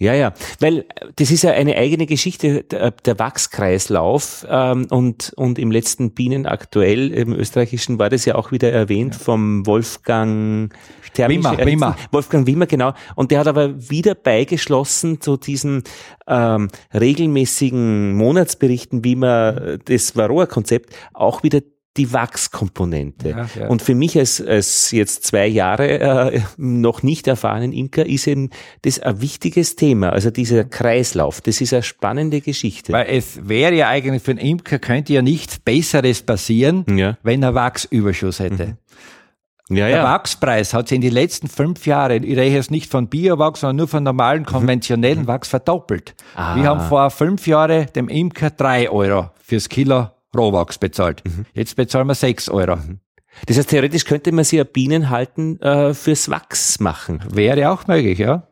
Ja, 0.00 0.14
ja, 0.14 0.32
weil 0.60 0.78
äh, 0.78 0.84
das 1.16 1.30
ist 1.30 1.42
ja 1.42 1.50
eine 1.50 1.76
eigene 1.76 2.06
Geschichte, 2.06 2.64
der, 2.64 2.90
der 2.90 3.18
Wachskreislauf 3.18 4.46
ähm, 4.48 4.86
und, 4.88 5.34
und 5.36 5.58
im 5.58 5.70
letzten 5.70 6.12
Bienen 6.12 6.46
aktuell 6.46 7.12
im 7.12 7.34
österreichischen 7.34 7.98
war 7.98 8.08
das 8.08 8.24
ja 8.24 8.34
auch 8.34 8.50
wieder 8.50 8.72
erwähnt 8.72 9.12
ja. 9.12 9.20
vom 9.20 9.66
Wolfgang 9.66 10.74
Wimmer, 11.14 11.58
Wimmer. 11.58 11.96
Wolfgang 12.12 12.46
Wimmer, 12.46 12.66
genau. 12.66 12.94
Und 13.14 13.30
der 13.30 13.40
hat 13.40 13.46
aber 13.46 13.90
wieder 13.90 14.14
beigeschlossen 14.14 15.20
zu 15.20 15.36
diesen 15.36 15.82
ähm, 16.26 16.68
regelmäßigen 16.94 18.14
Monatsberichten, 18.14 19.04
wie 19.04 19.16
man 19.16 19.80
das 19.84 20.16
Varroa-Konzept 20.16 20.94
auch 21.12 21.42
wieder 21.42 21.60
die 21.96 22.12
Wachskomponente. 22.12 23.30
Ja, 23.30 23.46
ja. 23.58 23.68
Und 23.68 23.82
für 23.82 23.94
mich 23.94 24.16
als, 24.16 24.40
als 24.40 24.92
jetzt 24.92 25.24
zwei 25.24 25.46
Jahre 25.46 26.32
äh, 26.32 26.40
noch 26.56 27.02
nicht 27.02 27.26
erfahrenen 27.26 27.72
Imker 27.72 28.06
ist 28.06 28.28
eben 28.28 28.50
das 28.82 29.00
ein 29.00 29.20
wichtiges 29.20 29.74
Thema. 29.74 30.10
Also 30.10 30.30
dieser 30.30 30.64
Kreislauf, 30.64 31.40
das 31.40 31.60
ist 31.60 31.72
eine 31.72 31.82
spannende 31.82 32.40
Geschichte. 32.40 32.92
Weil 32.92 33.06
es 33.08 33.48
wäre 33.48 33.74
ja 33.74 33.88
eigentlich 33.88 34.22
für 34.22 34.30
einen 34.30 34.40
Imker 34.40 34.78
könnte 34.78 35.12
ja 35.12 35.22
nichts 35.22 35.58
Besseres 35.58 36.22
passieren, 36.22 36.84
ja. 36.96 37.18
wenn 37.22 37.42
er 37.42 37.54
Wachsüberschuss 37.54 38.38
hätte. 38.38 38.66
Mhm. 38.66 39.76
Ja, 39.76 39.86
der 39.86 39.98
ja. 39.98 40.04
Wachspreis 40.04 40.74
hat 40.74 40.88
sich 40.88 40.96
in 40.96 41.02
den 41.02 41.12
letzten 41.12 41.46
fünf 41.46 41.86
Jahren, 41.86 42.24
ich 42.24 42.36
rede 42.36 42.54
jetzt 42.54 42.72
nicht 42.72 42.90
von 42.90 43.08
Biowachs, 43.08 43.60
sondern 43.60 43.76
nur 43.76 43.88
von 43.88 44.02
normalen, 44.02 44.44
konventionellen 44.44 45.22
mhm. 45.22 45.26
Wachs 45.28 45.48
verdoppelt. 45.48 46.14
Ah. 46.34 46.56
Wir 46.56 46.64
haben 46.64 46.80
vor 46.80 47.10
fünf 47.10 47.46
Jahren 47.46 47.86
dem 47.94 48.08
Imker 48.08 48.50
drei 48.50 48.90
Euro 48.90 49.30
fürs 49.40 49.68
Kilo 49.68 50.08
Rohwachs 50.36 50.78
bezahlt. 50.78 51.22
Mhm. 51.24 51.46
Jetzt 51.54 51.76
bezahlen 51.76 52.06
wir 52.06 52.14
6 52.14 52.48
Euro. 52.48 52.76
Mhm. 52.76 53.00
Das 53.46 53.56
heißt, 53.56 53.70
theoretisch 53.70 54.04
könnte 54.04 54.32
man 54.32 54.44
sich 54.44 54.58
ja 54.58 54.64
Bienen 54.64 55.10
halten 55.10 55.60
äh, 55.60 55.94
fürs 55.94 56.30
Wachs 56.30 56.80
machen. 56.80 57.22
Wäre 57.30 57.70
auch 57.70 57.86
möglich, 57.86 58.18
ja. 58.18 58.48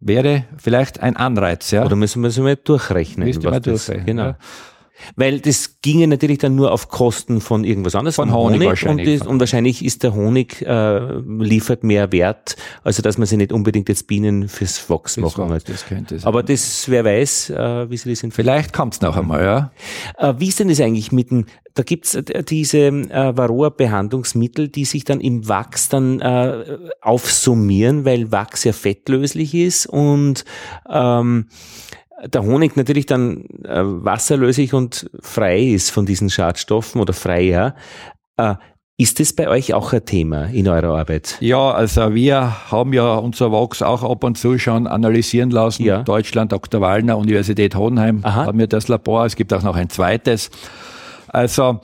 Wäre 0.00 0.44
vielleicht 0.56 1.00
ein 1.00 1.16
Anreiz, 1.16 1.70
ja. 1.70 1.84
Oder 1.84 1.96
müssen 1.96 2.22
wir 2.22 2.28
es 2.28 2.38
mal 2.38 2.56
durchrechnen? 2.56 3.26
Müsste 3.26 3.50
man 3.50 3.62
durchrechnen. 3.62 4.06
Genau. 4.06 4.24
Ja. 4.24 4.36
Weil 5.16 5.40
das 5.40 5.80
ginge 5.82 6.06
natürlich 6.06 6.38
dann 6.38 6.54
nur 6.54 6.72
auf 6.72 6.88
Kosten 6.88 7.40
von 7.40 7.64
irgendwas 7.64 7.94
anderes, 7.94 8.16
von, 8.16 8.28
von 8.28 8.38
Honig, 8.38 8.56
Honig 8.56 8.68
wahrscheinlich. 8.68 9.20
Und, 9.22 9.26
und, 9.28 9.40
wahrscheinlich 9.40 9.84
ist 9.84 10.02
der 10.02 10.14
Honig 10.14 10.62
äh, 10.62 11.18
liefert 11.18 11.84
mehr 11.84 12.12
Wert, 12.12 12.56
also 12.84 13.02
dass 13.02 13.18
man 13.18 13.26
sich 13.26 13.38
nicht 13.38 13.52
unbedingt 13.52 13.88
jetzt 13.88 14.06
Bienen 14.06 14.48
fürs 14.48 14.88
Wachs 14.90 15.14
das 15.14 15.22
machen 15.22 15.48
muss. 15.48 15.64
Das 15.64 15.86
könnte 15.86 16.18
sein. 16.18 16.26
Aber 16.26 16.42
das, 16.42 16.88
wer 16.88 17.04
weiß, 17.04 17.50
äh, 17.50 17.90
wie 17.90 17.96
sie 17.96 18.10
das 18.10 18.22
entwickeln. 18.22 18.46
Vielleicht 18.46 18.72
kommt's 18.72 19.00
noch 19.00 19.16
einmal, 19.16 19.44
ja. 19.44 19.70
Äh, 20.18 20.34
wie 20.38 20.48
ist 20.48 20.60
denn 20.60 20.68
das 20.68 20.80
eigentlich 20.80 21.12
mit 21.12 21.30
dem, 21.30 21.46
da 21.74 21.82
gibt's 21.82 22.14
äh, 22.14 22.42
diese 22.42 22.78
äh, 22.78 23.36
Varroa-Behandlungsmittel, 23.36 24.68
die 24.68 24.84
sich 24.84 25.04
dann 25.04 25.20
im 25.20 25.48
Wachs 25.48 25.88
dann 25.88 26.20
äh, 26.20 26.78
aufsummieren, 27.00 28.04
weil 28.04 28.32
Wachs 28.32 28.64
ja 28.64 28.72
fettlöslich 28.72 29.54
ist 29.54 29.86
und 29.86 30.44
ähm, 30.90 31.46
der 32.24 32.42
Honig 32.42 32.76
natürlich 32.76 33.06
dann 33.06 33.44
äh, 33.64 33.82
wasserlöslich 33.82 34.74
und 34.74 35.10
frei 35.20 35.60
ist 35.60 35.90
von 35.90 36.06
diesen 36.06 36.30
Schadstoffen 36.30 37.00
oder 37.00 37.12
freier. 37.12 37.74
Äh, 38.36 38.54
ist 39.00 39.20
das 39.20 39.32
bei 39.32 39.48
euch 39.48 39.74
auch 39.74 39.92
ein 39.92 40.04
Thema 40.04 40.46
in 40.46 40.66
eurer 40.66 40.98
Arbeit? 40.98 41.36
Ja, 41.38 41.70
also 41.70 42.14
wir 42.14 42.72
haben 42.72 42.92
ja 42.92 43.14
unser 43.14 43.52
Wachs 43.52 43.80
auch 43.80 44.02
ab 44.02 44.24
und 44.24 44.36
zu 44.36 44.58
schon 44.58 44.88
analysieren 44.88 45.50
lassen. 45.50 45.84
Ja. 45.84 46.02
Deutschland, 46.02 46.50
Dr. 46.50 46.80
Wallner, 46.80 47.16
Universität 47.16 47.76
Hohenheim 47.76 48.20
Aha. 48.24 48.46
haben 48.46 48.58
wir 48.58 48.66
das 48.66 48.88
Labor. 48.88 49.24
Es 49.24 49.36
gibt 49.36 49.52
auch 49.52 49.62
noch 49.62 49.76
ein 49.76 49.88
zweites. 49.88 50.50
Also 51.28 51.80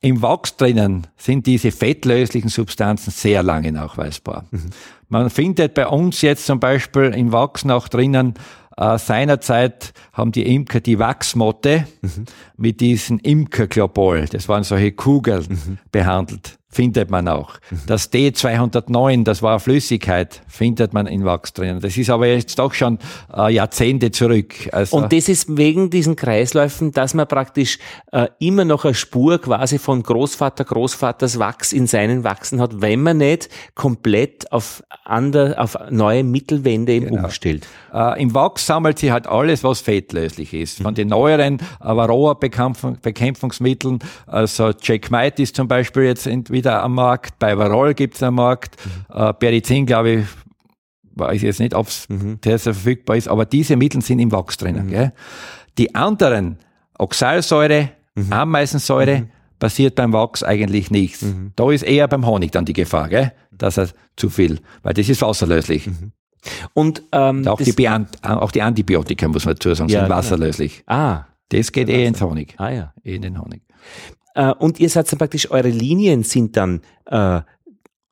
im 0.00 0.22
Wachs 0.22 0.56
drinnen 0.56 1.08
sind 1.16 1.46
diese 1.46 1.72
fettlöslichen 1.72 2.48
Substanzen 2.48 3.10
sehr 3.10 3.42
lange 3.42 3.72
nachweisbar. 3.72 4.44
Mhm. 4.52 4.70
Man 5.08 5.30
findet 5.30 5.74
bei 5.74 5.88
uns 5.88 6.22
jetzt 6.22 6.46
zum 6.46 6.60
Beispiel 6.60 7.12
im 7.14 7.32
Wachs 7.32 7.64
noch 7.64 7.88
drinnen 7.88 8.34
äh, 8.76 8.98
seinerzeit 8.98 9.92
haben 10.12 10.32
die 10.32 10.54
Imker 10.54 10.80
die 10.80 10.98
Wachsmotte 10.98 11.86
mhm. 12.00 12.24
mit 12.56 12.80
diesen 12.80 13.18
Imkerglobol, 13.18 14.26
das 14.26 14.48
waren 14.48 14.64
solche 14.64 14.92
Kugeln, 14.92 15.46
mhm. 15.48 15.78
behandelt 15.90 16.58
findet 16.72 17.10
man 17.10 17.28
auch. 17.28 17.52
Das 17.86 18.10
D209, 18.10 19.24
das 19.24 19.42
war 19.42 19.60
Flüssigkeit, 19.60 20.40
findet 20.48 20.94
man 20.94 21.06
in 21.06 21.26
Wachs 21.26 21.52
drinnen. 21.52 21.80
Das 21.80 21.98
ist 21.98 22.08
aber 22.08 22.26
jetzt 22.26 22.58
doch 22.58 22.72
schon 22.72 22.98
äh, 23.36 23.52
Jahrzehnte 23.52 24.10
zurück. 24.10 24.54
Also 24.72 24.96
und 24.96 25.12
das 25.12 25.28
ist 25.28 25.58
wegen 25.58 25.90
diesen 25.90 26.16
Kreisläufen, 26.16 26.92
dass 26.92 27.12
man 27.12 27.28
praktisch 27.28 27.78
äh, 28.10 28.28
immer 28.38 28.64
noch 28.64 28.86
eine 28.86 28.94
Spur 28.94 29.38
quasi 29.38 29.78
von 29.78 30.02
Großvater, 30.02 30.64
Großvaters 30.64 31.38
Wachs 31.38 31.74
in 31.74 31.86
seinen 31.86 32.24
Wachsen 32.24 32.58
hat, 32.60 32.80
wenn 32.80 33.02
man 33.02 33.18
nicht 33.18 33.50
komplett 33.74 34.50
auf, 34.50 34.82
ander, 35.04 35.56
auf 35.58 35.76
neue 35.90 36.24
Mittelwände 36.24 36.94
eben 36.94 37.08
genau. 37.08 37.24
umstellt. 37.24 37.66
Äh, 37.92 38.22
Im 38.22 38.34
Wachs 38.34 38.66
sammelt 38.66 38.98
sich 38.98 39.10
halt 39.10 39.26
alles, 39.26 39.62
was 39.62 39.82
fettlöslich 39.82 40.54
ist. 40.54 40.82
Von 40.82 40.94
den 40.94 41.08
neueren 41.08 41.58
Varroa-Bekämpfungsmitteln, 41.80 43.98
also 44.26 44.70
Jack 44.80 45.10
Might 45.10 45.38
ist 45.38 45.56
zum 45.56 45.68
Beispiel 45.68 46.04
jetzt 46.04 46.26
wieder 46.50 46.61
wieder 46.62 46.82
am 46.82 46.94
Markt, 46.94 47.38
bei 47.38 47.58
Varol 47.58 47.94
gibt 47.94 48.14
es 48.14 48.22
am 48.22 48.36
Markt, 48.36 48.76
mhm. 48.84 49.14
äh, 49.14 49.32
Perizin, 49.34 49.84
glaube 49.84 50.10
ich, 50.10 50.26
weiß 51.14 51.36
ich 51.36 51.42
jetzt 51.42 51.60
nicht, 51.60 51.74
ob 51.74 51.88
mhm. 52.08 52.40
der 52.40 52.58
so 52.58 52.72
verfügbar 52.72 53.16
ist, 53.16 53.28
aber 53.28 53.44
diese 53.44 53.76
Mittel 53.76 54.00
sind 54.02 54.18
im 54.18 54.32
Wachs 54.32 54.56
drinnen. 54.56 54.86
Mhm. 54.86 54.90
Gell? 54.90 55.12
Die 55.78 55.94
anderen, 55.94 56.58
Oxalsäure, 56.98 57.90
mhm. 58.14 58.32
Ameisensäure, 58.32 59.20
mhm. 59.20 59.28
passiert 59.58 59.96
beim 59.96 60.12
Wachs 60.12 60.42
eigentlich 60.42 60.90
nichts. 60.90 61.22
Mhm. 61.22 61.52
Da 61.56 61.70
ist 61.70 61.82
eher 61.82 62.08
beim 62.08 62.26
Honig 62.26 62.52
dann 62.52 62.64
die 62.64 62.72
Gefahr, 62.72 63.08
gell? 63.08 63.32
dass 63.50 63.76
er 63.76 63.88
zu 64.16 64.30
viel, 64.30 64.60
weil 64.82 64.94
das 64.94 65.08
ist 65.08 65.22
wasserlöslich. 65.22 65.88
Mhm. 65.88 66.12
Und 66.74 67.02
ähm, 67.12 67.46
auch, 67.46 67.60
die 67.60 67.88
auch 68.22 68.50
die 68.50 68.62
Antibiotika, 68.62 69.28
muss 69.28 69.44
man 69.44 69.54
dazu 69.54 69.74
sagen, 69.74 69.90
ja, 69.90 70.00
sind 70.00 70.08
genau. 70.08 70.16
wasserlöslich. 70.16 70.82
Ah. 70.86 71.26
Das 71.50 71.70
geht 71.70 71.88
eh 71.88 72.06
ins 72.06 72.20
Honig. 72.22 72.54
Ah 72.56 72.70
ja. 72.70 72.94
Eh 73.04 73.14
in 73.14 73.22
den 73.22 73.40
Honig. 73.40 73.62
Äh, 74.34 74.52
und 74.52 74.80
ihr 74.80 74.88
seid 74.88 75.10
dann 75.10 75.18
praktisch, 75.18 75.50
eure 75.50 75.68
Linien 75.68 76.22
sind 76.22 76.56
dann 76.56 76.80
äh, 77.06 77.40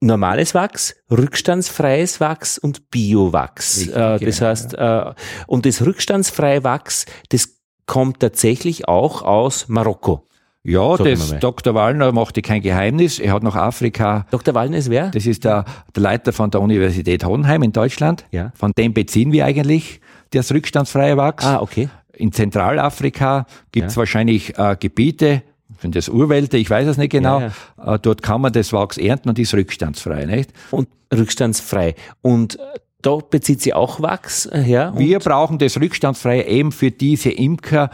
normales 0.01 0.55
Wachs, 0.55 0.97
rückstandsfreies 1.11 2.21
Wachs 2.21 2.59
und 2.59 2.91
Biowachs. 2.91 3.87
Äh, 3.89 3.93
das 3.93 4.21
genau, 4.21 4.51
heißt, 4.51 4.73
ja. 4.73 5.11
äh, 5.11 5.15
und 5.47 5.67
das 5.67 5.85
rückstandsfreie 5.85 6.65
Wachs, 6.65 7.07
das 7.29 7.61
kommt 7.87 8.21
tatsächlich 8.21 8.89
auch 8.89 9.23
aus 9.23 9.69
Marokko. 9.69 10.27
Ja, 10.63 10.97
das 10.99 11.39
Dr. 11.41 11.75
Wallner 11.75 12.13
machte 12.13 12.43
kein 12.43 12.61
Geheimnis. 12.61 13.19
Er 13.19 13.33
hat 13.33 13.43
nach 13.43 13.57
Afrika. 13.57 14.27
Dr. 14.31 14.55
Wallner 14.55 14.77
ist 14.77 14.91
wer? 14.91 15.09
Das 15.09 15.25
ist 15.25 15.45
der, 15.45 15.65
der 15.95 16.03
Leiter 16.03 16.35
von 16.35 16.51
der 16.51 16.61
Universität 16.61 17.25
Hohenheim 17.25 17.63
in 17.63 17.73
Deutschland. 17.73 18.27
Ja. 18.31 18.53
Von 18.55 18.73
dem 18.77 18.93
beziehen 18.93 19.33
wir 19.33 19.47
eigentlich 19.47 20.01
das 20.31 20.53
rückstandsfreie 20.53 21.17
Wachs. 21.17 21.47
Ah, 21.47 21.61
okay. 21.61 21.89
In 22.13 22.33
Zentralafrika 22.33 23.47
gibt 23.73 23.89
es 23.89 23.95
ja. 23.95 24.01
wahrscheinlich 24.01 24.59
äh, 24.59 24.77
Gebiete, 24.79 25.43
sind 25.81 25.97
das 25.97 26.09
Urwälder, 26.09 26.59
ich 26.59 26.69
weiß 26.69 26.87
es 26.89 26.97
nicht 26.97 27.11
genau. 27.11 27.41
Ja, 27.41 27.53
ja. 27.79 27.95
Äh, 27.95 27.99
dort 28.01 28.23
kann 28.23 28.41
man 28.41 28.53
das 28.53 28.73
Wachs 28.73 28.99
ernten 28.99 29.29
und 29.29 29.39
ist 29.39 29.55
rückstandsfrei, 29.55 30.27
nicht? 30.27 30.53
Und 30.71 30.89
rückstandsfrei. 31.13 31.95
Und 32.23 32.59
da 33.03 33.17
bezieht 33.17 33.63
sie 33.63 33.73
auch 33.73 34.01
Wachs 34.01 34.49
her. 34.53 34.93
Wir 34.97 35.19
brauchen 35.21 35.59
das 35.59 35.81
rückstandsfreie 35.81 36.47
eben 36.47 36.71
für 36.73 36.91
diese 36.91 37.31
Imker, 37.31 37.91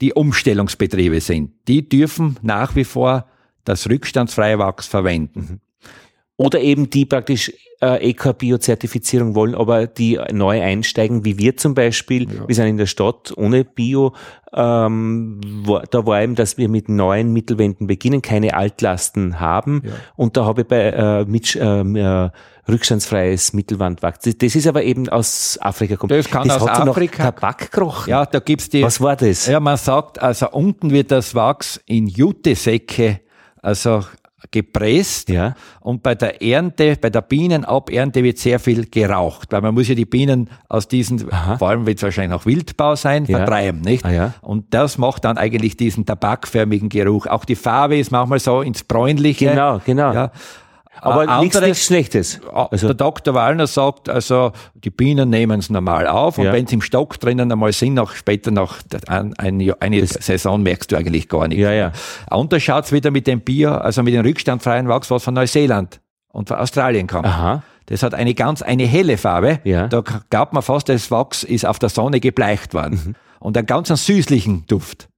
die 0.00 0.12
Umstellungsbetriebe 0.12 1.20
sind. 1.20 1.52
Die 1.66 1.88
dürfen 1.88 2.36
nach 2.42 2.76
wie 2.76 2.84
vor 2.84 3.26
das 3.64 3.88
rückstandsfreie 3.88 4.58
Wachs 4.58 4.86
verwenden. 4.86 5.60
Oder 6.36 6.60
eben 6.60 6.90
die 6.90 7.06
praktisch 7.06 7.52
äh, 7.80 8.10
EK-Bio-Zertifizierung 8.10 9.36
wollen, 9.36 9.54
aber 9.54 9.86
die 9.86 10.18
neu 10.32 10.60
einsteigen, 10.60 11.24
wie 11.24 11.38
wir 11.38 11.56
zum 11.56 11.74
Beispiel. 11.74 12.32
Ja. 12.32 12.48
Wir 12.48 12.54
sind 12.54 12.66
in 12.66 12.76
der 12.76 12.86
Stadt 12.86 13.32
ohne 13.36 13.64
Bio. 13.64 14.14
Ähm, 14.52 15.40
wo, 15.62 15.78
da 15.78 16.06
war 16.06 16.22
eben, 16.22 16.34
dass 16.34 16.58
wir 16.58 16.68
mit 16.68 16.88
neuen 16.88 17.32
Mittelwänden 17.32 17.86
beginnen, 17.86 18.20
keine 18.20 18.54
Altlasten 18.54 19.38
haben. 19.38 19.82
Ja. 19.84 19.92
Und 20.16 20.36
da 20.36 20.44
habe 20.44 20.62
ich 20.62 20.68
bei 20.68 20.90
äh, 20.90 21.24
mit, 21.24 21.56
ähm, 21.60 21.94
äh, 21.94 22.30
rückstandsfreies 22.68 23.52
Mittelwandwachs. 23.52 24.20
Das, 24.20 24.38
das 24.38 24.56
ist 24.56 24.66
aber 24.66 24.82
eben 24.82 25.08
aus 25.08 25.58
Afrika 25.60 25.96
kommt. 25.96 26.12
Das 26.12 26.28
kann 26.28 26.48
das 26.48 26.62
aus 26.62 26.68
Afrika. 26.68 27.30
Tabak 27.30 27.70
gerochen. 27.70 28.10
Ja, 28.10 28.26
da 28.26 28.40
gibt's 28.40 28.68
die. 28.68 28.82
Was 28.82 29.00
war 29.00 29.14
das? 29.14 29.46
Ja, 29.46 29.60
man 29.60 29.76
sagt, 29.76 30.20
also 30.20 30.50
unten 30.50 30.90
wird 30.90 31.10
das 31.10 31.34
Wachs 31.34 31.80
in 31.86 32.08
Jutesäcke 32.08 33.20
also 33.64 34.04
gepresst 34.50 35.28
ja. 35.28 35.54
und 35.80 36.02
bei 36.02 36.14
der 36.14 36.42
Ernte, 36.42 36.96
bei 37.00 37.10
der 37.10 37.22
Bienenabernte 37.22 38.22
wird 38.22 38.38
sehr 38.38 38.58
viel 38.58 38.86
geraucht, 38.86 39.52
weil 39.52 39.60
man 39.60 39.74
muss 39.74 39.88
ja 39.88 39.94
die 39.94 40.04
Bienen 40.04 40.50
aus 40.68 40.88
diesen, 40.88 41.32
Aha. 41.32 41.58
vor 41.58 41.70
allem 41.70 41.86
wird 41.86 41.98
es 41.98 42.02
wahrscheinlich 42.02 42.38
auch 42.38 42.46
Wildbau 42.46 42.96
sein, 42.96 43.24
ja. 43.26 43.38
vertreiben, 43.38 43.80
nicht? 43.80 44.04
Ah, 44.04 44.12
ja. 44.12 44.34
Und 44.40 44.72
das 44.74 44.98
macht 44.98 45.24
dann 45.24 45.38
eigentlich 45.38 45.76
diesen 45.76 46.06
tabakförmigen 46.06 46.88
Geruch. 46.88 47.26
Auch 47.26 47.44
die 47.44 47.56
Farbe 47.56 47.98
ist 47.98 48.10
manchmal 48.10 48.38
so 48.38 48.60
ins 48.60 48.84
Bräunliche. 48.84 49.50
Genau, 49.50 49.80
genau. 49.84 50.12
Ja. 50.12 50.30
Aber 51.04 51.28
äh, 51.28 51.40
nichts, 51.40 51.60
nichts 51.60 51.84
Schlechtes. 51.84 52.40
Also 52.52 52.86
der 52.86 52.94
Dr. 52.94 53.34
Wallner 53.34 53.66
sagt, 53.66 54.08
also 54.08 54.52
die 54.74 54.90
Bienen 54.90 55.28
nehmen 55.28 55.60
es 55.60 55.68
normal 55.68 56.06
auf 56.06 56.38
und 56.38 56.46
ja. 56.46 56.52
wenn 56.52 56.66
sie 56.66 56.76
im 56.76 56.80
Stock 56.80 57.20
drinnen 57.20 57.52
einmal 57.52 57.72
sind, 57.72 57.94
nach, 57.94 58.14
später 58.14 58.50
nach 58.50 58.78
ein, 59.06 59.34
eine, 59.34 59.76
eine 59.80 60.06
Saison 60.06 60.62
merkst 60.62 60.90
du 60.90 60.96
eigentlich 60.96 61.28
gar 61.28 61.46
nicht. 61.48 61.58
Ja, 61.58 61.72
ja. 61.72 61.92
Und 62.30 62.52
da 62.52 62.58
schaut's 62.58 62.90
wieder 62.90 63.10
mit 63.10 63.26
dem 63.26 63.40
Bier, 63.40 63.82
also 63.82 64.02
mit 64.02 64.14
dem 64.14 64.22
rückstandfreien 64.22 64.88
Wachs, 64.88 65.10
was 65.10 65.22
von 65.22 65.34
Neuseeland 65.34 66.00
und 66.32 66.48
von 66.48 66.56
Australien 66.56 67.06
kommt. 67.06 67.26
Aha. 67.26 67.62
Das 67.86 68.02
hat 68.02 68.14
eine 68.14 68.32
ganz, 68.34 68.62
eine 68.62 68.86
helle 68.86 69.18
Farbe. 69.18 69.60
Ja. 69.64 69.88
Da 69.88 70.02
glaubt 70.30 70.54
man 70.54 70.62
fast, 70.62 70.88
das 70.88 71.10
Wachs 71.10 71.44
ist 71.44 71.66
auf 71.66 71.78
der 71.78 71.90
Sonne 71.90 72.20
gebleicht 72.20 72.72
worden. 72.72 73.02
Mhm. 73.04 73.14
Und 73.40 73.58
einen 73.58 73.66
ganz 73.66 73.88
süßlichen 73.88 74.64
Duft. 74.66 75.08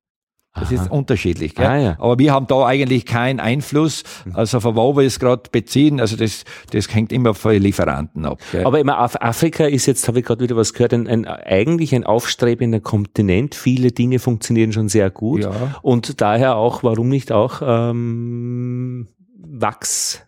Das 0.59 0.73
Aha. 0.73 0.83
ist 0.83 0.91
unterschiedlich. 0.91 1.55
Gell? 1.55 1.67
Ah, 1.67 1.79
ja. 1.79 1.97
Aber 1.99 2.19
wir 2.19 2.33
haben 2.33 2.47
da 2.47 2.65
eigentlich 2.65 3.05
keinen 3.05 3.41
Einfluss, 3.41 4.05
also 4.33 4.61
von 4.61 4.75
wo 4.77 4.97
wir 4.97 5.07
es 5.07 5.19
gerade 5.19 5.43
beziehen. 5.51 6.01
Also 6.01 6.17
das, 6.17 6.45
das 6.71 6.93
hängt 6.95 7.13
immer 7.13 7.35
von 7.35 7.53
den 7.53 7.63
Lieferanten 7.63 8.25
ab. 8.25 8.39
Gell? 8.53 8.65
Aber 8.65 8.81
immer 8.81 8.99
Afrika 8.99 9.67
ist 9.67 9.87
jetzt, 9.87 10.09
habe 10.09 10.21
ich 10.21 10.25
gerade 10.25 10.43
wieder 10.43 10.57
was 10.57 10.73
gehört, 10.73 10.95
ein, 10.95 11.07
ein, 11.07 11.27
eigentlich 11.27 11.95
ein 11.95 12.05
aufstrebender 12.05 12.81
Kontinent. 12.81 13.55
Viele 13.55 13.93
Dinge 13.93 14.19
funktionieren 14.19 14.73
schon 14.73 14.89
sehr 14.89 15.11
gut. 15.11 15.43
Ja. 15.43 15.53
Und 15.83 16.21
daher 16.21 16.57
auch, 16.57 16.83
warum 16.83 17.09
nicht 17.09 17.33
auch 17.33 17.61
ähm, 17.63 19.09
Wachs 19.39 20.23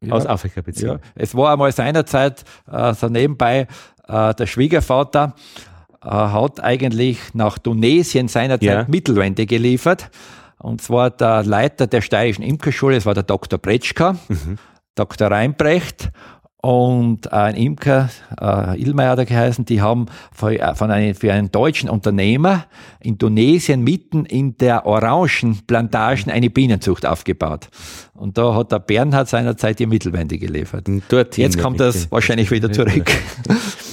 ja. 0.00 0.14
aus 0.14 0.26
Afrika 0.26 0.62
beziehen? 0.62 0.88
Ja. 0.88 0.98
Es 1.14 1.34
war 1.34 1.52
einmal 1.52 1.72
seinerzeit 1.72 2.44
äh, 2.70 2.94
so 2.94 3.08
nebenbei 3.08 3.66
äh, 4.08 4.34
der 4.34 4.46
Schwiegervater, 4.46 5.34
hat 6.04 6.62
eigentlich 6.62 7.18
nach 7.34 7.58
Tunesien 7.58 8.28
seinerzeit 8.28 8.62
ja. 8.68 8.86
Mittelwände 8.88 9.46
geliefert. 9.46 10.10
Und 10.58 10.80
zwar 10.80 11.10
der 11.10 11.44
Leiter 11.44 11.86
der 11.86 12.00
steirischen 12.00 12.44
Imkerschule, 12.44 12.94
das 12.94 13.06
war 13.06 13.14
der 13.14 13.22
Dr. 13.22 13.58
Bretschka, 13.58 14.16
mhm. 14.28 14.58
Dr. 14.94 15.30
Reinbrecht 15.30 16.10
und 16.64 17.30
ein 17.30 17.56
Imker, 17.56 18.08
äh, 18.40 18.80
Ilmeier 18.80 19.10
hat 19.10 19.18
er 19.18 19.26
geheißen, 19.26 19.66
die 19.66 19.82
haben 19.82 20.06
für, 20.32 20.58
äh, 20.58 20.74
von 20.74 20.90
einem, 20.90 21.14
für 21.14 21.30
einen 21.30 21.52
deutschen 21.52 21.90
Unternehmer 21.90 22.64
in 23.00 23.18
Tunesien 23.18 23.82
mitten 23.82 24.24
in 24.24 24.56
der 24.56 24.86
Orangenplantagen 24.86 26.32
eine 26.32 26.48
Bienenzucht 26.48 27.04
aufgebaut. 27.04 27.68
Und 28.14 28.38
da 28.38 28.54
hat 28.54 28.72
der 28.72 28.78
Bernhard 28.78 29.28
seinerzeit 29.28 29.78
die 29.78 29.84
Mittelwände 29.84 30.38
geliefert. 30.38 30.88
Jetzt 31.36 31.58
kommt 31.58 31.80
das 31.80 32.10
wahrscheinlich 32.10 32.50
wieder 32.50 32.72
zurück. 32.72 33.10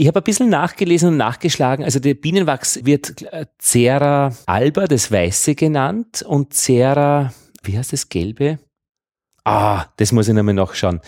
Ich 0.00 0.06
habe 0.06 0.20
ein 0.20 0.24
bisschen 0.24 0.48
nachgelesen 0.48 1.08
und 1.08 1.16
nachgeschlagen. 1.16 1.84
Also 1.84 1.98
der 1.98 2.14
Bienenwachs 2.14 2.84
wird 2.84 3.26
Cera 3.58 4.32
alba, 4.46 4.86
das 4.86 5.10
Weiße 5.10 5.56
genannt, 5.56 6.22
und 6.22 6.54
Cera, 6.54 7.32
wie 7.64 7.76
heißt 7.76 7.92
das 7.92 8.08
Gelbe? 8.08 8.60
Ah, 9.44 9.86
das 9.96 10.12
muss 10.12 10.28
ich 10.28 10.34
nochmal 10.34 10.54
nachschauen. 10.54 11.00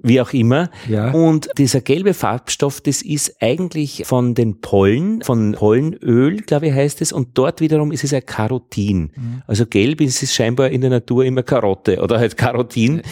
Wie 0.00 0.20
auch 0.20 0.32
immer. 0.32 0.70
Ja. 0.88 1.10
Und 1.10 1.48
dieser 1.58 1.80
gelbe 1.80 2.14
Farbstoff, 2.14 2.80
das 2.80 3.02
ist 3.02 3.42
eigentlich 3.42 4.04
von 4.06 4.36
den 4.36 4.60
Pollen, 4.60 5.20
von 5.22 5.52
Pollenöl, 5.52 6.36
glaube 6.42 6.68
ich, 6.68 6.72
heißt 6.74 7.02
es. 7.02 7.10
Und 7.10 7.36
dort 7.36 7.60
wiederum 7.60 7.90
ist 7.90 8.04
es 8.04 8.12
ein 8.12 8.24
Carotin. 8.24 9.10
Mhm. 9.16 9.42
Also 9.48 9.66
gelb 9.66 10.00
ist 10.00 10.22
es 10.22 10.32
scheinbar 10.32 10.70
in 10.70 10.80
der 10.80 10.90
Natur 10.90 11.24
immer 11.24 11.42
Karotte 11.42 12.00
oder 12.00 12.20
halt 12.20 12.36
Carotin. 12.36 13.02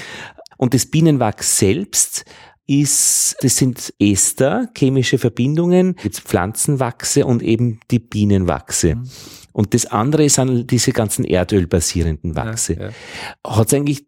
Und 0.57 0.73
das 0.73 0.87
Bienenwachs 0.87 1.59
selbst 1.59 2.25
ist, 2.67 3.37
das 3.41 3.57
sind 3.57 3.95
Ester, 3.99 4.69
chemische 4.77 5.19
Verbindungen, 5.19 5.97
jetzt 6.03 6.21
Pflanzenwachse 6.21 7.25
und 7.25 7.43
eben 7.43 7.81
die 7.91 7.99
Bienenwachse. 7.99 8.97
Mhm. 8.97 9.09
Und 9.53 9.73
das 9.73 9.87
andere 9.87 10.29
sind 10.29 10.71
diese 10.71 10.93
ganzen 10.93 11.25
erdölbasierenden 11.25 12.37
Wachse. 12.37 12.75
Ja, 12.75 12.83
ja. 12.89 13.57
Hat 13.57 13.69
es 13.69 13.75
eigentlich 13.75 14.07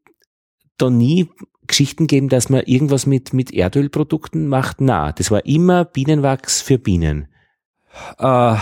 da 0.77 0.91
nie 0.91 1.29
Geschichten 1.67 2.07
gegeben, 2.07 2.29
dass 2.29 2.51
man 2.51 2.63
irgendwas 2.65 3.07
mit, 3.07 3.33
mit 3.33 3.53
Erdölprodukten 3.53 4.49
macht? 4.49 4.81
Na, 4.81 5.13
das 5.13 5.31
war 5.31 5.47
immer 5.47 5.85
Bienenwachs 5.85 6.61
für 6.61 6.79
Bienen. 6.79 7.29
Äh, 8.19 8.57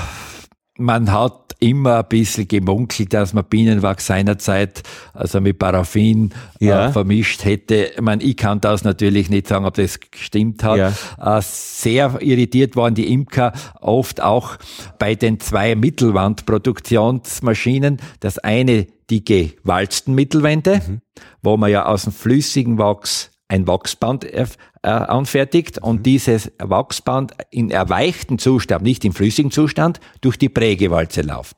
man 0.78 1.12
hat 1.12 1.46
immer 1.58 1.98
ein 1.98 2.06
bisschen 2.08 2.48
gemunkelt, 2.48 3.12
dass 3.14 3.32
man 3.32 3.44
Bienenwachs 3.44 4.06
seinerzeit 4.06 4.82
also 5.14 5.40
mit 5.40 5.58
Paraffin 5.58 6.34
äh, 6.60 6.66
ja. 6.66 6.88
äh, 6.88 6.92
vermischt 6.92 7.44
hätte. 7.44 7.92
Ich, 7.94 8.00
meine, 8.00 8.22
ich 8.22 8.36
kann 8.36 8.60
das 8.60 8.84
natürlich 8.84 9.30
nicht 9.30 9.48
sagen, 9.48 9.64
ob 9.64 9.74
das 9.74 9.98
gestimmt 10.00 10.62
hat. 10.62 10.76
Ja. 10.76 10.92
Äh, 11.38 11.42
sehr 11.42 12.18
irritiert 12.20 12.76
waren 12.76 12.94
die 12.94 13.10
Imker 13.12 13.52
oft 13.80 14.22
auch 14.22 14.58
bei 14.98 15.14
den 15.14 15.40
zwei 15.40 15.74
Mittelwandproduktionsmaschinen. 15.74 17.96
Das 18.20 18.38
eine 18.38 18.86
die 19.08 19.24
gewalzten 19.24 20.14
Mittelwände, 20.14 20.82
mhm. 20.86 21.00
wo 21.42 21.56
man 21.56 21.70
ja 21.70 21.86
aus 21.86 22.02
dem 22.04 22.12
flüssigen 22.12 22.76
Wachs 22.76 23.30
ein 23.48 23.66
Wachsband 23.66 24.24
äh, 24.24 24.46
anfertigt 24.82 25.78
und 25.78 25.98
mhm. 25.98 26.02
dieses 26.02 26.52
Wachsband 26.58 27.32
in 27.50 27.70
erweichten 27.70 28.38
Zustand, 28.38 28.82
nicht 28.82 29.04
im 29.04 29.12
flüssigen 29.12 29.50
Zustand, 29.50 30.00
durch 30.20 30.36
die 30.36 30.48
Prägewalze 30.48 31.22
läuft. 31.22 31.56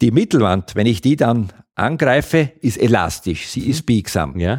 Die 0.00 0.10
Mittelwand, 0.10 0.74
wenn 0.74 0.86
ich 0.86 1.02
die 1.02 1.16
dann 1.16 1.52
angreife, 1.74 2.52
ist 2.60 2.78
elastisch, 2.78 3.48
sie 3.48 3.68
ist 3.68 3.82
mhm. 3.82 3.86
biegsam. 3.86 4.38
Ja. 4.40 4.58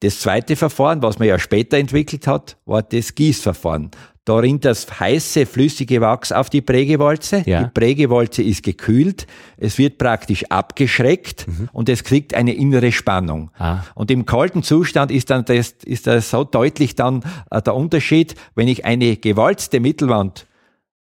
Das 0.00 0.18
zweite 0.18 0.56
Verfahren, 0.56 1.00
was 1.02 1.20
man 1.20 1.28
ja 1.28 1.38
später 1.38 1.78
entwickelt 1.78 2.26
hat, 2.26 2.56
war 2.64 2.82
das 2.82 3.14
Gießverfahren. 3.14 3.92
Darin 4.24 4.60
das 4.60 5.00
heiße, 5.00 5.46
flüssige 5.46 6.00
Wachs 6.00 6.30
auf 6.30 6.48
die 6.48 6.60
Prägewalze. 6.60 7.42
Ja. 7.44 7.64
Die 7.64 7.70
Prägewalze 7.70 8.42
ist 8.42 8.62
gekühlt. 8.62 9.26
Es 9.56 9.78
wird 9.78 9.98
praktisch 9.98 10.44
abgeschreckt 10.48 11.48
mhm. 11.48 11.68
und 11.72 11.88
es 11.88 12.04
kriegt 12.04 12.34
eine 12.34 12.54
innere 12.54 12.92
Spannung. 12.92 13.50
Ah. 13.58 13.80
Und 13.96 14.12
im 14.12 14.24
kalten 14.24 14.62
Zustand 14.62 15.10
ist 15.10 15.30
dann 15.30 15.44
das, 15.44 15.74
ist 15.84 16.06
das 16.06 16.30
so 16.30 16.44
deutlich 16.44 16.94
dann 16.94 17.24
äh, 17.50 17.60
der 17.60 17.74
Unterschied, 17.74 18.36
wenn 18.54 18.68
ich 18.68 18.84
eine 18.84 19.16
gewalzte 19.16 19.80
Mittelwand 19.80 20.46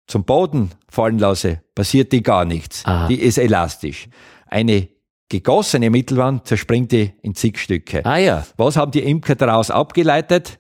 zum 0.09 0.24
Boden 0.24 0.70
fallen 0.89 1.20
lasse, 1.20 1.62
passiert 1.77 2.12
die 2.12 2.23
gar 2.23 2.45
nichts. 2.45 2.85
Aha. 2.85 3.07
Die 3.07 3.20
ist 3.20 3.39
elastisch. 3.39 4.09
Eine 4.47 4.89
gegossene 5.28 5.89
Mittelwand 5.89 6.47
zerspringt 6.47 6.93
die 6.93 7.12
in 7.23 7.35
zig 7.35 7.59
Stücke. 7.59 8.05
Ah 8.05 8.19
ja. 8.19 8.45
Was 8.57 8.77
haben 8.77 8.91
die 8.91 9.03
Imker 9.03 9.36
daraus 9.36 9.70
abgeleitet? 9.70 10.59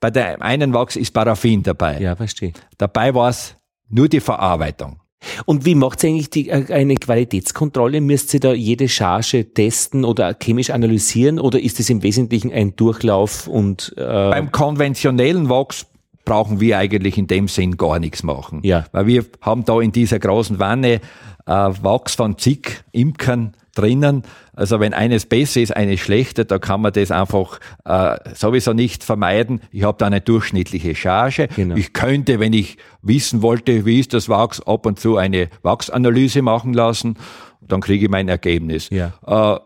Bei 0.00 0.10
der 0.10 0.40
einen 0.40 0.72
Wachs 0.72 0.96
ist 0.96 1.12
Paraffin 1.12 1.62
dabei. 1.62 2.00
Ja, 2.00 2.16
verstehe. 2.16 2.52
Dabei 2.78 3.14
war 3.14 3.28
es 3.28 3.54
nur 3.88 4.08
die 4.08 4.20
Verarbeitung. 4.20 5.00
Und 5.44 5.66
wie 5.66 5.74
macht 5.74 6.02
ihr 6.02 6.10
eigentlich 6.10 6.30
die, 6.30 6.48
äh, 6.48 6.72
eine 6.72 6.94
Qualitätskontrolle? 6.94 8.00
Müsst 8.00 8.32
ihr 8.32 8.40
da 8.40 8.54
jede 8.54 8.88
Charge 8.88 9.52
testen 9.52 10.04
oder 10.04 10.34
chemisch 10.34 10.70
analysieren 10.70 11.38
oder 11.38 11.60
ist 11.60 11.78
es 11.78 11.90
im 11.90 12.02
Wesentlichen 12.02 12.52
ein 12.52 12.74
Durchlauf 12.76 13.46
und 13.46 13.92
äh 13.98 14.02
beim 14.02 14.50
konventionellen 14.50 15.50
Wachs 15.50 15.86
brauchen 16.24 16.60
wir 16.60 16.78
eigentlich 16.78 17.18
in 17.18 17.26
dem 17.26 17.48
Sinn 17.48 17.76
gar 17.76 17.98
nichts 17.98 18.22
machen. 18.22 18.60
Ja. 18.62 18.86
Weil 18.92 19.06
wir 19.06 19.26
haben 19.42 19.64
da 19.64 19.80
in 19.80 19.92
dieser 19.92 20.18
großen 20.18 20.58
Wanne 20.58 21.00
äh, 21.46 21.52
Wachs 21.82 22.14
von 22.14 22.38
zig 22.38 22.82
Imkern 22.92 23.54
drinnen. 23.74 24.22
Also 24.52 24.80
wenn 24.80 24.94
eines 24.94 25.26
besser 25.26 25.60
ist, 25.60 25.76
eines 25.76 26.00
schlechter, 26.00 26.44
da 26.44 26.58
kann 26.58 26.82
man 26.82 26.92
das 26.92 27.10
einfach 27.10 27.60
äh, 27.84 28.16
sowieso 28.34 28.72
nicht 28.72 29.04
vermeiden. 29.04 29.60
Ich 29.70 29.84
habe 29.84 29.98
da 29.98 30.06
eine 30.06 30.20
durchschnittliche 30.20 30.94
Charge. 30.94 31.48
Genau. 31.54 31.76
Ich 31.76 31.92
könnte, 31.92 32.40
wenn 32.40 32.52
ich 32.52 32.76
wissen 33.02 33.42
wollte, 33.42 33.86
wie 33.86 34.00
ist 34.00 34.14
das 34.14 34.28
Wachs, 34.28 34.60
ab 34.60 34.86
und 34.86 34.98
zu 34.98 35.16
eine 35.16 35.48
Wachsanalyse 35.62 36.42
machen 36.42 36.74
lassen. 36.74 37.16
Dann 37.60 37.80
kriege 37.80 38.06
ich 38.06 38.10
mein 38.10 38.28
Ergebnis. 38.28 38.88
Ja. 38.90 39.12
Äh, 39.26 39.60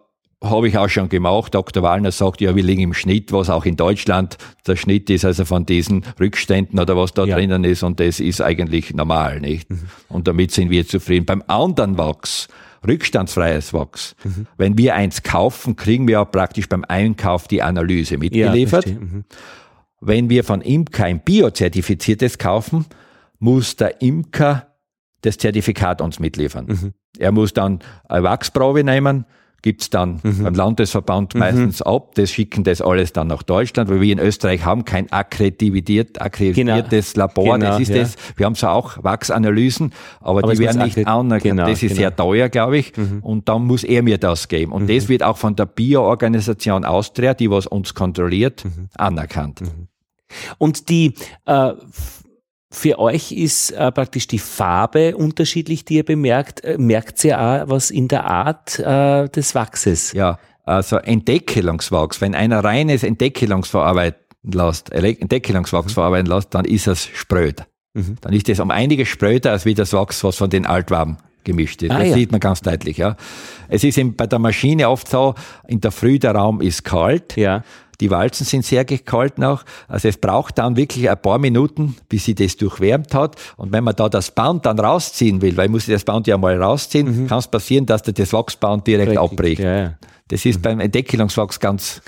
habe 0.45 0.69
ich 0.69 0.77
auch 0.77 0.89
schon 0.89 1.09
gemacht. 1.09 1.55
Dr. 1.55 1.83
Wallner 1.83 2.13
sagt, 2.13 2.41
ja, 2.41 2.55
wir 2.55 2.63
liegen 2.63 2.83
im 2.83 2.95
Schnitt, 2.95 3.33
was 3.33 3.51
auch 3.51 3.65
in 3.65 3.77
Deutschland 3.77 4.37
der 4.67 4.77
Schnitt 4.77 5.11
ist, 5.11 5.25
also 5.25 5.45
von 5.45 5.67
diesen 5.67 6.05
Rückständen 6.21 6.79
oder 6.79 6.97
was 6.97 7.13
da 7.13 7.25
ja. 7.25 7.37
drinnen 7.37 7.65
ist. 7.65 7.83
Und 7.83 8.01
das 8.01 8.21
ist 8.21 8.41
eigentlich 8.41 8.95
normal, 8.95 9.41
nicht? 9.41 9.71
Mhm. 9.71 9.83
Und 10.09 10.29
damit 10.29 10.53
sind 10.53 10.71
wir 10.71 10.87
zufrieden. 10.87 11.27
Beim 11.27 11.43
anderen 11.47 11.99
Wachs, 11.99 12.49
rückstandsfreies 12.87 13.73
Wachs, 13.73 14.15
mhm. 14.25 14.47
wenn 14.57 14.79
wir 14.79 14.95
eins 14.95 15.23
kaufen, 15.23 15.77
kriegen 15.77 16.07
wir 16.09 16.21
auch 16.21 16.31
praktisch 16.31 16.69
beim 16.69 16.85
Einkauf 16.87 17.49
die 17.49 17.63
Analyse 17.63 18.19
mitgeliefert. 18.19 18.87
Ja, 18.87 18.93
mhm. 18.95 19.25
Wenn 20.01 20.29
wir 20.29 20.45
von 20.45 20.61
Imker 20.61 21.05
ein 21.05 21.21
biozertifiziertes 21.21 22.39
kaufen, 22.39 22.87
muss 23.39 23.77
der 23.77 24.03
Imker 24.03 24.75
das 25.23 25.39
Zertifikat 25.39 26.01
uns 26.01 26.19
mitliefern. 26.19 26.67
Mhm. 26.67 26.95
Er 27.19 27.33
muss 27.33 27.53
dann 27.55 27.79
eine 28.09 28.23
Wachsprobe 28.23 28.85
nehmen, 28.85 29.25
gibt's 29.65 29.89
dann 29.89 30.21
mhm. 30.23 30.43
beim 30.43 30.55
Landesverband 30.55 31.35
mhm. 31.35 31.41
meistens 31.41 31.81
mhm. 31.81 31.87
ab. 31.87 32.15
Das 32.17 32.31
schicken 32.31 32.65
das 32.65 32.83
alles 32.83 33.15
dann 33.15 33.29
nach 33.29 33.43
Deutschland, 33.43 33.89
weil 33.89 34.03
wir 34.03 34.13
in 34.13 34.19
Österreich 34.19 34.63
haben 34.67 34.85
kein 34.85 35.11
akkreditiert, 35.11 36.21
akkreditiertes 36.21 37.15
genau. 37.15 37.27
Labor. 37.27 37.59
Genau, 37.59 37.71
das 37.71 37.81
ist 37.81 37.89
ja. 37.89 37.97
das. 37.97 38.17
Wir 38.37 38.45
haben 38.45 38.57
zwar 38.57 38.75
auch 38.75 39.03
Wachsanalysen, 39.03 39.95
aber, 40.21 40.45
aber 40.45 40.53
die 40.53 40.59
werden 40.59 40.83
nicht 40.83 40.99
anerkannt. 41.07 41.43
Genau, 41.43 41.67
das 41.67 41.83
ist 41.83 41.89
genau. 41.89 41.95
sehr 41.95 42.15
teuer, 42.15 42.51
glaube 42.51 42.77
ich. 42.77 42.95
Mhm. 42.95 43.21
Und 43.23 43.49
dann 43.49 43.65
muss 43.65 43.85
er 43.85 44.03
mir 44.03 44.19
das 44.19 44.49
geben. 44.49 44.71
Und 44.71 44.91
das 44.91 45.05
mhm. 45.05 45.09
wird 45.09 45.23
auch 45.23 45.39
von 45.39 45.57
der 45.57 45.65
Bio-Organisation 45.65 46.85
Austria, 46.85 47.33
die 47.33 47.51
was 47.51 47.67
uns 47.67 47.95
kontrolliert, 47.95 48.67
mhm. 48.67 48.91
anerkannt. 48.99 49.63
Und 50.59 50.91
die 50.91 51.15
äh, 51.47 51.73
für 52.75 52.99
euch 52.99 53.33
ist 53.33 53.71
äh, 53.71 53.93
praktisch 53.93 54.27
die 54.27 54.39
Farbe 54.39 55.17
unterschiedlich, 55.17 55.85
die 55.85 55.97
ihr 55.97 56.05
bemerkt. 56.05 56.65
Äh, 56.65 56.77
merkt 56.79 57.25
ihr 57.25 57.41
auch 57.41 57.69
was 57.69 57.91
in 57.91 58.09
der 58.09 58.25
Art 58.25 58.79
äh, 58.79 59.29
des 59.29 59.55
Wachses? 59.55 60.13
Ja, 60.13 60.39
also 60.65 60.97
Entdeckelungswachs. 60.97 62.21
Wenn 62.21 62.35
einer 62.35 62.65
reines 62.65 63.03
Entdeckelungsverarbeiten 63.03 64.19
lässt, 64.43 64.93
Entdeckelungswachs 64.93 65.89
mhm. 65.89 65.95
verarbeiten 65.95 66.27
lässt, 66.27 66.55
dann 66.55 66.65
ist 66.65 66.87
es 66.87 67.07
spröd. 67.07 67.65
Mhm. 67.95 68.17
Dann 68.21 68.33
ist 68.33 68.49
es 68.49 68.61
um 68.61 68.71
einiges 68.71 69.09
spröder 69.09 69.53
als 69.53 69.65
wie 69.65 69.75
das 69.75 69.93
Wachs, 69.93 70.25
was 70.25 70.37
von 70.37 70.51
den 70.51 70.67
Altwaben 70.67 71.19
gemischt 71.45 71.83
ist. 71.83 71.91
Ah, 71.91 71.99
das 71.99 72.09
ja. 72.09 72.15
sieht 72.15 72.33
man 72.33 72.41
ganz 72.41 72.61
deutlich. 72.61 72.97
Ja. 72.97 73.17
Es 73.69 73.85
ist 73.85 73.99
eben 73.99 74.17
bei 74.17 74.27
der 74.27 74.39
Maschine 74.39 74.89
oft 74.89 75.09
so, 75.09 75.35
in 75.69 75.81
der 75.81 75.93
Früh 75.93 76.19
der 76.19 76.35
Raum 76.35 76.61
ist 76.61 76.85
kalt. 76.85 77.37
Ja. 77.37 77.63
Die 78.01 78.11
Walzen 78.11 78.45
sind 78.45 78.65
sehr 78.65 78.85
gekalt 78.85 79.39
noch. 79.39 79.65
Also 79.89 80.09
es 80.09 80.17
braucht 80.17 80.59
dann 80.59 80.77
wirklich 80.77 81.09
ein 81.09 81.21
paar 81.21 81.39
Minuten, 81.39 81.97
bis 82.09 82.25
sie 82.25 82.35
das 82.35 82.57
durchwärmt 82.57 83.15
hat. 83.15 83.37
Und 83.57 83.73
wenn 83.73 83.85
man 83.85 83.95
da 83.97 84.09
das 84.09 84.31
Band 84.31 84.67
dann 84.67 84.79
rausziehen 84.79 85.43
will, 85.43 85.57
weil 85.57 85.67
ich 85.67 85.71
muss 85.71 85.87
das 85.87 86.05
Band 86.05 86.27
ja 86.27 86.37
mal 86.39 86.61
rausziehen, 86.61 87.25
mhm. 87.25 87.27
kann 87.27 87.39
es 87.39 87.49
passieren, 87.49 87.87
dass 87.87 88.03
der 88.03 88.15
das 88.15 88.33
Wachsband 88.33 88.87
direkt 88.87 89.11
Richtig, 89.11 89.23
abbricht. 89.23 89.63
Ja, 89.63 89.77
ja. 89.77 89.95
Das 90.29 90.45
ist 90.45 90.59
mhm. 90.59 90.63
beim 90.63 90.81
Entdeckelungswachs 90.81 91.61
ganz 91.61 92.01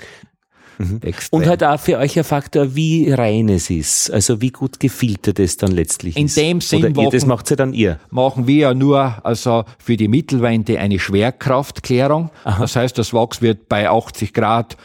mhm. 0.77 0.99
Und 1.31 1.45
halt 1.45 1.63
auch 1.63 1.79
für 1.79 1.97
euch 1.97 2.17
ein 2.17 2.23
Faktor, 2.23 2.75
wie 2.75 3.11
rein 3.11 3.49
es 3.49 3.69
ist. 3.69 4.11
Also 4.11 4.41
wie 4.41 4.49
gut 4.49 4.79
gefiltert 4.79 5.39
es 5.39 5.57
dann 5.57 5.71
letztlich 5.71 6.17
In 6.17 6.25
ist. 6.25 6.37
In 6.37 6.43
dem 6.43 6.61
Sinn, 6.61 6.93
machen, 6.93 7.09
das 7.11 7.25
macht 7.25 7.49
ja 7.49 7.55
dann 7.55 7.73
ihr. 7.73 7.99
Machen 8.09 8.47
wir 8.47 8.55
ja 8.55 8.73
nur 8.73 9.25
also 9.25 9.65
für 9.79 9.97
die 9.97 10.07
Mittelwände 10.07 10.79
eine 10.79 10.99
Schwerkraftklärung. 10.99 12.31
Aha. 12.43 12.61
Das 12.61 12.75
heißt, 12.75 12.97
das 12.97 13.13
Wachs 13.13 13.41
wird 13.41 13.69
bei 13.69 13.89
80 13.89 14.33
Grad 14.33 14.77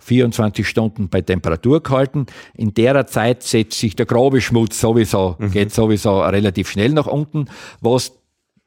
24 0.00 0.66
Stunden 0.66 1.08
bei 1.08 1.20
Temperatur 1.20 1.82
gehalten. 1.82 2.26
In 2.54 2.74
der 2.74 3.06
Zeit 3.06 3.42
setzt 3.42 3.78
sich 3.78 3.96
der 3.96 4.06
grobe 4.06 4.40
Schmutz 4.40 4.80
sowieso, 4.80 5.36
mhm. 5.38 5.50
geht 5.50 5.72
sowieso 5.72 6.20
relativ 6.20 6.70
schnell 6.70 6.92
nach 6.92 7.06
unten, 7.06 7.46
was 7.80 8.12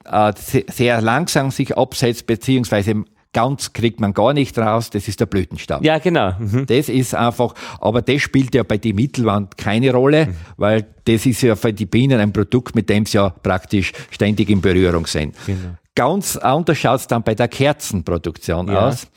äh, 0.05 0.33
sehr 0.37 1.01
langsam 1.01 1.51
sich 1.51 1.77
absetzt, 1.77 2.27
beziehungsweise 2.27 3.03
ganz 3.33 3.73
kriegt 3.73 3.99
man 3.99 4.13
gar 4.13 4.33
nicht 4.33 4.57
raus, 4.57 4.91
das 4.91 5.07
ist 5.07 5.19
der 5.19 5.25
Blütenstaub. 5.25 5.83
Ja, 5.83 5.97
genau. 5.97 6.33
Mhm. 6.39 6.65
Das 6.67 6.87
ist 6.87 7.15
einfach, 7.15 7.55
aber 7.81 8.01
das 8.01 8.21
spielt 8.21 8.55
ja 8.55 8.63
bei 8.63 8.77
die 8.77 8.93
Mittelwand 8.93 9.57
keine 9.57 9.91
Rolle, 9.91 10.27
mhm. 10.27 10.35
weil 10.57 10.85
das 11.05 11.25
ist 11.25 11.41
ja 11.41 11.55
für 11.55 11.73
die 11.73 11.87
Bienen 11.87 12.19
ein 12.19 12.31
Produkt, 12.31 12.75
mit 12.75 12.89
dem 12.89 13.05
sie 13.05 13.17
ja 13.17 13.29
praktisch 13.29 13.91
ständig 14.11 14.49
in 14.49 14.61
Berührung 14.61 15.07
sind. 15.07 15.35
Genau. 15.45 15.75
Ganz 15.95 16.37
anders 16.37 16.77
schaut 16.77 17.01
es 17.01 17.07
dann 17.07 17.23
bei 17.23 17.35
der 17.35 17.47
Kerzenproduktion 17.47 18.67
ja. 18.67 18.87
aus. 18.87 19.07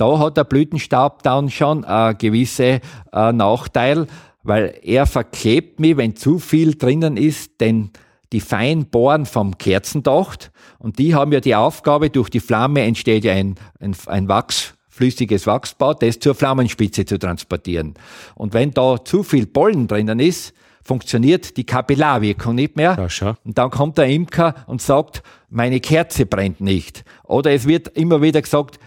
Da 0.00 0.18
hat 0.18 0.38
der 0.38 0.44
Blütenstaub 0.44 1.22
dann 1.22 1.50
schon 1.50 1.84
ein 1.84 2.16
gewisse 2.16 2.80
äh, 3.12 3.32
Nachteil, 3.32 4.06
weil 4.42 4.78
er 4.82 5.04
verklebt 5.04 5.78
mich, 5.78 5.98
wenn 5.98 6.16
zu 6.16 6.38
viel 6.38 6.74
drinnen 6.76 7.18
ist, 7.18 7.60
denn 7.60 7.90
die 8.32 8.40
Feinbohren 8.40 9.26
vom 9.26 9.58
Kerzendocht 9.58 10.52
und 10.78 10.98
die 10.98 11.14
haben 11.14 11.32
ja 11.32 11.40
die 11.40 11.54
Aufgabe, 11.54 12.08
durch 12.08 12.30
die 12.30 12.40
Flamme 12.40 12.80
entsteht 12.80 13.24
ja 13.24 13.34
ein, 13.34 13.56
ein, 13.78 13.94
ein 14.06 14.28
Wachs, 14.28 14.72
flüssiges 14.88 15.46
Wachsbau, 15.46 15.92
das 15.92 16.18
zur 16.18 16.34
Flammenspitze 16.34 17.04
zu 17.04 17.18
transportieren. 17.18 17.92
Und 18.34 18.54
wenn 18.54 18.70
da 18.70 19.04
zu 19.04 19.22
viel 19.22 19.46
Pollen 19.46 19.86
drinnen 19.86 20.18
ist, 20.18 20.54
funktioniert 20.82 21.56
die 21.58 21.64
Kapillarwirkung 21.64 22.54
nicht 22.54 22.76
mehr. 22.76 23.06
Ja, 23.20 23.36
und 23.44 23.58
dann 23.58 23.70
kommt 23.70 23.98
der 23.98 24.06
Imker 24.06 24.54
und 24.66 24.80
sagt, 24.80 25.22
meine 25.50 25.80
Kerze 25.80 26.24
brennt 26.26 26.60
nicht. 26.60 27.04
Oder 27.24 27.52
es 27.52 27.66
wird 27.66 27.88
immer 27.88 28.22
wieder 28.22 28.40
gesagt, 28.40 28.78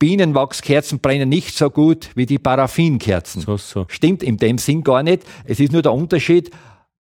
Bienenwachskerzen 0.00 0.98
brennen 0.98 1.28
nicht 1.28 1.54
so 1.54 1.68
gut 1.68 2.08
wie 2.14 2.24
die 2.24 2.38
Paraffinkerzen. 2.38 3.42
So, 3.42 3.58
so. 3.58 3.84
Stimmt 3.88 4.22
in 4.22 4.38
dem 4.38 4.56
Sinn 4.56 4.82
gar 4.82 5.02
nicht. 5.02 5.24
Es 5.44 5.60
ist 5.60 5.72
nur 5.72 5.82
der 5.82 5.92
Unterschied, 5.92 6.50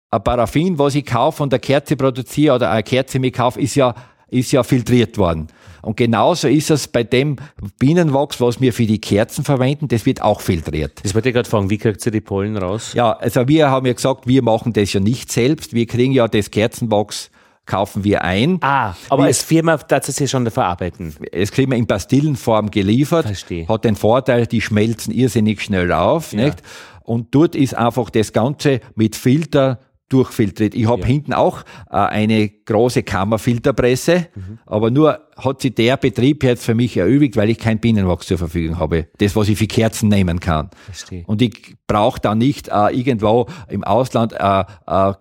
ein 0.09 0.23
Paraffin, 0.23 0.79
was 0.79 0.95
ich 0.95 1.05
kaufe 1.05 1.43
und 1.43 1.53
eine 1.53 1.59
Kerze 1.59 1.95
produziere 1.95 2.55
oder 2.55 2.71
eine 2.71 2.81
Kerze 2.81 3.19
mir 3.19 3.31
kaufe, 3.31 3.61
ist 3.61 3.75
ja, 3.75 3.93
ist 4.29 4.51
ja 4.51 4.63
filtriert 4.63 5.17
worden. 5.19 5.47
Und 5.83 5.95
genauso 5.95 6.47
ist 6.47 6.71
es 6.71 6.87
bei 6.87 7.03
dem 7.03 7.35
Bienenwachs, 7.77 8.41
was 8.41 8.59
wir 8.59 8.73
für 8.73 8.87
die 8.87 8.99
Kerzen 8.99 9.43
verwenden, 9.43 9.87
das 9.89 10.07
wird 10.07 10.23
auch 10.23 10.41
filtriert. 10.41 10.99
Das 11.03 11.13
wollte 11.13 11.29
ich 11.29 11.35
gerade 11.35 11.47
fragen, 11.47 11.69
wie 11.69 11.77
kriegt 11.77 12.03
ihr 12.03 12.11
die 12.11 12.21
Pollen 12.21 12.57
raus? 12.57 12.93
Ja, 12.95 13.11
also 13.11 13.47
wir 13.47 13.69
haben 13.69 13.85
ja 13.85 13.93
gesagt, 13.93 14.25
wir 14.25 14.41
machen 14.41 14.73
das 14.73 14.91
ja 14.91 14.99
nicht 14.99 15.31
selbst. 15.31 15.73
Wir 15.73 15.85
kriegen 15.85 16.13
ja 16.13 16.27
das 16.27 16.49
Kerzenwachs 16.49 17.29
kaufen 17.67 18.03
wir 18.03 18.23
ein. 18.23 18.57
Ah, 18.61 18.95
aber 19.09 19.23
wir, 19.23 19.27
als 19.27 19.43
Firma 19.43 19.77
tatsächlich 19.77 20.31
schon 20.31 20.49
verarbeiten. 20.49 21.13
Es 21.31 21.51
kriegen 21.51 21.71
wir 21.71 21.77
in 21.77 21.85
Pastillenform 21.85 22.71
geliefert. 22.71 23.25
Verstehe. 23.25 23.67
Hat 23.67 23.85
den 23.85 23.95
Vorteil, 23.95 24.47
die 24.47 24.61
schmelzen 24.61 25.13
irrsinnig 25.13 25.61
schnell 25.61 25.91
auf. 25.91 26.33
Ja. 26.33 26.45
Nicht? 26.45 26.63
Und 27.03 27.35
dort 27.35 27.55
ist 27.55 27.75
einfach 27.75 28.09
das 28.09 28.33
Ganze 28.33 28.81
mit 28.95 29.15
Filter 29.15 29.79
durchfiltriert. 30.09 30.73
Ich 30.73 30.87
habe 30.87 31.01
ja. 31.01 31.07
hinten 31.07 31.33
auch 31.33 31.61
äh, 31.89 31.97
eine 31.97 32.51
große 32.67 33.01
Kammerfilterpresse, 33.03 34.27
mhm. 34.35 34.59
aber 34.65 34.91
nur 34.91 35.19
hat 35.37 35.61
sich 35.61 35.73
der 35.73 35.97
Betrieb 35.97 36.43
jetzt 36.43 36.65
für 36.65 36.75
mich 36.75 36.97
erübrigt, 36.97 37.37
weil 37.37 37.49
ich 37.49 37.57
kein 37.57 37.79
Bienenwachs 37.79 38.27
zur 38.27 38.37
Verfügung 38.37 38.77
habe. 38.77 39.07
Das, 39.19 39.35
was 39.35 39.49
ich 39.49 39.57
für 39.57 39.67
Kerzen 39.67 40.09
nehmen 40.09 40.39
kann. 40.39 40.69
Verstehe. 40.85 41.23
Und 41.27 41.41
ich 41.41 41.75
brauche 41.87 42.19
da 42.19 42.35
nicht 42.35 42.67
äh, 42.67 42.89
irgendwo 42.89 43.47
im 43.69 43.83
Ausland 43.83 44.33
äh, 44.33 44.63
äh, 44.87 45.13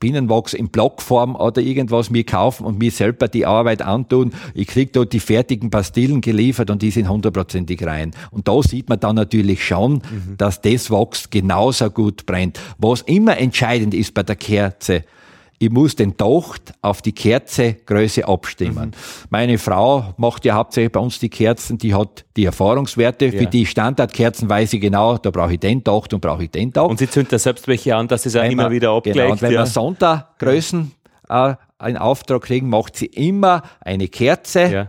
Bienenwachs 0.00 0.54
in 0.54 0.68
Blockform 0.68 1.36
oder 1.36 1.60
irgendwas 1.60 2.10
mir 2.10 2.24
kaufen 2.24 2.64
und 2.64 2.78
mir 2.78 2.90
selber 2.90 3.28
die 3.28 3.44
Arbeit 3.44 3.82
antun. 3.82 4.32
Ich 4.54 4.68
krieg 4.68 4.92
dort 4.92 5.12
die 5.12 5.20
fertigen 5.20 5.70
Pastillen 5.70 6.20
geliefert 6.20 6.70
und 6.70 6.80
die 6.80 6.90
sind 6.90 7.08
hundertprozentig 7.08 7.84
rein. 7.84 8.12
Und 8.30 8.48
da 8.48 8.62
sieht 8.62 8.88
man 8.88 9.00
dann 9.00 9.16
natürlich 9.16 9.64
schon, 9.64 9.94
mhm. 9.94 10.36
dass 10.38 10.62
das 10.62 10.90
Wachs 10.90 11.28
genauso 11.28 11.90
gut 11.90 12.24
brennt. 12.24 12.58
Was 12.78 13.02
immer 13.02 13.36
entscheidend 13.36 13.92
ist 13.92 14.14
bei 14.14 14.22
der 14.22 14.36
Kerze, 14.36 15.04
ich 15.58 15.70
muss 15.70 15.96
den 15.96 16.16
Docht 16.16 16.74
auf 16.82 17.00
die 17.02 17.12
Kerzegröße 17.12 18.26
abstimmen. 18.28 18.90
Mhm. 18.90 19.26
Meine 19.30 19.58
Frau 19.58 20.14
macht 20.18 20.44
ja 20.44 20.54
hauptsächlich 20.54 20.92
bei 20.92 21.00
uns 21.00 21.18
die 21.18 21.30
Kerzen, 21.30 21.78
die 21.78 21.94
hat 21.94 22.24
die 22.36 22.44
Erfahrungswerte. 22.44 23.26
Ja. 23.26 23.32
Für 23.32 23.46
die 23.46 23.64
Standardkerzen 23.64 24.48
weiß 24.48 24.74
ich 24.74 24.80
genau, 24.80 25.16
da 25.16 25.30
brauche 25.30 25.54
ich 25.54 25.60
den 25.60 25.82
Docht 25.82 26.12
und 26.12 26.20
brauche 26.20 26.44
ich 26.44 26.50
den 26.50 26.72
Docht. 26.72 26.90
Und 26.90 26.98
sie 26.98 27.08
zündet 27.08 27.32
da 27.32 27.38
selbst 27.38 27.66
welche 27.68 27.96
an, 27.96 28.08
dass 28.08 28.26
es 28.26 28.36
auch 28.36 28.44
immer 28.44 28.64
man, 28.64 28.72
wieder 28.72 28.90
abgleicht. 28.90 29.16
Genau, 29.18 29.32
und 29.32 29.42
wenn 29.42 29.52
ja. 29.52 29.60
wir 29.62 29.66
Sondergrößen 29.66 30.92
äh, 31.28 31.54
einen 31.78 31.96
Auftrag 31.96 32.42
kriegen, 32.42 32.68
macht 32.68 32.96
sie 32.96 33.06
immer 33.06 33.62
eine 33.80 34.08
Kerze, 34.08 34.60
ja. 34.66 34.88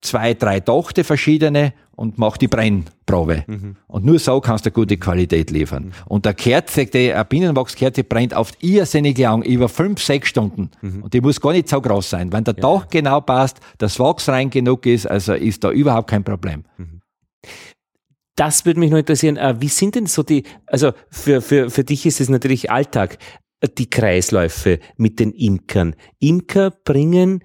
zwei, 0.00 0.34
drei 0.34 0.58
Dochte 0.60 1.04
verschiedene 1.04 1.74
und 2.02 2.18
mach 2.18 2.36
die 2.36 2.48
Brennprobe. 2.48 3.44
Mhm. 3.46 3.76
Und 3.86 4.04
nur 4.04 4.18
so 4.18 4.40
kannst 4.40 4.66
du 4.66 4.72
gute 4.72 4.96
Qualität 4.96 5.52
liefern. 5.52 5.84
Mhm. 5.84 5.92
Und 6.06 6.24
der 6.24 6.34
Kerze, 6.34 6.84
die 6.86 7.12
eine 7.12 7.24
Bienenwachskerze 7.24 8.02
brennt 8.02 8.34
oft 8.34 8.60
irrsinnig 8.60 9.16
lang, 9.18 9.44
über 9.44 9.68
fünf, 9.68 10.02
sechs 10.02 10.28
Stunden. 10.28 10.72
Mhm. 10.80 11.04
Und 11.04 11.14
die 11.14 11.20
muss 11.20 11.40
gar 11.40 11.52
nicht 11.52 11.68
so 11.68 11.80
groß 11.80 12.10
sein. 12.10 12.32
Wenn 12.32 12.42
der 12.42 12.56
ja. 12.56 12.60
Dach 12.60 12.88
genau 12.88 13.20
passt, 13.20 13.60
das 13.78 14.00
Wachs 14.00 14.28
rein 14.28 14.50
genug 14.50 14.84
ist, 14.84 15.06
also 15.06 15.34
ist 15.34 15.62
da 15.62 15.70
überhaupt 15.70 16.10
kein 16.10 16.24
Problem. 16.24 16.64
Das 18.34 18.66
würde 18.66 18.80
mich 18.80 18.90
noch 18.90 18.98
interessieren. 18.98 19.36
Äh, 19.36 19.60
wie 19.60 19.68
sind 19.68 19.94
denn 19.94 20.06
so 20.06 20.24
die, 20.24 20.42
also 20.66 20.90
für, 21.08 21.40
für, 21.40 21.70
für 21.70 21.84
dich 21.84 22.04
ist 22.04 22.20
es 22.20 22.28
natürlich 22.28 22.68
Alltag, 22.68 23.18
äh, 23.60 23.68
die 23.78 23.88
Kreisläufe 23.88 24.80
mit 24.96 25.20
den 25.20 25.30
Imkern. 25.30 25.94
Imker 26.18 26.72
bringen 26.72 27.44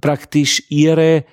praktisch 0.00 0.64
ihre 0.70 1.24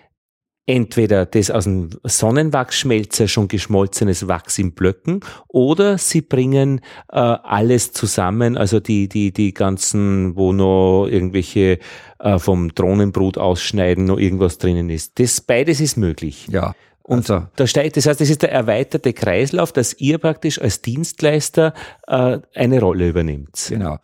entweder 0.66 1.26
das 1.26 1.50
aus 1.50 1.64
dem 1.66 1.90
Sonnenwachsschmelzer 2.04 3.28
schon 3.28 3.48
geschmolzenes 3.48 4.28
Wachs 4.28 4.60
in 4.60 4.74
Blöcken 4.74 5.22
oder 5.48 5.98
sie 5.98 6.22
bringen 6.22 6.82
äh, 7.12 7.18
alles 7.18 7.92
zusammen, 7.94 8.58
also 8.58 8.80
die, 8.80 9.10
die, 9.10 9.34
die 9.34 9.54
ganzen, 9.54 10.36
wo 10.36 10.54
noch 10.54 11.08
irgendwelche 11.08 11.80
äh, 12.20 12.40
vom 12.40 12.74
Drohnenbrut 12.74 13.38
ausschneiden, 13.38 14.06
noch 14.06 14.20
irgendwas 14.20 14.60
drinnen 14.60 14.90
ist. 14.90 15.20
Das 15.20 15.42
beides 15.42 15.82
ist 15.82 15.98
möglich. 15.98 16.48
Ja. 16.50 16.76
Und 17.04 17.30
also. 17.30 17.48
da 17.56 17.68
steigt, 17.68 17.98
das 17.98 18.06
heißt, 18.06 18.22
das 18.22 18.30
ist 18.30 18.44
der 18.44 18.52
erweiterte 18.52 19.14
Kreislauf, 19.14 19.74
dass 19.74 19.94
ihr 20.00 20.20
praktisch 20.20 20.62
als 20.62 20.82
Dienstleister 20.82 21.74
äh, 22.08 22.40
eine 22.54 22.80
Rolle 22.80 23.10
übernimmt. 23.10 23.66
Genau. 23.68 23.98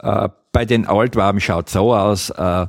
Äh, 0.00 0.28
bei 0.52 0.64
den 0.64 0.86
Altwaben 0.86 1.40
schaut 1.40 1.68
so 1.68 1.94
aus, 1.94 2.30
äh, 2.30 2.66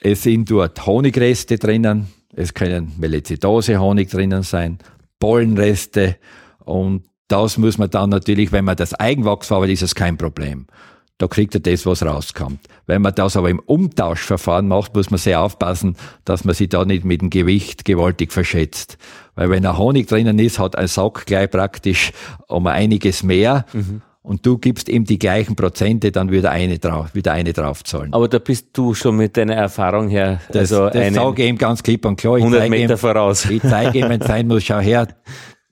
es 0.00 0.22
sind 0.22 0.50
dort 0.50 0.86
Honigreste 0.86 1.58
drinnen, 1.58 2.08
es 2.34 2.54
können 2.54 2.92
Melizidose-Honig 2.98 4.08
drinnen 4.08 4.42
sein, 4.42 4.78
Pollenreste 5.18 6.16
und 6.64 7.04
das 7.28 7.58
muss 7.58 7.78
man 7.78 7.90
dann 7.90 8.10
natürlich, 8.10 8.50
wenn 8.50 8.64
man 8.64 8.76
das 8.76 8.94
Eigenwachs 8.94 9.48
verarbeitet, 9.48 9.74
ist 9.74 9.82
es 9.82 9.94
kein 9.94 10.16
Problem. 10.16 10.66
Da 11.18 11.28
kriegt 11.28 11.54
er 11.54 11.60
das, 11.60 11.84
was 11.84 12.02
rauskommt. 12.02 12.60
Wenn 12.86 13.02
man 13.02 13.14
das 13.14 13.36
aber 13.36 13.50
im 13.50 13.58
Umtauschverfahren 13.58 14.66
macht, 14.66 14.94
muss 14.94 15.10
man 15.10 15.18
sehr 15.18 15.42
aufpassen, 15.42 15.96
dass 16.24 16.44
man 16.44 16.54
sich 16.54 16.70
da 16.70 16.84
nicht 16.86 17.04
mit 17.04 17.20
dem 17.20 17.28
Gewicht 17.28 17.84
gewaltig 17.84 18.32
verschätzt. 18.32 18.96
Weil 19.34 19.50
wenn 19.50 19.66
ein 19.66 19.76
Honig 19.76 20.08
drinnen 20.08 20.38
ist, 20.38 20.58
hat 20.58 20.76
ein 20.76 20.88
Sack 20.88 21.26
gleich 21.26 21.50
praktisch 21.50 22.12
um 22.48 22.66
einiges 22.66 23.22
mehr. 23.22 23.66
Mhm 23.74 24.00
und 24.22 24.44
du 24.44 24.58
gibst 24.58 24.88
ihm 24.88 25.04
die 25.04 25.18
gleichen 25.18 25.56
Prozente, 25.56 26.12
dann 26.12 26.30
wieder 26.30 26.50
eine 26.50 26.78
drauf, 26.78 27.14
wieder 27.14 27.32
eine 27.32 27.52
draufzahlen. 27.52 28.12
Aber 28.12 28.28
da 28.28 28.38
bist 28.38 28.68
du 28.74 28.94
schon 28.94 29.16
mit 29.16 29.36
deiner 29.36 29.54
Erfahrung 29.54 30.08
her, 30.08 30.40
das, 30.48 30.72
also 30.72 30.90
das 30.90 31.14
sage 31.14 31.42
ich 31.42 31.48
ihm 31.48 31.58
ganz 31.58 31.82
klipp 31.82 32.04
und 32.04 32.16
klar. 32.16 32.36
Ich 32.36 32.44
100 32.44 32.68
Meter 32.68 32.94
ihm, 32.94 32.98
voraus. 32.98 33.46
Ich 33.46 33.62
zeige 33.62 33.98
ihm, 33.98 34.08
wenn 34.08 34.20
es 34.20 34.26
sein 34.26 34.46
muss, 34.46 34.62
schau 34.62 34.78
her, 34.78 35.08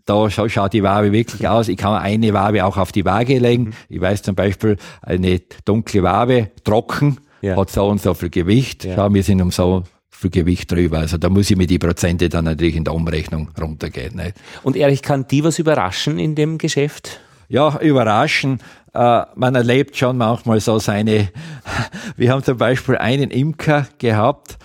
da 0.07 0.31
schaut 0.31 0.73
die 0.73 0.83
Wabe 0.83 1.13
wirklich 1.13 1.47
aus. 1.47 1.69
Ich 1.69 1.77
kann 1.77 1.95
eine 1.95 2.33
Wabe 2.33 2.65
auch 2.65 2.79
auf 2.79 2.93
die 2.93 3.05
Waage 3.05 3.39
legen. 3.39 3.65
Mhm. 3.65 3.73
Ich 3.91 4.01
weiß 4.01 4.23
zum 4.23 4.35
Beispiel, 4.35 4.77
eine 5.03 5.41
dunkle 5.67 6.03
Wabe, 6.03 6.51
trocken, 6.65 7.19
ja. 7.43 7.57
hat 7.57 7.71
so 7.71 7.87
und 7.87 8.01
so 8.01 8.15
viel 8.15 8.31
Gewicht. 8.31 8.85
Ja. 8.85 8.95
Schau, 8.97 9.13
wir 9.13 9.23
sind 9.23 9.43
um 9.43 9.51
so 9.51 9.83
viel 10.09 10.31
Gewicht 10.31 10.73
drüber. 10.73 11.01
Also 11.01 11.19
da 11.19 11.29
muss 11.29 11.51
ich 11.51 11.57
mir 11.59 11.67
die 11.67 11.79
Prozente 11.79 12.31
dann 12.31 12.47
natürlich 12.47 12.77
in 12.77 12.85
der 12.85 12.95
Umrechnung 12.95 13.51
runtergehen. 13.61 14.17
Nicht? 14.17 14.37
Und 14.63 14.77
Erich, 14.77 15.03
kann 15.03 15.27
die 15.29 15.45
was 15.45 15.59
überraschen 15.59 16.19
in 16.19 16.35
dem 16.35 16.57
Geschäft? 16.57 17.21
Ja, 17.49 17.79
überraschen. 17.81 18.61
Äh, 18.95 19.23
man 19.35 19.55
erlebt 19.55 19.97
schon 19.97 20.17
manchmal 20.19 20.61
so 20.61 20.79
seine, 20.79 21.31
wir 22.17 22.33
haben 22.33 22.43
zum 22.43 22.57
Beispiel 22.57 22.97
einen 22.97 23.31
Imker 23.31 23.87
gehabt, 23.99 24.59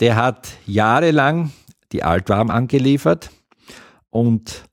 der 0.00 0.16
hat 0.16 0.48
jahrelang 0.66 1.52
die 1.92 2.02
Altwarm 2.02 2.50
angeliefert 2.50 3.30
und 4.10 4.64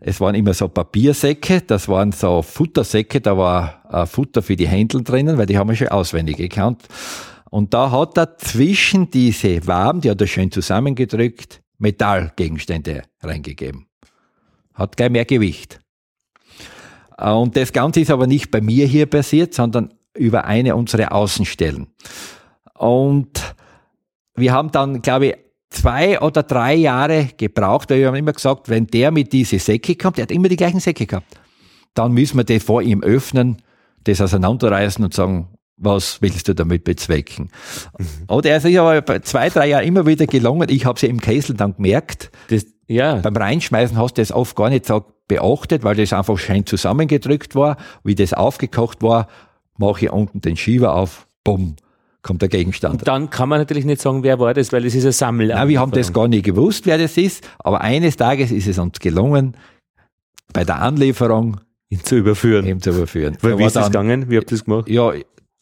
es 0.00 0.18
waren 0.20 0.34
immer 0.34 0.54
so 0.54 0.68
Papiersäcke, 0.68 1.60
das 1.60 1.86
waren 1.86 2.12
so 2.12 2.40
Futtersäcke, 2.40 3.20
da 3.20 3.36
war 3.36 3.82
äh, 3.90 4.06
Futter 4.06 4.40
für 4.40 4.56
die 4.56 4.66
Händel 4.66 5.04
drinnen, 5.04 5.36
weil 5.36 5.44
die 5.44 5.58
haben 5.58 5.68
wir 5.68 5.76
schon 5.76 5.88
auswendig 5.88 6.38
gekannt. 6.38 6.84
Und 7.50 7.74
da 7.74 7.90
hat 7.90 8.16
er 8.16 8.38
zwischen 8.38 9.10
diese 9.10 9.66
Waben, 9.66 10.00
die 10.00 10.10
hat 10.10 10.20
er 10.20 10.26
schön 10.26 10.50
zusammengedrückt, 10.50 11.60
Metallgegenstände 11.78 13.02
reingegeben. 13.22 13.86
Hat 14.72 14.96
gleich 14.96 15.10
mehr 15.10 15.24
Gewicht. 15.26 15.80
Äh, 17.20 17.30
und 17.30 17.56
das 17.56 17.72
Ganze 17.72 18.00
ist 18.00 18.10
aber 18.10 18.26
nicht 18.26 18.50
bei 18.50 18.60
mir 18.60 18.86
hier 18.86 19.06
passiert, 19.06 19.54
sondern 19.54 19.92
über 20.16 20.44
eine 20.44 20.74
unserer 20.74 21.12
Außenstellen. 21.12 21.86
Und 22.74 23.54
wir 24.34 24.52
haben 24.52 24.72
dann, 24.72 25.02
glaube 25.02 25.26
ich, 25.26 25.34
zwei 25.68 26.20
oder 26.20 26.42
drei 26.42 26.74
Jahre 26.74 27.28
gebraucht, 27.36 27.90
weil 27.90 28.00
wir 28.00 28.08
haben 28.08 28.16
immer 28.16 28.32
gesagt, 28.32 28.68
wenn 28.68 28.86
der 28.86 29.10
mit 29.10 29.32
diese 29.32 29.58
Säcke 29.58 29.94
kommt, 29.94 30.16
der 30.16 30.22
hat 30.24 30.32
immer 30.32 30.48
die 30.48 30.56
gleichen 30.56 30.80
Säcke 30.80 31.06
gehabt, 31.06 31.38
dann 31.94 32.12
müssen 32.12 32.36
wir 32.36 32.44
das 32.44 32.62
vor 32.62 32.82
ihm 32.82 33.02
öffnen, 33.02 33.62
das 34.04 34.20
auseinanderreißen 34.20 35.04
und 35.04 35.14
sagen, 35.14 35.48
was 35.76 36.20
willst 36.20 36.46
du 36.48 36.54
damit 36.54 36.84
bezwecken? 36.84 37.50
Mhm. 37.98 38.06
Oder 38.28 38.50
er 38.50 38.56
ist 38.64 38.76
aber 38.76 39.22
zwei, 39.22 39.48
drei 39.48 39.68
Jahre 39.68 39.84
immer 39.84 40.06
wieder 40.06 40.26
gelungen. 40.26 40.68
Ich 40.68 40.84
habe 40.84 40.98
sie 40.98 41.06
im 41.06 41.20
Kessel 41.20 41.56
dann 41.56 41.74
gemerkt. 41.76 42.30
Das, 42.48 42.66
ja. 42.86 43.16
Beim 43.16 43.36
Reinschmeißen 43.36 43.96
hast 43.96 44.18
du 44.18 44.22
das 44.22 44.32
oft 44.32 44.56
gar 44.56 44.68
nicht 44.68 44.84
so 44.84 45.04
beachtet, 45.30 45.84
weil 45.84 45.94
das 45.94 46.12
einfach 46.12 46.36
schön 46.38 46.66
zusammengedrückt 46.66 47.54
war. 47.54 47.76
Wie 48.02 48.16
das 48.16 48.34
aufgekocht 48.34 49.00
war, 49.00 49.28
mache 49.78 50.06
ich 50.06 50.12
unten 50.12 50.40
den 50.40 50.56
Schieber 50.56 50.96
auf, 50.96 51.28
bumm, 51.44 51.76
kommt 52.22 52.42
der 52.42 52.48
Gegenstand. 52.48 52.94
Und 53.00 53.08
dann 53.08 53.30
kann 53.30 53.48
man 53.48 53.60
natürlich 53.60 53.84
nicht 53.84 54.02
sagen, 54.02 54.24
wer 54.24 54.40
war 54.40 54.52
das, 54.54 54.72
weil 54.72 54.84
es 54.84 54.96
ist 54.96 55.06
ein 55.06 55.12
Sammel. 55.12 55.46
Nein, 55.46 55.68
wir 55.68 55.80
haben 55.80 55.92
das 55.92 56.12
gar 56.12 56.26
nicht 56.26 56.44
gewusst, 56.44 56.84
wer 56.84 56.98
das 56.98 57.16
ist, 57.16 57.48
aber 57.60 57.80
eines 57.80 58.16
Tages 58.16 58.50
ist 58.50 58.66
es 58.66 58.78
uns 58.78 58.98
gelungen, 58.98 59.56
bei 60.52 60.64
der 60.64 60.82
Anlieferung 60.82 61.60
ihn 61.88 62.02
zu 62.02 62.16
überführen. 62.16 62.66
Ihn 62.66 62.80
zu 62.80 62.90
überführen. 62.90 63.38
Weil, 63.40 63.56
wie 63.56 63.64
ist 63.64 63.76
das 63.76 63.86
gegangen? 63.86 64.28
Wie 64.28 64.36
habt 64.36 64.50
ihr 64.50 64.58
das 64.58 64.64
gemacht? 64.64 64.88
Ja, 64.88 65.12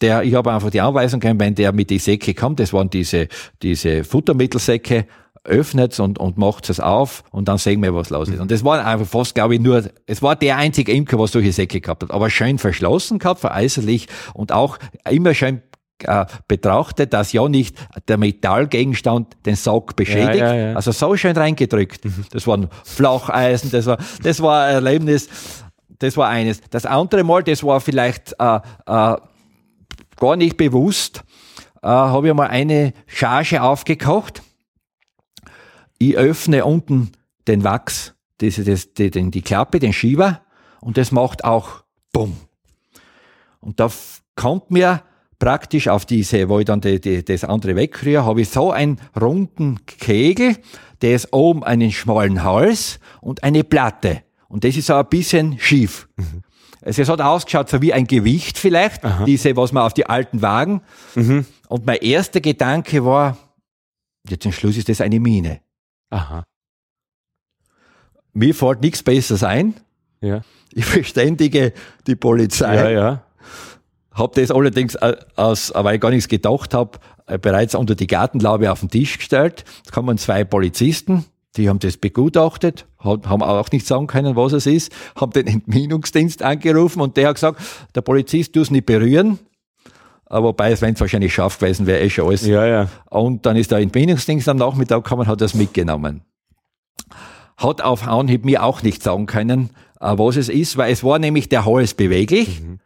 der, 0.01 0.23
ich 0.23 0.35
habe 0.35 0.51
einfach 0.51 0.71
die 0.71 0.81
Anweisung 0.81 1.21
gegeben, 1.21 1.41
wenn 1.41 1.55
der 1.55 1.73
mit 1.73 1.91
die 1.91 1.99
Säcke 1.99 2.33
kommt, 2.33 2.59
das 2.59 2.73
waren 2.73 2.89
diese, 2.89 3.29
diese 3.63 4.05
Futtermittelsäcke, 4.05 5.07
öffnet 5.49 5.99
und, 6.01 6.19
und 6.19 6.39
macht 6.39 6.69
es 6.71 6.81
auf 6.81 7.25
und 7.31 7.49
dann 7.49 7.59
sehen 7.59 7.83
wir, 7.83 7.95
was 7.95 8.11
los 8.11 8.29
ist. 8.29 8.41
Und 8.41 8.51
das 8.51 8.65
war 8.65 8.85
einfach 8.85 9.07
fast, 9.07 9.35
glaube 9.35 9.55
ich, 9.55 9.61
nur, 9.61 9.83
es 10.07 10.23
war 10.23 10.37
der 10.37 10.57
einzige 10.57 10.93
Imker, 10.93 11.19
was 11.19 11.33
solche 11.33 11.53
Säcke 11.53 11.81
gehabt 11.81 12.03
hat, 12.03 12.11
aber 12.11 12.31
schön 12.31 12.59
verschlossen 12.59 13.19
gehabt, 13.19 13.41
veräußerlich 13.41 14.09
und 14.35 14.53
auch 14.53 14.79
immer 15.09 15.35
schön 15.35 15.63
äh, 16.05 16.27
betrachtet, 16.47 17.13
dass 17.13 17.33
ja 17.33 17.49
nicht 17.49 17.77
der 18.07 18.19
Metallgegenstand 18.19 19.37
den 19.47 19.57
Sack 19.57 19.97
beschädigt. 19.97 20.37
Ja, 20.39 20.55
ja, 20.55 20.69
ja. 20.71 20.77
Also 20.77 20.93
so 20.93 21.17
schön 21.17 21.37
reingedrückt. 21.37 22.05
Mhm. 22.05 22.25
Das 22.31 22.47
waren 22.47 22.69
Flacheisen, 22.85 23.71
das 23.71 23.87
war, 23.87 23.99
das 24.23 24.41
war 24.41 24.67
ein 24.67 24.75
Erlebnis. 24.75 25.29
Das 25.99 26.17
war 26.17 26.29
eines. 26.29 26.61
Das 26.71 26.87
andere 26.87 27.25
Mal, 27.25 27.43
das 27.43 27.65
war 27.65 27.81
vielleicht 27.81 28.37
äh, 28.39 28.57
äh, 28.57 28.61
gar 28.87 30.37
nicht 30.37 30.57
bewusst, 30.57 31.25
äh, 31.83 31.89
habe 31.89 32.29
ich 32.29 32.35
mal 32.35 32.47
eine 32.47 32.93
Charge 33.09 33.61
aufgekocht 33.61 34.43
ich 35.99 36.17
öffne 36.17 36.65
unten 36.65 37.13
den 37.47 37.65
Wachs, 37.65 38.15
das, 38.39 38.57
das, 38.57 38.95
die, 38.95 39.11
die 39.11 39.43
Klappe, 39.43 39.79
den 39.79 39.93
Schieber, 39.93 40.43
und 40.81 40.97
das 40.97 41.13
macht 41.13 41.45
auch 41.45 41.83
Bumm. 42.13 42.37
Und 43.61 43.81
da 43.81 43.91
kommt 44.37 44.71
mir 44.71 45.03
praktisch 45.39 45.89
auf 45.89 46.07
diese, 46.07 46.49
wo 46.49 46.59
ich 46.59 46.65
dann 46.65 46.81
die, 46.81 47.01
die, 47.01 47.25
das 47.25 47.45
andere 47.45 47.77
wegrühre, 47.77 48.25
habe 48.25 48.43
ich 48.43 48.49
so 48.49 48.71
einen 48.71 49.01
runden 49.21 49.85
Kegel, 49.87 50.57
der 51.03 51.15
ist 51.15 51.33
oben 51.33 51.65
einen 51.65 51.93
schmalen 51.93 52.43
Hals 52.43 52.99
und 53.21 53.43
eine 53.43 53.65
Platte. 53.65 54.23
Und 54.49 54.65
das 54.65 54.77
ist 54.77 54.87
so 54.87 54.95
ein 54.95 55.07
bisschen 55.09 55.59
schief. 55.59 56.09
Mhm. 56.17 56.43
Also 56.83 57.03
es 57.03 57.09
hat 57.09 57.21
ausgeschaut 57.21 57.69
so 57.69 57.83
wie 57.83 57.93
ein 57.93 58.07
Gewicht 58.07 58.57
vielleicht, 58.57 59.05
Aha. 59.05 59.25
diese, 59.25 59.57
was 59.57 59.73
man 59.73 59.83
auf 59.83 59.95
die 59.95 60.07
alten 60.07 60.43
Wagen. 60.43 60.83
Mhm. 61.15 61.45
Und 61.69 61.87
mein 61.87 61.99
erster 61.99 62.41
Gedanke 62.41 63.05
war, 63.05 63.37
jetzt 64.29 64.43
zum 64.43 64.53
Schluss 64.53 64.77
ist 64.77 64.89
das 64.89 65.01
eine 65.01 65.21
Mine. 65.21 65.61
Aha. 66.11 66.45
Mir 68.33 68.55
fällt 68.55 68.81
nichts 68.83 69.03
Besseres 69.03 69.43
ein. 69.43 69.75
Ja. 70.21 70.43
Ich 70.73 70.85
verständige 70.85 71.73
die 72.07 72.17
Polizei. 72.17 72.75
Ja, 72.75 72.91
ja. 72.91 73.23
Hab 74.13 74.35
das 74.35 74.51
allerdings, 74.51 74.97
äh, 74.97 75.17
aus, 75.37 75.73
weil 75.75 75.95
ich 75.95 76.01
gar 76.01 76.11
nichts 76.11 76.29
gedacht 76.29 76.75
habe, 76.75 76.99
äh, 77.27 77.39
bereits 77.39 77.75
unter 77.75 77.95
die 77.95 78.07
Gartenlaube 78.07 78.71
auf 78.71 78.81
den 78.81 78.91
Tisch 78.91 79.19
gestellt. 79.19 79.65
Es 79.85 79.93
kommen 79.93 80.19
zwei 80.19 80.45
Polizisten, 80.45 81.25
die 81.57 81.69
haben 81.69 81.79
das 81.79 81.97
begutachtet, 81.97 82.87
haben 82.99 83.43
auch 83.43 83.71
nicht 83.71 83.87
sagen 83.87 84.07
können, 84.07 84.37
was 84.37 84.53
es 84.53 84.67
ist, 84.67 84.93
haben 85.17 85.33
den 85.33 85.47
Entminungsdienst 85.47 86.43
angerufen 86.43 87.01
und 87.01 87.17
der 87.17 87.29
hat 87.29 87.37
gesagt, 87.37 87.61
der 87.95 88.01
Polizist 88.01 88.55
tu 88.55 88.61
es 88.61 88.71
nicht 88.71 88.87
berühren, 88.87 89.39
wobei 90.31 90.73
es, 90.73 90.83
wenn 90.83 90.95
es 90.95 91.01
wahrscheinlich 91.01 91.35
scharf 91.35 91.59
gewesen 91.59 91.87
wäre, 91.87 92.01
eh 92.01 92.11
schon 92.11 92.29
alles. 92.29 92.47
Ja, 92.47 92.67
ja. 92.67 92.89
Und 93.11 93.47
dann 93.47 93.57
ist 93.57 93.71
der 93.71 93.79
Entbindungsdienst 93.79 94.49
am 94.49 94.57
Nachmittag 94.57 95.05
gekommen, 95.05 95.27
hat 95.27 95.41
das 95.41 95.55
mitgenommen. 95.55 96.23
Hat 97.57 97.83
auf 97.83 98.07
Anhieb 98.07 98.45
mir 98.45 98.63
auch 98.63 98.83
nicht 98.83 99.03
sagen 99.03 99.27
können, 99.27 99.71
äh, 100.01 100.13
was 100.17 100.37
es 100.37 100.49
ist, 100.49 100.77
weil 100.77 100.93
es 100.93 101.03
war 101.03 101.19
nämlich 101.19 101.49
der 101.49 101.65
Hals 101.65 101.95
beweglich. 101.95 102.61
Mhm. 102.61 102.81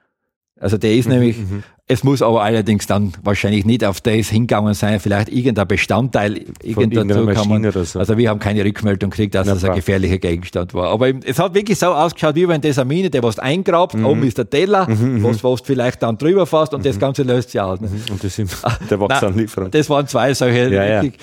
Also 0.63 0.79
der 0.79 0.95
ist 0.95 1.07
mhm, 1.07 1.15
nämlich, 1.15 1.39
mhm. 1.39 1.65
es 1.89 2.05
muss 2.05 2.23
aber 2.23 2.45
allerdings 2.45 2.87
dann 2.87 3.13
wahrscheinlich 3.25 3.65
nicht 3.65 3.85
auf 3.85 4.01
das 4.01 4.29
hingegangen 4.29 4.75
sein, 4.75 5.01
vielleicht 5.01 5.29
irgendein 5.29 5.67
Bestandteil 5.67 6.45
irgendein 6.63 7.09
dazukommen. 7.09 7.73
So. 7.73 7.99
Also 7.99 8.17
wir 8.17 8.31
haben 8.31 8.39
keine 8.39 8.65
Rückmeldung 8.65 9.11
gekriegt, 9.11 9.35
dass 9.35 9.49
Na, 9.49 9.55
das 9.55 9.65
ein 9.65 9.75
gefährlicher 9.75 10.19
Gegenstand 10.19 10.73
war. 10.73 10.91
Aber 10.91 11.09
es 11.25 11.41
hat 11.41 11.55
wirklich 11.55 11.81
so 11.81 11.87
ausgeschaut, 11.87 12.37
wie 12.37 12.47
wenn 12.47 12.61
das 12.61 12.79
eine 12.79 12.87
Mine, 12.87 13.11
der 13.11 13.25
was 13.25 13.41
eingrabt, 13.41 13.95
mhm. 13.95 14.07
oben 14.07 14.23
ist 14.23 14.39
der 14.39 14.49
Teller, 14.49 14.89
mhm, 14.89 15.19
mhm, 15.19 15.25
was, 15.25 15.43
was 15.43 15.63
du 15.63 15.67
vielleicht 15.67 16.01
dann 16.05 16.17
drüber 16.17 16.47
fasst 16.47 16.75
und 16.75 16.87
das 16.87 16.97
Ganze 16.97 17.25
löst 17.25 17.51
sich 17.51 17.61
aus. 17.61 17.81
Und 17.81 18.23
das 18.23 18.37
sind 18.37 18.57
der 18.91 19.01
Wachsanlieferung. 19.01 19.73
Das 19.73 19.91
waren 19.91 20.07
zwei 20.07 20.33
solche 20.33 20.73
ja, 20.73 21.01
richtig, 21.01 21.21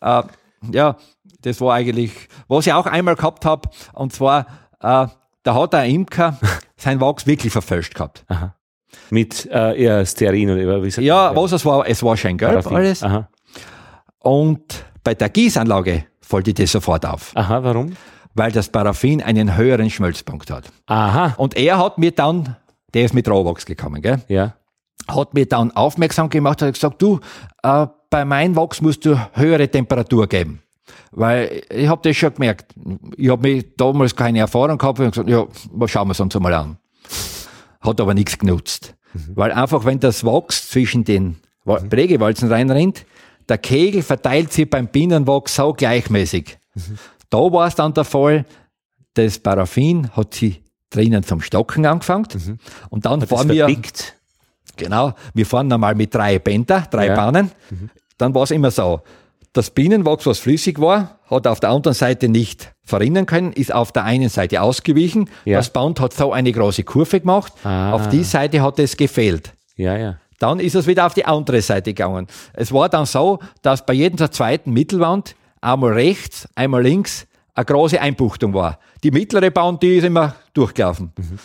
ja. 0.00 0.20
Äh, 0.20 0.22
ja, 0.72 0.96
das 1.42 1.60
war 1.60 1.74
eigentlich, 1.74 2.12
was 2.48 2.66
ich 2.66 2.72
auch 2.72 2.86
einmal 2.86 3.16
gehabt 3.16 3.44
habe, 3.44 3.68
und 3.92 4.14
zwar, 4.14 4.46
äh, 4.80 5.06
da 5.42 5.54
hat 5.54 5.74
ein 5.74 5.90
Imker 5.90 6.38
sein 6.78 7.02
Wachs 7.02 7.26
wirklich 7.26 7.52
verfälscht 7.52 7.94
gehabt. 7.94 8.24
Aha. 8.28 8.54
Mit 9.10 9.46
äh, 9.50 9.82
eher 9.82 10.04
Stearin 10.06 10.50
oder 10.50 10.82
wie 10.82 10.90
sagt 10.90 11.04
Ja, 11.04 11.34
was 11.34 11.52
es 11.52 11.64
war, 11.64 11.86
es 11.88 12.02
war 12.02 12.16
schön 12.16 12.36
gelb 12.38 12.66
alles. 12.66 13.02
Aha. 13.02 13.28
Und 14.20 14.84
Bei 15.04 15.14
der 15.14 15.28
Gießanlage 15.30 16.04
fällt 16.20 16.58
das 16.58 16.72
sofort 16.72 17.06
auf. 17.06 17.32
Aha, 17.34 17.62
warum? 17.62 17.94
Weil 18.34 18.52
das 18.52 18.68
Paraffin 18.68 19.22
einen 19.22 19.56
höheren 19.56 19.88
Schmelzpunkt 19.88 20.50
hat. 20.50 20.64
Aha. 20.86 21.34
Und 21.38 21.56
er 21.56 21.78
hat 21.78 21.98
mir 21.98 22.10
dann, 22.10 22.56
der 22.92 23.04
ist 23.06 23.14
mit 23.14 23.28
Rohwachs 23.28 23.64
gekommen, 23.64 24.02
gell? 24.02 24.20
Ja. 24.28 24.54
Hat 25.08 25.32
mir 25.32 25.46
dann 25.46 25.70
aufmerksam 25.70 26.28
gemacht, 26.28 26.60
hat 26.60 26.74
gesagt, 26.74 27.00
du, 27.00 27.20
äh, 27.62 27.86
bei 28.10 28.24
meinem 28.24 28.54
Wachs 28.56 28.82
musst 28.82 29.04
du 29.06 29.18
höhere 29.32 29.68
Temperatur 29.68 30.26
geben. 30.26 30.60
Weil 31.10 31.62
ich 31.70 31.88
habe 31.88 32.06
das 32.06 32.16
schon 32.16 32.34
gemerkt. 32.34 32.74
Ich 33.16 33.30
habe 33.30 33.42
mich 33.42 33.64
damals 33.76 34.14
keine 34.14 34.40
Erfahrung 34.40 34.76
gehabt 34.76 35.00
und 35.00 35.10
gesagt, 35.10 35.28
ja, 35.28 35.46
schauen 35.86 36.08
wir 36.08 36.12
es 36.12 36.20
uns 36.20 36.36
einmal 36.36 36.54
an. 36.54 36.78
Hat 37.80 38.00
aber 38.00 38.14
nichts 38.14 38.38
genutzt. 38.38 38.94
Mhm. 39.14 39.32
Weil 39.34 39.52
einfach, 39.52 39.84
wenn 39.84 40.00
das 40.00 40.24
Wachs 40.24 40.68
zwischen 40.68 41.04
den 41.04 41.36
mhm. 41.64 41.88
Prägewalzen 41.88 42.50
reinrennt, 42.50 43.04
der 43.48 43.58
Kegel 43.58 44.02
verteilt 44.02 44.52
sich 44.52 44.68
beim 44.68 44.88
Bienenwachs 44.88 45.54
so 45.54 45.72
gleichmäßig. 45.72 46.58
Mhm. 46.74 46.98
Da 47.30 47.38
war 47.38 47.66
es 47.66 47.74
dann 47.74 47.94
der 47.94 48.04
Fall, 48.04 48.44
das 49.14 49.38
Paraffin 49.38 50.10
hat 50.12 50.34
sich 50.34 50.62
drinnen 50.90 51.22
zum 51.22 51.40
Stocken 51.40 51.84
angefangen 51.86 52.26
mhm. 52.32 52.58
und 52.88 53.04
dann 53.04 53.20
hat 53.20 53.28
fahren 53.28 53.48
wir, 53.48 53.66
verbickt. 53.66 54.14
genau, 54.76 55.12
wir 55.34 55.44
fahren 55.44 55.68
normal 55.68 55.94
mit 55.94 56.14
drei 56.14 56.38
Bänder, 56.38 56.86
drei 56.90 57.08
ja. 57.08 57.14
Bahnen, 57.14 57.50
mhm. 57.70 57.90
dann 58.16 58.34
war 58.34 58.44
es 58.44 58.50
immer 58.50 58.70
so, 58.70 59.00
das 59.52 59.70
Bienenwachs, 59.70 60.26
was 60.26 60.38
flüssig 60.38 60.80
war, 60.80 61.18
hat 61.28 61.46
auf 61.46 61.60
der 61.60 61.70
anderen 61.70 61.94
Seite 61.94 62.28
nicht 62.28 62.72
verrinnen 62.84 63.26
können, 63.26 63.52
ist 63.52 63.72
auf 63.72 63.92
der 63.92 64.04
einen 64.04 64.28
Seite 64.28 64.62
ausgewichen. 64.62 65.30
Ja. 65.44 65.58
Das 65.58 65.70
Band 65.70 66.00
hat 66.00 66.12
so 66.12 66.32
eine 66.32 66.52
große 66.52 66.84
Kurve 66.84 67.20
gemacht. 67.20 67.52
Ah. 67.64 67.92
Auf 67.92 68.08
die 68.08 68.24
Seite 68.24 68.62
hat 68.62 68.78
es 68.78 68.96
gefehlt. 68.96 69.52
Ja, 69.76 69.96
ja. 69.96 70.18
Dann 70.38 70.60
ist 70.60 70.74
es 70.74 70.86
wieder 70.86 71.06
auf 71.06 71.14
die 71.14 71.24
andere 71.24 71.60
Seite 71.62 71.92
gegangen. 71.92 72.28
Es 72.52 72.72
war 72.72 72.88
dann 72.88 73.06
so, 73.06 73.40
dass 73.62 73.84
bei 73.84 73.94
jeder 73.94 74.30
zweiten 74.30 74.72
Mittelwand 74.72 75.34
einmal 75.60 75.92
rechts, 75.92 76.48
einmal 76.54 76.82
links 76.82 77.26
eine 77.54 77.64
große 77.64 78.00
Einbuchtung 78.00 78.54
war. 78.54 78.78
Die 79.02 79.10
mittlere 79.10 79.50
Band, 79.50 79.82
die 79.82 79.96
ist 79.96 80.04
immer 80.04 80.36
durchgelaufen. 80.54 81.12
Mhm 81.16 81.38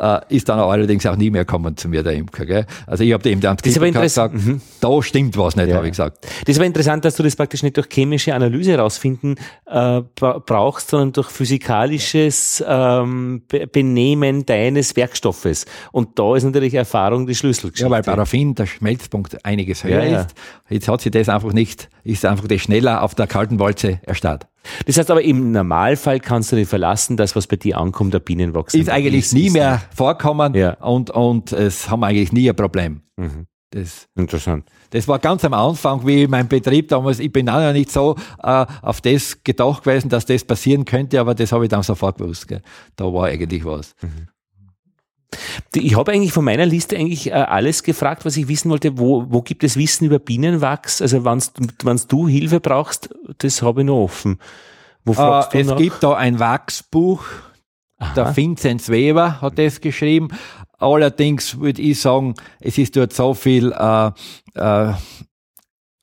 äh, 0.00 0.20
ist 0.28 0.48
dann 0.48 0.58
allerdings 0.58 1.04
auch 1.06 1.16
nie 1.16 1.30
mehr 1.30 1.44
gekommen 1.44 1.76
zu 1.76 1.88
mir, 1.88 2.02
der 2.02 2.14
Imker. 2.14 2.46
Gell? 2.46 2.66
Also 2.86 3.04
ich 3.04 3.12
habe 3.12 3.22
dem 3.22 3.40
dann 3.40 3.56
gesagt, 3.56 4.34
mhm. 4.34 4.60
da 4.80 5.02
stimmt 5.02 5.36
was 5.36 5.56
nicht, 5.56 5.68
ja. 5.68 5.76
habe 5.76 5.86
ich 5.86 5.92
gesagt. 5.92 6.26
Das 6.46 6.58
war 6.58 6.64
interessant, 6.64 7.04
dass 7.04 7.16
du 7.16 7.22
das 7.22 7.36
praktisch 7.36 7.62
nicht 7.62 7.76
durch 7.76 7.88
chemische 7.92 8.34
Analyse 8.34 8.72
herausfinden 8.72 9.36
äh, 9.66 10.00
brauchst, 10.16 10.90
sondern 10.90 11.12
durch 11.12 11.28
physikalisches 11.28 12.64
ähm, 12.66 13.42
Benehmen 13.72 14.46
deines 14.46 14.96
Werkstoffes. 14.96 15.66
Und 15.92 16.18
da 16.18 16.36
ist 16.36 16.44
natürlich 16.44 16.74
Erfahrung 16.74 17.26
die 17.26 17.34
Schlüsselgeschichte. 17.34 17.84
Ja, 17.84 17.90
weil 17.90 18.02
Paraffin, 18.02 18.54
der 18.54 18.66
Schmelzpunkt 18.66 19.44
einiges 19.44 19.84
höher 19.84 20.04
ja, 20.04 20.20
ist. 20.22 20.34
Jetzt 20.68 20.88
hat 20.88 21.00
sich 21.02 21.12
das 21.12 21.28
einfach 21.28 21.52
nicht, 21.52 21.88
ist 22.04 22.24
einfach 22.24 22.48
das 22.48 22.60
schneller 22.60 23.02
auf 23.02 23.14
der 23.14 23.26
kalten 23.26 23.58
Walze 23.58 24.00
erstarrt. 24.02 24.46
Das 24.86 24.98
heißt 24.98 25.10
aber 25.10 25.22
im 25.22 25.52
Normalfall 25.52 26.20
kannst 26.20 26.52
du 26.52 26.56
dich 26.56 26.68
verlassen, 26.68 27.16
dass 27.16 27.34
was 27.36 27.46
bei 27.46 27.56
dir 27.56 27.78
ankommt, 27.78 28.14
der 28.14 28.20
Bienenwachs. 28.20 28.74
Ist 28.74 28.88
eigentlich 28.90 29.26
ist, 29.26 29.34
nie 29.34 29.46
ist 29.46 29.52
mehr 29.54 29.82
vorkommen 29.94 30.54
ja. 30.54 30.74
und, 30.74 31.10
und 31.10 31.52
es 31.52 31.90
haben 31.90 32.04
eigentlich 32.04 32.32
nie 32.32 32.48
ein 32.48 32.56
Problem. 32.56 33.02
Mhm. 33.16 33.46
Das, 33.72 34.08
Interessant. 34.16 34.64
Das 34.90 35.06
war 35.06 35.20
ganz 35.20 35.44
am 35.44 35.54
Anfang, 35.54 36.04
wie 36.04 36.26
mein 36.26 36.48
Betrieb 36.48 36.88
damals, 36.88 37.20
ich 37.20 37.32
bin 37.32 37.48
auch 37.48 37.60
noch 37.60 37.72
nicht 37.72 37.92
so 37.92 38.16
äh, 38.42 38.66
auf 38.82 39.00
das 39.00 39.44
gedacht 39.44 39.84
gewesen, 39.84 40.08
dass 40.08 40.26
das 40.26 40.44
passieren 40.44 40.84
könnte, 40.84 41.20
aber 41.20 41.36
das 41.36 41.52
habe 41.52 41.64
ich 41.64 41.68
dann 41.68 41.84
sofort 41.84 42.18
gewusst. 42.18 42.48
Gell. 42.48 42.62
Da 42.96 43.04
war 43.04 43.26
eigentlich 43.26 43.64
was. 43.64 43.94
Mhm. 44.02 44.26
Ich 45.74 45.96
habe 45.96 46.12
eigentlich 46.12 46.32
von 46.32 46.44
meiner 46.44 46.66
Liste 46.66 46.96
eigentlich 46.96 47.28
äh, 47.28 47.34
alles 47.34 47.82
gefragt, 47.82 48.24
was 48.24 48.36
ich 48.36 48.48
wissen 48.48 48.70
wollte. 48.70 48.98
Wo, 48.98 49.26
wo 49.28 49.42
gibt 49.42 49.62
es 49.64 49.76
Wissen 49.76 50.06
über 50.06 50.18
Bienenwachs? 50.18 51.00
Also 51.00 51.24
wenn 51.24 52.00
du 52.08 52.28
Hilfe 52.28 52.60
brauchst, 52.60 53.10
das 53.38 53.62
habe 53.62 53.82
ich 53.82 53.86
noch 53.86 54.02
offen. 54.04 54.38
Wo 55.04 55.12
fragst 55.12 55.54
äh, 55.54 55.60
es 55.60 55.66
nach? 55.68 55.76
gibt 55.76 56.02
da 56.02 56.14
ein 56.14 56.38
Wachsbuch. 56.38 57.24
Aha. 57.98 58.14
Der 58.14 58.36
Vinzenz 58.36 58.88
Weber 58.88 59.40
hat 59.40 59.58
das 59.58 59.80
geschrieben. 59.80 60.28
Allerdings 60.78 61.60
würde 61.60 61.82
ich 61.82 62.00
sagen, 62.00 62.34
es 62.58 62.78
ist 62.78 62.96
dort 62.96 63.12
so 63.12 63.34
viel 63.34 63.72
äh, 63.72 64.10
äh, 64.54 64.92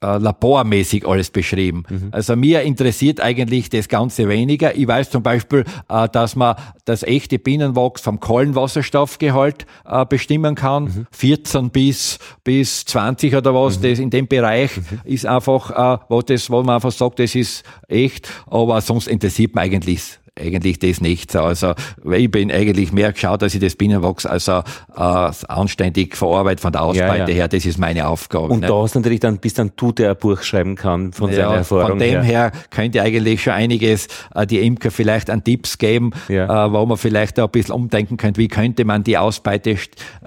äh, 0.04 0.18
labormäßig 0.18 1.08
alles 1.08 1.32
beschrieben. 1.32 1.84
Mhm. 1.90 2.10
Also 2.12 2.36
mir 2.36 2.62
interessiert 2.62 3.20
eigentlich 3.20 3.70
das 3.70 3.88
Ganze 3.88 4.30
weniger. 4.30 4.76
Ich 4.76 4.88
weiß 4.88 5.10
zum 5.10 5.24
Beispiel, 5.24 5.64
äh, 5.90 6.08
dass 6.10 6.36
man 6.36 6.56
das 6.86 7.02
echte 7.02 7.40
Bienenwachs 7.40 8.02
vom 8.02 8.20
Kohlenwasserstoffgehalt 8.20 9.66
äh, 9.86 10.06
bestimmen 10.06 10.54
kann. 10.54 10.84
Mhm. 10.84 11.08
14 11.12 11.70
bis, 11.72 12.20
bis 12.44 12.86
20 12.86 13.36
oder 13.36 13.56
was, 13.56 13.80
mhm. 13.80 13.84
das 13.84 14.00
in 14.00 14.10
dem 14.12 14.28
Bereich 14.28 14.78
mhm. 14.78 15.00
ist 15.04 15.26
einfach, 15.26 15.72
äh, 15.72 16.06
wo, 16.10 16.22
das, 16.22 16.50
wo 16.52 16.62
man 16.62 16.76
einfach 16.76 16.92
sagt, 16.92 17.18
das 17.20 17.34
ist 17.34 17.64
echt. 17.88 18.30
Aber 18.46 18.80
sonst 18.82 19.08
interessiert 19.08 19.56
man 19.56 19.64
eigentlich 19.64 20.20
eigentlich 20.38 20.80
das 20.80 21.02
nicht. 21.02 21.36
Also 21.36 21.74
ich 22.12 22.32
bin 22.32 22.52
eigentlich 22.52 22.92
mehr 22.92 23.12
geschaut, 23.12 23.42
dass 23.42 23.54
ich 23.54 23.62
das 23.62 23.76
Binnenwachs 23.76 24.26
also 24.26 24.64
äh, 24.96 25.32
anständig 25.48 26.16
verarbeite 26.16 26.62
von 26.62 26.72
der 26.72 26.82
Ausbeute 26.82 27.18
ja, 27.18 27.28
ja. 27.28 27.34
her. 27.34 27.48
Das 27.48 27.66
ist 27.66 27.78
meine 27.78 28.08
Aufgabe. 28.08 28.48
Und 28.54 28.62
ne? 28.62 28.68
da 28.68 28.76
hast 28.76 28.96
du 28.96 29.00
natürlich 29.00 29.20
dann, 29.20 29.38
bis 29.38 29.54
dann 29.54 29.72
du, 29.76 29.92
der 29.92 30.12
ein 30.12 30.18
Buch 30.18 30.42
schreiben 30.42 30.76
kann 30.76 31.14
von 31.14 31.30
ja, 31.30 31.36
seiner 31.38 31.56
Erfahrung 31.56 31.90
Von 31.90 32.00
dem 32.00 32.22
her, 32.22 32.24
her 32.24 32.52
könnte 32.70 33.02
eigentlich 33.02 33.42
schon 33.42 33.54
einiges 33.54 34.08
äh, 34.34 34.46
die 34.46 34.60
Imker 34.60 34.92
vielleicht 34.92 35.30
an 35.30 35.44
Tipps 35.44 35.78
geben, 35.78 36.12
ja. 36.28 36.68
äh, 36.68 36.72
wo 36.72 36.86
man 36.86 36.98
vielleicht 36.98 37.40
auch 37.40 37.46
ein 37.46 37.52
bisschen 37.52 37.74
umdenken 37.74 38.18
könnte, 38.18 38.40
wie 38.40 38.48
könnte 38.48 38.86
man 38.86 39.04
die 39.04 39.18
Ausbeute 39.18 39.72
äh, 39.72 39.76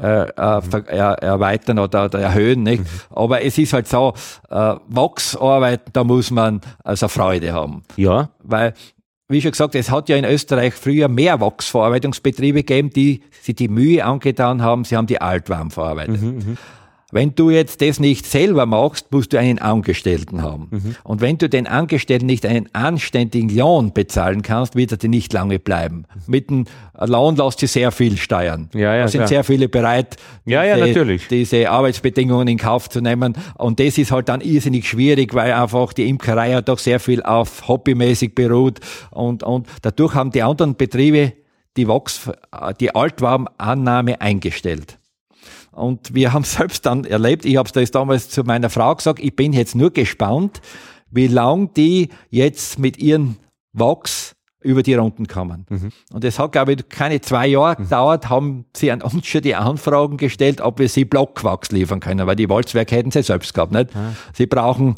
äh, 0.02 0.60
mhm. 0.60 0.84
erweitern 0.86 1.78
oder, 1.78 2.06
oder 2.06 2.20
erhöhen. 2.20 2.62
Nicht? 2.62 2.82
Mhm. 2.82 2.86
Aber 3.10 3.42
es 3.42 3.58
ist 3.58 3.72
halt 3.72 3.88
so, 3.88 4.14
äh, 4.50 4.74
Wachsarbeit, 4.88 5.82
da 5.92 6.04
muss 6.04 6.30
man 6.30 6.60
also 6.84 7.08
Freude 7.08 7.52
haben. 7.52 7.82
Ja. 7.96 8.30
Weil 8.42 8.74
wie 9.30 9.40
schon 9.40 9.52
gesagt, 9.52 9.74
es 9.74 9.90
hat 9.90 10.08
ja 10.08 10.16
in 10.16 10.24
Österreich 10.24 10.74
früher 10.74 11.08
mehr 11.08 11.40
Wachsverarbeitungsbetriebe 11.40 12.64
gegeben, 12.64 12.90
die 12.90 13.22
sich 13.40 13.54
die 13.54 13.68
Mühe 13.68 14.04
angetan 14.04 14.60
haben, 14.62 14.84
sie 14.84 14.96
haben 14.96 15.06
die 15.06 15.20
Altwarm 15.20 15.70
verarbeitet. 15.70 16.20
Mhm, 16.20 16.28
mhm. 16.28 16.58
Wenn 17.10 17.34
du 17.34 17.50
jetzt 17.50 17.80
das 17.80 17.98
nicht 17.98 18.26
selber 18.26 18.66
machst, 18.66 19.10
musst 19.10 19.32
du 19.32 19.38
einen 19.38 19.58
Angestellten 19.58 20.42
haben. 20.42 20.68
Mhm. 20.70 20.96
Und 21.02 21.20
wenn 21.20 21.38
du 21.38 21.48
den 21.48 21.66
Angestellten 21.66 22.26
nicht 22.26 22.46
einen 22.46 22.68
anständigen 22.72 23.48
Lohn 23.48 23.92
bezahlen 23.92 24.42
kannst, 24.42 24.76
wird 24.76 24.92
er 24.92 24.98
dir 24.98 25.10
nicht 25.10 25.32
lange 25.32 25.58
bleiben. 25.58 26.04
Mit 26.26 26.50
dem 26.50 26.66
Lohn 26.98 27.36
lässt 27.36 27.60
sich 27.60 27.72
sehr 27.72 27.90
viel 27.90 28.16
steuern. 28.16 28.70
Ja, 28.74 28.94
ja, 28.94 29.02
da 29.02 29.08
sind 29.08 29.20
klar. 29.20 29.28
sehr 29.28 29.44
viele 29.44 29.68
bereit, 29.68 30.16
ja, 30.44 30.64
ja, 30.64 30.76
diese, 30.76 30.88
natürlich. 30.88 31.28
diese 31.28 31.70
Arbeitsbedingungen 31.70 32.48
in 32.48 32.58
Kauf 32.58 32.88
zu 32.88 33.00
nehmen. 33.00 33.34
Und 33.58 33.80
das 33.80 33.98
ist 33.98 34.12
halt 34.12 34.28
dann 34.28 34.40
irrsinnig 34.40 34.88
schwierig, 34.88 35.34
weil 35.34 35.52
einfach 35.52 35.92
die 35.92 36.08
Imkerei 36.08 36.50
ja 36.50 36.62
doch 36.62 36.78
sehr 36.78 37.00
viel 37.00 37.22
auf 37.22 37.68
hobbymäßig 37.68 38.34
beruht. 38.34 38.80
Und, 39.10 39.42
und 39.42 39.66
dadurch 39.82 40.14
haben 40.14 40.30
die 40.30 40.42
anderen 40.42 40.76
Betriebe 40.76 41.32
die 41.76 41.88
Wachs, 41.88 42.28
die 42.80 42.94
Altwarmannahme 42.94 44.20
eingestellt. 44.20 44.99
Und 45.80 46.14
wir 46.14 46.32
haben 46.32 46.44
selbst 46.44 46.86
dann 46.86 47.04
erlebt, 47.04 47.44
ich 47.44 47.56
habe 47.56 47.70
das 47.70 47.90
damals 47.90 48.28
zu 48.28 48.44
meiner 48.44 48.70
Frau 48.70 48.94
gesagt, 48.94 49.20
ich 49.20 49.34
bin 49.34 49.52
jetzt 49.52 49.74
nur 49.74 49.90
gespannt, 49.92 50.60
wie 51.10 51.26
lang 51.26 51.74
die 51.74 52.08
jetzt 52.30 52.78
mit 52.78 52.98
ihren 52.98 53.36
Wachs 53.72 54.36
über 54.62 54.82
die 54.82 54.94
Runden 54.94 55.26
kommen. 55.26 55.66
Mhm. 55.68 55.90
Und 56.12 56.24
es 56.24 56.38
hat, 56.38 56.52
glaube 56.52 56.74
ich, 56.74 56.88
keine 56.88 57.20
zwei 57.20 57.46
Jahre 57.46 57.76
mhm. 57.78 57.84
gedauert, 57.84 58.28
haben 58.28 58.66
sie 58.76 58.92
an 58.92 59.00
uns 59.00 59.26
schon 59.26 59.40
die 59.40 59.54
Anfragen 59.54 60.18
gestellt, 60.18 60.60
ob 60.60 60.78
wir 60.78 60.88
sie 60.88 61.04
Blockwachs 61.04 61.70
liefern 61.72 62.00
können, 62.00 62.26
weil 62.26 62.36
die 62.36 62.48
Walzwerke 62.48 62.94
hätten 62.94 63.10
sie 63.10 63.22
selbst 63.22 63.54
gehabt, 63.54 63.72
nicht? 63.72 63.94
Mhm. 63.94 64.16
Sie 64.34 64.46
brauchen 64.46 64.96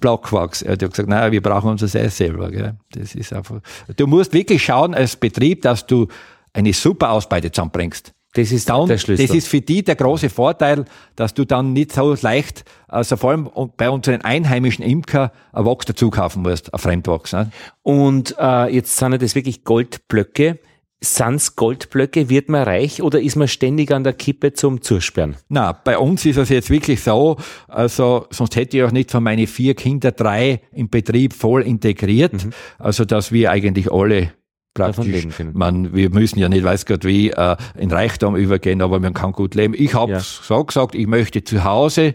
Blockwachs. 0.00 0.62
Er 0.62 0.72
hat 0.72 0.80
gesagt, 0.80 1.08
nein, 1.08 1.32
wir 1.32 1.40
brauchen 1.40 1.70
unser 1.70 1.88
selbst 1.88 2.16
selber. 2.16 2.50
Gell? 2.50 2.74
Das 2.92 3.14
ist 3.14 3.32
einfach. 3.32 3.60
Du 3.96 4.06
musst 4.06 4.32
wirklich 4.32 4.62
schauen 4.62 4.94
als 4.94 5.16
Betrieb, 5.16 5.62
dass 5.62 5.86
du 5.86 6.08
eine 6.52 6.72
super 6.72 7.10
Ausbeute 7.10 7.50
zusammenbringst. 7.52 8.12
Das 8.34 8.52
ist 8.52 8.68
dann, 8.68 8.86
der 8.86 8.98
Schlüssel. 8.98 9.26
Das 9.26 9.34
ist 9.34 9.48
für 9.48 9.60
die 9.60 9.82
der 9.82 9.96
große 9.96 10.30
Vorteil, 10.30 10.84
dass 11.16 11.34
du 11.34 11.44
dann 11.44 11.72
nicht 11.72 11.92
so 11.92 12.14
leicht, 12.20 12.64
also 12.86 13.16
vor 13.16 13.30
allem 13.30 13.50
bei 13.76 13.90
unseren 13.90 14.20
einheimischen 14.20 14.84
Imker, 14.84 15.32
ein 15.52 15.64
Wachs 15.64 15.86
dazu 15.86 16.10
kaufen 16.10 16.42
musst, 16.42 16.72
ein 16.72 16.78
Fremdwachs. 16.78 17.32
Ne? 17.32 17.50
Und 17.82 18.36
äh, 18.38 18.72
jetzt 18.72 18.96
sind 18.96 19.20
das 19.20 19.34
wirklich 19.34 19.64
Goldblöcke. 19.64 20.60
Sind's 21.02 21.56
Goldblöcke? 21.56 22.28
Wird 22.28 22.50
man 22.50 22.62
reich 22.64 23.02
oder 23.02 23.20
ist 23.20 23.34
man 23.34 23.48
ständig 23.48 23.90
an 23.90 24.04
der 24.04 24.12
Kippe 24.12 24.52
zum 24.52 24.82
Zusperren? 24.82 25.36
Na, 25.48 25.72
bei 25.72 25.98
uns 25.98 26.24
ist 26.26 26.36
es 26.36 26.50
jetzt 26.50 26.68
wirklich 26.70 27.02
so, 27.02 27.36
also 27.68 28.26
sonst 28.30 28.54
hätte 28.54 28.76
ich 28.76 28.82
auch 28.84 28.92
nicht 28.92 29.10
von 29.10 29.24
meinen 29.24 29.46
vier 29.46 29.74
Kindern 29.74 30.12
drei 30.14 30.60
im 30.72 30.90
Betrieb 30.90 31.32
voll 31.32 31.62
integriert, 31.62 32.44
mhm. 32.44 32.50
also 32.78 33.06
dass 33.06 33.32
wir 33.32 33.50
eigentlich 33.50 33.90
alle 33.90 34.32
praktisch, 34.74 35.26
man, 35.52 35.94
wir 35.94 36.10
müssen 36.10 36.38
ja 36.38 36.48
nicht 36.48 36.64
weiß 36.64 36.86
Gott 36.86 37.04
wie 37.04 37.30
äh, 37.30 37.56
in 37.76 37.90
Reichtum 37.90 38.36
übergehen, 38.36 38.82
aber 38.82 39.00
man 39.00 39.14
kann 39.14 39.32
gut 39.32 39.54
leben. 39.54 39.74
Ich 39.76 39.94
habe 39.94 40.12
ja. 40.12 40.20
so 40.20 40.64
gesagt, 40.64 40.94
ich 40.94 41.06
möchte 41.06 41.42
zu 41.44 41.64
Hause 41.64 42.14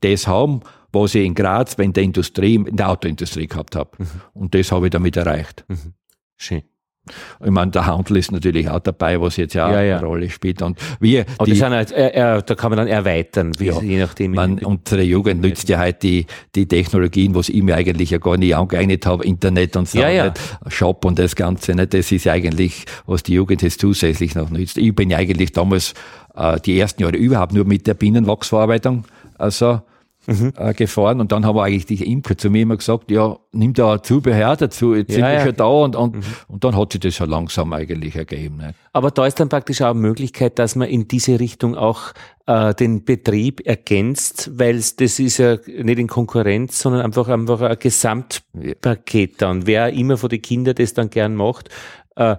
das 0.00 0.26
haben, 0.26 0.60
was 0.92 1.14
ich 1.14 1.24
in 1.24 1.34
Graz 1.34 1.74
in 1.74 1.92
der 1.92 2.02
Industrie, 2.02 2.54
in 2.54 2.76
der 2.76 2.90
Autoindustrie 2.90 3.46
gehabt 3.46 3.76
habe. 3.76 3.90
Mhm. 3.98 4.06
Und 4.34 4.54
das 4.54 4.72
habe 4.72 4.86
ich 4.86 4.90
damit 4.90 5.16
erreicht. 5.16 5.64
Mhm. 5.68 5.94
Schön. 6.36 6.62
Ich 7.44 7.50
meine, 7.50 7.70
der 7.70 7.86
Handel 7.86 8.16
ist 8.16 8.32
natürlich 8.32 8.68
auch 8.68 8.80
dabei, 8.80 9.20
was 9.20 9.36
jetzt 9.36 9.54
ja, 9.54 9.70
ja, 9.70 9.82
ja. 9.82 9.98
eine 9.98 10.06
Rolle 10.06 10.30
spielt. 10.30 10.62
Und 10.62 10.78
wir, 11.00 11.24
die, 11.44 11.52
die 11.52 11.62
halt, 11.62 11.92
äh, 11.92 12.36
äh, 12.36 12.42
da 12.44 12.54
kann 12.54 12.70
man 12.70 12.78
dann 12.78 12.88
erweitern, 12.88 13.52
wie, 13.58 13.66
ja, 13.66 13.80
je 13.80 13.98
nachdem. 13.98 14.32
Man, 14.32 14.58
unsere 14.58 15.02
Jugend 15.02 15.40
nützt 15.40 15.68
ja 15.68 15.80
heute 15.80 15.98
die, 16.00 16.26
die 16.54 16.66
Technologien, 16.66 17.34
was 17.34 17.48
ich 17.48 17.62
mir 17.62 17.76
eigentlich 17.76 18.10
ja 18.10 18.18
gar 18.18 18.36
nicht 18.36 18.54
angeeignet 18.54 19.06
habe, 19.06 19.24
Internet 19.24 19.76
und 19.76 19.88
so, 19.88 19.98
ja, 19.98 20.10
ja. 20.10 20.34
Shop 20.68 21.04
und 21.04 21.18
das 21.18 21.36
Ganze. 21.36 21.74
Nicht? 21.74 21.94
Das 21.94 22.12
ist 22.12 22.26
eigentlich, 22.26 22.84
was 23.06 23.22
die 23.22 23.34
Jugend 23.34 23.62
jetzt 23.62 23.80
zusätzlich 23.80 24.34
noch 24.34 24.50
nützt. 24.50 24.78
Ich 24.78 24.94
bin 24.94 25.10
ja 25.10 25.18
eigentlich 25.18 25.52
damals 25.52 25.94
äh, 26.34 26.60
die 26.60 26.78
ersten 26.78 27.02
Jahre 27.02 27.16
überhaupt 27.16 27.52
nur 27.52 27.64
mit 27.64 27.86
der 27.86 27.94
Bienenwachsverarbeitung, 27.94 29.04
also 29.38 29.80
mhm. 30.26 30.52
äh, 30.56 30.74
gefahren 30.74 31.20
und 31.20 31.32
dann 31.32 31.44
haben 31.44 31.56
wir 31.56 31.64
eigentlich 31.64 31.86
die 31.86 32.10
Imker 32.10 32.36
zu 32.36 32.50
mir 32.50 32.62
immer 32.62 32.76
gesagt, 32.76 33.10
ja, 33.10 33.36
nimm 33.52 33.72
da 33.74 34.02
Zubehör 34.02 34.56
dazu, 34.56 34.94
jetzt 34.94 35.10
ja, 35.10 35.14
sind 35.16 35.24
wir 35.24 35.32
ja. 35.32 35.44
schon 35.44 35.56
da 35.56 35.66
und, 35.66 35.96
und, 35.96 36.16
mhm. 36.16 36.22
und 36.48 36.64
dann 36.64 36.76
hat 36.76 36.92
sich 36.92 37.00
das 37.00 37.18
ja 37.18 37.26
langsam 37.26 37.72
eigentlich 37.72 38.16
ergeben. 38.16 38.58
Ne? 38.58 38.74
Aber 38.92 39.10
da 39.10 39.26
ist 39.26 39.40
dann 39.40 39.48
praktisch 39.48 39.82
auch 39.82 39.90
eine 39.90 40.00
Möglichkeit, 40.00 40.58
dass 40.58 40.76
man 40.76 40.88
in 40.88 41.08
diese 41.08 41.40
Richtung 41.40 41.74
auch 41.74 42.12
äh, 42.46 42.74
den 42.74 43.04
Betrieb 43.04 43.66
ergänzt, 43.66 44.50
weil 44.54 44.76
das 44.76 45.18
ist 45.18 45.38
ja 45.38 45.56
nicht 45.66 45.98
in 45.98 46.06
Konkurrenz, 46.06 46.80
sondern 46.80 47.02
einfach, 47.02 47.28
einfach 47.28 47.60
ein 47.60 47.78
Gesamtpaket 47.78 49.42
dann. 49.42 49.66
Wer 49.66 49.92
immer 49.92 50.16
von 50.16 50.28
den 50.28 50.42
Kindern 50.42 50.74
das 50.74 50.94
dann 50.94 51.10
gern 51.10 51.34
macht, 51.34 51.70
äh, 52.16 52.36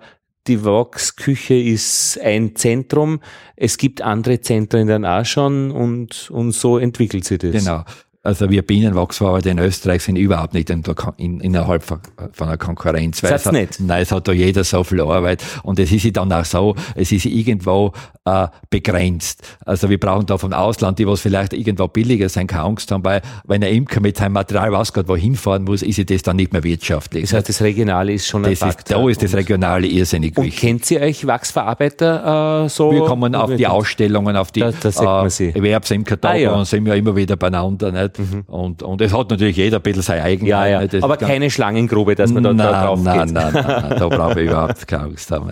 die 0.48 0.64
Wachsküche 0.64 1.56
ist 1.56 2.20
ein 2.22 2.56
Zentrum. 2.56 3.20
Es 3.56 3.78
gibt 3.78 4.02
andere 4.02 4.42
Zentren 4.42 4.88
dann 4.88 5.06
auch 5.06 5.26
schon 5.26 5.72
und, 5.72 6.30
und 6.32 6.52
so 6.52 6.78
entwickelt 6.78 7.26
sich 7.26 7.40
das. 7.40 7.52
Genau. 7.52 7.84
Also 8.28 8.50
wir 8.50 8.62
Bienenwachsfarmer 8.62 9.46
in 9.46 9.58
Österreich 9.58 10.02
sind 10.02 10.18
überhaupt 10.18 10.54
nicht 10.54 10.70
in 10.70 10.84
in, 11.16 11.40
innerhalb 11.40 11.82
von, 11.82 12.00
von 12.34 12.50
einer 12.50 12.58
Konkurrenz. 12.58 13.24
Weil 13.24 13.32
es 13.32 13.46
hat, 13.46 13.54
nicht? 13.54 13.80
Nein, 13.80 14.02
es 14.02 14.12
hat 14.12 14.28
da 14.28 14.34
jeder 14.34 14.66
so 14.66 14.84
viel 14.84 15.00
Arbeit. 15.00 15.42
Und 15.64 15.80
es 15.80 15.94
ist 15.94 16.18
dann 16.18 16.34
auch 16.34 16.44
so, 16.44 16.76
es 16.96 17.14
ist 17.14 17.26
irgendwo 17.26 17.94
äh, 18.26 18.48
begrenzt. 18.70 19.48
Also 19.66 19.90
wir 19.90 19.98
brauchen 19.98 20.26
da 20.26 20.38
vom 20.38 20.52
Ausland, 20.52 21.00
die 21.00 21.08
was 21.08 21.22
vielleicht 21.22 21.54
irgendwo 21.54 21.88
billiger 21.88 22.28
sein, 22.28 22.48
keine 22.48 22.64
Angst 22.64 22.92
haben, 22.92 23.06
weil 23.06 23.22
wenn 23.46 23.64
ein 23.64 23.74
Imker 23.74 24.02
mit 24.02 24.18
seinem 24.18 24.34
Material 24.34 24.76
rausgeht, 24.76 25.08
wohin 25.08 25.36
fahren 25.36 25.64
muss, 25.64 25.82
ist 25.82 26.10
das 26.10 26.22
dann 26.24 26.36
nicht 26.36 26.52
mehr 26.52 26.66
wirtschaftlich. 26.66 27.24
Das 27.24 27.32
heißt, 27.32 27.48
das 27.48 27.62
Regionale 27.62 28.12
ist 28.12 28.28
schon 28.28 28.44
ein 28.44 28.58
das. 28.60 28.76
Ist, 28.76 28.92
da 28.92 29.08
ist 29.08 29.24
das 29.24 29.36
Regionale 29.36 29.88
irrsinnig 29.88 30.38
und 30.38 30.48
wichtig. 30.48 30.60
kennt 30.60 30.92
ihr 30.92 31.00
euch 31.00 31.26
Wachsverarbeiter 31.26 32.66
äh, 32.66 32.70
so? 32.70 32.92
Wir 32.92 33.06
kommen 33.06 33.36
auf 33.36 33.56
die 33.56 33.68
Ausstellungen, 33.68 34.36
auf 34.36 34.52
die 34.52 34.60
da, 34.60 34.72
da 34.72 35.26
äh, 35.26 35.52
Erwerbsimkertage 35.52 36.36
ah, 36.36 36.38
ja. 36.38 36.54
und 36.54 36.66
sind 36.66 36.86
wir 36.86 36.96
immer 36.96 37.16
wieder 37.16 37.38
beieinander. 37.38 37.94
Nicht? 37.94 38.17
Mhm. 38.18 38.44
Und, 38.48 38.84
und 38.84 39.02
es 39.02 39.14
hat 39.14 39.30
natürlich 39.30 39.58
jeder 39.58 39.78
ein 39.78 39.84
bisschen 39.84 40.02
sein 40.02 40.22
eigenes. 40.22 40.50
Ja, 40.50 40.66
ja. 40.66 40.82
Aber 41.02 41.18
keine 41.18 41.50
Schlangengrube, 41.50 42.16
dass 42.16 42.32
man 42.32 42.44
da, 42.44 42.54
nein, 42.54 42.74
drauf 42.74 43.02
nein, 43.02 43.26
geht. 43.26 43.34
Nein, 43.34 43.54
nein, 43.54 43.66
nein, 43.66 44.00
da 44.00 44.08
brauche 44.08 44.42
ich 44.42 44.48
überhaupt 44.50 44.88
keine 44.88 45.04
Angst 45.04 45.32
haben. 45.32 45.52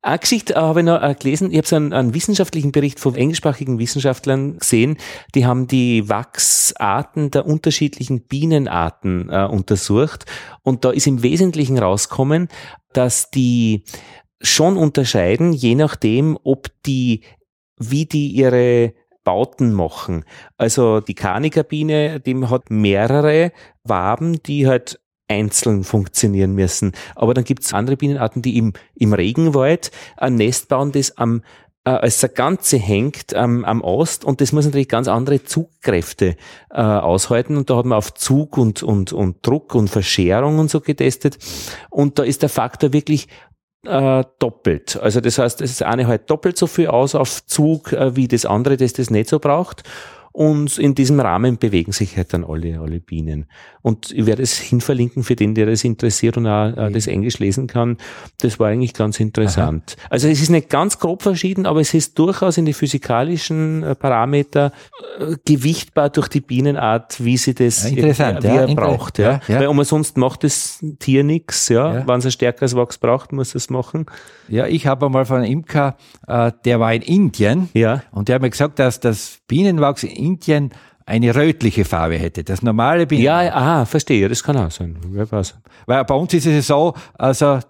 Eine 0.00 0.18
Geschichte 0.20 0.54
äh, 0.54 0.56
habe 0.56 0.80
ich 0.80 0.86
noch 0.86 1.02
äh, 1.02 1.14
gelesen. 1.14 1.50
Ich 1.50 1.58
habe 1.58 1.66
so 1.66 1.76
einen, 1.76 1.92
einen, 1.92 2.14
wissenschaftlichen 2.14 2.72
Bericht 2.72 3.00
von 3.00 3.14
englischsprachigen 3.14 3.78
Wissenschaftlern 3.78 4.58
gesehen. 4.58 4.96
Die 5.34 5.44
haben 5.44 5.66
die 5.66 6.08
Wachsarten 6.08 7.30
der 7.30 7.46
unterschiedlichen 7.46 8.22
Bienenarten 8.22 9.28
äh, 9.28 9.44
untersucht. 9.44 10.24
Und 10.62 10.84
da 10.84 10.90
ist 10.90 11.06
im 11.06 11.22
Wesentlichen 11.22 11.78
rausgekommen, 11.78 12.48
dass 12.92 13.30
die 13.30 13.84
schon 14.40 14.76
unterscheiden, 14.76 15.52
je 15.52 15.74
nachdem, 15.74 16.38
ob 16.44 16.68
die, 16.86 17.24
wie 17.76 18.06
die 18.06 18.28
ihre 18.28 18.94
Bauten 19.28 19.74
machen. 19.74 20.24
Also 20.56 21.00
die 21.00 21.14
Kanikabine, 21.14 22.18
die 22.18 22.46
hat 22.46 22.70
mehrere 22.70 23.52
Waben, 23.84 24.42
die 24.42 24.66
halt 24.66 25.00
einzeln 25.28 25.84
funktionieren 25.84 26.54
müssen. 26.54 26.92
Aber 27.14 27.34
dann 27.34 27.44
gibt 27.44 27.62
es 27.62 27.74
andere 27.74 27.98
Bienenarten, 27.98 28.40
die 28.40 28.56
im, 28.56 28.72
im 28.94 29.12
Regenwald 29.12 29.90
ein 30.16 30.36
Nest 30.36 30.68
bauen, 30.68 30.92
das 30.92 31.18
am 31.18 31.42
äh, 31.84 31.90
als 31.90 32.20
der 32.20 32.30
Ganze 32.30 32.78
hängt 32.78 33.34
ähm, 33.34 33.66
am 33.66 33.82
Ost 33.82 34.24
und 34.24 34.40
das 34.40 34.52
muss 34.52 34.64
natürlich 34.64 34.88
ganz 34.88 35.08
andere 35.08 35.44
Zugkräfte 35.44 36.36
äh, 36.70 36.80
aushalten 36.80 37.58
und 37.58 37.68
da 37.68 37.76
hat 37.76 37.84
man 37.84 37.98
auf 37.98 38.14
Zug 38.14 38.56
und, 38.56 38.82
und, 38.82 39.12
und 39.12 39.46
Druck 39.46 39.74
und 39.74 39.88
Verschärung 39.88 40.58
und 40.58 40.70
so 40.70 40.80
getestet 40.80 41.36
und 41.90 42.18
da 42.18 42.22
ist 42.22 42.40
der 42.40 42.48
Faktor 42.48 42.94
wirklich 42.94 43.28
äh, 43.84 44.24
doppelt. 44.38 44.98
Also 45.00 45.20
das 45.20 45.38
heißt, 45.38 45.60
das 45.60 45.82
eine 45.82 46.06
halt 46.06 46.30
doppelt 46.30 46.56
so 46.56 46.66
viel 46.66 46.88
aus 46.88 47.14
auf 47.14 47.44
Zug 47.46 47.92
äh, 47.92 48.16
wie 48.16 48.28
das 48.28 48.44
andere, 48.44 48.76
das 48.76 48.92
das 48.92 49.10
nicht 49.10 49.28
so 49.28 49.38
braucht. 49.38 49.82
Und 50.32 50.78
in 50.78 50.94
diesem 50.94 51.18
Rahmen 51.18 51.58
bewegen 51.58 51.92
sich 51.92 52.16
halt 52.16 52.32
dann 52.32 52.44
alle, 52.44 52.78
alle 52.78 53.00
Bienen. 53.00 53.46
Und 53.88 54.12
ich 54.12 54.26
werde 54.26 54.42
es 54.42 54.58
hinverlinken 54.58 55.22
für 55.22 55.34
den, 55.34 55.54
der 55.54 55.64
das 55.64 55.82
interessiert 55.82 56.36
und 56.36 56.46
auch 56.46 56.76
äh, 56.76 56.90
das 56.90 57.06
Englisch 57.06 57.38
lesen 57.38 57.68
kann. 57.68 57.96
Das 58.38 58.60
war 58.60 58.68
eigentlich 58.68 58.92
ganz 58.92 59.18
interessant. 59.18 59.96
Aha. 59.98 60.08
Also 60.10 60.28
es 60.28 60.42
ist 60.42 60.50
nicht 60.50 60.68
ganz 60.68 60.98
grob 60.98 61.22
verschieden, 61.22 61.64
aber 61.64 61.80
es 61.80 61.94
ist 61.94 62.18
durchaus 62.18 62.58
in 62.58 62.66
die 62.66 62.74
physikalischen 62.74 63.82
äh, 63.82 63.94
Parameter 63.94 64.72
äh, 65.18 65.36
gewichtbar 65.46 66.10
durch 66.10 66.28
die 66.28 66.42
Bienenart, 66.42 67.24
wie 67.24 67.38
sie 67.38 67.54
das 67.54 67.84
ja, 67.84 67.96
interessant, 67.96 68.42
wie 68.42 68.48
er 68.48 68.68
ja, 68.68 68.74
braucht. 68.74 69.18
Ja. 69.18 69.40
ja. 69.48 69.60
Weil 69.60 69.68
umsonst 69.68 70.18
macht 70.18 70.44
das 70.44 70.84
Tier 70.98 71.24
nichts. 71.24 71.70
Ja. 71.70 71.94
ja. 71.94 72.06
Wenn 72.06 72.18
es 72.18 72.26
ein 72.26 72.30
stärkeres 72.30 72.76
Wachs 72.76 72.98
braucht, 72.98 73.32
muss 73.32 73.54
es 73.54 73.70
machen. 73.70 74.04
Ja, 74.48 74.66
ich 74.66 74.86
habe 74.86 75.06
einmal 75.06 75.24
von 75.24 75.38
einem 75.38 75.50
Imker, 75.50 75.96
äh, 76.26 76.52
der 76.66 76.78
war 76.78 76.92
in 76.92 77.00
Indien 77.00 77.70
ja. 77.72 78.02
und 78.10 78.28
der 78.28 78.34
hat 78.34 78.42
mir 78.42 78.50
gesagt, 78.50 78.78
dass 78.80 79.00
das 79.00 79.38
Bienenwachs 79.46 80.02
in 80.02 80.10
Indien 80.10 80.72
eine 81.08 81.34
rötliche 81.34 81.84
Farbe 81.84 82.16
hätte. 82.18 82.44
Das 82.44 82.62
normale 82.62 83.06
Bienenwachs. 83.06 83.46
Ja, 83.46 83.54
aha, 83.54 83.84
verstehe, 83.86 84.28
das 84.28 84.42
kann 84.42 84.56
auch 84.56 84.70
sein. 84.70 84.98
Weil 85.86 86.04
bei 86.04 86.14
uns 86.14 86.34
ist 86.34 86.46
es 86.46 86.66
so, 86.66 86.94
also 87.14 87.60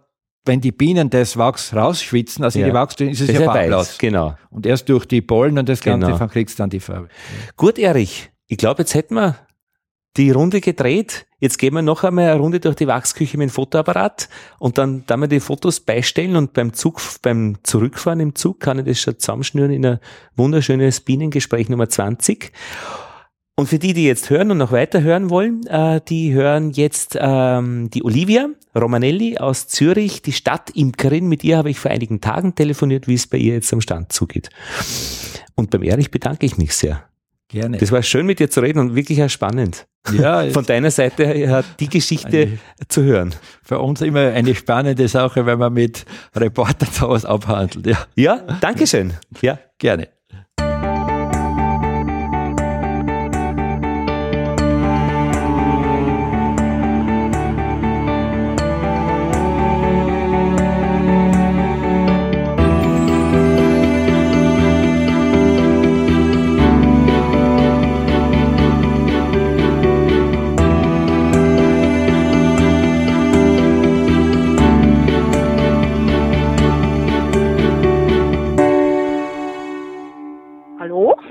wenn 0.45 0.61
die 0.61 0.73
Bienen 0.73 1.09
das 1.09 1.37
Wachs 1.37 1.75
rausschwitzen, 1.75 2.43
also 2.43 2.59
ja. 2.59 2.67
die 2.67 2.75
Wachsdünne, 2.75 3.13
ist 3.13 3.21
es 3.21 3.29
das 3.29 3.39
ja 3.39 3.53
farblos. 3.53 3.99
Genau. 3.99 4.35
Und 4.51 4.67
erst 4.67 4.89
durch 4.89 5.07
die 5.07 5.21
Pollen 5.21 5.59
und 5.59 5.69
das 5.69 5.81
Ganze 5.81 6.11
genau. 6.11 6.27
kriegst 6.27 6.59
du 6.59 6.63
dann 6.63 6.71
die 6.71 6.81
Farbe. 6.81 7.09
Gut, 7.57 7.79
Erich, 7.79 8.31
ich 8.47 8.59
glaube, 8.59 8.83
jetzt 8.83 8.95
hätten 8.95 9.15
wir 9.15 9.37
die 10.17 10.33
Runde 10.33 10.61
gedreht. 10.61 11.27
Jetzt 11.39 11.59
gehen 11.59 11.75
wir 11.75 11.83
noch 11.83 12.03
einmal 12.03 12.31
eine 12.31 12.41
Runde 12.41 12.59
durch 12.59 12.75
die 12.75 12.89
Wachsküche 12.89 13.39
mit 13.39 13.51
dem 13.51 13.53
Fotoapparat 13.53 14.29
und 14.59 14.79
dann 14.79 15.05
da 15.07 15.17
wir 15.17 15.29
die 15.29 15.39
Fotos 15.39 15.79
beistellen 15.79 16.35
und 16.35 16.55
beim 16.55 16.73
Zug, 16.73 17.01
beim 17.23 17.59
Zurückfahren 17.63 18.19
im 18.19 18.35
Zug 18.35 18.59
kann 18.59 18.81
ich 18.81 18.87
das 18.87 18.99
schon 18.99 19.19
zusammenschnüren 19.19 19.71
in 19.71 19.87
ein 19.87 20.01
wunderschönes 20.35 21.03
Bienengespräch 21.03 21.69
Nummer 21.69 21.89
20. 21.89 22.51
Und 23.59 23.67
für 23.67 23.81
die, 23.81 23.93
die 23.93 24.05
jetzt 24.05 24.31
hören 24.31 24.53
und 24.53 24.59
noch 24.59 24.71
weiter 24.71 25.03
hören 25.03 25.31
wollen, 25.31 25.67
äh, 25.67 26.01
die 26.09 26.33
hören 26.33 26.71
jetzt 26.71 27.19
ähm, 27.21 27.91
die 27.91 28.05
Olivia 28.05 28.51
Romanelli 28.73 29.39
aus 29.39 29.67
Zürich, 29.67 30.23
die 30.23 30.31
Stadtimkerin. 30.31 31.27
Mit 31.27 31.43
ihr 31.43 31.57
habe 31.57 31.69
ich 31.69 31.81
vor 31.81 31.91
einigen 31.91 32.21
Tagen 32.21 32.55
telefoniert, 32.55 33.09
wie 33.09 33.15
es 33.15 33.27
bei 33.27 33.37
ihr 33.37 33.55
jetzt 33.55 33.73
am 33.73 33.81
Stand 33.81 34.13
zugeht. 34.13 34.51
Und 35.57 35.71
beim 35.71 35.83
Erich 35.83 36.13
bedanke 36.13 36.47
ich 36.47 36.57
mich 36.57 36.73
sehr. 36.73 37.03
Gerne. 37.49 37.79
Das 37.79 37.91
war 37.91 38.01
schön 38.05 38.27
mit 38.27 38.39
dir 38.39 38.49
zu 38.49 38.61
reden 38.61 38.79
und 38.79 38.95
wirklich 38.95 39.21
auch 39.25 39.29
spannend. 39.29 39.89
Ja, 40.13 40.49
Von 40.51 40.65
deiner 40.65 40.93
Seite 40.93 41.27
her 41.27 41.65
die 41.81 41.89
Geschichte 41.89 42.29
eine, 42.29 42.59
zu 42.87 43.03
hören. 43.03 43.35
Für 43.65 43.81
uns 43.81 44.03
immer 44.03 44.21
eine 44.21 44.55
spannende 44.55 45.09
Sache, 45.09 45.47
wenn 45.47 45.59
man 45.59 45.73
mit 45.73 46.05
Reportern 46.37 46.91
sowas 46.93 47.25
abhandelt. 47.25 47.87
Ja, 47.87 48.07
ja 48.15 48.59
danke 48.61 48.87
schön. 48.87 49.15
Ja, 49.43 49.59
gerne. 49.79 50.11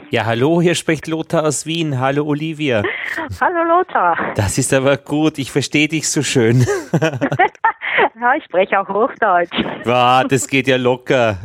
Ja, 0.10 0.26
hallo, 0.26 0.62
hier 0.62 0.74
spricht 0.74 1.08
Lothar 1.08 1.44
aus 1.44 1.66
Wien. 1.66 2.00
Hallo, 2.00 2.26
Olivia. 2.26 2.82
Hallo, 3.42 3.64
Lothar. 3.64 4.16
Das 4.36 4.58
ist 4.58 4.74
aber 4.74 4.96
gut. 4.96 5.38
Ich 5.38 5.52
verstehe 5.52 5.90
dich 5.90 6.10
so 6.10 6.24
schön. 6.24 6.66
ja, 6.94 8.36
ich 8.38 8.44
spreche 8.46 8.80
auch 8.80 8.88
Hochdeutsch. 8.88 9.52
Wow, 9.84 10.24
das 10.30 10.48
geht 10.48 10.68
ja 10.68 10.78
locker. 10.78 11.38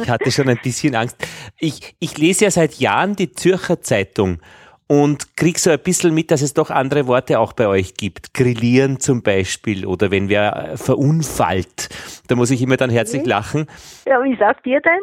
Ich 0.00 0.08
hatte 0.08 0.30
schon 0.30 0.48
ein 0.48 0.60
bisschen 0.62 0.94
Angst. 0.94 1.16
Ich, 1.58 1.96
ich 1.98 2.16
lese 2.16 2.44
ja 2.44 2.50
seit 2.52 2.74
Jahren 2.74 3.16
die 3.16 3.32
Zürcher 3.32 3.80
Zeitung 3.80 4.40
und 4.86 5.36
krieg 5.36 5.58
so 5.58 5.70
ein 5.70 5.80
bisschen 5.80 6.14
mit, 6.14 6.30
dass 6.30 6.42
es 6.42 6.54
doch 6.54 6.70
andere 6.70 7.08
Worte 7.08 7.40
auch 7.40 7.52
bei 7.52 7.66
euch 7.66 7.94
gibt. 7.94 8.32
Grillieren 8.32 9.00
zum 9.00 9.24
Beispiel 9.24 9.86
oder 9.86 10.12
wenn 10.12 10.28
wer 10.28 10.74
verunfallt. 10.76 11.88
Da 12.28 12.36
muss 12.36 12.52
ich 12.52 12.62
immer 12.62 12.76
dann 12.76 12.90
herzlich 12.90 13.22
mhm. 13.22 13.28
lachen. 13.28 13.66
Ja, 14.06 14.22
wie 14.22 14.36
sagt 14.36 14.64
ihr 14.68 14.80
denn? 14.80 15.00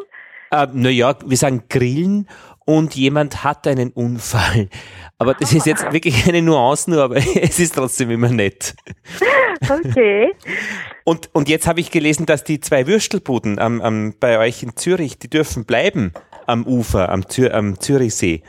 Äh, 0.52 0.68
naja, 0.72 1.14
wir 1.24 1.36
sagen 1.36 1.64
Grillen 1.68 2.28
und 2.64 2.94
jemand 2.94 3.44
hat 3.44 3.66
einen 3.66 3.90
Unfall. 3.90 4.68
Aber 5.18 5.34
das 5.34 5.52
ist 5.52 5.66
jetzt 5.66 5.92
wirklich 5.92 6.28
eine 6.28 6.42
Nuance 6.42 6.90
nur, 6.90 7.02
aber 7.02 7.16
es 7.36 7.58
ist 7.58 7.74
trotzdem 7.74 8.10
immer 8.10 8.28
nett. 8.28 8.74
Okay. 9.62 10.32
Und, 11.04 11.30
und 11.32 11.48
jetzt 11.48 11.66
habe 11.66 11.80
ich 11.80 11.90
gelesen, 11.90 12.26
dass 12.26 12.44
die 12.44 12.60
zwei 12.60 12.86
Würstelbuden 12.86 13.58
am, 13.58 13.80
am, 13.80 14.14
bei 14.18 14.38
euch 14.38 14.62
in 14.62 14.76
Zürich, 14.76 15.18
die 15.18 15.30
dürfen 15.30 15.64
bleiben 15.64 16.12
am 16.46 16.66
Ufer, 16.66 17.08
am, 17.10 17.28
Zür, 17.28 17.54
am 17.54 17.78
Zürichsee. 17.78 18.42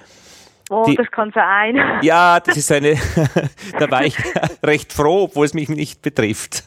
Oh, 0.73 0.83
Die- 0.85 0.95
das 0.95 1.09
kann 1.11 1.31
sein. 1.33 1.79
Ja, 2.01 2.39
das 2.39 2.57
ist 2.57 2.71
eine, 2.71 2.95
da 3.79 3.89
war 3.91 4.05
ich 4.05 4.17
recht 4.63 4.91
froh, 4.93 5.23
obwohl 5.25 5.45
es 5.45 5.53
mich 5.53 5.69
nicht 5.69 6.01
betrifft. 6.01 6.63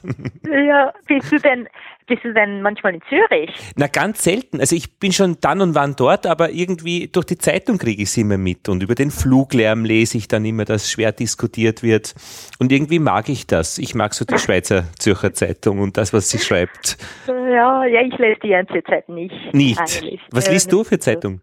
Ja, 0.48 0.92
bist 1.06 1.30
du 1.32 1.38
denn, 1.38 1.68
bist 2.06 2.24
du 2.24 2.32
denn 2.32 2.62
manchmal 2.62 2.94
in 2.94 3.02
Zürich? 3.08 3.50
Na, 3.76 3.86
ganz 3.88 4.22
selten. 4.22 4.60
Also 4.60 4.76
ich 4.76 4.98
bin 4.98 5.12
schon 5.12 5.38
dann 5.40 5.60
und 5.60 5.74
wann 5.74 5.96
dort, 5.96 6.26
aber 6.26 6.50
irgendwie 6.50 7.08
durch 7.08 7.26
die 7.26 7.36
Zeitung 7.38 7.78
kriege 7.78 8.02
ich 8.02 8.08
es 8.08 8.16
immer 8.16 8.38
mit 8.38 8.68
und 8.68 8.82
über 8.82 8.94
den 8.94 9.10
Fluglärm 9.10 9.84
lese 9.84 10.16
ich 10.18 10.28
dann 10.28 10.44
immer, 10.44 10.64
dass 10.64 10.90
schwer 10.90 11.12
diskutiert 11.12 11.82
wird. 11.82 12.14
Und 12.60 12.70
irgendwie 12.72 13.00
mag 13.00 13.28
ich 13.28 13.46
das. 13.46 13.78
Ich 13.78 13.94
mag 13.94 14.14
so 14.14 14.24
die 14.24 14.38
Schweizer 14.38 14.84
Zürcher 14.98 15.32
Zeitung 15.34 15.80
und 15.80 15.96
das, 15.96 16.12
was 16.12 16.30
sie 16.30 16.38
schreibt. 16.38 16.96
Ja, 17.26 17.84
ja, 17.84 18.00
ich 18.02 18.16
lese 18.18 18.40
die 18.42 18.52
NZZ 18.52 19.08
nicht. 19.08 19.34
Nicht. 19.52 19.80
eigentlich. 19.80 20.20
Was 20.30 20.46
Äh, 20.48 20.52
liest 20.52 20.70
du 20.72 20.78
nicht 20.78 20.88
für 20.88 20.94
so. 20.94 21.00
Zeitung? 21.00 21.32
Ein 21.34 21.40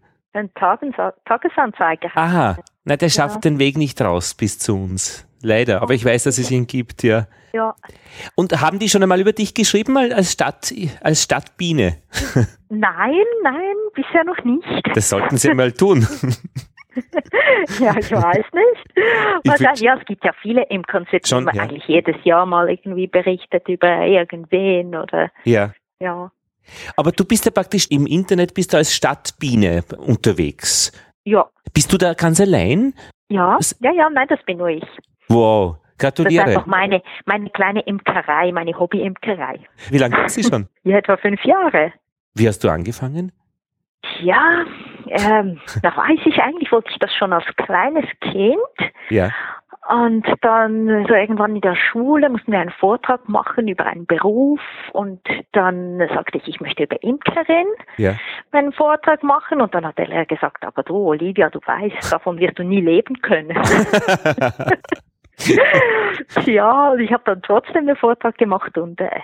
Tagensa 0.54 1.14
Tagesanzeiger. 1.24 2.10
Aha. 2.14 2.56
Na, 2.84 2.96
der 2.96 3.08
schafft 3.08 3.44
den 3.44 3.58
Weg 3.58 3.76
nicht 3.76 4.00
raus 4.00 4.34
bis 4.34 4.58
zu 4.58 4.74
uns. 4.74 5.26
Leider. 5.42 5.82
Aber 5.82 5.94
ich 5.94 6.04
weiß, 6.04 6.24
dass 6.24 6.38
es 6.38 6.50
ihn 6.50 6.66
gibt, 6.66 7.02
ja. 7.02 7.26
Ja. 7.52 7.74
Und 8.34 8.60
haben 8.60 8.78
die 8.78 8.88
schon 8.88 9.02
einmal 9.02 9.20
über 9.20 9.32
dich 9.32 9.54
geschrieben, 9.54 9.96
als 9.96 10.32
Stadt, 10.32 10.74
als 11.02 11.22
Stadtbiene? 11.22 11.98
Nein, 12.68 13.24
nein, 13.44 13.76
bisher 13.94 14.24
noch 14.24 14.42
nicht. 14.42 14.66
Das 14.94 15.08
sollten 15.08 15.36
sie 15.36 15.54
mal 15.54 15.70
tun. 15.72 16.06
Ja, 17.80 17.96
ich 17.98 18.10
weiß 18.10 18.44
nicht. 18.52 18.86
Ich 19.42 19.80
ja, 19.80 19.96
es 19.98 20.04
gibt 20.06 20.24
ja 20.24 20.32
viele 20.40 20.62
Imkerns, 20.64 21.08
Schon, 21.24 21.42
man 21.42 21.56
ja. 21.56 21.62
eigentlich 21.62 21.84
jedes 21.88 22.16
Jahr 22.24 22.46
mal 22.46 22.70
irgendwie 22.70 23.08
berichtet 23.08 23.68
über 23.68 24.06
irgendwen 24.06 24.94
oder 24.94 25.30
ja. 25.42 25.72
ja. 25.98 26.30
Aber 26.96 27.12
du 27.12 27.24
bist 27.24 27.44
ja 27.44 27.50
praktisch 27.50 27.86
im 27.90 28.06
Internet, 28.06 28.54
bist 28.54 28.72
du 28.72 28.76
als 28.76 28.94
Stadtbiene 28.94 29.82
unterwegs. 29.98 30.92
Ja, 31.24 31.48
Bist 31.72 31.92
du 31.92 31.98
da 31.98 32.14
ganz 32.14 32.40
allein? 32.40 32.94
ja, 33.28 33.56
Das- 33.56 33.76
ja, 33.80 33.92
ja, 33.92 34.08
nein, 34.10 34.26
das 34.28 34.42
bin 34.44 34.58
nur 34.58 34.68
ich. 34.68 34.84
Wow, 35.28 35.76
Das 35.76 35.82
ist 35.84 35.98
gratuliere. 35.98 36.44
einfach 36.44 36.66
meine, 36.66 37.02
meine 37.24 37.48
kleine 37.50 37.80
Imkerei, 37.80 38.52
meine 38.52 38.78
Hobby-Imkerei. 38.78 39.60
Wie 39.90 39.98
lange 39.98 40.24
ist 40.26 40.34
sie 40.34 40.44
schon? 40.44 40.68
Ja, 40.84 40.98
etwa 40.98 41.16
fünf 41.16 41.42
Jahre. 41.44 41.92
Wie 42.34 42.46
hast 42.48 42.62
du 42.64 42.68
angefangen? 42.68 43.32
Ja, 44.20 44.64
ähm, 45.08 45.60
da 45.82 45.96
weiß 45.96 46.20
ich 46.26 46.38
eigentlich, 46.38 46.70
wollte 46.72 46.90
ich 46.90 46.98
das 46.98 47.12
schon 47.14 47.32
als 47.32 47.44
kleines 47.56 48.04
Kind. 48.20 48.92
Ja. 49.08 49.30
Und 49.88 50.26
dann 50.40 51.04
so 51.06 51.14
irgendwann 51.14 51.56
in 51.56 51.60
der 51.60 51.76
Schule 51.76 52.30
mussten 52.30 52.52
wir 52.52 52.58
einen 52.58 52.70
Vortrag 52.70 53.28
machen 53.28 53.68
über 53.68 53.84
einen 53.84 54.06
Beruf 54.06 54.60
und 54.92 55.20
dann 55.52 55.98
sagte 55.98 56.38
ich, 56.38 56.48
ich 56.48 56.58
möchte 56.60 56.84
über 56.84 57.02
Imkerin 57.02 57.66
Ja. 57.98 58.14
meinen 58.50 58.72
Vortrag 58.72 59.22
machen 59.22 59.60
und 59.60 59.74
dann 59.74 59.86
hat 59.86 59.98
der 59.98 60.08
Lehrer 60.08 60.24
gesagt, 60.24 60.64
aber 60.64 60.82
du 60.84 60.96
Olivia, 60.96 61.50
du 61.50 61.58
weißt, 61.66 62.10
davon 62.10 62.38
wirst 62.38 62.58
du 62.58 62.62
nie 62.62 62.80
leben 62.80 63.20
können. 63.20 63.58
ja, 66.46 66.94
ich 66.94 67.12
habe 67.12 67.22
dann 67.26 67.42
trotzdem 67.42 67.86
den 67.86 67.96
Vortrag 67.96 68.38
gemacht 68.38 68.78
und, 68.78 68.98
äh, 69.02 69.20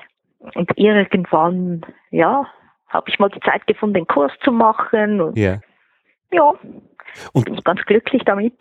und 0.55 0.71
irgendwann, 0.77 1.87
ja, 2.11 2.47
habe 2.89 3.09
ich 3.09 3.19
mal 3.19 3.31
die 3.31 3.41
Zeit 3.41 3.67
gefunden, 3.67 3.95
den 3.95 4.07
Kurs 4.07 4.33
zu 4.45 4.53
machen 4.53 5.23
und 5.23 5.39
ja. 5.39 5.59
ja, 6.33 6.53
Und- 7.33 7.45
bin 7.47 7.55
ich 7.55 7.65
ganz 7.65 7.81
glücklich 7.83 8.23
damit. 8.25 8.55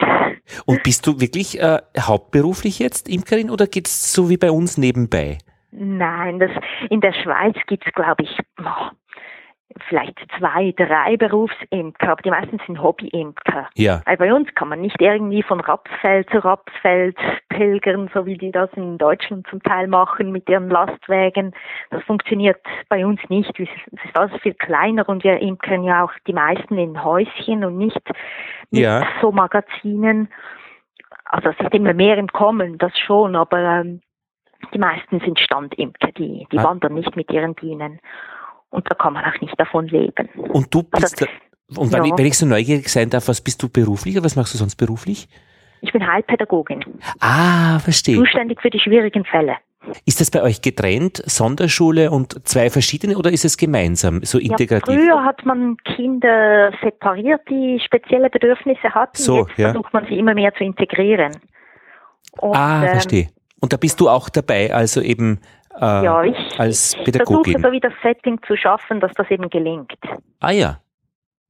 Und 0.65 0.84
bist 0.84 1.05
du 1.07 1.19
wirklich 1.19 1.59
äh, 1.59 1.80
hauptberuflich 1.99 2.80
jetzt 2.80 3.09
Imkerin 3.09 3.49
oder 3.49 3.67
geht's 3.67 4.13
so 4.13 4.30
wie 4.30 4.38
bei 4.38 4.51
uns 4.51 4.77
nebenbei? 4.77 5.38
Nein, 5.71 6.39
das 6.39 6.51
in 6.89 6.99
der 7.01 7.13
Schweiz 7.13 7.55
gibt's 7.67 7.91
glaube 7.93 8.23
ich, 8.23 8.38
vielleicht 9.87 10.17
zwei, 10.37 10.73
drei 10.75 11.15
Berufsimker, 11.17 12.09
aber 12.11 12.21
die 12.21 12.31
meisten 12.31 12.59
sind 12.65 12.81
Hobbyimker. 12.81 13.69
Ja. 13.75 14.01
Weil 14.05 14.17
bei 14.17 14.33
uns 14.33 14.53
kann 14.55 14.69
man 14.69 14.81
nicht 14.81 14.99
irgendwie 14.99 15.43
von 15.43 15.59
Rapsfeld 15.59 16.29
zu 16.31 16.43
Rapsfeld 16.43 17.17
pilgern, 17.49 18.09
so 18.13 18.25
wie 18.25 18.37
die 18.37 18.51
das 18.51 18.69
in 18.73 18.97
Deutschland 18.97 19.47
zum 19.47 19.61
Teil 19.63 19.87
machen 19.87 20.31
mit 20.31 20.49
ihren 20.49 20.69
Lastwagen. 20.69 21.53
Das 21.91 22.03
funktioniert 22.03 22.59
bei 22.89 23.05
uns 23.05 23.19
nicht. 23.29 23.57
Es 23.59 23.69
ist 24.03 24.17
alles 24.17 24.39
viel 24.41 24.53
kleiner 24.55 25.07
und 25.07 25.23
wir 25.23 25.39
imkern 25.39 25.83
ja 25.83 26.03
auch 26.03 26.13
die 26.27 26.33
meisten 26.33 26.77
in 26.77 27.03
Häuschen 27.03 27.63
und 27.63 27.77
nicht 27.77 28.01
mit 28.71 28.81
Ja. 28.81 29.05
so 29.21 29.31
Magazinen. 29.31 30.29
Also 31.25 31.49
es 31.49 31.59
ist 31.59 31.73
immer 31.73 31.93
mehr 31.93 32.17
im 32.17 32.27
Kommen, 32.27 32.77
das 32.79 32.97
schon, 32.97 33.35
aber 33.35 33.59
ähm, 33.59 34.01
die 34.73 34.79
meisten 34.79 35.19
sind 35.19 35.39
Standimker, 35.39 36.11
die, 36.17 36.47
die 36.51 36.57
Ah. 36.59 36.63
wandern 36.63 36.95
nicht 36.95 37.15
mit 37.15 37.31
ihren 37.31 37.53
Bienen. 37.53 37.99
Und 38.71 38.89
da 38.89 38.95
kann 38.95 39.13
man 39.13 39.25
auch 39.25 39.41
nicht 39.41 39.59
davon 39.59 39.87
leben. 39.87 40.29
Und 40.35 40.73
du 40.73 40.83
bist, 40.83 41.03
Also, 41.21 41.25
da, 41.25 41.81
und 41.81 41.91
wenn, 41.93 42.03
ja. 42.05 42.11
ich, 42.13 42.17
wenn 42.17 42.25
ich 42.25 42.37
so 42.37 42.45
neugierig 42.45 42.89
sein 42.89 43.09
darf, 43.09 43.27
was 43.27 43.41
bist 43.41 43.61
du 43.63 43.69
beruflich 43.69 44.15
oder 44.15 44.25
was 44.25 44.35
machst 44.35 44.53
du 44.53 44.57
sonst 44.57 44.75
beruflich? 44.75 45.27
Ich 45.81 45.91
bin 45.93 46.05
Heilpädagogin, 46.05 46.83
Ah, 47.19 47.79
verstehe. 47.79 48.17
zuständig 48.17 48.61
für 48.61 48.69
die 48.69 48.79
schwierigen 48.79 49.23
Fälle. 49.25 49.55
Ist 50.05 50.19
das 50.19 50.29
bei 50.29 50.43
euch 50.43 50.61
getrennt, 50.61 51.23
Sonderschule 51.25 52.11
und 52.11 52.45
zwei 52.47 52.69
verschiedene 52.69 53.17
oder 53.17 53.31
ist 53.31 53.45
es 53.45 53.55
gemeinsam, 53.57 54.21
so 54.23 54.37
Ja, 54.37 54.51
integrativ? 54.51 54.93
früher 54.93 55.23
hat 55.23 55.45
man 55.45 55.77
Kinder 55.77 56.71
separiert, 56.83 57.41
die 57.49 57.79
spezielle 57.83 58.29
Bedürfnisse 58.29 58.93
hatten. 58.93 59.17
So, 59.17 59.47
Jetzt 59.47 59.57
ja. 59.57 59.71
versucht 59.71 59.93
man 59.93 60.05
sie 60.07 60.19
immer 60.19 60.33
mehr 60.33 60.53
zu 60.53 60.63
integrieren. 60.65 61.31
Und, 62.41 62.55
ah, 62.55 62.83
ähm, 62.83 62.89
verstehe. 62.89 63.29
Und 63.61 63.71
da 63.73 63.77
bist 63.77 63.99
du 64.01 64.09
auch 64.09 64.29
dabei, 64.29 64.73
also 64.73 65.01
eben 65.01 65.39
äh, 65.75 66.03
Ja, 66.05 66.23
ich, 66.23 66.59
als 66.59 66.95
ich 66.95 67.03
Pädagogin. 67.03 67.53
versuche 67.53 67.67
so 67.67 67.71
wie 67.73 67.79
das 67.79 67.93
Setting 68.03 68.39
zu 68.47 68.55
schaffen, 68.55 68.99
dass 68.99 69.11
das 69.13 69.29
eben 69.31 69.49
gelingt. 69.49 69.93
Ah 70.39 70.51
ja. 70.51 70.81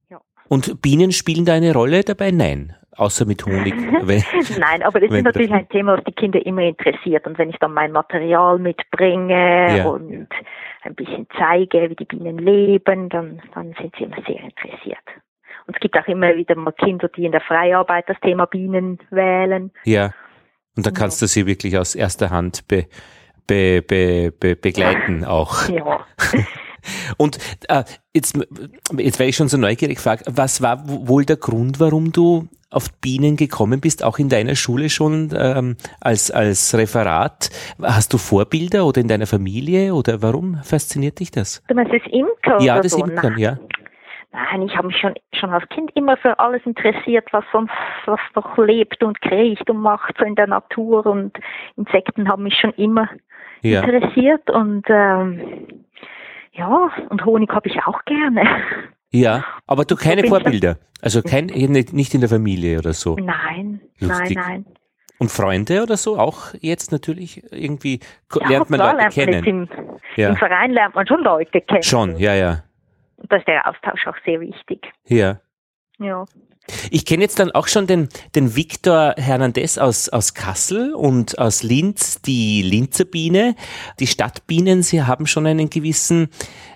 Ja. 0.08 0.20
Und 0.48 0.80
Bienen 0.82 1.12
spielen 1.12 1.44
da 1.44 1.54
eine 1.54 1.72
Rolle 1.72 2.02
dabei? 2.02 2.30
Nein, 2.30 2.74
außer 2.96 3.24
mit 3.26 3.44
Honig. 3.46 3.74
Weil- 4.06 4.24
Nein, 4.58 4.82
aber 4.82 5.00
das 5.00 5.10
Wenn 5.10 5.18
ist 5.18 5.24
natürlich 5.24 5.52
ein 5.52 5.68
Thema, 5.68 5.96
was 5.96 6.04
die 6.04 6.12
Kinder 6.12 6.44
immer 6.44 6.62
interessiert. 6.62 7.26
Und 7.26 7.38
wenn 7.38 7.50
ich 7.50 7.56
dann 7.58 7.72
mein 7.72 7.92
Material 7.92 8.58
mitbringe 8.58 9.76
Ja. 9.78 9.86
und 9.88 10.28
ein 10.82 10.94
bisschen 10.94 11.26
zeige, 11.38 11.90
wie 11.90 11.96
die 11.96 12.04
Bienen 12.06 12.38
leben, 12.38 13.08
dann, 13.10 13.42
dann 13.54 13.74
sind 13.80 13.94
sie 13.98 14.04
immer 14.04 14.16
sehr 14.26 14.40
interessiert. 14.40 14.98
Und 15.66 15.76
es 15.76 15.80
gibt 15.80 15.96
auch 15.98 16.06
immer 16.08 16.34
wieder 16.36 16.54
mal 16.56 16.72
Kinder, 16.72 17.08
die 17.08 17.26
in 17.26 17.32
der 17.32 17.42
Freiarbeit 17.42 18.08
das 18.08 18.18
Thema 18.20 18.46
Bienen 18.46 18.98
wählen. 19.10 19.70
ja. 19.84 20.12
Und 20.76 20.86
da 20.86 20.92
kannst 20.92 21.20
du 21.20 21.26
sie 21.26 21.46
wirklich 21.46 21.76
aus 21.76 21.94
erster 21.96 22.30
Hand 22.30 22.66
be, 22.68 22.86
be, 23.50 23.82
be, 23.82 24.32
be, 24.38 24.54
begleiten 24.54 25.24
auch. 25.24 25.68
Ja. 25.68 26.06
Und 27.18 27.38
äh, 27.68 27.82
jetzt, 28.14 28.38
jetzt 28.96 29.18
wäre 29.18 29.28
ich 29.28 29.36
schon 29.36 29.48
so 29.48 29.58
neugierig 29.58 29.96
gefragt, 29.96 30.24
was 30.30 30.62
war 30.62 30.82
wohl 30.86 31.24
der 31.24 31.36
Grund, 31.36 31.80
warum 31.80 32.12
du 32.12 32.48
auf 32.70 32.86
Bienen 33.00 33.36
gekommen 33.36 33.80
bist, 33.80 34.04
auch 34.04 34.18
in 34.18 34.28
deiner 34.28 34.54
Schule 34.54 34.88
schon 34.88 35.30
ähm, 35.36 35.76
als, 36.00 36.30
als 36.30 36.74
Referat? 36.78 37.50
Hast 37.82 38.12
du 38.12 38.18
Vorbilder 38.18 38.86
oder 38.86 39.00
in 39.00 39.08
deiner 39.08 39.26
Familie 39.26 39.94
oder 39.94 40.22
warum 40.22 40.62
fasziniert 40.62 41.18
dich 41.18 41.32
das? 41.32 41.62
Du 41.66 41.74
meinst 41.74 41.92
das 41.92 42.02
Imker 42.12 42.62
Ja, 42.62 42.74
oder 42.74 42.82
das 42.82 42.92
so? 42.92 43.04
Imkern, 43.04 43.36
ja. 43.36 43.58
Nein, 44.32 44.62
ich 44.62 44.76
habe 44.76 44.86
mich 44.86 44.96
schon, 44.96 45.14
schon 45.32 45.50
als 45.50 45.68
Kind 45.70 45.90
immer 45.96 46.16
für 46.16 46.38
alles 46.38 46.62
interessiert, 46.64 47.26
was 47.32 47.44
sonst, 47.52 47.72
was 48.06 48.20
noch 48.36 48.56
lebt 48.58 49.02
und 49.02 49.20
kriecht 49.20 49.68
und 49.68 49.78
macht 49.78 50.14
so 50.18 50.24
in 50.24 50.36
der 50.36 50.46
Natur 50.46 51.04
und 51.04 51.36
Insekten 51.76 52.28
haben 52.28 52.44
mich 52.44 52.54
schon 52.54 52.72
immer 52.74 53.08
Ja. 53.62 53.82
interessiert 53.82 54.48
und 54.50 54.84
ähm, 54.88 55.84
ja, 56.52 56.90
und 57.08 57.24
Honig 57.24 57.50
habe 57.52 57.68
ich 57.68 57.82
auch 57.84 58.04
gerne. 58.04 58.42
Ja, 59.12 59.44
aber 59.66 59.84
du 59.84 59.96
keine 59.96 60.24
Vorbilder. 60.24 60.78
Also 61.02 61.22
kein, 61.22 61.46
nicht 61.46 61.92
nicht 61.92 62.14
in 62.14 62.20
der 62.20 62.28
Familie 62.30 62.78
oder 62.78 62.92
so. 62.92 63.16
Nein, 63.16 63.80
Lustig. 63.98 64.36
nein, 64.36 64.64
nein. 64.64 64.66
Und 65.18 65.30
Freunde 65.30 65.82
oder 65.82 65.96
so 65.96 66.16
auch 66.18 66.54
jetzt 66.60 66.92
natürlich 66.92 67.42
irgendwie 67.52 68.00
Ja, 68.40 68.48
lernt 68.48 68.70
man 68.70 68.78
klar, 68.80 68.92
Leute 68.94 69.20
lernt 69.20 69.44
kennen. 69.44 69.44
im, 69.44 69.68
Ja. 70.16 70.30
Im 70.30 70.36
Verein 70.36 70.70
lernt 70.72 70.94
man 70.94 71.06
schon 71.06 71.22
Leute 71.22 71.60
kennen. 71.60 71.82
Schon, 71.82 72.16
ja, 72.16 72.34
ja. 72.34 72.62
Und 73.16 73.30
da 73.30 73.36
ist 73.36 73.46
der 73.46 73.66
Austausch 73.68 74.06
auch 74.06 74.16
sehr 74.24 74.40
wichtig. 74.40 74.90
Ja. 75.06 75.40
Ja. 75.98 76.24
Ich 76.90 77.04
kenne 77.04 77.22
jetzt 77.22 77.38
dann 77.38 77.50
auch 77.50 77.66
schon 77.66 77.86
den, 77.86 78.08
den 78.34 78.54
Victor 78.54 79.14
Hernandez 79.16 79.78
aus, 79.78 80.08
aus 80.08 80.34
Kassel 80.34 80.94
und 80.94 81.38
aus 81.38 81.62
Linz, 81.62 82.20
die 82.22 82.62
Linzer 82.62 83.04
Biene. 83.04 83.56
Die 83.98 84.06
Stadtbienen, 84.06 84.82
sie 84.82 85.02
haben 85.02 85.26
schon 85.26 85.46
einen 85.46 85.70
gewissen, 85.70 86.28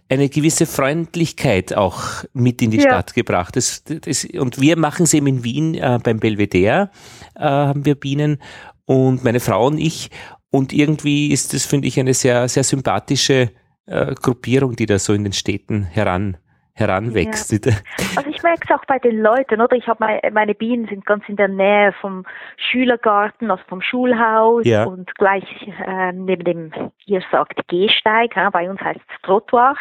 eine 0.09 0.29
gewisse 0.29 0.67
Freundlichkeit 0.67 1.75
auch 1.75 2.25
mit 2.33 2.63
in 2.63 2.71
die 2.71 2.79
Ja. 2.79 2.83
Stadt 2.85 3.15
gebracht. 3.15 3.57
Das, 3.57 3.85
das, 3.85 4.25
und 4.25 4.61
wir 4.61 4.77
machen 4.77 5.05
es 5.05 5.15
eben 5.15 5.27
in 5.27 5.45
Wien 5.45 5.75
äh, 5.75 5.99
beim 6.03 6.19
Belvedere, 6.19 6.91
äh, 7.37 7.43
haben 7.43 7.85
wir 7.85 7.95
Bienen 7.95 8.39
und 8.87 9.25
meine 9.25 9.41
Frau 9.41 9.67
und 9.67 9.79
ich. 9.79 10.11
Und 10.51 10.73
irgendwie 10.73 11.29
ist 11.29 11.53
das, 11.53 11.65
finde 11.65 11.89
ich, 11.89 11.99
eine 11.99 12.15
sehr, 12.15 12.49
sehr 12.49 12.65
sympathische 12.65 13.51
äh, 13.87 14.15
Gruppierung, 14.15 14.77
die 14.77 14.87
da 14.87 14.99
so 14.99 15.13
in 15.13 15.25
den 15.25 15.33
Städten 15.33 15.85
heran 15.85 16.37
heranwächst. 16.75 17.53
Ja. 17.67 17.73
Also 18.17 18.31
ich 18.31 18.43
merke 18.45 18.61
es 18.69 18.71
auch 18.71 18.85
bei 18.85 18.99
den 19.01 19.21
Leuten, 19.21 19.61
oder? 19.61 19.75
Ich 19.77 19.89
habe 19.89 19.99
meine, 20.05 20.21
meine 20.33 20.55
Bienen 20.55 20.87
sind 20.87 21.05
ganz 21.05 21.25
in 21.29 21.35
der 21.37 21.49
Nähe 21.49 21.93
vom 22.01 22.25
Schülergarten, 22.57 23.51
also 23.51 23.63
vom 23.69 23.83
Schulhaus 23.83 24.65
Ja. 24.65 24.85
und 24.85 25.13
gleich 25.17 25.45
äh, 25.85 26.13
neben 26.13 26.45
dem, 26.45 26.73
ihr 27.07 27.23
sagt 27.33 27.67
Gehsteig, 27.67 28.37
ja, 28.37 28.51
bei 28.51 28.71
uns 28.71 28.81
heißt 28.81 29.01
es 29.01 29.23
Trottoir. 29.23 29.75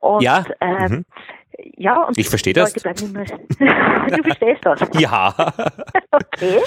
Und, 0.00 0.22
Ja, 0.22 0.44
ähm, 0.60 0.76
mhm. 0.90 1.04
ja, 1.76 2.04
und 2.04 2.16
Ich 2.16 2.28
verstehe 2.30 2.54
die 2.54 2.60
das. 2.60 2.74
Leute 2.82 3.02
bleiben 3.12 3.14
immer, 3.58 4.08
du 4.16 4.22
verstehst 4.22 4.64
das. 4.64 4.80
Ja. 4.98 5.34
Okay. 6.10 6.60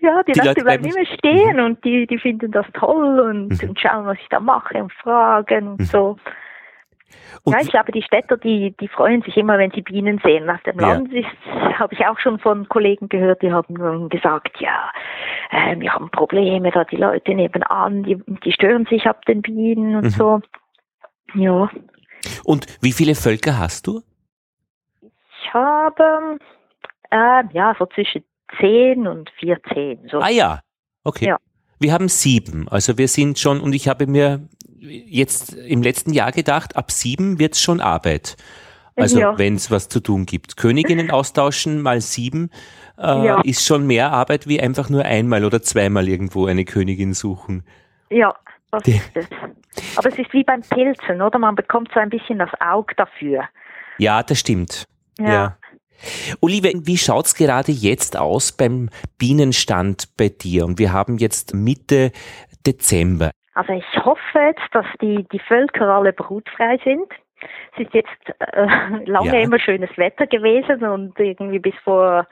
Ja, 0.00 0.22
die, 0.24 0.32
Die 0.32 0.38
Leute 0.40 0.48
Leute 0.48 0.64
bleiben 0.64 0.82
bleiben- 0.82 0.84
immer 0.84 1.06
stehen 1.18 1.60
und 1.60 1.84
die, 1.84 2.06
die 2.08 2.18
finden 2.18 2.50
das 2.50 2.66
toll 2.74 3.20
und, 3.20 3.62
Mhm. 3.62 3.68
und 3.70 3.80
schauen, 3.80 4.06
was 4.06 4.18
ich 4.20 4.28
da 4.28 4.40
mache 4.40 4.76
und 4.82 4.92
fragen 4.94 5.68
und 5.68 5.82
so. 5.86 6.16
Und 7.44 7.52
ja, 7.54 7.60
ich 7.62 7.68
glaube, 7.70 7.92
die 7.92 8.02
Städter, 8.02 8.36
die, 8.36 8.74
die 8.78 8.88
freuen 8.88 9.22
sich 9.22 9.36
immer, 9.36 9.58
wenn 9.58 9.70
sie 9.70 9.82
Bienen 9.82 10.20
sehen. 10.24 10.48
Auf 10.50 10.62
dem 10.62 10.78
Ja. 10.80 10.92
Land 10.92 11.12
ist, 11.12 11.26
habe 11.78 11.94
ich 11.94 12.06
auch 12.06 12.18
schon 12.18 12.38
von 12.38 12.68
Kollegen 12.68 13.08
gehört, 13.08 13.42
die 13.42 13.52
haben 13.52 14.08
gesagt, 14.08 14.60
ja, 14.60 14.90
äh, 15.50 15.78
wir 15.78 15.92
haben 15.92 16.10
Probleme, 16.10 16.70
da 16.70 16.84
die 16.84 16.96
Leute 16.96 17.34
nebenan, 17.34 18.02
die, 18.02 18.16
die 18.44 18.52
stören 18.52 18.86
sich 18.86 19.06
ab 19.06 19.24
den 19.26 19.42
Bienen 19.42 19.96
und 19.96 20.04
Mhm. 20.04 20.10
so. 20.10 20.40
Ja, 21.34 21.70
Und 22.44 22.66
wie 22.82 22.92
viele 22.92 23.14
Völker 23.14 23.58
hast 23.58 23.86
du? 23.86 24.02
ich 25.02 25.54
habe, 25.54 26.38
äh, 27.10 27.42
ja, 27.52 27.74
so 27.78 27.86
zwischen 27.86 28.22
10 28.60 29.06
und 29.06 29.30
14, 29.38 30.08
so. 30.10 30.18
Ah 30.20 30.28
ja, 30.30 30.60
okay. 31.04 31.26
Ja. 31.26 31.38
Wir 31.80 31.92
haben 31.92 32.08
sieben. 32.08 32.68
Also 32.68 32.98
wir 32.98 33.08
sind 33.08 33.38
schon, 33.38 33.60
und 33.60 33.72
ich 33.74 33.88
habe 33.88 34.06
mir 34.06 34.40
jetzt 34.80 35.52
im 35.54 35.82
letzten 35.82 36.12
Jahr 36.12 36.32
gedacht, 36.32 36.76
ab 36.76 36.90
sieben 36.90 37.38
wird's 37.38 37.60
schon 37.60 37.80
Arbeit. 37.80 38.36
Also 38.96 39.20
Ja. 39.20 39.38
wenn 39.38 39.54
es 39.54 39.70
was 39.70 39.88
zu 39.88 40.00
tun 40.00 40.26
gibt. 40.26 40.56
Königinnen 40.56 41.10
austauschen 41.10 41.80
mal 41.82 42.00
sieben 42.00 42.50
äh, 42.98 43.02
Ja. 43.26 43.40
ist 43.42 43.64
schon 43.64 43.86
mehr 43.86 44.10
Arbeit 44.12 44.48
wie 44.48 44.60
einfach 44.60 44.88
nur 44.90 45.04
einmal 45.04 45.44
oder 45.44 45.62
zweimal 45.62 46.08
irgendwo 46.08 46.46
eine 46.46 46.64
Königin 46.64 47.14
suchen. 47.14 47.62
Ja, 48.10 48.34
das 48.72 48.82
Die- 48.82 48.96
ist 48.96 49.10
es. 49.14 49.26
Aber 49.96 50.08
es 50.08 50.18
ist 50.18 50.32
wie 50.32 50.42
beim 50.42 50.62
Pilzen, 50.62 51.22
oder? 51.22 51.38
Man 51.38 51.54
bekommt 51.54 51.90
so 51.94 52.00
ein 52.00 52.10
bisschen 52.10 52.38
das 52.40 52.50
Auge 52.60 52.94
dafür. 52.96 53.44
Ja, 53.98 54.22
das 54.24 54.40
stimmt. 54.40 54.84
Ja. 55.20 55.26
Ja. 55.32 55.56
Olive, 56.40 56.72
wie 56.74 56.96
schaut's 56.98 57.34
gerade 57.34 57.70
jetzt 57.72 58.16
aus 58.16 58.50
beim 58.52 58.88
Bienenstand 59.18 60.16
bei 60.16 60.28
dir? 60.28 60.64
Und 60.64 60.78
wir 60.80 60.92
haben 60.92 61.18
jetzt 61.18 61.54
Mitte 61.54 62.10
Dezember. 62.66 63.30
Also 63.58 63.72
ich 63.72 64.04
hoffe 64.04 64.38
jetzt, 64.38 64.62
dass 64.70 64.86
die, 65.02 65.26
die 65.32 65.40
Völker 65.40 65.88
alle 65.88 66.12
brutfrei 66.12 66.78
sind. 66.84 67.08
Es 67.74 67.86
ist 67.86 67.92
jetzt 67.92 68.40
äh, 68.52 68.66
lange 69.04 69.26
Ja. 69.26 69.40
immer 69.40 69.58
schönes 69.58 69.90
Wetter 69.96 70.28
gewesen 70.28 70.84
und 70.84 71.18
irgendwie 71.18 71.58
bis 71.58 71.74
vor 71.82 72.28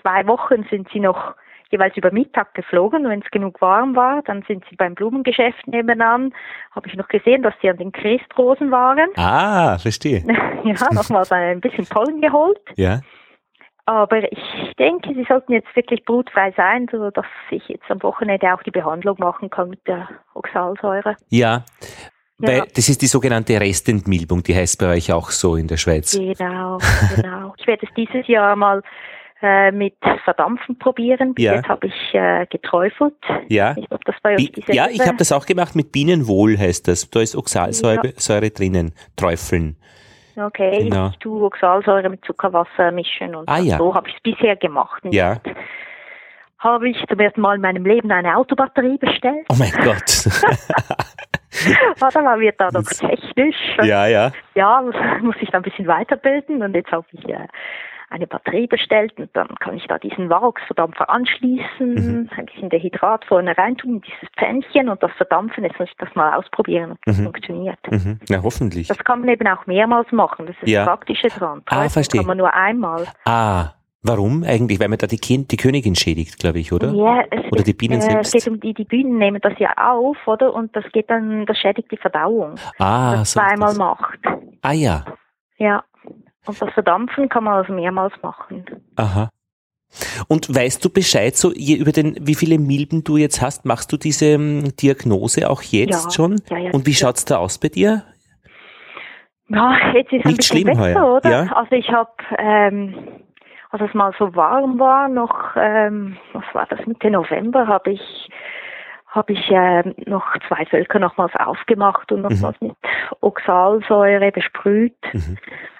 zwei 0.00 0.24
Wochen 0.28 0.64
sind 0.70 0.88
sie 0.92 1.00
noch 1.00 1.34
jeweils 1.70 1.96
über 1.96 2.12
Mittag 2.12 2.54
geflogen, 2.54 3.08
wenn 3.08 3.22
es 3.22 3.30
genug 3.32 3.60
warm 3.60 3.96
war. 3.96 4.22
Dann 4.22 4.42
sind 4.46 4.64
sie 4.70 4.76
beim 4.76 4.94
Blumengeschäft 4.94 5.66
nebenan. 5.66 6.32
Habe 6.70 6.86
ich 6.86 6.94
noch 6.94 7.08
gesehen, 7.08 7.42
dass 7.42 7.54
sie 7.60 7.70
an 7.70 7.76
den 7.78 7.90
Christrosen 7.90 8.70
waren. 8.70 9.08
Ah, 9.16 9.78
verstehe. 9.78 10.22
ja, 10.64 10.74
nochmals 10.92 11.32
ein 11.32 11.60
bisschen 11.60 11.86
Pollen 11.86 12.20
geholt. 12.20 12.60
Ja. 12.76 13.00
Aber 13.88 14.22
ich 14.30 14.74
denke, 14.78 15.14
sie 15.14 15.24
sollten 15.26 15.52
jetzt 15.54 15.74
wirklich 15.74 16.04
brutfrei 16.04 16.52
sein, 16.56 16.86
so 16.92 17.10
dass 17.10 17.24
ich 17.50 17.66
jetzt 17.68 17.90
am 17.90 18.02
Wochenende 18.02 18.52
auch 18.52 18.62
die 18.62 18.70
Behandlung 18.70 19.16
machen 19.18 19.48
kann 19.48 19.70
mit 19.70 19.86
der 19.86 20.06
Oxalsäure. 20.34 21.16
Ja, 21.30 21.64
weil 22.36 22.58
Ja. 22.58 22.64
das 22.66 22.88
ist 22.90 23.00
die 23.00 23.06
sogenannte 23.06 23.58
Restentmilbung, 23.58 24.42
die 24.42 24.54
heißt 24.54 24.78
bei 24.78 24.88
euch 24.96 25.10
auch 25.10 25.30
so 25.30 25.56
in 25.56 25.68
der 25.68 25.78
Schweiz. 25.78 26.12
Genau, 26.18 26.76
genau. 27.16 27.54
Ich 27.56 27.66
werde 27.66 27.86
es 27.86 27.94
dieses 27.96 28.28
Jahr 28.28 28.54
mal 28.56 28.82
äh, 29.40 29.70
mit 29.72 29.94
Verdampfen 30.24 30.78
probieren. 30.78 31.32
Bis 31.32 31.46
Ja. 31.46 31.54
jetzt 31.54 31.68
habe 31.68 31.86
ich 31.86 32.14
äh, 32.14 32.44
geträufelt. 32.50 33.14
Ja. 33.48 33.70
Ich 33.70 33.76
weiß 33.76 33.76
nicht, 33.76 33.92
ob 33.92 34.04
das 34.04 34.16
bei 34.22 34.30
euch 34.34 34.36
Bi- 34.36 34.52
dieselbe 34.52 34.74
Ja, 34.74 34.88
ich 34.90 35.00
habe 35.00 35.16
das 35.16 35.32
auch 35.32 35.46
gemacht 35.46 35.74
mit 35.74 35.92
Bienenwohl 35.92 36.58
heißt 36.58 36.88
das. 36.88 37.08
Da 37.08 37.20
ist 37.20 37.34
Oxalsäure 37.36 38.12
Säure 38.18 38.50
drinnen. 38.50 38.92
Träufeln. 39.16 39.76
Okay, 40.38 40.84
Genau. 40.84 41.08
ich 41.08 41.18
tue 41.18 41.42
Oxalsäure 41.44 42.08
mit 42.08 42.24
Zuckerwasser 42.24 42.92
mischen 42.92 43.34
und 43.34 43.48
Ah, 43.48 43.58
ja. 43.58 43.76
so 43.78 43.94
habe 43.94 44.08
ich 44.08 44.14
es 44.16 44.22
bisher 44.22 44.56
gemacht. 44.56 45.02
Ja. 45.10 45.34
jetzt 45.44 45.56
Habe 46.58 46.88
ich 46.88 47.04
zum 47.08 47.18
ersten 47.20 47.40
Mal 47.40 47.56
in 47.56 47.60
meinem 47.60 47.84
Leben 47.84 48.10
eine 48.10 48.36
Autobatterie 48.36 48.98
bestellt. 48.98 49.46
Oh 49.50 49.56
mein 49.58 49.72
Gott. 49.84 50.02
Warte 52.00 52.22
mal, 52.22 52.38
wird 52.40 52.60
da 52.60 52.70
noch 52.70 52.82
technisch. 52.84 53.56
ja, 53.82 54.06
ja. 54.06 54.30
ja, 54.54 54.80
muss, 54.82 54.94
muss 55.22 55.36
ich 55.40 55.50
da 55.50 55.58
ein 55.58 55.62
bisschen 55.62 55.86
weiterbilden 55.86 56.62
und 56.62 56.74
jetzt 56.74 56.90
habe 56.92 57.06
ich 57.12 57.28
äh, 57.28 57.46
eine 58.10 58.26
Batterie 58.26 58.66
bestellt 58.66 59.12
und 59.18 59.28
dann 59.34 59.48
kann 59.60 59.76
ich 59.76 59.86
da 59.86 59.98
diesen 59.98 60.30
Wachsverdampfer 60.30 61.10
anschließen, 61.10 61.94
Mhm. 61.94 62.30
ein 62.36 62.46
bisschen 62.46 62.70
Dehydrat 62.70 63.24
vorne 63.26 63.56
reintun, 63.56 63.96
in 63.96 64.00
dieses 64.02 64.28
Pfännchen 64.38 64.88
und 64.88 65.02
das 65.02 65.12
Verdampfen, 65.12 65.64
jetzt 65.64 65.78
muss 65.78 65.88
ich 65.90 65.96
das 65.98 66.14
mal 66.14 66.34
ausprobieren, 66.34 66.92
ob 66.92 66.98
das 67.04 67.18
Mhm. 67.18 67.24
funktioniert. 67.24 67.78
Mhm. 67.90 68.18
Na, 68.28 68.42
hoffentlich. 68.42 68.88
Das 68.88 68.98
kann 68.98 69.20
man 69.20 69.28
eben 69.28 69.46
auch 69.48 69.66
mehrmals 69.66 70.10
machen, 70.12 70.46
das 70.46 70.56
ist 70.62 70.68
Ja. 70.68 70.84
Praktische 70.84 71.28
dran. 71.28 71.62
Ah, 71.66 71.70
Träufeln 71.74 71.90
verstehe. 71.90 72.20
kann 72.20 72.28
man 72.28 72.38
nur 72.38 72.52
einmal. 72.54 73.06
Ah, 73.24 73.72
warum 74.02 74.42
eigentlich? 74.44 74.80
Weil 74.80 74.88
man 74.88 74.98
da 74.98 75.06
die, 75.06 75.18
kind, 75.18 75.50
die 75.52 75.56
Königin 75.56 75.94
schädigt, 75.94 76.38
glaube 76.38 76.60
ich, 76.60 76.72
oder? 76.72 76.92
Ja, 76.92 77.24
es, 77.30 77.52
Oder 77.52 77.62
die 77.62 77.74
Bienen 77.74 77.98
äh, 77.98 78.02
selbst? 78.02 78.34
Es 78.34 78.44
geht 78.44 78.52
um 78.52 78.58
die, 78.60 78.72
die 78.72 78.84
Bienen 78.84 79.18
nehmen 79.18 79.40
das 79.42 79.52
ja 79.58 79.72
auf, 79.76 80.16
oder? 80.26 80.54
Und 80.54 80.74
das 80.74 80.84
geht 80.92 81.10
dann, 81.10 81.44
das 81.46 81.58
schädigt 81.58 81.90
die 81.92 81.96
Verdauung. 81.98 82.54
Ah, 82.78 83.16
das 83.16 83.32
so. 83.32 83.40
zweimal 83.40 83.68
das. 83.68 83.78
macht. 83.78 84.18
Ah 84.62 84.72
ja, 84.72 85.04
Ja. 85.58 85.84
Und 86.48 86.60
das 86.62 86.72
Verdampfen 86.72 87.28
kann 87.28 87.44
man 87.44 87.54
also 87.54 87.72
mehrmals 87.72 88.12
machen. 88.22 88.64
aha. 88.96 89.30
Und 90.28 90.54
weißt 90.54 90.84
du 90.84 90.90
Bescheid 90.90 91.34
so 91.34 91.50
über 91.50 91.92
den, 91.92 92.14
wie 92.20 92.34
viele 92.34 92.58
Milben 92.58 93.04
du 93.04 93.16
jetzt 93.16 93.40
hast? 93.40 93.64
Machst 93.64 93.90
du 93.90 93.96
diese 93.96 94.26
ähm, 94.26 94.76
Diagnose 94.76 95.48
auch 95.48 95.62
jetzt 95.62 96.04
Ja, 96.04 96.10
schon? 96.10 96.42
ja, 96.50 96.58
ja, 96.58 96.70
Und 96.72 96.86
wie 96.86 96.90
ja. 96.90 96.96
schaut's 96.96 97.24
da 97.24 97.38
aus 97.38 97.56
bei 97.58 97.68
dir? 97.68 98.02
Ja, 99.48 99.78
jetzt 99.94 100.12
ist 100.12 100.20
es 100.20 100.24
ein 100.24 100.28
Nicht 100.28 100.36
bisschen 100.38 100.58
schlimm 100.58 100.76
besser, 100.76 100.80
heuer, 101.00 101.14
oder? 101.16 101.30
ja? 101.30 101.52
Also 101.54 101.72
ich 101.72 101.88
habe, 101.90 102.10
ähm, 102.36 102.94
als 103.70 103.82
es 103.82 103.94
mal 103.94 104.12
so 104.18 104.34
warm 104.36 104.78
war, 104.78 105.08
noch, 105.08 105.56
ähm, 105.56 106.18
was 106.34 106.44
war 106.52 106.66
das, 106.66 106.84
Mitte 106.86 107.10
November, 107.10 107.66
habe 107.66 107.92
ich 107.92 108.28
habe 109.06 109.32
ich 109.32 109.48
ähm, 109.50 109.94
noch 110.04 110.26
zwei 110.48 110.66
Völker 110.66 110.98
nochmals 110.98 111.32
aufgemacht 111.36 112.12
und 112.12 112.20
nochmals 112.20 112.60
mit 112.60 112.76
Oxalsäure 113.22 114.30
besprüht, 114.32 114.94
Mhm. 115.14 115.38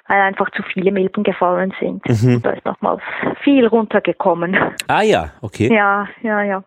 Weil 0.09 0.21
einfach 0.21 0.51
zu 0.53 0.63
viele 0.63 0.91
Milben 0.91 1.23
gefallen 1.23 1.73
sind. 1.81 2.03
Mhm. 2.09 2.43
Da 2.43 2.51
ist 2.51 2.65
nochmals 2.65 3.03
viel 3.45 3.67
runtergekommen. 3.67 4.57
Ah 4.89 5.03
ja, 5.03 5.33
okay. 5.41 5.73
Ja, 5.73 6.09
ja, 6.23 6.43
ja. 6.43 6.65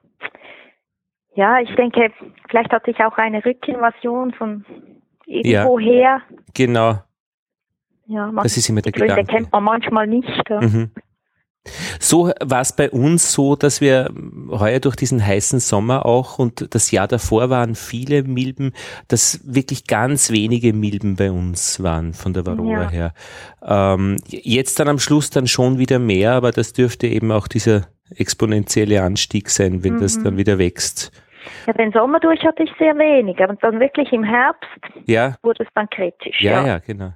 Ja, 1.34 1.59
ich 1.59 1.73
denke, 1.76 2.11
vielleicht 2.49 2.72
hatte 2.72 2.91
ich 2.91 2.99
auch 3.03 3.18
eine 3.18 3.43
Rückinvasion 3.43 4.34
von 4.34 4.65
irgendwoher. 5.26 6.22
Genau. 6.53 6.95
Ja, 8.07 8.30
Das 8.43 8.57
ist 8.57 8.68
immer 8.69 8.81
der 8.81 8.91
Gründe 8.91 9.15
Gedanke. 9.15 9.31
kennt 9.34 9.51
man 9.51 9.63
manchmal 9.63 10.07
nicht. 10.07 10.30
Ja. 10.49 10.59
Mhm. 10.61 10.91
So 11.99 12.31
war 12.43 12.61
es 12.61 12.75
bei 12.75 12.89
uns 12.89 13.33
so, 13.33 13.55
dass 13.55 13.81
wir 13.81 14.11
heuer 14.49 14.79
durch 14.79 14.95
diesen 14.95 15.23
heißen 15.23 15.59
Sommer 15.59 16.05
auch 16.07 16.39
und 16.39 16.73
das 16.73 16.89
Jahr 16.89 17.07
davor 17.07 17.51
waren 17.51 17.75
viele 17.75 18.23
Milben, 18.23 18.73
dass 19.07 19.39
wirklich 19.43 19.85
ganz 19.85 20.31
wenige 20.31 20.73
Milben 20.73 21.15
bei 21.17 21.29
uns 21.31 21.83
waren 21.83 22.13
von 22.13 22.33
der 22.33 22.47
Varroa 22.47 22.83
Ja. 22.83 22.89
her. 22.89 23.13
Ähm, 23.63 24.17
jetzt 24.27 24.79
dann 24.79 24.88
am 24.88 24.97
Schluss 24.97 25.29
dann 25.29 25.45
schon 25.47 25.77
wieder 25.77 25.99
mehr, 25.99 26.33
aber 26.33 26.51
das 26.51 26.73
dürfte 26.73 27.05
eben 27.07 27.31
auch 27.31 27.47
dieser 27.47 27.88
exponentielle 28.15 29.03
Anstieg 29.03 29.49
sein, 29.49 29.83
wenn 29.83 29.99
das 29.99 30.17
Mhm. 30.17 30.23
dann 30.23 30.38
wieder 30.38 30.57
wächst. 30.57 31.11
Ja, 31.67 31.73
den 31.73 31.91
Sommer 31.91 32.19
durch 32.19 32.43
hatte 32.43 32.63
ich 32.63 32.71
sehr 32.79 32.95
wenig, 32.95 33.38
aber 33.39 33.55
dann 33.61 33.79
wirklich 33.79 34.11
im 34.11 34.23
Herbst 34.23 34.67
Ja, 35.05 35.35
wurde 35.43 35.63
es 35.63 35.69
dann 35.75 35.88
kritisch. 35.89 36.41
ja, 36.41 36.65
ja, 36.65 36.79
genau. 36.79 37.13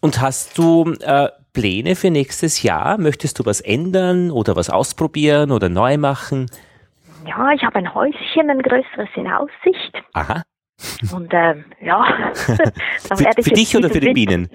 Und 0.00 0.20
hast 0.20 0.56
du 0.56 0.94
äh, 1.00 1.28
Pläne 1.52 1.96
für 1.96 2.10
nächstes 2.10 2.62
Jahr? 2.62 2.98
Möchtest 2.98 3.38
du 3.38 3.44
was 3.44 3.60
ändern 3.60 4.30
oder 4.30 4.56
was 4.56 4.70
ausprobieren 4.70 5.50
oder 5.50 5.68
neu 5.68 5.96
machen? 5.96 6.46
Ja, 7.26 7.50
ich 7.52 7.62
habe 7.62 7.76
ein 7.76 7.94
Häuschen, 7.94 8.50
ein 8.50 8.62
größeres 8.62 9.08
in 9.16 9.26
Aussicht. 9.26 10.02
Aha. 10.14 10.42
Und 11.12 11.30
ähm, 11.32 11.64
ja, 11.80 12.32
Für, 12.34 12.58
werde 12.58 13.40
ich 13.40 13.44
für 13.44 13.54
dich 13.54 13.76
oder 13.76 13.90
für 13.90 14.00
die 14.00 14.12
Bienen? 14.12 14.48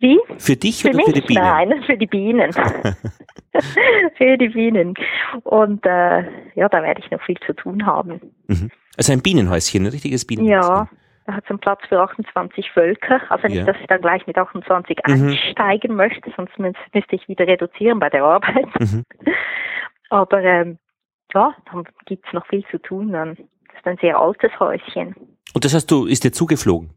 Wie? 0.00 0.18
Für 0.38 0.56
dich 0.56 0.82
Für 0.82 0.88
oder 0.88 0.96
mich? 0.98 1.06
für 1.06 1.12
die 1.12 1.20
Bienen? 1.22 1.42
Nein, 1.42 1.82
für 1.86 1.96
die 1.96 2.06
Bienen. 2.06 2.52
für 4.16 4.36
die 4.38 4.48
Bienen. 4.48 4.94
Und 5.44 5.86
äh, 5.86 6.24
ja, 6.54 6.68
da 6.68 6.82
werde 6.82 7.00
ich 7.02 7.10
noch 7.10 7.22
viel 7.22 7.38
zu 7.46 7.54
tun 7.54 7.86
haben. 7.86 8.20
Mhm. 8.48 8.70
Also 8.96 9.12
ein 9.12 9.22
Bienenhäuschen, 9.22 9.84
ein 9.84 9.90
richtiges 9.90 10.26
Bienenhäuschen. 10.26 10.62
Ja, 10.62 10.88
da 11.26 11.34
hat 11.34 11.44
es 11.44 11.50
einen 11.50 11.58
Platz 11.58 11.80
für 11.88 12.00
28 12.00 12.70
Völker. 12.70 13.20
Also 13.30 13.46
nicht, 13.48 13.56
Ja. 13.58 13.64
dass 13.64 13.76
ich 13.80 13.86
dann 13.86 14.00
gleich 14.00 14.26
mit 14.26 14.36
28 14.36 14.98
Mhm. 15.06 15.28
einsteigen 15.28 15.96
möchte, 15.96 16.32
sonst 16.36 16.58
müsste 16.58 17.14
ich 17.16 17.26
wieder 17.28 17.46
reduzieren 17.46 17.98
bei 17.98 18.10
der 18.10 18.24
Arbeit. 18.24 18.66
Mhm. 18.78 19.04
Aber 20.10 20.42
ähm, 20.42 20.78
ja, 21.32 21.54
dann 21.70 21.84
gibt's 22.06 22.32
noch 22.32 22.46
viel 22.46 22.64
zu 22.70 22.78
tun. 22.78 23.12
Dann. 23.12 23.36
Das 23.36 23.76
ist 23.78 23.86
ein 23.86 23.98
sehr 24.00 24.18
altes 24.18 24.52
Häuschen. 24.60 25.14
Und 25.54 25.64
das 25.64 25.74
hast 25.74 25.90
du, 25.90 26.06
ist 26.06 26.24
dir 26.24 26.32
zugeflogen? 26.32 26.90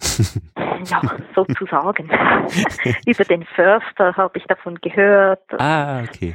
ja, 0.84 1.00
sozusagen. 1.34 2.08
Über 3.06 3.24
den 3.24 3.44
Förster 3.44 4.16
habe 4.16 4.38
ich 4.38 4.44
davon 4.46 4.76
gehört. 4.80 5.42
Ah, 5.58 6.02
okay. 6.02 6.34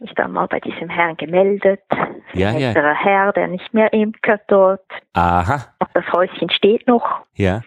Mich 0.00 0.14
dann 0.14 0.32
mal 0.32 0.46
bei 0.46 0.60
diesem 0.60 0.88
Herrn 0.88 1.16
gemeldet. 1.16 1.82
Ja, 2.32 2.52
ja. 2.52 2.72
Der 2.72 2.94
Herr, 2.94 3.32
der 3.32 3.48
nicht 3.48 3.74
mehr 3.74 3.92
imkert 3.92 4.42
dort. 4.48 4.84
Aha. 5.12 5.74
Und 5.78 5.90
das 5.92 6.10
Häuschen 6.12 6.50
steht 6.50 6.86
noch. 6.86 7.20
Ja. 7.34 7.60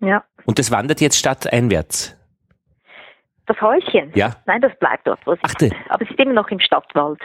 Ja. 0.00 0.24
Und 0.44 0.58
das 0.58 0.70
wandert 0.70 1.00
jetzt 1.00 1.16
stadteinwärts? 1.16 2.16
Das 3.46 3.60
Häuschen? 3.62 4.12
Ja. 4.14 4.36
Nein, 4.46 4.60
das 4.60 4.78
bleibt 4.78 5.06
dort, 5.06 5.26
wo 5.26 5.32
es 5.32 5.38
Ach, 5.42 5.54
ist. 5.58 5.74
Aber 5.88 6.02
es 6.02 6.10
ist 6.10 6.20
immer 6.20 6.34
noch 6.34 6.48
im 6.50 6.60
Stadtwald. 6.60 7.20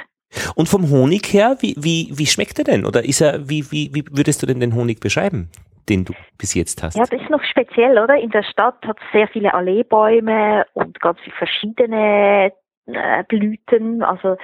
Und 0.55 0.69
vom 0.69 0.89
Honig 0.89 1.33
her, 1.33 1.57
wie, 1.59 1.75
wie, 1.77 2.09
wie 2.13 2.25
schmeckt 2.25 2.57
er 2.57 2.65
denn? 2.65 2.85
Oder 2.85 3.03
ist 3.03 3.21
er, 3.21 3.49
wie, 3.49 3.71
wie, 3.71 3.89
wie 3.93 4.05
würdest 4.11 4.41
du 4.41 4.47
denn 4.47 4.59
den 4.59 4.73
Honig 4.73 4.99
beschreiben, 4.99 5.49
den 5.89 6.05
du 6.05 6.13
bis 6.37 6.53
jetzt 6.53 6.81
hast? 6.81 6.95
Ja, 6.95 7.03
das 7.03 7.21
ist 7.21 7.29
noch 7.29 7.43
speziell, 7.43 7.97
oder? 7.99 8.15
In 8.15 8.31
der 8.31 8.43
Stadt 8.43 8.77
hat 8.85 8.97
es 8.97 9.11
sehr 9.11 9.27
viele 9.27 9.53
Alleebäume 9.53 10.65
und 10.73 10.99
ganz 10.99 11.19
viele 11.19 11.35
verschiedene 11.35 12.51
äh, 12.87 13.23
Blüten. 13.27 14.03
Also 14.03 14.37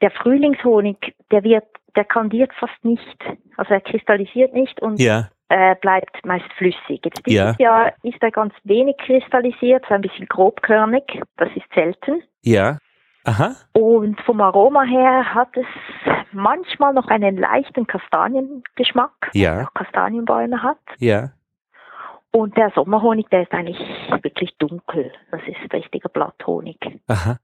der 0.00 0.10
Frühlingshonig, 0.10 1.14
der 1.30 1.42
wird, 1.44 1.64
der 1.96 2.04
kandiert 2.04 2.52
fast 2.54 2.84
nicht. 2.84 3.18
Also 3.56 3.74
er 3.74 3.80
kristallisiert 3.80 4.54
nicht 4.54 4.80
und 4.80 5.00
Ja, 5.00 5.28
äh, 5.48 5.74
bleibt 5.76 6.24
meist 6.24 6.50
flüssig. 6.56 7.00
Jetzt 7.04 7.26
dieses 7.26 7.56
Ja. 7.58 7.64
Jahr 7.64 7.92
ist 8.02 8.22
er 8.22 8.30
ganz 8.30 8.54
wenig 8.64 8.96
kristallisiert, 8.98 9.84
so 9.88 9.94
ein 9.94 10.02
bisschen 10.02 10.26
grobkörnig. 10.26 11.04
Das 11.36 11.48
ist 11.54 11.66
selten. 11.74 12.22
ja. 12.42 12.78
Aha. 13.24 13.56
Und 13.74 14.18
vom 14.22 14.40
Aroma 14.40 14.84
her 14.84 15.34
hat 15.34 15.54
es 15.54 15.66
manchmal 16.32 16.94
noch 16.94 17.08
einen 17.08 17.36
leichten 17.36 17.86
Kastaniengeschmack, 17.86 19.30
Ja. 19.34 19.60
es 19.60 19.66
auch 19.66 19.74
Kastanienbäume 19.74 20.62
hat. 20.62 20.78
Ja. 20.98 21.30
Und 22.32 22.56
der 22.56 22.70
Sommerhonig, 22.74 23.28
der 23.28 23.42
ist 23.42 23.52
eigentlich 23.52 23.78
wirklich 24.22 24.56
dunkel. 24.58 25.12
Das 25.30 25.40
ist 25.46 25.72
richtiger 25.74 26.08
Blatthonig. 26.08 26.78
Aha. 27.08 27.36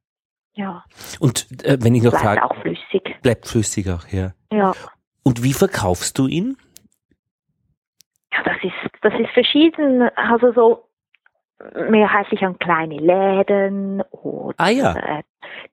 Ja, 0.57 0.85
Und 1.19 1.47
äh, 1.65 1.79
wenn 1.81 1.95
ich 1.95 2.03
noch 2.03 2.13
bleibt 2.13 2.25
frage, 2.25 2.45
auch 2.45 2.55
flüssig. 2.63 3.17
bleibt 3.23 3.47
flüssig 3.49 3.91
auch, 3.91 4.07
ja. 4.09 4.33
Ja. 4.53 4.73
Und 5.25 5.43
wie 5.43 5.53
verkaufst 5.53 6.17
du 6.19 6.27
ihn? 6.29 6.57
ja, 8.33 8.43
das 8.45 8.57
ist, 8.63 8.93
das 9.03 9.15
ist 9.19 9.31
verschieden. 9.31 10.09
Also 10.17 10.53
so 10.53 10.89
mehrheitlich 11.89 12.43
an 12.43 12.59
kleine 12.59 12.97
Läden 12.99 14.03
oder 14.11 14.55
Ah 14.59 14.69
ja. 14.71 14.95
äh, 14.97 15.23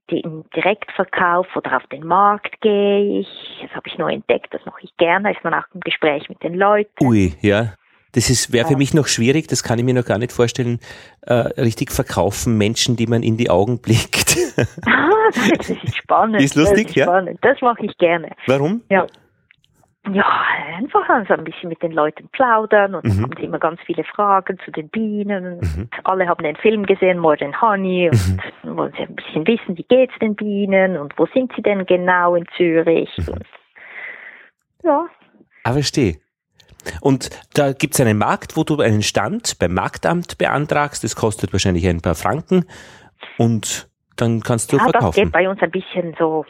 den 0.09 0.45
Direktverkauf 0.55 1.47
oder 1.55 1.77
auf 1.77 1.87
den 1.87 2.05
Markt 2.05 2.61
gehe 2.61 3.19
ich. 3.21 3.27
Das 3.61 3.71
habe 3.75 3.87
ich 3.87 3.97
neu 3.97 4.11
entdeckt, 4.13 4.53
das 4.53 4.63
mache 4.65 4.81
ich 4.83 4.95
gerne. 4.97 5.31
Ist 5.31 5.43
man 5.43 5.53
auch 5.53 5.65
im 5.73 5.81
Gespräch 5.81 6.29
mit 6.29 6.41
den 6.43 6.53
Leuten. 6.55 6.91
Ui, 7.03 7.35
ja. 7.41 7.73
Das 8.13 8.29
ist 8.29 8.51
wäre 8.51 8.67
für 8.67 8.75
mich 8.77 8.93
noch 8.93 9.07
schwierig, 9.07 9.47
das 9.47 9.63
kann 9.63 9.79
ich 9.79 9.85
mir 9.85 9.93
noch 9.93 10.05
gar 10.05 10.17
nicht 10.17 10.31
vorstellen. 10.33 10.79
Äh, 11.21 11.33
richtig 11.61 11.91
verkaufen 11.91 12.57
Menschen, 12.57 12.95
die 12.97 13.07
man 13.07 13.23
in 13.23 13.37
die 13.37 13.49
Augen 13.49 13.79
blickt. 13.81 14.37
Ah, 14.85 15.29
das 15.57 15.69
ist 15.69 15.95
spannend. 15.95 16.41
Ist 16.41 16.55
lustig, 16.55 16.87
das 16.87 16.89
ist 16.91 16.95
ja? 16.97 17.05
Spannend. 17.05 17.39
Das 17.41 17.61
mache 17.61 17.85
ich 17.85 17.97
gerne. 17.97 18.31
Warum? 18.47 18.81
Ja. 18.89 19.07
Ja, 20.11 20.25
einfach 20.77 21.07
so 21.27 21.33
ein 21.35 21.43
bisschen 21.45 21.69
mit 21.69 21.81
den 21.83 21.91
Leuten 21.93 22.27
plaudern 22.33 22.95
und 22.95 23.05
Mhm. 23.05 23.09
dann 23.09 23.21
haben 23.23 23.33
sie 23.37 23.43
immer 23.45 23.59
ganz 23.59 23.79
viele 23.85 24.03
Fragen 24.03 24.57
zu 24.65 24.71
den 24.71 24.89
Bienen. 24.89 25.59
Mhm. 25.59 25.89
Alle 26.03 26.27
haben 26.27 26.43
den 26.43 26.55
Film 26.57 26.85
gesehen, 26.85 27.19
More 27.19 27.37
Than 27.37 27.59
Honey, 27.61 28.09
und 28.09 28.41
dann 28.63 28.77
wollen 28.77 28.91
sie 28.97 29.03
ein 29.03 29.15
bisschen 29.15 29.47
wissen, 29.47 29.77
wie 29.77 29.83
geht's 29.83 30.13
den 30.19 30.35
Bienen 30.35 30.97
und 30.97 31.13
wo 31.17 31.27
sind 31.33 31.53
sie 31.55 31.61
denn 31.61 31.85
genau 31.85 32.35
in 32.35 32.45
Zürich. 32.57 33.09
Mhm. 33.17 33.27
Und, 33.33 33.45
ja, 34.83 35.05
Ah, 35.63 35.73
verstehe. 35.73 36.15
Und 37.01 37.29
da 37.53 37.73
gibt's 37.73 37.99
einen 37.99 38.17
Markt, 38.17 38.57
wo 38.57 38.63
du 38.63 38.79
einen 38.81 39.01
Stand 39.03 39.57
beim 39.59 39.73
Marktamt 39.73 40.37
beantragst. 40.37 41.03
Das 41.03 41.15
kostet 41.15 41.53
wahrscheinlich 41.53 41.87
ein 41.87 42.01
paar 42.01 42.15
Franken. 42.15 42.65
Und 43.37 43.89
dann 44.17 44.41
kannst 44.41 44.71
du 44.71 44.77
ja 44.77 44.83
das 44.83 44.91
verkaufen. 44.91 45.23
geht 45.23 45.31
bei 45.31 45.49
uns 45.49 45.61
ein 45.61 45.71
bisschen 45.71 46.15
so 46.19 46.45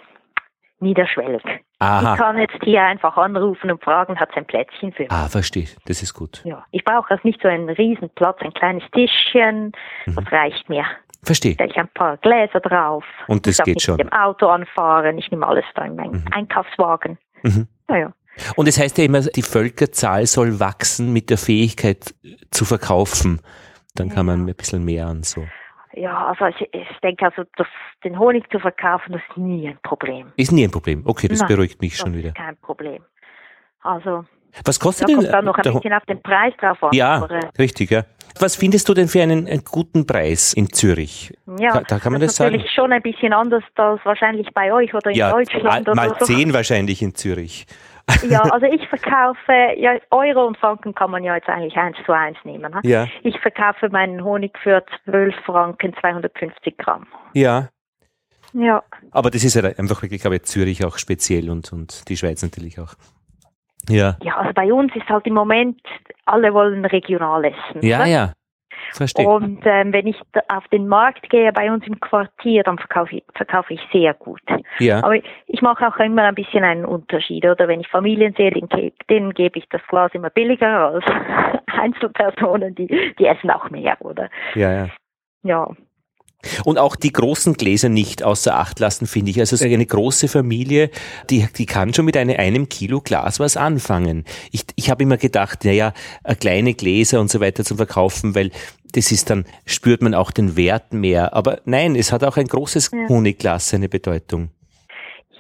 niederschwellig. 0.80 1.42
Ich 1.46 1.62
Aha. 1.80 2.16
kann 2.16 2.38
jetzt 2.38 2.58
hier 2.64 2.84
einfach 2.84 3.18
anrufen 3.18 3.72
und 3.72 3.84
fragen, 3.84 4.20
hat 4.20 4.30
ein 4.36 4.46
Plätzchen 4.46 4.92
für 4.94 5.04
mich. 5.04 5.12
Ah, 5.12 5.28
verstehe. 5.28 5.68
Das 5.86 6.02
ist 6.02 6.14
gut. 6.14 6.42
Ja, 6.44 6.66
ich 6.72 6.84
brauche 6.84 7.10
also 7.12 7.22
nicht 7.28 7.42
so 7.42 7.48
einen 7.48 7.70
Riesenplatz, 7.70 8.38
ein 8.42 8.54
kleines 8.54 8.84
Tischchen. 8.92 9.72
Mhm. 10.06 10.16
Das 10.16 10.32
reicht 10.32 10.70
mir. 10.70 10.86
Verstehe. 11.24 11.54
stelle 11.54 11.70
ich 11.70 11.78
ein 11.78 11.88
paar 11.94 12.18
Gläser 12.18 12.60
drauf. 12.62 13.04
Und 13.28 13.46
das 13.46 13.60
ich 13.60 13.66
geht 13.66 13.82
schon. 13.82 13.98
mit 13.98 14.08
dem 14.08 14.12
Auto 14.14 14.48
anfahren. 14.48 15.18
Ich 15.20 15.30
nehme 15.30 15.46
alles 15.48 15.66
da 15.76 15.84
in 15.86 15.96
meinen 15.96 16.14
Mhm. 16.24 16.26
Einkaufswagen. 16.32 17.20
Mhm. 17.44 17.68
Naja. 17.88 18.12
Und 18.56 18.68
es 18.68 18.80
heißt 18.80 18.98
ja 18.98 19.04
immer, 19.04 19.22
die 19.22 19.42
Völkerzahl 19.42 20.26
soll 20.26 20.60
wachsen 20.60 21.12
mit 21.14 21.30
der 21.30 21.38
Fähigkeit 21.38 22.14
zu 22.52 22.66
verkaufen. 22.66 23.42
Dann 23.96 24.10
kann 24.10 24.26
man 24.26 24.46
ein 24.48 24.56
bisschen 24.56 24.84
mehr 24.86 25.08
an 25.08 25.24
so. 25.24 25.46
Ja, 25.94 26.28
also 26.28 26.46
ich, 26.46 26.70
ich 26.74 26.88
denke 27.04 27.26
also, 27.26 27.44
das, 27.58 27.68
den 28.06 28.18
Honig 28.18 28.50
zu 28.50 28.60
verkaufen, 28.60 29.12
das 29.12 29.22
ist 29.30 29.38
nie 29.38 29.68
ein 29.68 29.78
Problem. 29.84 30.32
Ist 30.38 30.54
nie 30.54 30.64
ein 30.64 30.72
Problem. 30.72 31.02
Okay, 31.06 31.28
das 31.28 31.40
Nein, 31.40 31.50
beruhigt 31.50 31.82
mich 31.82 31.92
Das 31.92 32.00
schon 32.00 32.14
wieder. 32.16 32.32
kein 32.32 32.56
Problem. 32.58 33.04
Also, 33.82 34.24
Was 34.64 34.80
da 34.80 34.84
kostet 34.86 35.10
denn 35.10 35.18
kommt 35.18 35.34
dann 35.34 35.46
noch 35.46 35.58
ein 35.58 35.66
Ho- 35.74 35.80
bisschen 35.80 35.94
auf 35.94 36.06
den 36.06 36.22
Preis 36.22 36.54
drauf 36.60 36.82
an. 36.84 36.92
Ja, 36.94 37.16
Aber, 37.24 37.32
äh, 37.32 37.50
richtig, 37.60 37.92
ja. 37.92 38.04
Was 38.40 38.56
findest 38.56 38.88
du 38.88 38.94
denn 38.94 39.10
für 39.10 39.22
einen, 39.22 39.46
einen 39.48 39.64
guten 39.66 40.08
Preis 40.08 40.54
in 40.54 40.72
Zürich? 40.72 41.34
ja, 41.60 41.74
da- 41.74 41.82
da 41.82 42.00
kann 42.00 42.14
man 42.14 42.22
das 42.22 42.30
das 42.30 42.34
ist 42.36 42.40
natürlich 42.40 42.62
sagen. 42.62 42.74
schon 42.76 42.94
ein 42.94 43.02
bisschen 43.02 43.34
anders 43.34 43.64
als 43.76 44.00
wahrscheinlich 44.06 44.48
bei 44.54 44.72
euch 44.72 44.94
oder 44.94 45.10
in 45.12 45.18
ja, 45.18 45.32
Deutschland 45.32 45.64
mal, 45.66 45.82
oder 45.82 45.96
mal 45.96 46.16
so. 46.20 46.26
zehn 46.26 46.54
wahrscheinlich 46.54 47.02
in 47.02 47.16
Zürich. 47.16 47.66
Ja, 48.28 48.42
also 48.52 48.66
ich 48.66 48.88
verkaufe, 48.88 49.54
ja, 49.78 49.98
Euro 50.12 50.46
und 50.46 50.58
Franken 50.58 50.94
kann 50.94 51.12
man 51.12 51.24
ja 51.24 51.36
jetzt 51.36 51.50
eigentlich 51.50 51.76
eins 51.78 51.98
zu 52.06 52.12
eins 52.12 52.38
nehmen. 52.44 52.72
Ne? 52.72 52.80
Ja, 52.84 53.08
Ich 53.24 53.40
verkaufe 53.40 53.90
meinen 53.90 54.24
Honig 54.24 54.58
für 54.62 54.84
12 55.06 55.36
Franken 55.46 55.94
250 56.00 56.78
Gramm. 56.78 57.08
ja. 57.34 57.70
Ja. 58.54 58.84
Aber 59.12 59.30
das 59.32 59.46
ist 59.46 59.56
ja 59.56 59.64
einfach 59.64 60.02
wirklich, 60.02 60.20
glaube 60.20 60.36
ich, 60.36 60.44
Zürich 60.44 60.84
auch 60.84 60.98
speziell 60.98 61.50
und, 61.50 61.72
und 61.72 62.10
die 62.10 62.18
Schweiz 62.18 62.44
natürlich 62.44 62.80
auch. 62.80 62.96
Ja, 63.88 64.18
Ja, 64.22 64.38
also 64.38 64.52
bei 64.54 64.72
uns 64.74 64.94
ist 64.96 65.08
halt 65.08 65.26
im 65.26 65.34
Moment, 65.36 65.80
alle 66.26 66.54
wollen 66.54 66.84
regional 66.86 67.46
essen. 67.46 67.82
ja, 67.82 68.00
oder? 68.00 68.06
ja. 68.08 68.34
Verstehe. 68.92 69.28
Und 69.28 69.62
ähm, 69.66 69.94
wenn 69.94 70.08
ich 70.08 70.20
auf 70.48 70.68
den 70.70 70.88
Markt 70.88 71.30
gehe 71.30 71.52
bei 71.54 71.72
uns 71.72 71.86
im 71.88 72.00
Quartier, 72.00 72.64
dann 72.64 72.78
verkaufe 72.78 73.18
ich, 73.18 73.24
verkaufe 73.36 73.74
ich 73.74 73.82
sehr 73.92 74.14
gut. 74.14 74.42
Ja, 74.80 75.04
Aber 75.04 75.16
ich 75.16 75.62
mache 75.62 75.88
auch 75.88 75.98
immer 75.98 76.24
ein 76.24 76.36
bisschen 76.36 76.64
einen 76.64 76.86
Unterschied. 76.86 77.46
Oder 77.46 77.68
wenn 77.68 77.82
ich 77.82 77.88
Familien 77.88 78.34
sehe, 78.36 78.52
denen 79.10 79.34
gebe 79.34 79.60
ich 79.60 79.68
das 79.70 79.82
Glas 79.88 80.12
immer 80.14 80.30
billiger 80.30 80.90
als 80.90 81.06
Einzelpersonen, 81.68 82.76
die, 82.76 83.14
die 83.18 83.26
essen 83.26 83.50
auch 83.50 83.70
mehr, 83.70 83.98
oder? 84.02 84.30
ja, 84.56 84.72
ja. 84.72 84.88
Ja. 85.44 85.68
Und 86.66 86.78
auch 86.80 86.96
die 86.96 87.12
großen 87.12 87.54
Gläser 87.54 87.90
nicht 87.90 88.24
außer 88.24 88.56
Acht 88.56 88.80
lassen, 88.80 89.06
finde 89.06 89.32
ich. 89.32 89.40
Also 89.40 89.56
so 89.56 89.66
eine 89.66 89.86
große 89.86 90.28
Familie, 90.28 90.90
die, 91.30 91.48
die 91.58 91.66
kann 91.66 91.94
schon 91.94 92.06
mit 92.06 92.18
einem, 92.18 92.38
einem 92.40 92.68
Kilo 92.70 93.00
Glas 93.02 93.40
was 93.40 93.58
anfangen. 93.58 94.26
Ich, 94.52 94.64
ich 94.76 94.90
habe 94.90 95.04
immer 95.04 95.18
gedacht, 95.18 95.66
naja, 95.66 95.94
äh, 96.24 96.36
kleine 96.36 96.74
Gläser 96.74 97.20
und 97.20 97.30
so 97.30 97.40
weiter 97.42 97.64
zum 97.64 97.78
Verkaufen, 97.78 98.34
weil 98.36 98.52
das 98.94 99.12
ist 99.12 99.30
dann, 99.30 99.46
spürt 99.66 100.02
man 100.02 100.14
auch 100.16 100.32
den 100.32 100.58
Wert 100.58 100.94
mehr. 100.94 101.34
Aber 101.34 101.62
nein, 101.66 101.96
es 101.96 102.12
hat 102.12 102.24
auch 102.24 102.38
ein 102.38 102.48
großes 102.48 102.92
Ja. 102.92 103.08
Honigglas 103.10 103.70
seine 103.70 103.88
Bedeutung. 103.88 104.50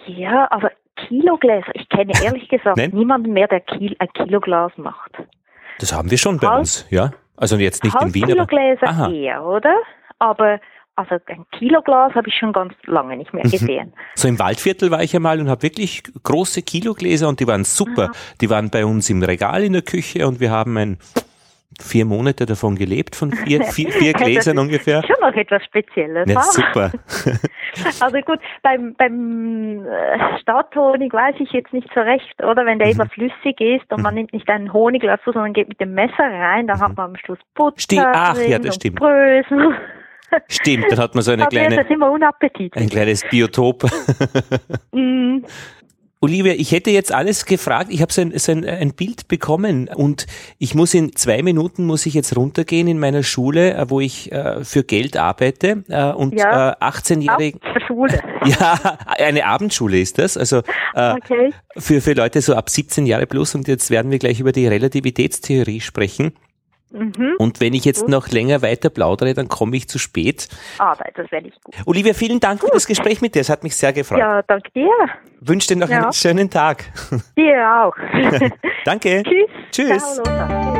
Ja, 0.07 0.47
aber 0.51 0.71
Kilogläser, 1.07 1.71
ich 1.73 1.87
kenne 1.89 2.13
ehrlich 2.23 2.47
gesagt 2.47 2.77
niemanden 2.93 3.33
mehr, 3.33 3.47
der 3.47 3.61
Kil 3.61 3.95
ein 3.99 4.07
Kiloglas 4.13 4.71
macht. 4.77 5.11
Das 5.79 5.93
haben 5.93 6.11
wir 6.11 6.17
schon 6.17 6.37
bei 6.39 6.47
Halb- 6.47 6.59
uns, 6.59 6.85
ja. 6.89 7.11
Also 7.37 7.57
jetzt 7.57 7.83
nicht 7.83 7.99
in 7.99 8.13
Wien, 8.13 8.23
aber 8.25 8.41
Halbkilogläser 8.41 8.87
Aha. 8.87 9.11
eher, 9.11 9.43
oder? 9.43 9.75
Aber 10.19 10.59
also 11.09 11.23
ein 11.27 11.45
Kiloglas 11.57 12.13
habe 12.13 12.27
ich 12.27 12.35
schon 12.35 12.53
ganz 12.53 12.73
lange 12.85 13.17
nicht 13.17 13.33
Mhm. 13.33 13.39
mehr 13.41 13.49
gesehen. 13.51 13.93
so 14.15 14.27
im 14.27 14.37
Waldviertel 14.37 14.91
war 14.91 15.01
ich 15.01 15.15
einmal 15.15 15.39
und 15.39 15.49
habe 15.49 15.63
wirklich 15.63 16.03
große 16.23 16.61
Kilogläser 16.61 17.27
und 17.27 17.39
die 17.39 17.47
waren 17.47 17.63
super. 17.63 18.11
Die 18.41 18.49
waren 18.49 18.69
bei 18.69 18.85
uns 18.85 19.09
im 19.09 19.23
Regal 19.23 19.63
in 19.63 19.73
der 19.73 19.81
Küche 19.81 20.27
und 20.27 20.39
wir 20.39 20.51
haben 20.51 20.77
ein 20.77 20.97
vier 21.79 22.05
Monate 22.05 22.45
davon 22.45 22.75
gelebt, 22.75 23.15
von 23.15 23.31
vier, 23.31 23.63
vier, 23.63 23.91
vier 23.91 24.13
Das 24.13 24.21
Gläsern 24.21 24.57
ist 24.57 24.61
ungefähr. 24.63 25.01
Schon 25.03 25.15
noch 25.21 25.33
etwas 25.35 25.63
Spezielles. 25.63 26.29
Ja, 26.29 26.41
super. 26.41 26.91
Also 28.01 28.17
gut, 28.19 28.39
beim, 28.63 28.95
beim 28.97 29.85
äh, 29.85 30.39
Stadthonig 30.41 31.13
weiß 31.13 31.35
ich 31.39 31.51
jetzt 31.53 31.71
nicht 31.71 31.87
so 31.95 32.01
recht, 32.01 32.43
oder? 32.43 32.65
Wenn 32.65 32.79
der 32.79 32.87
Mhm. 32.89 32.93
immer 32.95 33.05
flüssig 33.09 33.61
ist 33.61 33.89
und 33.93 34.01
man 34.01 34.13
nimmt 34.13 34.33
nicht 34.33 34.49
einen 34.49 34.73
Honiglöffel, 34.73 35.31
sondern 35.31 35.53
geht 35.53 35.69
mit 35.69 35.79
dem 35.79 35.93
Messer 35.93 36.11
rein, 36.19 36.67
dann 36.67 36.81
hat 36.81 36.97
man 36.97 37.11
am 37.11 37.15
Schluss 37.15 37.39
Butter. 37.55 37.77
Mhm. 37.95 38.11
Ach, 38.13 38.37
ja, 38.37 38.57
das 38.59 38.65
und 38.65 38.73
stimmt. 38.75 38.99
Brösel. 38.99 39.73
Stimmt, 40.47 40.85
dann 40.89 40.99
hat 40.99 41.15
man 41.15 41.23
so 41.23 41.31
eine 41.31 41.47
kleine, 41.47 41.75
das 41.77 41.87
immer 41.89 42.11
unappetitlich. 42.11 42.75
ein 42.75 42.89
kleines 42.89 43.23
Biotop. 43.29 43.85
Mm. 44.93 45.45
Olivia, 46.23 46.53
ich 46.53 46.71
hätte 46.71 46.91
jetzt 46.91 47.11
alles 47.11 47.45
gefragt. 47.47 47.87
Ich 47.89 48.03
habe 48.03 48.13
so, 48.13 48.21
ein, 48.21 48.37
so 48.37 48.51
ein, 48.51 48.63
ein 48.63 48.93
Bild 48.93 49.27
bekommen 49.27 49.87
und 49.87 50.27
ich 50.59 50.75
muss 50.75 50.93
in 50.93 51.15
zwei 51.15 51.41
Minuten 51.41 51.83
muss 51.87 52.05
ich 52.05 52.13
jetzt 52.13 52.37
runtergehen 52.37 52.87
in 52.87 52.99
meiner 52.99 53.23
Schule, 53.23 53.73
äh, 53.73 53.89
wo 53.89 53.99
ich 54.01 54.31
äh, 54.31 54.63
für 54.63 54.83
Geld 54.83 55.17
arbeite 55.17 55.83
äh, 55.89 56.11
und 56.11 56.35
Ja. 56.37 56.73
äh, 56.73 56.75
18-jährige 56.83 57.57
Auf 57.57 57.73
der 57.73 57.81
Schule. 57.87 58.19
Ja, 58.45 58.97
eine 59.07 59.45
Abendschule 59.47 59.99
ist 59.99 60.19
das. 60.19 60.37
Also 60.37 60.57
äh, 60.93 61.13
Okay. 61.13 61.53
für, 61.77 62.01
für 62.01 62.13
Leute 62.13 62.39
so 62.41 62.53
ab 62.53 62.69
17 62.69 63.07
Jahre 63.07 63.25
plus 63.25 63.55
und 63.55 63.67
jetzt 63.67 63.89
werden 63.89 64.11
wir 64.11 64.19
gleich 64.19 64.39
über 64.39 64.51
die 64.51 64.67
Relativitätstheorie 64.67 65.79
sprechen. 65.81 66.33
Mhm. 66.91 67.35
Und 67.37 67.61
wenn 67.61 67.73
ich 67.73 67.85
jetzt 67.85 68.07
noch 68.07 68.29
länger 68.29 68.61
weiter 68.61 68.89
plaudere, 68.89 69.33
dann 69.33 69.47
komme 69.47 69.77
ich 69.77 69.87
zu 69.87 69.97
spät. 69.97 70.47
Aber 70.77 71.05
das 71.15 71.31
wäre 71.31 71.43
nicht 71.43 71.63
gut. 71.63 71.75
Olivia, 71.85 72.13
vielen 72.13 72.39
Dank 72.39 72.61
gut. 72.61 72.69
für 72.69 72.75
das 72.75 72.87
Gespräch 72.87 73.21
mit 73.21 73.35
dir. 73.35 73.41
Es 73.41 73.49
hat 73.49 73.63
mich 73.63 73.75
sehr 73.75 73.93
gefreut. 73.93 74.19
Ja, 74.19 74.41
danke 74.43 74.69
dir. 74.71 74.89
Wünsche 75.39 75.69
dir 75.69 75.77
noch 75.77 75.89
ja. 75.89 76.03
einen 76.03 76.13
schönen 76.13 76.49
Tag. 76.49 76.85
Dir 77.37 77.83
auch. 77.83 77.95
danke. 78.85 79.23
Tschüss. 79.71 80.03
Tschüss. 80.03 80.21
Ciao, 80.23 80.73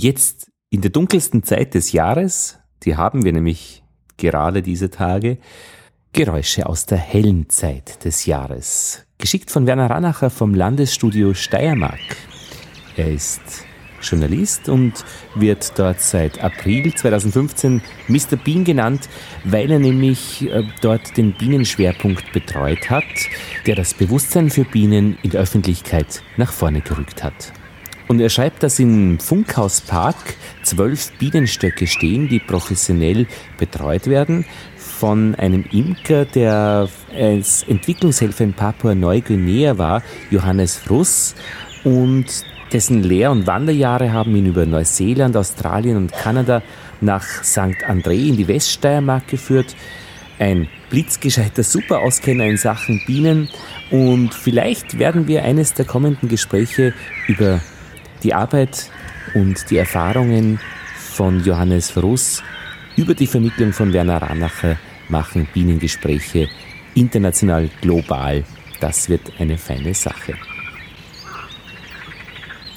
Jetzt 0.00 0.52
in 0.70 0.80
der 0.80 0.92
dunkelsten 0.92 1.42
Zeit 1.42 1.74
des 1.74 1.90
Jahres, 1.90 2.60
die 2.84 2.96
haben 2.96 3.24
wir 3.24 3.32
nämlich 3.32 3.82
gerade 4.16 4.62
diese 4.62 4.90
Tage, 4.90 5.38
Geräusche 6.12 6.66
aus 6.66 6.86
der 6.86 6.98
hellen 6.98 7.48
Zeit 7.48 8.04
des 8.04 8.24
Jahres. 8.24 9.04
Geschickt 9.18 9.50
von 9.50 9.66
Werner 9.66 9.90
Ranacher 9.90 10.30
vom 10.30 10.54
Landesstudio 10.54 11.34
Steiermark. 11.34 11.98
Er 12.96 13.10
ist 13.10 13.40
Journalist 14.00 14.68
und 14.68 15.04
wird 15.34 15.76
dort 15.76 16.00
seit 16.00 16.44
April 16.44 16.94
2015 16.94 17.82
Mr. 18.06 18.36
Bean 18.36 18.62
genannt, 18.62 19.08
weil 19.42 19.68
er 19.68 19.80
nämlich 19.80 20.48
äh, 20.48 20.62
dort 20.80 21.16
den 21.16 21.32
Bienenschwerpunkt 21.36 22.32
betreut 22.32 22.88
hat, 22.88 23.02
der 23.66 23.74
das 23.74 23.94
Bewusstsein 23.94 24.48
für 24.50 24.64
Bienen 24.64 25.18
in 25.24 25.30
der 25.30 25.40
Öffentlichkeit 25.40 26.22
nach 26.36 26.52
vorne 26.52 26.82
gerückt 26.82 27.24
hat. 27.24 27.52
Und 28.08 28.20
er 28.20 28.30
schreibt, 28.30 28.62
dass 28.62 28.78
im 28.78 29.20
Funkhauspark 29.20 30.16
zwölf 30.62 31.12
Bienenstöcke 31.18 31.86
stehen, 31.86 32.28
die 32.28 32.38
professionell 32.40 33.26
betreut 33.58 34.06
werden 34.06 34.46
von 34.76 35.34
einem 35.36 35.64
Imker, 35.70 36.24
der 36.24 36.88
als 37.14 37.62
Entwicklungshelfer 37.68 38.44
in 38.44 38.54
Papua-Neuguinea 38.54 39.78
war, 39.78 40.02
Johannes 40.30 40.76
Fruss, 40.76 41.34
und 41.84 42.26
dessen 42.72 43.02
Lehr- 43.02 43.30
und 43.30 43.46
Wanderjahre 43.46 44.12
haben 44.12 44.34
ihn 44.34 44.46
über 44.46 44.66
Neuseeland, 44.66 45.36
Australien 45.36 45.96
und 45.96 46.12
Kanada 46.12 46.62
nach 47.00 47.24
St. 47.44 47.84
André 47.86 48.28
in 48.28 48.36
die 48.36 48.48
Weststeiermark 48.48 49.28
geführt. 49.28 49.76
Ein 50.38 50.68
blitzgescheiter 50.90 51.62
Superauskenner 51.62 52.44
in 52.46 52.56
Sachen 52.56 53.02
Bienen 53.06 53.48
und 53.90 54.34
vielleicht 54.34 54.98
werden 54.98 55.28
wir 55.28 55.44
eines 55.44 55.74
der 55.74 55.84
kommenden 55.84 56.28
Gespräche 56.28 56.94
über 57.26 57.60
die 58.22 58.34
Arbeit 58.34 58.90
und 59.34 59.70
die 59.70 59.78
Erfahrungen 59.78 60.60
von 60.96 61.44
Johannes 61.44 61.96
Russ 61.96 62.42
über 62.96 63.14
die 63.14 63.26
Vermittlung 63.26 63.72
von 63.72 63.92
Werner 63.92 64.22
Ranacher 64.22 64.76
machen 65.08 65.48
Bienengespräche 65.52 66.48
international, 66.94 67.70
global. 67.80 68.44
Das 68.80 69.08
wird 69.08 69.32
eine 69.38 69.58
feine 69.58 69.94
Sache. 69.94 70.34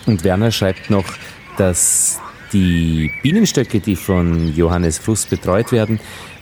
Und 0.05 0.23
Werner 0.23 0.51
schreibt 0.51 0.89
noch, 0.89 1.05
dass 1.57 2.19
die 2.53 3.11
Bienenstöcke, 3.21 3.79
die 3.79 3.95
von 3.95 4.53
Johannes 4.55 4.97
Fruss 4.97 5.25
betreut 5.25 5.71
werden, 5.71 5.99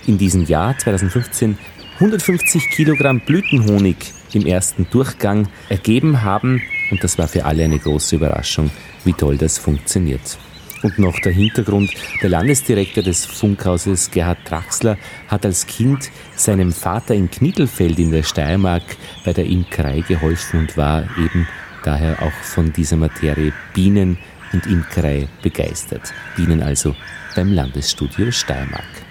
in 0.07 0.17
diesem 0.17 0.45
Jahr 0.45 0.77
2015 0.77 1.57
150 1.99 2.69
Kilogramm 2.69 3.19
Blütenhonig 3.19 4.13
im 4.33 4.45
ersten 4.45 4.87
Durchgang 4.89 5.47
ergeben 5.69 6.23
haben. 6.23 6.61
Und 6.91 7.03
das 7.03 7.17
war 7.17 7.27
für 7.27 7.45
alle 7.45 7.63
eine 7.63 7.79
große 7.79 8.15
Überraschung 8.15 8.69
wie 9.03 9.13
toll 9.13 9.37
das 9.37 9.57
funktioniert. 9.57 10.37
Und 10.81 10.97
noch 10.97 11.19
der 11.19 11.33
Hintergrund, 11.33 11.91
der 12.21 12.29
Landesdirektor 12.29 13.03
des 13.03 13.25
Funkhauses, 13.25 14.11
Gerhard 14.11 14.37
Draxler, 14.49 14.97
hat 15.27 15.45
als 15.45 15.67
Kind 15.67 16.09
seinem 16.35 16.71
Vater 16.71 17.15
in 17.15 17.29
Knittelfeld 17.29 17.99
in 17.99 18.11
der 18.11 18.23
Steiermark 18.23 18.83
bei 19.25 19.33
der 19.33 19.45
Imkerei 19.45 20.01
geholfen 20.01 20.61
und 20.61 20.77
war 20.77 21.03
eben 21.17 21.47
daher 21.83 22.21
auch 22.21 22.43
von 22.43 22.71
dieser 22.71 22.95
Materie 22.95 23.51
Bienen 23.73 24.17
und 24.53 24.67
Imkerei 24.67 25.27
begeistert. 25.41 26.13
Bienen 26.37 26.63
also 26.63 26.95
beim 27.35 27.51
Landesstudio 27.51 28.31
Steiermark. 28.31 29.08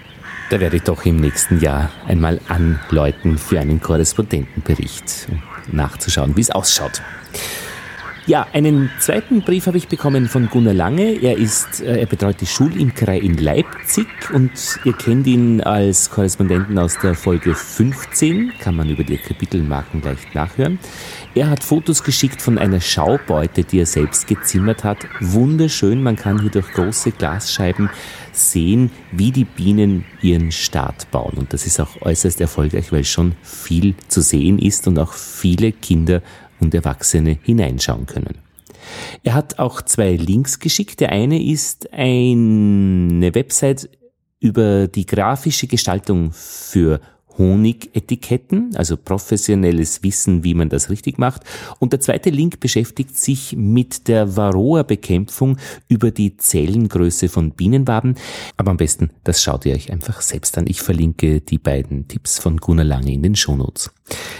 Da 0.49 0.59
werde 0.59 0.77
ich 0.77 0.83
doch 0.83 1.05
im 1.05 1.17
nächsten 1.17 1.59
Jahr 1.59 1.91
einmal 2.07 2.39
anläuten 2.47 3.37
für 3.37 3.59
einen 3.59 3.79
Korrespondentenbericht, 3.79 5.27
um 5.29 5.43
nachzuschauen, 5.71 6.35
wie 6.35 6.41
es 6.41 6.49
ausschaut. 6.49 7.03
Ja, 8.29 8.45
einen 8.53 8.91
zweiten 8.99 9.41
Brief 9.41 9.65
habe 9.65 9.77
ich 9.77 9.87
bekommen 9.87 10.27
von 10.27 10.49
Gunnar 10.49 10.75
Lange. 10.75 11.19
Er 11.19 11.37
ist, 11.37 11.81
äh, 11.81 12.01
er 12.01 12.05
betreut 12.05 12.39
die 12.41 12.45
Schulimkerei 12.45 13.17
in 13.17 13.37
Leipzig 13.37 14.07
und 14.31 14.51
ihr 14.83 14.93
kennt 14.93 15.25
ihn 15.25 15.61
als 15.61 16.11
Korrespondenten 16.11 16.77
aus 16.77 16.99
der 16.99 17.15
Folge 17.15 17.55
15, 17.55 18.53
kann 18.59 18.75
man 18.75 18.87
über 18.87 19.03
die 19.03 19.17
Kapitelmarken 19.17 20.03
leicht 20.03 20.35
nachhören. 20.35 20.77
Er 21.33 21.49
hat 21.49 21.63
Fotos 21.63 22.03
geschickt 22.03 22.39
von 22.41 22.59
einer 22.59 22.81
Schaubeute, 22.81 23.63
die 23.63 23.79
er 23.79 23.87
selbst 23.87 24.27
gezimmert 24.27 24.83
hat. 24.83 24.99
Wunderschön, 25.19 26.03
man 26.03 26.15
kann 26.15 26.39
hier 26.39 26.51
durch 26.51 26.71
große 26.71 27.11
Glasscheiben 27.13 27.89
sehen, 28.33 28.91
wie 29.11 29.31
die 29.31 29.45
Bienen 29.45 30.05
ihren 30.21 30.51
Staat 30.51 31.09
bauen. 31.11 31.33
Und 31.37 31.53
das 31.53 31.65
ist 31.65 31.79
auch 31.79 32.01
äußerst 32.01 32.41
erfolgreich, 32.41 32.91
weil 32.91 33.03
schon 33.03 33.33
viel 33.41 33.95
zu 34.07 34.21
sehen 34.21 34.59
ist 34.59 34.87
und 34.87 34.99
auch 34.99 35.13
viele 35.13 35.71
Kinder 35.71 36.21
und 36.59 36.73
Erwachsene 36.73 37.37
hineinschauen 37.41 38.05
können. 38.05 38.37
Er 39.23 39.33
hat 39.33 39.59
auch 39.59 39.81
zwei 39.81 40.15
Links 40.15 40.59
geschickt. 40.59 40.99
Der 40.99 41.11
eine 41.11 41.41
ist 41.41 41.93
eine 41.93 43.33
Website 43.33 43.89
über 44.39 44.87
die 44.87 45.05
grafische 45.05 45.67
Gestaltung 45.67 46.31
für 46.31 47.01
Honigetiketten, 47.39 48.75
also 48.75 48.97
professionelles 48.97 50.03
Wissen, 50.03 50.43
wie 50.43 50.53
man 50.53 50.69
das 50.69 50.91
richtig 50.91 51.17
macht. 51.17 51.41
Und 51.79 51.93
der 51.93 52.01
zweite 52.01 52.29
Link 52.29 52.59
beschäftigt 52.59 53.17
sich 53.17 53.55
mit 53.55 54.07
der 54.07 54.35
Varroa-Bekämpfung 54.35 55.57
über 55.87 56.11
die 56.11 56.37
Zellengröße 56.37 57.29
von 57.29 57.51
Bienenwaben. 57.51 58.15
Aber 58.57 58.71
am 58.71 58.77
besten, 58.77 59.09
das 59.23 59.41
schaut 59.41 59.65
ihr 59.65 59.73
euch 59.73 59.91
einfach 59.91 60.21
selbst 60.21 60.57
an. 60.57 60.67
Ich 60.67 60.81
verlinke 60.81 61.41
die 61.41 61.57
beiden 61.57 62.07
Tipps 62.07 62.37
von 62.37 62.57
Gunnar 62.57 62.85
Lange 62.85 63.13
in 63.13 63.23
den 63.23 63.35
Shownotes. 63.35 63.91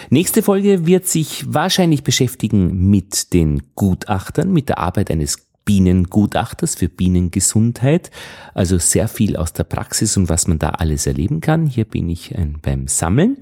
Nächste 0.10 0.44
Folge 0.44 0.86
wird 0.86 1.08
sich 1.08 1.46
wahrscheinlich 1.48 2.04
beschäftigen 2.04 2.90
mit 2.90 3.34
den 3.34 3.62
Gutachtern, 3.76 4.52
mit 4.52 4.70
der 4.70 4.80
Arbeit 4.80 5.10
eines 5.10 5.49
Bienengutachters 5.70 6.74
für 6.74 6.90
Bienengesundheit. 6.90 8.10
Also 8.56 8.80
sehr 8.80 9.08
viel 9.08 9.38
aus 9.38 9.54
der 9.54 9.66
Praxis 9.66 10.18
und 10.18 10.28
was 10.28 10.48
man 10.48 10.58
da 10.58 10.70
alles 10.70 11.06
erleben 11.06 11.42
kann. 11.42 11.68
Hier 11.68 11.86
bin 11.86 12.10
ich 12.10 12.36
ein, 12.36 12.58
beim 12.60 12.88
Sammeln. 12.88 13.38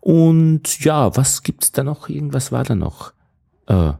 Und 0.00 0.82
ja, 0.82 1.14
was 1.18 1.42
gibt's 1.42 1.72
da 1.72 1.84
noch? 1.84 2.08
Irgendwas 2.08 2.50
war 2.50 2.64
da 2.64 2.74
noch? 2.74 3.12
Äh, 3.66 3.92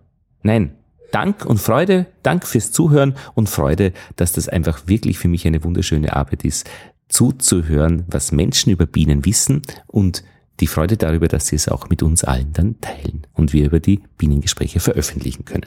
nein. 0.43 0.73
Dank 1.12 1.44
und 1.44 1.59
Freude, 1.59 2.07
Dank 2.23 2.47
fürs 2.47 2.73
Zuhören 2.73 3.15
und 3.35 3.51
Freude, 3.51 3.93
dass 4.16 4.32
das 4.32 4.48
einfach 4.48 4.86
wirklich 4.86 5.19
für 5.19 5.28
mich 5.28 5.47
eine 5.47 5.62
wunderschöne 5.62 6.16
Arbeit 6.16 6.47
ist, 6.47 6.66
zuzuhören, 7.09 8.05
was 8.09 8.32
Menschen 8.32 8.73
über 8.73 8.86
Bienen 8.86 9.27
wissen 9.27 9.61
und 9.86 10.24
die 10.61 10.66
Freude 10.66 10.97
darüber, 10.97 11.28
dass 11.28 11.49
sie 11.49 11.57
es 11.57 11.69
auch 11.69 11.89
mit 11.89 12.03
uns 12.03 12.24
allen 12.24 12.53
dann 12.53 12.81
teilen 12.81 13.27
und 13.35 13.53
wir 13.53 13.66
über 13.66 13.81
die 13.81 14.01
Bienengespräche 14.19 14.81
veröffentlichen 14.81 15.45
können. 15.45 15.66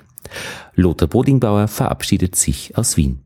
Lothar 0.75 1.07
Bodingbauer 1.07 1.67
verabschiedet 1.67 2.35
sich 2.35 2.77
aus 2.77 2.97
Wien. 2.97 3.21